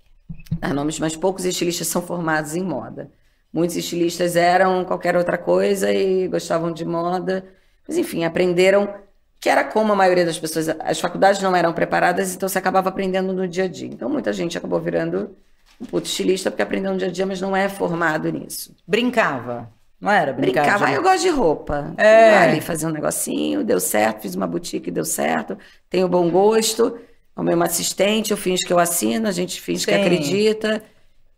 dar 0.58 0.72
nomes, 0.72 0.98
mas 0.98 1.14
poucos 1.16 1.44
estilistas 1.44 1.86
são 1.86 2.00
formados 2.00 2.56
em 2.56 2.62
moda. 2.62 3.10
Muitos 3.52 3.76
estilistas 3.76 4.34
eram 4.34 4.84
qualquer 4.84 5.16
outra 5.16 5.36
coisa 5.36 5.92
e 5.92 6.26
gostavam 6.28 6.72
de 6.72 6.84
moda. 6.84 7.44
Mas, 7.86 7.98
enfim, 7.98 8.24
aprenderam 8.24 8.94
que 9.38 9.48
era 9.48 9.62
como 9.64 9.92
a 9.92 9.96
maioria 9.96 10.24
das 10.24 10.38
pessoas. 10.38 10.68
As 10.68 11.00
faculdades 11.00 11.42
não 11.42 11.54
eram 11.54 11.72
preparadas, 11.72 12.34
então 12.34 12.48
você 12.48 12.58
acabava 12.58 12.88
aprendendo 12.88 13.32
no 13.32 13.46
dia 13.46 13.64
a 13.64 13.68
dia. 13.68 13.88
Então, 13.88 14.08
muita 14.08 14.32
gente 14.32 14.56
acabou 14.56 14.80
virando 14.80 15.36
um 15.80 15.84
puto 15.84 16.06
estilista 16.06 16.50
porque 16.50 16.62
aprendeu 16.62 16.92
no 16.92 16.98
dia 16.98 17.08
a 17.08 17.10
dia, 17.10 17.26
mas 17.26 17.40
não 17.40 17.54
é 17.54 17.68
formado 17.68 18.30
nisso. 18.30 18.74
Brincava. 18.86 19.68
Não 20.00 20.10
era? 20.10 20.32
Brincava. 20.32 20.66
Brincava, 20.66 20.84
ah, 20.86 20.90
de- 20.90 20.96
eu 20.96 21.02
gosto 21.02 21.22
de 21.22 21.28
roupa. 21.28 21.94
É. 21.96 22.38
Ali 22.38 22.60
fazer 22.60 22.86
um 22.86 22.90
negocinho, 22.90 23.62
deu 23.62 23.78
certo, 23.78 24.22
fiz 24.22 24.34
uma 24.34 24.46
boutique, 24.46 24.90
deu 24.90 25.04
certo, 25.04 25.56
tenho 25.90 26.08
bom 26.08 26.28
gosto, 26.30 26.98
arrumei 27.36 27.54
uma 27.54 27.66
assistente, 27.66 28.30
eu 28.30 28.36
finge 28.36 28.64
que 28.66 28.72
eu 28.72 28.78
assino, 28.78 29.28
a 29.28 29.32
gente 29.32 29.60
finge 29.60 29.86
que 29.86 29.92
Sim. 29.94 30.00
acredita, 30.00 30.82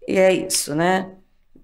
e 0.09 0.19
é 0.19 0.33
isso, 0.33 0.75
né? 0.75 1.09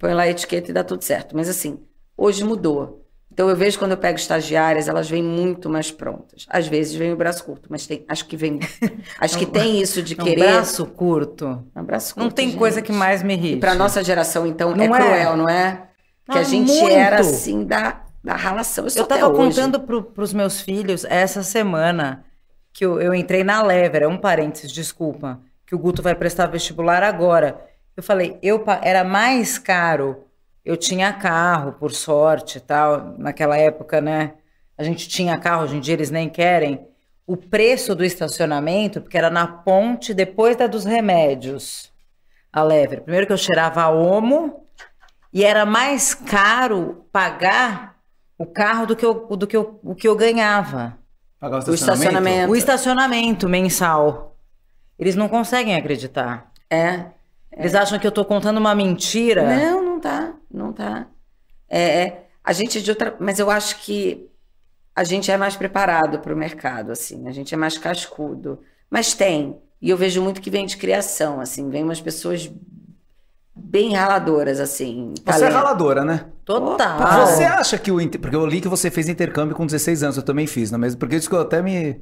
Põe 0.01 0.15
lá 0.15 0.23
a 0.23 0.29
etiqueta 0.29 0.71
e 0.71 0.75
dá 0.75 0.83
tudo 0.83 1.05
certo. 1.05 1.37
Mas 1.37 1.49
assim, 1.49 1.79
hoje 2.17 2.43
mudou. 2.43 3.07
Então 3.33 3.49
eu 3.49 3.55
vejo 3.55 3.79
quando 3.79 3.93
eu 3.93 3.97
pego 3.97 4.19
estagiárias, 4.19 4.89
elas 4.89 5.09
vêm 5.09 5.23
muito 5.23 5.71
mais 5.71 5.93
prontas. 5.93 6.47
Às 6.49 6.67
vezes 6.67 6.95
vem 6.97 7.13
o 7.13 7.17
braço 7.17 7.45
curto, 7.45 7.69
mas 7.71 7.87
tem, 7.87 8.05
acho 8.09 8.27
que 8.27 8.37
vem. 8.37 8.59
Acho 9.21 9.39
que 9.39 9.47
tem 9.47 9.81
isso 9.81 10.03
de 10.03 10.15
Um 10.15 10.25
querer. 10.25 10.41
braço 10.41 10.85
curto. 10.87 11.65
Um 11.77 11.85
braço 11.85 12.15
Não 12.19 12.25
curto, 12.25 12.35
tem 12.35 12.49
gente. 12.49 12.59
coisa 12.59 12.83
que 12.83 12.91
mais 12.93 13.23
me 13.23 13.35
irrite. 13.35 13.59
E 13.59 13.61
para 13.61 13.75
nossa 13.77 14.03
geração, 14.03 14.47
então, 14.49 14.75
Não 14.75 14.83
é 14.97 14.99
é? 14.99 15.01
cruel, 15.01 15.37
não 15.37 15.49
é? 15.49 15.89
Que 16.31 16.39
a 16.39 16.41
Ah, 16.41 16.45
gente 16.45 16.73
muito. 16.73 16.93
era 16.93 17.21
assim 17.21 17.65
da, 17.65 18.03
da 18.25 18.35
ralação. 18.35 18.85
Eu, 18.85 18.91
sou 18.91 19.01
Eu 19.03 19.05
até 19.05 19.19
tava 19.19 19.29
hoje. 19.33 19.39
contando 19.57 19.81
pro, 19.81 20.03
pros 20.03 20.33
meus 20.33 20.61
filhos 20.61 21.05
essa 21.05 21.43
semana 21.45 22.25
que 22.73 22.85
eu, 22.85 23.01
eu 23.01 23.15
entrei 23.15 23.45
na 23.45 23.63
Lever, 23.63 24.03
é 24.03 24.09
um 24.09 24.17
parênteses, 24.19 24.73
desculpa, 24.73 25.41
que 25.67 25.75
o 25.75 25.79
Guto 25.79 26.03
vai 26.03 26.15
prestar 26.17 26.47
vestibular 26.47 27.03
agora. 27.03 27.61
Eu 27.97 28.03
falei, 28.03 28.39
eu 28.43 28.65
era 28.83 29.05
mais 29.05 29.59
caro, 29.59 30.25
eu 30.65 30.77
tinha 30.77 31.13
carro, 31.13 31.73
por 31.73 31.93
sorte 31.93 32.59
e 32.59 32.61
tal, 32.61 33.15
naquela 33.19 33.57
época, 33.57 34.01
né? 34.01 34.35
A 34.77 34.83
gente 34.83 35.09
tinha 35.09 35.37
carro, 35.39 35.65
hoje 35.65 35.77
em 35.77 35.81
dia 35.81 35.95
eles 35.95 36.11
nem 36.11 36.29
querem. 36.29 36.87
O 37.27 37.37
preço 37.37 37.95
do 37.95 38.05
estacionamento, 38.05 39.01
porque 39.01 39.19
era 39.19 39.31
na 39.31 39.47
ponte 39.47 40.15
depois 40.15 40.57
da 40.57 40.67
dos 40.67 40.85
remédios, 40.85 41.93
a 42.53 42.63
Lever. 42.63 43.03
Primeiro 43.03 43.27
que 43.27 43.33
eu 43.33 43.37
cheirava 43.37 43.83
a 43.83 43.91
Omo, 43.91 44.67
e 45.33 45.45
era 45.45 45.65
mais 45.65 46.15
caro 46.15 47.07
pagar 47.13 47.97
o 48.37 48.47
carro 48.47 48.87
do 48.87 48.97
que 48.97 49.05
eu, 49.05 49.15
do 49.37 49.47
que 49.47 49.57
eu, 49.57 49.79
o 49.83 49.95
que 49.95 50.09
eu 50.09 50.17
ganhava. 50.17 50.99
Pagar 51.39 51.69
O 51.69 51.75
estacionamento. 51.75 52.53
O 52.53 52.57
estacionamento 52.57 53.49
mensal. 53.49 54.37
Eles 54.99 55.15
não 55.15 55.29
conseguem 55.29 55.77
acreditar. 55.77 56.51
É. 56.69 57.07
Eles 57.57 57.75
acham 57.75 57.99
que 57.99 58.07
eu 58.07 58.13
tô 58.13 58.25
contando 58.25 58.59
uma 58.59 58.75
mentira. 58.75 59.43
Não, 59.57 59.83
não 59.83 60.01
tá. 60.01 60.35
Não 60.53 60.73
tá. 60.73 61.07
É, 61.69 61.81
é, 62.03 62.27
a 62.45 62.53
gente 62.53 62.79
é 62.79 62.81
de 62.81 62.91
outra. 62.91 63.17
Mas 63.21 63.39
eu 63.39 63.51
acho 63.51 63.81
que 63.83 64.29
a 64.95 65.05
gente 65.05 65.31
é 65.31 65.37
mais 65.37 65.57
preparado 65.57 66.19
para 66.21 66.33
o 66.33 66.37
mercado, 66.37 66.91
assim. 66.93 67.27
A 67.29 67.33
gente 67.33 67.53
é 67.55 67.57
mais 67.57 67.77
cascudo. 67.77 68.61
Mas 68.91 69.15
tem. 69.15 69.59
E 69.83 69.91
eu 69.91 69.97
vejo 69.97 70.23
muito 70.23 70.41
que 70.41 70.51
vem 70.51 70.67
de 70.67 70.77
criação, 70.77 71.41
assim. 71.41 71.69
Vem 71.71 71.83
umas 71.85 72.01
pessoas 72.01 72.51
bem 73.55 73.95
raladoras, 73.95 74.61
assim. 74.61 75.13
Você 75.17 75.23
é 75.23 75.25
talento. 75.25 75.53
raladora, 75.55 76.05
né? 76.05 76.27
Total. 76.45 76.97
Opa. 77.01 77.27
Você 77.27 77.45
acha 77.45 77.79
que 77.79 77.91
o. 77.91 78.01
inter- 78.01 78.21
Porque 78.21 78.37
eu 78.37 78.47
li 78.47 78.61
que 78.61 78.69
você 78.69 78.91
fez 78.91 79.09
intercâmbio 79.09 79.55
com 79.57 79.67
16 79.67 80.03
anos, 80.03 80.17
eu 80.17 80.23
também 80.23 80.47
fiz, 80.47 80.71
não 80.71 80.79
é 80.79 80.81
mesmo? 80.83 80.99
Porque 80.99 81.17
isso 81.17 81.29
que 81.29 81.35
eu 81.35 81.41
até 81.41 81.61
me. 81.63 82.01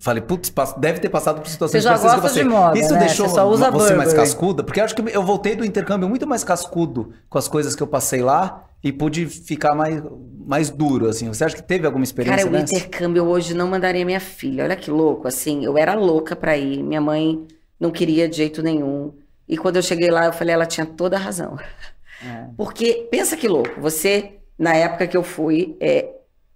Falei, 0.00 0.22
putz, 0.22 0.50
deve 0.78 0.98
ter 0.98 1.10
passado 1.10 1.42
por 1.42 1.48
situações 1.48 1.82
Você 1.82 1.88
já 1.88 1.98
gosta 1.98 2.20
você. 2.22 2.42
de 2.42 2.48
moda, 2.48 2.78
Isso 2.78 2.94
né? 2.94 3.00
deixou 3.00 3.28
Você 3.28 3.34
só 3.34 3.46
usa 3.46 3.70
você 3.70 3.94
mais 3.94 4.14
cascuda? 4.14 4.64
Porque 4.64 4.80
eu 4.80 4.84
acho 4.84 4.94
que 4.94 5.02
eu 5.14 5.22
voltei 5.22 5.54
do 5.54 5.62
intercâmbio 5.62 6.08
muito 6.08 6.26
mais 6.26 6.42
cascudo 6.42 7.12
com 7.28 7.36
as 7.36 7.46
coisas 7.46 7.76
que 7.76 7.82
eu 7.82 7.86
passei 7.86 8.22
lá 8.22 8.64
e 8.82 8.90
pude 8.90 9.26
ficar 9.26 9.74
mais, 9.74 10.02
mais 10.46 10.70
duro, 10.70 11.06
assim. 11.06 11.28
Você 11.28 11.44
acha 11.44 11.54
que 11.54 11.62
teve 11.62 11.86
alguma 11.86 12.02
experiência 12.02 12.44
Cara, 12.44 12.48
o 12.48 12.50
nessa? 12.58 12.74
intercâmbio 12.74 13.20
eu 13.20 13.28
hoje 13.28 13.52
não 13.52 13.68
mandaria 13.68 14.02
minha 14.06 14.20
filha. 14.20 14.64
Olha 14.64 14.74
que 14.74 14.90
louco, 14.90 15.28
assim, 15.28 15.66
eu 15.66 15.76
era 15.76 15.92
louca 15.94 16.34
pra 16.34 16.56
ir. 16.56 16.82
Minha 16.82 17.00
mãe 17.02 17.46
não 17.78 17.90
queria 17.90 18.26
de 18.26 18.38
jeito 18.38 18.62
nenhum. 18.62 19.12
E 19.46 19.58
quando 19.58 19.76
eu 19.76 19.82
cheguei 19.82 20.10
lá, 20.10 20.24
eu 20.24 20.32
falei, 20.32 20.54
ela 20.54 20.64
tinha 20.64 20.86
toda 20.86 21.16
a 21.16 21.20
razão. 21.20 21.58
É. 22.24 22.46
Porque, 22.56 23.06
pensa 23.10 23.36
que 23.36 23.48
louco, 23.48 23.78
você, 23.80 24.38
na 24.58 24.74
época 24.74 25.06
que 25.06 25.16
eu 25.16 25.22
fui, 25.22 25.76
é, 25.78 26.08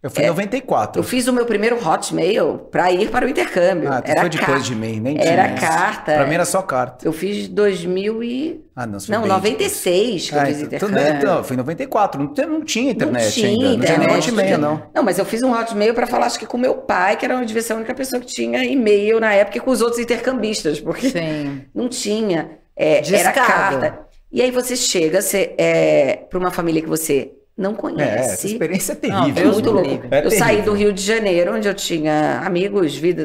Eu 0.05 0.11
fui 0.11 0.23
em 0.23 0.27
94. 0.29 1.01
eu 1.01 1.03
fiz 1.03 1.27
o 1.27 1.33
meu 1.33 1.47
primeiro 1.47 1.77
hotmail 1.83 2.59
pra 2.71 2.93
ir 2.93 3.09
para 3.11 3.25
o 3.25 3.29
intercâmbio. 3.29 3.91
Ah, 3.91 4.03
tu 4.03 4.11
era 4.11 4.21
foi 4.21 4.29
depois 4.29 4.49
carta. 4.51 4.63
de 4.65 4.75
mim, 4.77 5.01
nem 5.01 5.19
Era 5.19 5.45
tinha 5.45 5.55
isso. 5.55 5.67
carta. 5.67 6.13
Pra 6.15 6.27
mim 6.27 6.35
era 6.35 6.45
só 6.45 6.61
carta. 6.61 7.07
Eu 7.09 7.13
fiz 7.13 7.49
2000 7.49 8.23
e... 8.23 8.65
Ah, 8.77 8.87
não, 8.87 8.99
Não, 9.09 9.21
bem 9.23 9.29
96 9.31 10.29
que 10.29 10.37
eu 10.37 10.41
Ah, 10.41 10.45
fiz 10.47 10.61
então, 10.61 10.89
intercâmbio. 10.91 11.27
não, 11.27 11.43
foi 11.43 11.55
em 11.55 11.57
94. 11.57 12.21
Não, 12.23 12.35
tinha- 12.35 12.47
não 12.47 12.63
tinha 12.63 12.91
internet 12.93 13.25
não 13.25 13.31
tinha 13.31 13.49
ainda. 13.49 13.65
Não 13.65 13.85
tinha 13.87 13.99
nem 13.99 14.07
internet, 14.07 14.29
hotmail, 14.29 14.59
não 14.59 14.83
não. 14.95 15.03
mas 15.03 15.19
eu 15.19 15.25
fiz 15.25 15.43
um 15.43 15.53
hotmail 15.59 15.95
para 15.95 16.07
falar, 16.07 16.27
acho 16.27 16.39
que 16.39 16.45
com 16.47 16.59
meu 16.59 16.75
pai, 16.75 17.17
que 17.17 17.25
era 17.25 17.43
devia 17.43 17.63
ser 17.63 17.73
a 17.73 17.77
única 17.77 17.95
pessoa 17.95 18.21
que 18.21 18.27
tinha 18.27 18.63
e-mail 18.63 19.19
na 19.21 19.33
época, 19.33 19.57
e 19.57 19.61
com 19.61 19.71
os 19.71 19.81
outros 19.81 19.99
intercambistas, 20.01 20.81
porque 20.81 21.09
Sim. 21.09 21.63
não 21.75 21.89
tinha. 21.89 22.51
É, 22.77 23.01
era 23.17 23.33
carta. 23.33 24.01
E 24.31 24.43
aí 24.43 24.51
você 24.51 24.77
chega 24.77 25.23
você, 25.23 25.55
é, 25.57 26.17
para 26.29 26.39
uma 26.39 26.51
família 26.51 26.83
que 26.83 26.89
você 26.89 27.31
não 27.57 27.77
É, 27.97 28.19
essa 28.19 28.37
conhece. 28.37 28.47
experiência 28.47 28.93
é 29.01 29.09
Não, 29.09 29.25
terrível. 29.25 29.43
É 29.43 29.45
Deus 29.45 29.53
muito 29.53 29.71
louco. 29.71 30.09
É 30.11 30.27
eu 30.27 30.31
saí 30.31 30.63
terrível. 30.63 30.65
do 30.65 30.73
Rio 30.73 30.93
de 30.93 31.03
Janeiro, 31.03 31.55
onde 31.55 31.69
eu 31.69 31.75
tinha 31.75 32.41
amigos, 32.41 32.95
vida, 32.97 33.25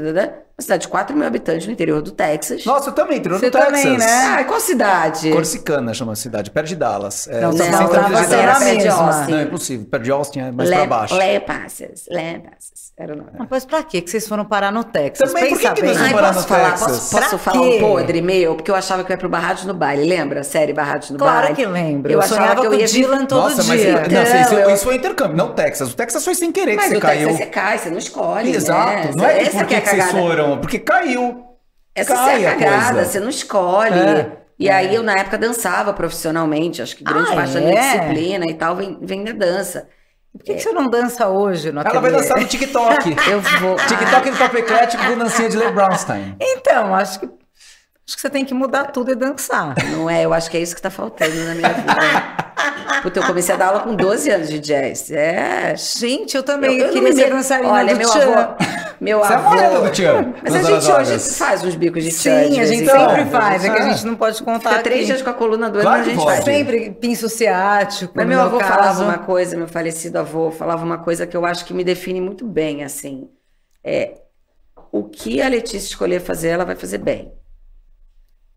uma 0.60 0.62
cidade 0.62 0.82
de 0.84 0.88
4 0.90 1.16
mil 1.16 1.26
habitantes 1.26 1.66
no 1.66 1.72
interior 1.74 2.02
do 2.02 2.12
Texas. 2.12 2.66
Nossa, 2.66 2.90
eu 2.90 2.94
também, 2.94 3.18
interior 3.18 3.40
do 3.40 3.50
Texas. 3.50 3.66
também, 3.66 3.98
né? 3.98 4.06
Ah, 4.40 4.44
qual 4.44 4.60
cidade? 4.60 5.32
Corsicana 5.32 5.94
chama 5.94 6.12
a 6.12 6.16
cidade, 6.16 6.52
perto 6.52 6.68
de 6.68 6.76
Dallas. 6.76 7.28
É, 7.28 7.40
Não, 7.42 7.52
Não, 7.54 7.66
não, 7.66 7.88
tava 7.90 8.10
você 8.10 8.36
era 8.36 8.56
perto 8.60 8.70
de 8.78 8.84
mesma. 8.84 9.08
Austin. 9.08 9.32
Não, 9.32 9.40
é 9.40 9.44
impossível. 9.44 9.86
Perto 9.90 10.04
de 10.04 10.12
Austin 10.12 10.40
é 10.42 10.52
mais 10.52 10.70
Le, 10.70 10.76
pra 10.76 10.86
baixo. 10.86 11.16
Le 11.18 11.40
Passes, 11.40 12.06
Le 12.10 12.40
Passes, 12.40 12.92
era 12.98 13.14
o 13.14 13.18
nome. 13.18 13.30
Ah, 13.40 13.46
Mas 13.50 13.66
pra 13.66 13.84
quê 13.84 14.02
que 14.02 14.10
vocês 14.10 14.28
foram 14.28 14.44
parar 14.44 14.72
no 14.72 14.84
Texas? 14.84 15.32
Também, 15.32 15.50
por 15.50 15.58
que 15.60 15.70
Pensa 15.70 15.74
que 15.76 15.82
nós 15.84 15.96
vamos 15.98 16.08
Ai, 16.08 16.14
morar 16.14 16.28
posso 16.34 16.40
no 16.42 16.48
falar, 16.48 16.70
Texas? 16.72 16.88
posso, 16.88 17.12
posso 17.16 17.30
Pra 17.30 17.38
falar 17.54 17.66
quê? 17.68 17.76
um 17.76 17.80
podre 17.80 18.22
meu? 18.22 18.56
Porque 18.56 18.70
eu 18.72 18.76
achava 18.76 19.04
que 19.04 19.12
eu 19.12 19.14
ia 19.14 19.18
pro 19.18 19.30
Barrados 19.30 19.64
no 19.66 19.74
Baile, 19.74 20.04
lembra? 20.10 20.42
A 20.42 20.44
série 20.44 20.74
Barrados 20.74 21.10
no 21.10 21.18
Claro 21.18 21.40
Baile. 21.42 21.56
que 21.56 21.66
lembro. 21.66 22.12
Eu, 22.12 22.16
Eu, 22.16 22.20
achava 22.20 22.36
sonhava 22.42 22.62
que 22.62 22.68
eu 22.68 22.72
o 22.72 22.76
ia 22.76 22.86
Dylan 22.86 23.26
todo 23.26 23.42
Nossa, 23.44 23.64
mas 23.64 23.80
dia. 23.82 23.94
não, 23.94 24.02
isso, 24.24 24.36
isso- 24.36 24.54
Não, 24.54 24.60
eu- 24.60 24.74
isso 24.76 24.84
foi 24.84 24.96
intercâmbio, 24.96 25.38
não 25.38 25.54
Texas. 25.54 25.92
O 25.92 25.96
Texas 25.96 26.26
foi 26.26 26.36
sem 26.36 26.52
querer 26.52 26.76
Mas 26.76 26.86
que 26.86 26.92
você 26.92 26.98
o 26.98 27.02
caiu. 27.02 27.28
Texas 27.30 27.38
você 27.38 27.46
cai, 27.52 27.78
você 27.78 27.90
não 27.90 27.98
escolhe, 27.98 28.56
Exato. 28.56 28.90
né? 28.90 29.12
Não 29.16 29.26
é 29.26 29.34
que 29.36 29.42
Essa 29.48 29.58
por 29.60 29.66
que 29.68 29.76
é 29.76 29.80
vocês 29.82 29.90
cagada. 30.04 30.12
Porque 30.58 30.80
caiu. 30.80 31.46
Essa 31.96 32.16
Cai 32.16 32.44
é 32.46 32.48
a 32.48 32.52
a 32.52 32.56
cagada, 32.56 32.94
coisa. 32.96 33.10
você 33.10 33.20
não 33.20 33.30
escolhe. 33.30 34.00
É. 34.00 34.32
E 34.58 34.70
aí 34.70 34.94
eu, 34.96 35.04
na 35.04 35.14
época, 35.18 35.38
dançava 35.38 35.94
profissionalmente. 35.94 36.82
Acho 36.82 36.96
que 36.96 37.04
grande 37.04 37.32
Ah, 37.32 37.36
parte 37.36 37.54
da 37.54 37.62
minha 37.62 37.80
é? 37.80 37.98
disciplina 38.00 38.46
e 38.48 38.54
tal 38.54 38.76
vem, 38.76 38.98
vem 39.02 39.24
da 39.24 39.32
dança. 39.32 39.88
Por 40.32 40.44
que, 40.44 40.54
que 40.54 40.60
você 40.62 40.72
não 40.72 40.88
dança 40.90 41.28
hoje 41.28 41.72
no 41.72 41.82
Ela 41.82 41.90
vai 41.90 41.98
ateliê? 42.00 42.18
dançar 42.22 42.40
no 42.40 42.46
TikTok. 42.48 43.16
Eu 43.30 43.42
vou... 43.60 43.76
TikTok 43.78 44.30
do 44.30 44.38
Papo 44.38 44.58
Eclético 44.58 45.04
com 45.06 45.18
dancinha 45.18 45.50
de 45.50 45.58
Le 45.58 45.72
Brownstein. 45.72 46.36
Então, 46.40 46.94
acho 46.94 47.20
que, 47.20 47.26
acho 47.26 48.16
que 48.16 48.22
você 48.22 48.30
tem 48.30 48.46
que 48.46 48.54
mudar 48.54 48.86
tudo 48.92 49.12
e 49.12 49.16
dançar. 49.16 49.74
Não 49.92 50.10
é, 50.10 50.24
eu 50.24 50.34
acho 50.34 50.50
que 50.52 50.58
é 50.58 50.60
isso 50.62 50.76
que 50.76 50.82
tá 50.82 50.92
faltando 50.92 51.36
na 51.46 51.56
minha 51.56 51.70
vida. 51.74 51.94
Puta, 53.02 53.20
eu 53.20 53.26
comecei 53.26 53.56
a 53.56 53.58
dar 53.58 53.68
aula 53.68 53.80
com 53.82 53.96
12 53.96 54.30
anos 54.30 54.50
de 54.50 54.60
jazz. 54.60 55.10
É. 55.12 55.76
Gente, 55.76 56.36
eu 56.36 56.44
também 56.44 56.72
Eu- 56.72 56.78
eu 56.80 56.86
não 56.88 56.94
queria 56.94 57.10
me 57.10 57.16
ser 57.16 57.30
dançarina 57.30 57.72
Olha, 57.72 57.94
do 57.94 57.98
meu 58.00 58.10
Tchan. 58.10 58.34
avô, 58.34 58.56
Meu 59.00 59.20
Você 59.20 59.32
é 59.32 59.36
avô. 59.38 59.50
morena 59.50 59.80
do 59.80 59.90
Tchan. 59.92 60.34
Mas 60.44 60.56
a 60.56 60.62
gente 60.64 60.92
horas 60.92 61.10
hoje 61.10 61.34
faz 61.36 61.64
uns 61.64 61.76
bicos 61.76 62.04
de 62.04 62.10
tchan. 62.12 62.42
de 62.50 62.54
Sim, 62.56 62.60
a 62.60 62.66
gente 62.66 62.84
Então, 62.84 63.10
sempre 63.10 63.26
faz, 63.32 63.64
é 63.64 63.70
que 63.70 63.78
a 63.78 63.86
é. 63.88 63.94
gente 63.94 64.06
não 64.06 64.16
pode 64.16 64.44
contar 64.44 64.70
Fica 64.72 64.84
três 64.84 65.00
aqui. 65.00 65.06
dias 65.08 65.22
com 65.22 65.30
a 65.30 65.34
coluna 65.34 65.70
doendo, 65.70 65.84
Claro 65.84 66.00
mas 66.00 66.08
a 66.08 66.10
que 66.12 66.16
gente 66.18 66.26
pode. 66.26 66.36
faz. 66.36 66.46
Sempre 66.46 66.92
pinço 66.92 67.30
ciático, 67.30 68.12
Mas 68.16 68.28
meu 68.28 68.42
avô 68.42 68.58
caso. 68.58 68.70
falava 68.74 69.04
uma 69.04 69.18
coisa, 69.20 69.56
meu 69.56 69.68
falecido 69.70 70.20
avô 70.20 70.52
falava 70.52 70.84
uma 70.84 70.98
coisa 70.98 71.26
que 71.26 71.38
eu 71.38 71.46
acho 71.46 71.64
que 71.64 71.74
me 71.74 71.84
define 71.86 72.20
muito 72.20 72.46
bem, 72.46 72.84
assim. 72.84 73.30
É, 73.82 74.16
o 74.92 75.04
que 75.06 75.42
a 75.42 75.48
Letícia 75.48 75.88
escolher 75.88 76.20
fazer, 76.20 76.50
ela 76.50 76.66
vai 76.66 76.76
fazer 76.76 76.98
bem. 76.98 77.32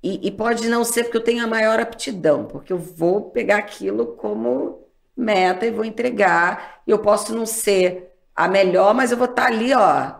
E, 0.02 0.26
e 0.26 0.30
pode 0.30 0.68
não 0.68 0.84
ser 0.84 1.04
porque 1.04 1.16
eu 1.18 1.24
tenho 1.24 1.44
a 1.44 1.46
maior 1.46 1.78
aptidão, 1.80 2.44
porque 2.46 2.72
eu 2.72 2.78
vou 2.78 3.30
pegar 3.30 3.58
aquilo 3.58 4.06
como 4.16 4.80
meta 5.16 5.64
e 5.66 5.70
vou 5.70 5.84
entregar. 5.84 6.80
E 6.86 6.90
eu 6.90 6.98
posso 6.98 7.34
não 7.34 7.46
ser 7.46 8.10
a 8.34 8.48
melhor, 8.48 8.94
mas 8.94 9.12
eu 9.12 9.16
vou 9.18 9.26
estar 9.28 9.46
ali, 9.46 9.72
ó, 9.74 10.12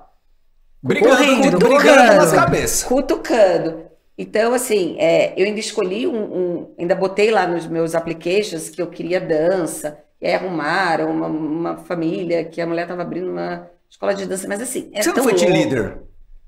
Brigando, 0.82 1.16
Correndo, 1.16 1.58
brigando 1.58 2.02
correndo. 2.04 2.16
nas 2.16 2.32
cabeças. 2.32 2.82
cutucando. 2.82 3.84
Então, 4.18 4.52
assim, 4.52 4.96
é, 4.98 5.32
eu 5.40 5.46
ainda 5.46 5.60
escolhi 5.60 6.06
um, 6.06 6.14
um- 6.22 6.74
Ainda 6.78 6.94
botei 6.94 7.30
lá 7.30 7.46
nos 7.46 7.66
meus 7.66 7.94
applications 7.94 8.68
que 8.68 8.82
eu 8.82 8.88
queria 8.88 9.20
dança, 9.20 9.98
e 10.20 10.26
aí 10.26 10.34
arrumaram 10.34 11.10
uma, 11.10 11.26
uma 11.28 11.76
família 11.78 12.44
que 12.44 12.60
a 12.60 12.66
mulher 12.66 12.82
estava 12.82 13.02
abrindo 13.02 13.30
uma 13.30 13.68
escola 13.88 14.14
de 14.14 14.26
dança, 14.26 14.46
mas 14.48 14.60
assim. 14.60 14.90
É 14.92 15.02
Você 15.02 15.12
não 15.12 15.22
foi 15.22 15.34
louco, 15.34 15.38
cheerleader? 15.38 16.02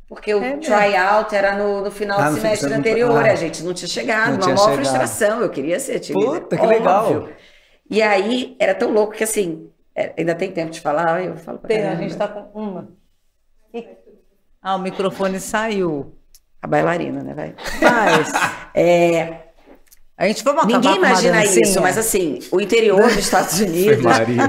Porque 0.09 0.35
o 0.35 0.39
É 0.39 0.55
mesmo. 0.57 0.63
tryout 0.63 1.35
era 1.35 1.57
no, 1.57 1.83
no 1.83 1.91
final 1.91 2.21
Ah, 2.21 2.29
do 2.31 2.37
semestre 2.37 2.67
final, 2.69 2.81
anterior, 2.81 3.25
ah. 3.27 3.33
a 3.33 3.35
gente 3.35 3.63
não 3.63 3.73
tinha 3.75 3.89
chegado, 3.89 4.27
Não 4.33 4.35
uma 4.37 4.41
tinha 4.43 4.55
maior 4.55 4.69
chegado. 4.71 4.85
frustração. 4.85 5.41
Eu 5.41 5.51
queria 5.51 5.81
ser 5.81 6.03
cheerleader. 6.05 6.43
Puta, 6.43 6.57
que 6.59 6.67
legal. 6.67 7.29
E 7.91 8.03
aí 8.03 8.57
era 8.59 8.75
tão 8.75 8.91
louco 8.93 9.13
que 9.15 9.25
assim. 9.25 9.71
é, 9.95 10.13
ainda 10.19 10.35
tem 10.35 10.51
tempo 10.53 10.71
de 10.73 10.81
falar, 10.81 11.23
eu 11.25 11.37
falo 11.37 11.59
pra 11.59 11.69
Tem, 11.69 11.79
a 11.81 11.83
caramba. 11.85 12.03
gente 12.03 12.17
tá 12.17 12.29
com 12.29 12.61
uma. 12.61 12.89
Ah, 14.63 14.77
o 14.77 14.79
microfone 14.79 15.39
saiu. 15.41 16.15
A 16.63 16.67
bailarina, 16.67 17.23
né, 17.23 17.35
vai? 17.35 17.55
Mas 17.83 18.33
É, 18.75 19.44
a 20.17 20.27
gente 20.29 20.45
vamos 20.45 20.65
acabar 20.65 20.79
Ninguém 20.79 20.97
imagina 20.97 21.45
isso, 21.45 21.81
mas 21.81 21.99
assim, 21.99 22.39
o 22.53 22.61
interior 22.61 23.03
dos 23.03 23.17
Estados 23.17 23.59
Unidos 23.61 24.05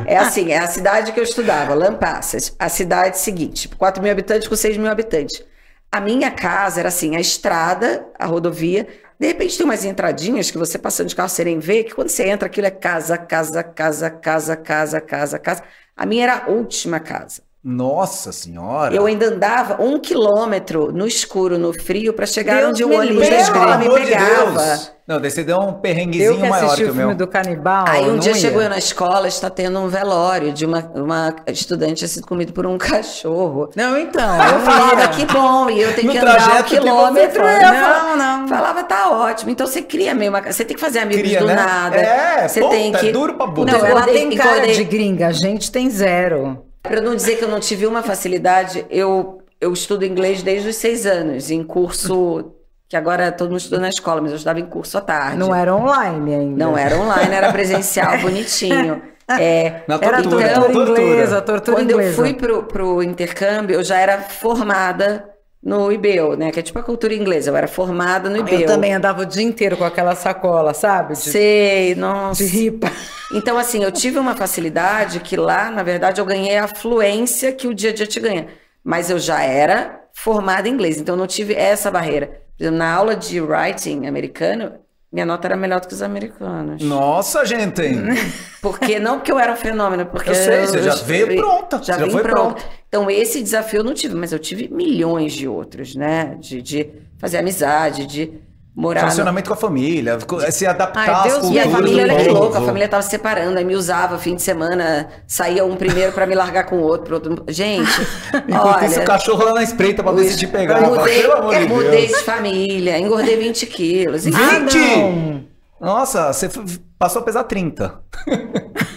é 0.05 0.17
assim, 0.17 0.51
é 0.51 0.59
a 0.59 0.67
cidade 0.67 1.11
que 1.11 1.19
eu 1.19 1.23
estudava, 1.23 1.73
Lampasas, 1.73 2.55
a 2.59 2.69
cidade 2.69 3.17
seguinte, 3.17 3.63
tipo, 3.63 3.75
4 3.75 4.01
mil 4.01 4.11
habitantes 4.11 4.47
com 4.47 4.55
6 4.55 4.77
mil 4.77 4.89
habitantes. 4.89 5.43
A 5.91 5.99
minha 5.99 6.29
casa 6.29 6.79
era 6.81 6.89
assim, 6.89 7.15
a 7.15 7.19
estrada, 7.19 8.05
a 8.19 8.25
rodovia, 8.25 8.87
de 9.19 9.27
repente 9.27 9.57
tem 9.57 9.65
umas 9.65 9.85
entradinhas 9.85 10.51
que 10.51 10.57
você 10.57 10.77
passando 10.77 11.07
de 11.07 11.15
carro 11.15 11.29
você 11.29 11.43
nem 11.43 11.57
vê, 11.57 11.83
que 11.83 11.95
quando 11.95 12.09
você 12.09 12.27
entra 12.27 12.47
aquilo 12.47 12.67
é 12.67 12.71
casa, 12.71 13.17
casa, 13.17 13.63
casa, 13.63 14.09
casa, 14.09 14.55
casa, 14.55 15.01
casa, 15.01 15.39
casa. 15.39 15.63
A 15.95 16.05
minha 16.05 16.23
era 16.23 16.43
a 16.45 16.49
última 16.49 16.99
casa. 16.99 17.41
Nossa 17.67 18.31
senhora. 18.31 18.93
Eu 18.93 19.07
ainda 19.07 19.25
andava 19.25 19.81
um 19.81 19.97
quilômetro 19.99 20.91
no 20.91 21.07
escuro, 21.07 21.57
no 21.57 21.73
frio, 21.73 22.13
para 22.13 22.27
chegar 22.27 22.57
Deus 22.57 22.69
onde 22.69 22.83
o 22.83 22.93
ônibus 22.95 23.27
da 23.27 23.37
escola 23.37 23.77
me 23.79 23.89
de 23.89 23.95
pegava. 23.95 24.63
Deus. 24.63 24.91
Não, 25.07 25.19
daí 25.19 25.31
você 25.31 25.43
deu 25.43 25.57
um 25.59 25.67
Eu 25.69 25.73
perrenguezinho 25.73 26.35
que 26.41 26.47
maior 26.49 26.65
assisti 26.65 26.83
que 26.83 26.89
o 26.89 26.91
o 26.91 26.95
filme 26.95 27.07
meu. 27.09 27.15
do 27.15 27.27
canibal. 27.27 27.85
Aí 27.87 28.03
um 28.05 28.13
não 28.13 28.17
dia 28.19 28.33
ia. 28.33 28.37
chegou 28.37 28.61
eu 28.61 28.69
na 28.69 28.77
escola, 28.77 29.27
está 29.27 29.49
tendo 29.49 29.79
um 29.79 29.87
velório 29.87 30.51
de 30.53 30.63
uma, 30.65 30.79
uma 30.95 31.35
estudante 31.47 31.95
tinha 31.95 32.07
sido 32.07 32.27
comido 32.27 32.53
por 32.53 32.67
um 32.67 32.77
cachorro. 32.79 33.69
Não, 33.75 33.97
então. 33.97 34.41
Aí 34.41 34.47
eu 34.51 34.59
não 34.59 34.65
falava, 34.65 35.07
que 35.09 35.25
bom, 35.25 35.69
e 35.69 35.81
eu 35.81 35.93
tenho 35.95 36.07
No 36.07 36.11
que 36.13 36.17
andar 36.19 36.59
um 36.59 36.63
que 36.63 36.75
quilômetro. 36.77 37.41
eu 37.43 37.49
foi. 37.51 37.59
falava- 37.61 38.15
Não, 38.15 38.17
não. 38.41 38.47
Falava, 38.47 38.83
tá 38.83 39.09
ótimo. 39.11 39.49
Então 39.51 39.65
você 39.65 39.81
cria 39.81 40.13
meio 40.13 40.29
uma... 40.31 40.41
Você 40.41 40.63
tem 40.65 40.75
que 40.75 40.81
fazer 40.81 40.99
amigos 40.99 41.23
Cria, 41.23 41.39
do 41.39 41.47
né? 41.47 41.55
nada. 41.55 41.97
É, 41.97 42.47
você 42.47 42.59
puta, 42.61 42.75
tem 42.75 42.91
que... 42.91 43.09
é 43.09 43.11
duro 43.11 43.33
pra 43.35 43.47
burro. 43.47 43.65
Não, 43.71 43.85
ela 43.85 44.03
tem 44.03 44.35
cara 44.35 44.53
engordei- 44.57 44.75
de 44.75 44.83
gringa, 44.83 45.27
a 45.27 45.31
gente 45.31 45.71
tem 45.71 45.89
zero. 45.89 46.64
Pra 46.87 46.97
eu 46.97 47.01
não 47.01 47.15
dizer 47.15 47.37
que 47.37 47.43
eu 47.43 47.49
não 47.49 47.59
tive 47.59 47.85
uma 47.87 48.01
facilidade, 48.03 48.85
eu, 48.89 49.41
eu 49.59 49.73
estudo 49.73 50.05
inglês 50.05 50.41
desde 50.43 50.69
os 50.69 50.75
seis 50.75 51.05
anos, 51.05 51.49
em 51.51 51.63
curso... 51.63 52.51
Que 52.87 52.95
agora 52.95 53.31
todo 53.31 53.49
mundo 53.49 53.57
estuda 53.59 53.79
na 53.79 53.89
escola, 53.89 54.21
mas 54.21 54.29
eu 54.29 54.35
estudava 54.37 54.59
em 54.59 54.65
curso 54.67 54.95
à 54.95 55.01
tarde. 55.01 55.37
Não 55.37 55.53
era 55.55 55.75
online 55.75 56.35
ainda. 56.35 56.63
Não 56.65 56.77
era 56.77 56.95
online, 56.95 57.33
era 57.33 57.51
presencial, 57.51 58.15
bonitinho. 58.21 59.01
É, 59.27 59.81
Na 59.87 59.95
Era 59.95 60.21
tortura, 60.21 60.53
tortura, 60.53 60.71
tortura. 60.71 61.01
inglesa, 61.01 61.41
tortura 61.41 61.77
Quando 61.77 61.91
inglesa. 61.91 62.09
eu 62.11 62.13
fui 62.15 62.33
pro, 62.35 62.63
pro 62.63 63.01
intercâmbio, 63.01 63.73
eu 63.73 63.83
já 63.83 63.97
era 63.97 64.19
formada 64.21 65.27
no 65.65 65.91
IBEO, 65.91 66.37
né? 66.37 66.51
Que 66.51 66.59
é 66.59 66.63
tipo 66.63 66.77
a 66.77 66.83
cultura 66.83 67.15
inglesa. 67.15 67.49
Eu 67.49 67.57
era 67.57 67.67
formada 67.67 68.29
no 68.29 68.37
IBEO. 68.37 68.61
Eu 68.61 68.67
também 68.67 68.93
andava 68.93 69.23
o 69.23 69.25
dia 69.25 69.41
inteiro 69.41 69.75
com 69.75 69.83
aquela 69.83 70.13
sacola, 70.13 70.75
sabe? 70.75 71.13
De, 71.13 71.19
Sei, 71.19 71.95
nossa. 71.95 72.43
de 72.43 72.49
ripa. 72.49 72.91
Então, 73.33 73.57
assim, 73.57 73.83
eu 73.83 73.91
tive 73.91 74.19
uma 74.19 74.35
facilidade 74.35 75.19
que 75.19 75.35
lá, 75.35 75.71
na 75.71 75.81
verdade, 75.81 76.21
eu 76.21 76.25
ganhei 76.25 76.55
a 76.55 76.67
fluência 76.67 77.51
que 77.51 77.67
o 77.67 77.73
dia 77.73 77.89
a 77.89 77.93
dia 77.93 78.05
te 78.05 78.19
ganha. 78.19 78.47
Mas 78.83 79.09
eu 79.09 79.17
já 79.17 79.41
era 79.41 80.03
formada 80.13 80.69
em 80.69 80.71
inglês, 80.71 80.99
então 80.99 81.15
eu 81.15 81.19
não 81.19 81.25
tive 81.25 81.55
essa 81.55 81.89
barreira. 81.89 82.39
Na 82.59 82.93
aula 82.93 83.15
de 83.15 83.41
writing 83.41 84.05
americano, 84.05 84.73
minha 85.11 85.25
nota 85.25 85.47
era 85.47 85.55
melhor 85.55 85.79
do 85.79 85.87
que 85.87 85.93
os 85.93 86.01
americanos. 86.01 86.81
Nossa, 86.83 87.45
gente. 87.45 87.81
Porque 88.61 88.99
não 88.99 89.17
porque 89.19 89.31
eu 89.31 89.37
era 89.39 89.53
um 89.53 89.55
fenômeno, 89.55 90.05
porque 90.07 90.31
Eu 90.31 90.35
sei, 90.35 90.65
você 90.65 90.81
já 90.81 90.95
veio 90.95 91.31
eu- 91.31 91.35
pronta, 91.41 91.77
Já, 91.83 91.99
já 91.99 92.09
foi 92.09 92.21
pronta. 92.23 92.55
pronta. 92.55 92.63
Então 92.87 93.09
esse 93.11 93.41
desafio 93.43 93.81
eu 93.81 93.83
não 93.83 93.93
tive, 93.93 94.15
mas 94.15 94.31
eu 94.31 94.39
tive 94.39 94.67
milhões 94.69 95.33
de 95.33 95.47
outros, 95.47 95.95
né? 95.95 96.35
De, 96.39 96.61
de 96.63 96.89
fazer 97.19 97.37
amizade, 97.37 98.07
de 98.07 98.33
morar. 98.75 98.99
no- 99.01 99.05
Relacionamento 99.05 99.47
com 99.49 99.53
a 99.53 99.57
família, 99.57 100.17
se 100.51 100.65
adaptar 100.67 101.01
Ai, 101.09 101.09
às 101.15 101.23
Deus 101.23 101.37
culturas 101.39 101.55
E 101.65 101.67
a 101.67 101.71
família, 101.71 102.03
olha 102.03 102.15
que 102.17 102.29
louca, 102.29 102.59
a 102.59 102.61
família 102.61 102.87
tava 102.89 103.01
se 103.03 103.09
separando, 103.09 103.57
aí 103.57 103.63
me 103.65 103.75
usava 103.75 104.17
fim 104.17 104.35
de 104.35 104.41
semana, 104.41 105.07
saía 105.27 105.63
um 105.63 105.75
primeiro 105.75 106.11
pra 106.11 106.25
me 106.27 106.35
largar 106.35 106.65
com 106.65 106.77
o 106.77 106.81
outro, 106.81 107.15
outro. 107.15 107.43
Gente, 107.47 107.89
Enquanto 108.47 108.83
isso, 108.85 108.95
o 108.95 108.97
olha. 108.97 109.05
cachorro 109.05 109.45
lá 109.45 109.53
na 109.53 109.63
espreita 109.63 110.03
pra 110.03 110.11
ver 110.11 110.25
se 110.25 110.37
te 110.37 110.47
pegava. 110.47 110.85
eu 110.85 110.95
mudei, 110.95 111.21
Pelo 111.21 111.33
amor 111.33 111.55
de 111.55 111.67
mudei 111.67 112.07
Deus. 112.07 112.19
de 112.19 112.23
família, 112.25 112.99
engordei 112.99 113.37
20 113.37 113.65
quilos. 113.67 114.25
enfim. 114.27 114.37
Ah, 114.41 114.59
20? 114.59 114.77
não. 114.77 115.55
Nossa, 115.79 116.31
você 116.33 116.49
passou 116.97 117.21
a 117.21 117.25
pesar 117.25 117.43
30. 117.43 117.99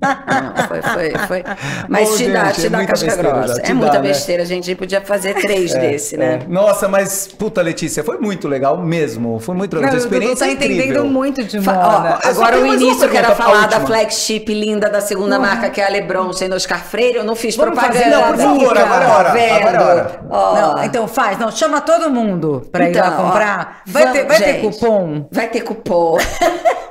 Não, 0.00 0.66
foi, 0.68 0.82
foi, 0.82 1.10
foi. 1.26 1.44
Mas 1.88 2.10
Ô, 2.10 2.16
te 2.16 2.30
dá, 2.30 2.44
gente, 2.46 2.60
te 2.60 2.66
é 2.66 2.70
dá 2.70 2.86
casca 2.86 3.06
besteira 3.06 3.30
grossa. 3.32 3.54
já, 3.56 3.62
É 3.62 3.74
muita 3.74 3.92
dá, 3.94 3.98
né? 4.02 4.08
besteira, 4.08 4.44
gente. 4.44 4.64
A 4.64 4.66
gente 4.66 4.78
podia 4.78 5.00
fazer 5.00 5.34
três 5.34 5.72
desse, 5.72 6.16
né? 6.16 6.40
É. 6.44 6.48
Nossa, 6.48 6.86
mas 6.88 7.26
puta, 7.26 7.60
Letícia, 7.62 8.04
foi 8.04 8.18
muito 8.18 8.46
legal 8.48 8.76
mesmo. 8.78 9.38
Foi 9.40 9.54
muito 9.54 9.74
legal. 9.74 9.90
Não, 9.92 9.98
Dudu 9.98 10.06
experiência 10.14 10.46
tá 10.46 10.50
é 10.50 10.54
incrível. 10.54 10.76
entendendo 10.84 11.04
muito 11.06 11.42
de 11.44 11.58
moda. 11.60 12.18
ó, 12.24 12.28
agora 12.28 12.58
o 12.60 12.66
início 12.66 13.04
eu 13.04 13.08
quero 13.10 13.26
pergunta, 13.28 13.32
a 13.32 13.34
falar 13.34 13.66
da 13.68 13.80
flagship 13.80 14.44
linda 14.48 14.88
da 14.88 15.00
segunda 15.00 15.38
marca, 15.38 15.68
que 15.70 15.80
é 15.80 15.86
a 15.86 15.88
Lebron, 15.90 16.32
sendo 16.32 16.54
Oscar 16.54 16.82
Freire. 16.84 17.16
Eu 17.18 17.24
não 17.24 17.34
fiz 17.34 17.56
Vamos 17.56 17.74
propaganda. 17.74 17.98
fazer, 18.04 18.14
não, 18.14 18.22
por 18.28 18.36
favor, 18.38 18.78
agora 18.78 19.04
é 19.04 19.08
hora, 19.08 19.30
vendo? 19.32 19.54
agora 19.68 19.76
é 19.76 19.82
hora. 19.82 20.20
Ó, 20.30 20.54
Não, 20.54 20.84
então 20.84 21.08
faz, 21.08 21.38
não, 21.38 21.50
chama 21.50 21.80
todo 21.80 22.10
mundo 22.10 22.66
pra 22.70 22.88
ir 22.88 22.94
lá 22.96 23.08
Então, 23.08 23.18
ó, 23.18 23.22
comprar. 23.28 23.82
vai 23.86 24.02
vamos, 24.04 24.18
ter, 24.18 24.26
vai 24.26 24.36
ter 24.38 24.44
gente. 24.54 24.60
cupom? 24.78 25.28
Vai 25.32 25.48
ter 25.48 25.60
cupom. 25.62 26.18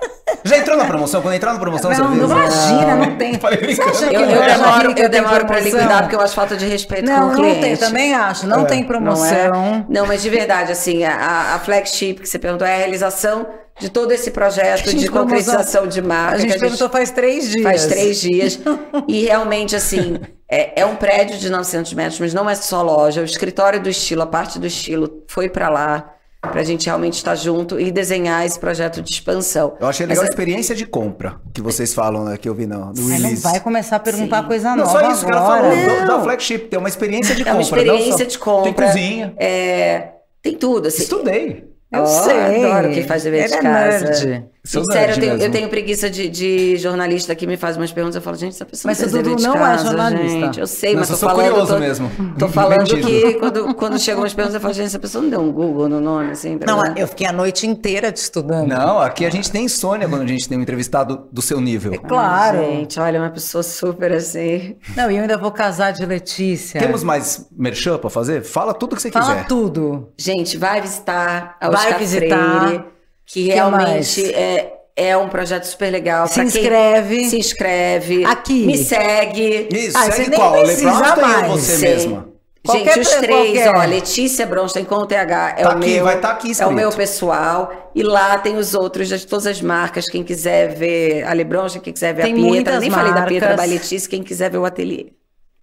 Já 0.48 0.58
entrou 0.58 0.78
na 0.78 0.86
promoção? 0.86 1.22
Quando 1.22 1.36
entrar 1.36 1.54
na 1.54 1.60
promoção, 1.60 1.90
Não, 1.92 1.98
você 1.98 2.04
não 2.04 2.26
imagina, 2.26 2.96
não 2.96 3.16
tem. 3.18 3.34
Você 3.38 4.06
Eu, 4.06 4.22
o 4.22 4.24
eu 4.24 4.42
demoro, 4.44 4.94
eu 4.98 5.10
demoro 5.10 5.46
pra 5.46 5.60
liquidar 5.60 6.02
porque 6.04 6.16
eu 6.16 6.22
acho 6.22 6.34
falta 6.34 6.56
de 6.58 6.66
respeito 6.66 7.06
com 7.06 7.12
Não, 7.12 7.26
o 7.26 7.28
não 7.30 7.36
cliente. 7.36 7.60
tem, 7.62 7.78
também 7.78 8.14
acho. 8.14 8.48
Não 8.48 8.62
É. 8.62 8.66
tem 8.66 8.80
Não, 8.82 8.88
promoção. 8.88 9.28
é? 9.38 9.86
não, 9.90 10.06
mas 10.08 10.22
de 10.22 10.30
verdade, 10.30 10.72
assim, 10.72 11.04
a, 11.04 11.56
a 11.56 11.60
flagship 11.60 12.16
que 12.16 12.28
você 12.28 12.40
perguntou 12.40 12.66
é 12.68 12.74
a 12.74 12.78
realização 12.78 13.46
de 13.80 13.90
todo 13.90 14.12
esse 14.12 14.32
projeto 14.32 14.86
Gente, 14.90 15.02
de 15.02 15.10
concretização 15.10 15.82
promoção. 15.84 15.88
de 15.88 16.02
marca. 16.02 16.36
A 16.38 16.40
que 16.40 16.50
gente 16.50 16.60
perguntou 16.60 16.90
faz 16.90 17.12
três 17.12 17.50
dias. 17.52 17.64
Faz 17.64 17.86
três 17.86 18.20
dias. 18.20 18.60
e 19.08 19.26
realmente, 19.26 19.76
assim, 19.76 20.20
é, 20.50 20.82
é 20.82 20.86
um 20.86 20.96
prédio 20.96 21.38
de 21.38 21.50
900 21.50 21.94
metros, 21.94 22.20
mas 22.20 22.34
não 22.34 22.50
é 22.50 22.56
só 22.56 22.82
loja. 22.82 23.22
O 23.22 23.26
escritório 23.26 23.80
do 23.80 23.90
estilo, 23.90 24.24
a 24.24 24.28
parte 24.28 24.58
do 24.58 24.66
estilo, 24.66 25.24
foi 25.28 25.48
para 25.50 25.70
lá, 25.70 26.10
para 26.48 26.62
a 26.62 26.64
gente 26.64 26.86
realmente 26.86 27.14
estar 27.16 27.36
junto 27.36 27.80
e 27.80 27.92
desenhar 27.92 28.46
esse 28.46 28.60
projeto 28.60 29.02
de 29.02 29.12
expansão. 29.12 29.76
Eu 29.80 29.88
achei 29.88 30.06
legal 30.06 30.22
a 30.22 30.26
Mas, 30.26 30.30
experiência 30.32 30.76
de 30.76 30.86
compra 30.86 31.36
que 31.54 31.62
vocês 31.62 31.94
falam, 31.94 32.26
né? 32.26 32.38
Que 32.38 32.48
eu 32.50 32.54
vi 32.54 32.66
no, 32.66 32.78
no 32.78 32.86
Ai, 32.88 32.94
não 32.96 33.08
release. 33.08 33.42
vai 33.44 33.60
começar 33.60 33.96
a 33.98 34.00
perguntar 34.00 34.42
Sim. 34.42 34.48
coisa 34.48 34.70
Não, 34.76 34.86
nova 34.86 35.00
só 35.00 35.12
isso 35.12 35.26
que 35.26 35.32
ela 35.32 35.42
agora. 35.42 35.62
falou. 35.76 35.76
do- 35.76 36.00
Não. 36.06 36.08
Da 36.18 36.24
flagship, 36.24 36.60
tem 36.70 36.80
uma 36.80 36.90
experiência 36.90 37.36
de 37.36 37.42
É 37.48 37.52
uma 37.54 37.62
compra. 37.64 37.84
não 37.84 37.96
experiência 37.96 38.26
só- 38.26 38.30
de 38.32 38.40
compra. 38.40 38.64
Tem 38.74 38.86
cozinha. 38.88 39.34
é, 39.38 40.10
tem 40.42 40.56
tudo. 40.56 40.88
Assim. 40.88 41.04
Estudei. 41.04 41.68
Eu 41.92 42.02
Ó, 42.02 42.06
sei. 42.06 42.66
Adoro 42.66 42.90
quem 42.94 43.04
faz 43.04 43.24
dever 43.24 43.48
de 43.48 43.54
é 43.54 43.62
casa. 43.62 44.06
nerd. 44.06 44.46
Sério, 44.68 45.16
eu 45.16 45.20
tenho, 45.20 45.34
eu 45.44 45.52
tenho 45.52 45.70
preguiça 45.70 46.10
de, 46.10 46.28
de 46.30 46.76
jornalista 46.78 47.34
que 47.36 47.48
me 47.48 47.56
faz 47.58 47.78
umas 47.78 47.92
perguntas. 47.92 48.16
Eu 48.18 48.22
falo, 48.22 48.36
gente, 48.38 48.54
essa 48.54 48.66
pessoa 48.66 48.90
Mas 48.90 49.00
não 49.00 49.06
faz 49.10 49.14
o 49.14 49.18
Dudu 49.18 49.36
dever 49.36 49.38
de 49.38 49.44
não 49.48 49.56
é 49.56 49.60
casa, 49.60 49.84
jornalista. 49.86 50.40
gente. 50.40 50.60
Eu 50.60 50.68
sei, 50.68 50.92
Não, 50.94 51.00
mas 51.00 51.08
só 51.08 51.14
tô 51.14 51.20
sou 51.20 51.30
falando. 51.30 51.48
curioso 51.50 51.74
tô, 51.74 51.80
mesmo. 51.80 52.12
Tô 52.38 52.48
falando 52.50 52.80
Mentido. 52.80 53.08
que 53.08 53.34
quando, 53.36 53.74
quando 53.76 54.00
chegam 54.00 54.22
umas 54.24 54.34
perguntas, 54.34 54.56
eu 54.56 54.62
falo, 54.62 54.74
gente, 54.74 54.88
essa 54.88 55.00
pessoa 55.00 55.22
não 55.24 55.30
deu 55.30 55.40
um 55.42 55.52
Google 55.52 55.88
no 55.90 56.00
nome, 56.02 56.32
assim. 56.32 56.60
Não, 56.66 56.96
eu 56.96 57.08
fiquei 57.08 57.28
a 57.28 57.32
noite 57.32 57.66
inteira 57.66 58.12
te 58.12 58.18
estudando. 58.18 58.68
Não, 58.68 59.00
aqui 59.00 59.26
a 59.26 59.30
gente 59.30 59.52
tem 59.52 59.66
insônia 59.66 60.08
quando 60.10 60.22
a 60.24 60.28
gente 60.28 60.48
tem 60.48 60.58
um 60.58 60.62
entrevistado 60.62 61.28
do 61.32 61.42
seu 61.42 61.62
nível. 61.62 61.94
É 61.94 61.98
claro. 61.98 62.58
Gente, 62.60 63.00
olha, 63.00 63.20
uma 63.22 63.30
pessoa 63.30 63.64
super 63.64 64.12
assim. 64.12 64.76
Não, 64.96 65.10
e 65.10 65.16
eu 65.16 65.22
ainda 65.22 65.38
vou 65.38 65.52
casar 65.52 65.92
de 65.92 66.06
Letícia. 66.06 66.80
Temos 66.80 67.04
mais 67.04 67.48
merchan 67.58 67.98
pra 67.98 68.10
fazer? 68.10 68.42
Fala 68.44 68.74
tudo 68.74 68.96
que 68.96 69.02
você 69.02 69.12
Fala 69.12 69.26
quiser. 69.36 69.48
tudo. 69.48 70.10
Gente, 70.18 70.58
vai 70.58 70.82
visitar 70.82 71.56
a 71.62 71.70
Vai 71.70 71.84
Oscar 71.86 72.00
visitar. 72.00 72.62
Freire, 72.68 72.84
que 73.28 73.44
Que 73.44 73.54
realmente 73.54 73.86
mais? 73.86 74.18
é, 74.34 74.74
é 74.96 75.18
um 75.18 75.28
projeto 75.30 75.66
super 75.66 75.92
legal. 75.92 76.28
Se 76.28 76.42
inscreve. 76.42 77.30
Se 77.30 77.38
inscreve. 77.38 78.24
Aqui. 78.26 78.66
Me 78.66 78.78
segue. 78.78 79.68
Isso, 79.72 79.98
Ah, 79.98 80.10
segue 80.12 80.30
nem 80.32 80.40
qual? 80.40 80.52
precisa 80.64 80.92
LeBron 80.92 81.50
ou 81.52 81.58
você 81.58 81.76
Sei. 81.78 81.90
mesma? 81.90 82.30
Qualquer 82.66 82.96
Gente, 82.96 83.00
os 83.08 83.14
três, 83.16 83.64
qualquer. 83.64 83.76
ó, 83.78 83.86
Letícia 83.86 84.46
Bronstein 84.46 84.84
com 84.84 84.96
o 84.96 85.06
TH 85.06 85.56
é 85.58 85.64
Tá 85.64 85.70
o 85.70 85.72
aqui, 85.78 85.88
meu. 85.94 86.04
vai 86.04 86.20
tá 86.20 86.32
aqui 86.32 86.52
É 86.60 86.66
o 86.66 86.72
meu 86.74 86.90
pessoal. 86.92 87.92
E 87.96 88.04
lá 88.04 88.38
tem 88.40 88.58
os 88.58 88.74
outros 88.74 89.08
de 89.08 89.26
todas 89.26 89.48
as 89.48 89.62
marcas. 89.62 90.06
Quem 90.10 90.22
quiser 90.22 90.76
ver 90.76 91.24
a 91.24 91.32
Lebronstein, 91.32 91.82
quem 91.82 91.94
quiser 91.94 92.14
ver 92.14 92.24
Tem 92.24 92.34
a 92.34 92.36
Pietra. 92.52 92.80
Nem 92.82 92.92
falei 92.92 93.14
da 93.14 93.22
Pietra 93.26 93.50
marcas. 93.50 93.66
da 93.66 93.74
Letícia, 93.74 94.10
quem 94.10 94.22
quiser 94.22 94.50
ver 94.52 94.58
o 94.58 94.66
ateliê. 94.66 95.14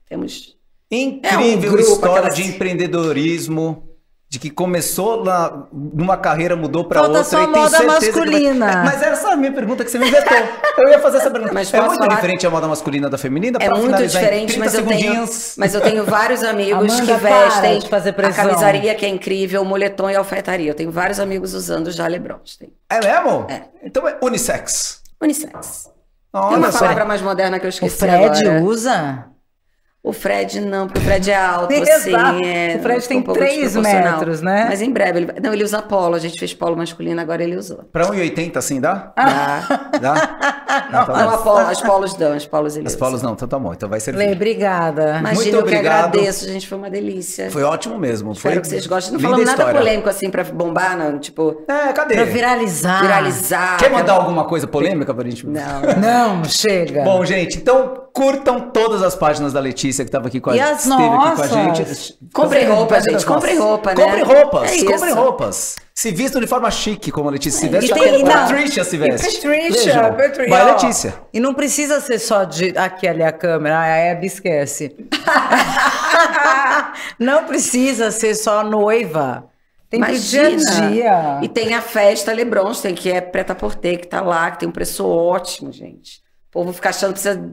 Temos. 0.09 0.57
Incrível 0.91 1.41
É 1.41 1.57
um 1.57 1.61
grupo, 1.61 1.81
história 1.93 2.17
aquelas- 2.21 2.37
de 2.37 2.43
empreendedorismo, 2.45 3.83
de 4.35 4.41
que 4.41 4.51
começou 4.51 5.23
lá 5.23 5.69
numa 5.73 6.17
carreira, 6.17 6.57
mudou 6.57 6.85
pra 6.85 7.03
Falta 7.03 7.19
outra. 7.19 7.31
só 7.31 7.41
e 7.41 7.47
tenho 7.47 7.57
moda 7.57 7.77
vai- 7.79 7.87
masculina. 7.87 8.71
É, 8.73 8.77
Mas 8.85 9.01
era 9.01 9.13
essa 9.13 9.29
a 9.31 9.37
minha 9.37 9.53
pergunta 9.53 9.85
que 9.85 9.91
você 9.93 9.97
me 9.97 10.09
inventou. 10.09 10.37
Eu 10.79 10.89
ia 10.89 10.99
fazer 10.99 11.19
essa 11.19 11.31
pergunta. 11.31 11.55
Mas 11.55 11.73
é 11.73 11.81
muito 11.81 11.95
falar? 11.99 12.09
diferente 12.17 12.45
a 12.45 12.51
moda 12.51 12.67
masculina 12.67 13.09
da 13.09 13.17
feminina? 13.17 13.59
É 13.63 13.69
muito 13.71 14.03
diferente, 14.03 14.55
30 14.55 14.59
mas 14.59 14.75
eu, 14.75 14.85
tenho, 14.85 15.29
mas 15.57 15.75
eu 15.75 15.81
tenho 15.81 16.05
vários 16.05 16.43
amigos 16.43 16.93
Amanda, 16.93 17.13
que 17.15 17.21
para 17.21 17.45
vestem 17.47 17.79
de 17.79 17.89
fazer 17.89 18.11
a 18.11 18.33
camisaria, 18.33 18.95
que 18.97 19.07
é 19.07 19.09
incrível, 19.09 19.63
o 19.63 19.65
moletom 19.65 20.11
e 20.11 20.17
a 20.17 20.19
alfaiataria. 20.19 20.69
Eu 20.73 20.75
tenho 20.75 20.91
vários 20.91 21.21
amigos 21.21 21.55
usando 21.55 21.93
já 21.93 22.09
Lebronstein. 22.09 22.73
É 22.91 22.99
mesmo? 22.99 23.47
É. 23.49 23.63
Então 23.85 24.09
é 24.09 24.17
unissex. 24.21 25.01
Unissex. 25.23 25.89
Olha 26.33 26.49
Tem 26.49 26.59
uma 26.59 26.73
palavra 26.73 27.05
mais 27.05 27.23
moderna 27.23 27.61
que 27.61 27.67
eu 27.67 27.69
O 27.69 27.71
esqueci 27.71 27.97
Fred 27.99 28.17
agora. 28.45 28.63
usa? 28.63 29.27
O 30.05 30.13
Fred 30.13 30.61
não, 30.61 30.87
porque 30.87 31.01
o 31.01 31.03
Fred 31.03 31.31
é 31.31 31.35
alto, 31.35 31.73
Exato. 31.73 31.91
assim. 31.93 32.45
É, 32.45 32.77
O 32.79 32.83
Fred 32.83 33.09
tem 33.09 33.19
um 33.19 33.23
pouco 33.23 33.41
três 33.41 33.73
desproporcional. 33.73 34.13
metros, 34.19 34.43
né? 34.43 34.67
Mas 34.69 34.83
em 34.83 34.91
breve, 34.93 35.21
ele... 35.21 35.33
não, 35.43 35.53
ele 35.55 35.65
usa 35.65 35.81
polo. 35.81 36.15
A 36.15 36.19
gente 36.19 36.39
fez 36.39 36.53
polo 36.53 36.77
masculino, 36.77 37.19
agora 37.23 37.43
ele 37.43 37.57
usou. 37.57 37.79
Pra 37.91 38.05
1,80 38.09 38.57
assim 38.59 38.83
dá? 38.83 39.15
Dá. 39.17 39.89
Dá? 39.99 40.15
Não, 40.93 41.07
tá 41.07 41.27
não, 41.27 41.39
polo, 41.43 41.59
as 41.59 41.81
polos 41.81 42.15
dão, 42.15 42.33
as 42.35 42.45
polos 42.45 42.77
ele 42.77 42.87
As 42.87 42.93
usa. 42.93 42.99
polos 42.99 43.23
não, 43.23 43.33
então 43.33 43.49
tá 43.49 43.59
bom. 43.59 43.73
Então 43.73 43.89
vai 43.89 43.97
Lê, 43.97 44.01
servir. 44.01 44.33
obrigada. 44.33 45.17
Imagina, 45.21 45.33
Muito 45.35 45.57
eu 45.57 45.63
que 45.63 45.75
obrigado. 45.75 46.09
agradeço, 46.09 46.47
gente. 46.49 46.69
Foi 46.69 46.77
uma 46.77 46.91
delícia. 46.91 47.51
Foi 47.51 47.63
ótimo 47.63 47.99
mesmo. 47.99 48.33
Espero 48.33 48.57
Foi 48.57 48.61
que 48.63 48.69
vocês 48.69 48.87
gostem. 48.87 49.15
Não 49.15 49.21
falamos 49.21 49.47
nada 49.47 49.59
história. 49.59 49.81
polêmico 49.81 50.09
assim 50.11 50.29
pra 50.31 50.45
bombar, 50.45 50.99
não. 50.99 51.19
Tipo, 51.19 51.63
É, 51.67 51.93
cadê? 51.95 52.15
Pra 52.17 52.25
viralizar. 52.25 53.01
viralizar. 53.01 53.77
Quer 53.79 53.91
mandar 53.91 54.13
alguma 54.13 54.45
coisa 54.45 54.67
polêmica 54.67 55.15
pra 55.15 55.25
gente? 55.25 55.47
Não. 55.47 55.81
Não, 55.99 56.45
chega. 56.45 57.03
Bom, 57.05 57.25
gente, 57.25 57.57
então 57.57 58.04
curtam 58.15 58.71
todas 58.71 59.03
as 59.03 59.17
páginas 59.17 59.53
da 59.53 59.59
Letícia 59.59 60.05
que 60.05 60.09
estava 60.09 60.29
aqui 60.29 60.41
com 60.41 60.51
a 60.51 60.57
E 60.57 60.61
as 60.61 60.85
esteve 60.87 61.03
aqui 61.03 61.11
com 61.11 61.23
a 61.23 61.27
nossas? 61.27 61.51
gente. 61.51 62.19
Comprem 62.33 62.65
roupa, 62.69 63.01
gente, 63.01 63.27
comprem 63.27 63.55
nossas. 63.57 63.69
roupa, 63.71 63.95
né? 63.95 64.05
Comprem 64.05 64.23
roupas, 64.23 64.73
É 64.73 64.85
comprem 64.85 65.13
roupas. 65.15 65.77
Se 65.93 66.13
vistam 66.13 66.41
de 66.41 66.47
forma 66.47 66.71
chique, 66.71 67.11
como 67.11 67.29
a 67.29 67.33
Letícia 67.33 67.59
se 67.61 67.69
veste. 67.69 67.91
e 67.91 67.93
como 67.93 68.05
tem- 68.05 68.15
a 68.15 68.19
não. 68.25 68.33
Patrícia 68.33 68.85
se 68.85 68.97
veste. 68.97 69.37
Patrícia, 69.41 69.93
Vejam. 69.93 70.15
Patrícia. 70.15 70.49
Vai, 70.49 70.65
Letícia. 70.73 71.15
E 71.33 71.41
não 71.41 71.55
precisa 71.55 72.01
ser 72.01 72.21
só 72.21 72.45
de. 72.45 72.73
Aqui, 72.79 73.09
ali 73.09 73.25
a 73.25 73.33
câmera. 73.33 73.81
A 73.81 73.87
Hebe 73.89 74.29
esquece. 74.29 74.95
não 77.19 77.45
precisa 77.45 78.11
ser 78.11 78.35
só 78.35 78.63
noiva. 78.63 79.47
Tem 79.91 80.01
pro 80.01 80.17
dia 80.19 80.47
a 80.47 80.51
Imagina. 80.51 80.91
dia. 80.91 81.39
E 81.43 81.49
tem 81.49 81.75
a 81.75 81.81
festa 81.83 82.33
Lebronstein, 82.33 82.95
que 82.95 83.11
é 83.11 83.21
preta 83.21 83.55
por 83.55 83.75
ter, 83.75 83.99
que 83.99 84.07
tá 84.09 84.21
lá, 84.21 84.51
que 84.51 84.61
tem 84.61 84.69
um 84.69 84.73
preço 84.73 85.07
ótimo, 85.07 85.73
gente. 85.73 86.19
O 86.49 86.53
povo 86.53 86.73
fica 86.73 86.89
achando 86.91 87.15
que 87.15 87.21
precisa. 87.21 87.53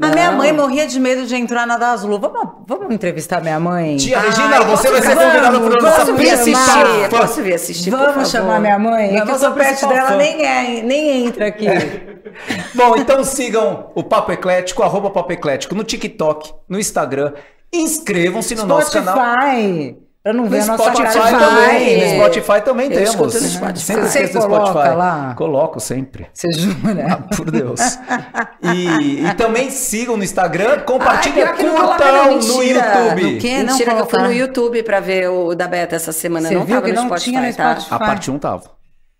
A 0.00 0.08
minha 0.10 0.30
mãe 0.30 0.52
morria 0.52 0.86
de 0.86 1.00
medo 1.00 1.26
de 1.26 1.34
entrar 1.34 1.66
na 1.66 1.76
das 1.76 2.04
Lu. 2.04 2.20
Vamos, 2.20 2.48
vamos 2.66 2.94
entrevistar 2.94 3.40
minha 3.40 3.58
mãe? 3.58 3.96
Tia 3.96 4.20
Ai, 4.20 4.26
Regina, 4.28 4.60
você 4.60 4.88
posso 4.88 4.92
vai 4.92 5.02
ser 5.02 5.16
convidada 5.16 5.58
Vamos, 5.58 5.82
nossa 5.82 6.04
vamos 6.04 6.20
vir 6.20 6.30
assistir, 6.30 7.08
posso 7.10 7.42
vir 7.42 7.54
assistir. 7.54 7.90
Vamos 7.90 8.30
chamar 8.30 8.60
minha 8.60 8.78
mãe? 8.78 9.16
É 9.16 9.20
que 9.20 9.26
perto 9.26 9.52
principal 9.52 9.92
dela, 9.92 10.16
nem, 10.16 10.46
é, 10.46 10.82
nem 10.82 11.26
entra 11.26 11.48
aqui. 11.48 11.66
Bom, 12.74 12.96
então 12.96 13.24
sigam 13.24 13.90
o 13.94 14.04
Papo 14.04 14.30
Eclético, 14.30 14.84
arroba 14.84 15.10
Papo 15.10 15.32
Eclético, 15.32 15.74
no 15.74 15.82
TikTok, 15.82 16.54
no 16.68 16.78
Instagram. 16.78 17.32
Inscrevam-se 17.72 18.54
no 18.54 18.66
nosso 18.66 18.92
canal. 18.92 19.16
Spotify. 19.16 20.07
Pra 20.22 20.32
não 20.32 20.46
ver 20.46 20.58
No 20.58 20.64
a 20.64 20.66
nossa 20.76 20.82
Spotify 20.92 21.20
cara. 21.30 21.38
também. 21.38 21.96
No 22.18 22.24
Spotify 22.24 22.60
também 22.64 22.92
Eu 22.92 23.04
temos. 23.12 23.16
no 23.34 23.48
Spotify. 23.48 23.80
Sempre 23.80 24.02
Você 24.08 24.22
esqueço 24.24 24.46
do 24.48 24.54
Spotify. 24.56 24.94
lá? 24.96 25.34
Coloco 25.36 25.80
sempre. 25.80 26.26
Você 26.34 26.52
jura? 26.52 27.24
Por 27.36 27.50
Deus. 27.50 27.80
E, 28.62 29.24
e 29.26 29.34
também 29.34 29.70
sigam 29.70 30.16
no 30.16 30.24
Instagram, 30.24 30.70
Ai, 30.70 30.84
coloca, 30.84 31.54
curtam 31.56 32.12
não, 32.12 32.38
no. 32.40 32.62
YouTube. 32.62 33.32
No 33.34 33.40
quê? 33.40 33.58
não 33.62 33.66
Mentira, 33.72 33.94
que 33.94 34.00
eu 34.02 34.06
fui 34.06 34.18
no 34.20 34.32
YouTube 34.32 34.82
pra 34.82 35.00
ver 35.00 35.28
o 35.30 35.54
da 35.54 35.66
Beta 35.68 35.96
essa 35.96 36.12
semana. 36.12 36.48
Você 36.48 36.54
não 36.54 36.64
viu 36.64 36.74
tava 36.74 36.86
que 36.86 36.92
no 36.92 37.00
não 37.00 37.06
Spotify, 37.08 37.30
tinha 37.30 37.40
no 37.40 37.54
tá? 37.54 37.70
Spotify? 37.80 37.94
A 37.94 37.98
parte 37.98 38.30
1 38.30 38.38
tava. 38.38 38.70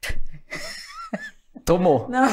Tomou. 1.65 2.07
Não, 2.09 2.29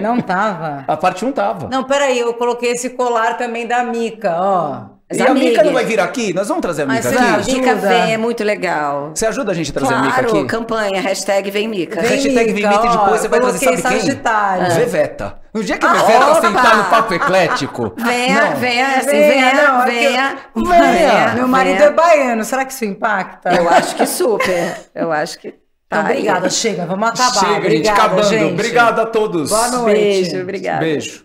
não 0.00 0.20
tava. 0.20 0.84
A 0.88 0.96
parte 0.96 1.24
1 1.24 1.32
tava. 1.32 1.68
Não, 1.68 1.84
peraí, 1.84 2.18
eu 2.18 2.32
coloquei 2.34 2.72
esse 2.72 2.90
colar 2.90 3.36
também 3.36 3.66
da 3.66 3.82
Mica, 3.84 4.34
ó. 4.38 4.84
Mas, 5.18 5.18
e 5.18 5.22
a 5.30 5.34
Mica 5.34 5.62
não 5.62 5.72
vai 5.72 5.84
vir 5.84 6.00
aqui? 6.00 6.32
Nós 6.34 6.48
vamos 6.48 6.62
trazer 6.62 6.82
a 6.82 6.86
Mica 6.86 7.08
aqui? 7.08 7.18
ajuda. 7.18 7.52
Mica 7.58 7.74
vem, 7.74 8.12
é 8.14 8.16
muito 8.16 8.42
legal. 8.44 9.10
Você 9.14 9.26
ajuda 9.26 9.52
a 9.52 9.54
gente 9.54 9.70
a 9.70 9.74
trazer 9.74 9.94
a 9.94 10.00
Mica 10.00 10.22
Claro, 10.22 10.38
aqui? 10.38 10.46
campanha, 10.46 11.00
hashtag 11.00 11.50
vem 11.50 11.68
Mica. 11.68 12.00
Vem 12.00 12.10
Hashtag 12.10 12.52
Mica, 12.52 12.68
Vimita 12.70 12.86
e 12.86 12.90
depois 12.90 13.20
você 13.20 13.28
vai 13.28 13.40
trazer, 13.40 13.58
sabe 13.58 13.82
quem? 13.82 14.00
Sagitário. 14.00 14.74
Veveta. 14.74 15.38
No 15.54 15.62
dia 15.62 15.76
que 15.76 15.84
a 15.86 15.90
Ah, 15.90 15.94
Veveta 15.94 16.26
opa! 16.30 16.40
sentar 16.40 16.76
no 16.78 16.84
papo 16.84 17.14
eclético. 17.14 17.92
Venha, 17.98 18.50
Não. 18.50 18.56
venha, 18.56 18.86
assim, 18.96 19.06
Venha, 19.10 19.28
venha, 19.50 19.54
não, 19.68 19.82
é 19.82 19.84
que 19.84 19.90
venha, 19.92 20.36
eu- 20.56 20.64
venha. 20.64 21.32
Meu 21.34 21.48
marido 21.48 21.76
venha. 21.78 21.88
é 21.88 21.92
baiano, 21.92 22.44
será 22.44 22.64
que 22.64 22.72
isso 22.72 22.84
impacta? 22.84 23.50
Eu 23.54 23.68
acho 23.68 23.94
que 23.96 24.06
super. 24.06 24.76
Eu 24.94 25.12
acho 25.12 25.38
que. 25.38 25.48
Então, 25.48 26.04
tá 26.04 26.08
aí. 26.08 26.14
obrigada, 26.20 26.48
chega, 26.48 26.86
vamos 26.86 27.06
acabar. 27.10 27.32
Chega, 27.34 27.52
gente, 27.54 27.64
Obrigada, 27.66 28.00
acabando. 28.00 28.28
gente. 28.28 28.52
Obrigado 28.54 29.00
a 29.00 29.06
todos. 29.06 29.50
Boa 29.50 29.68
noite. 29.68 29.94
Beijo, 30.00 30.40
obrigada. 30.40 30.78
Beijo. 30.80 31.24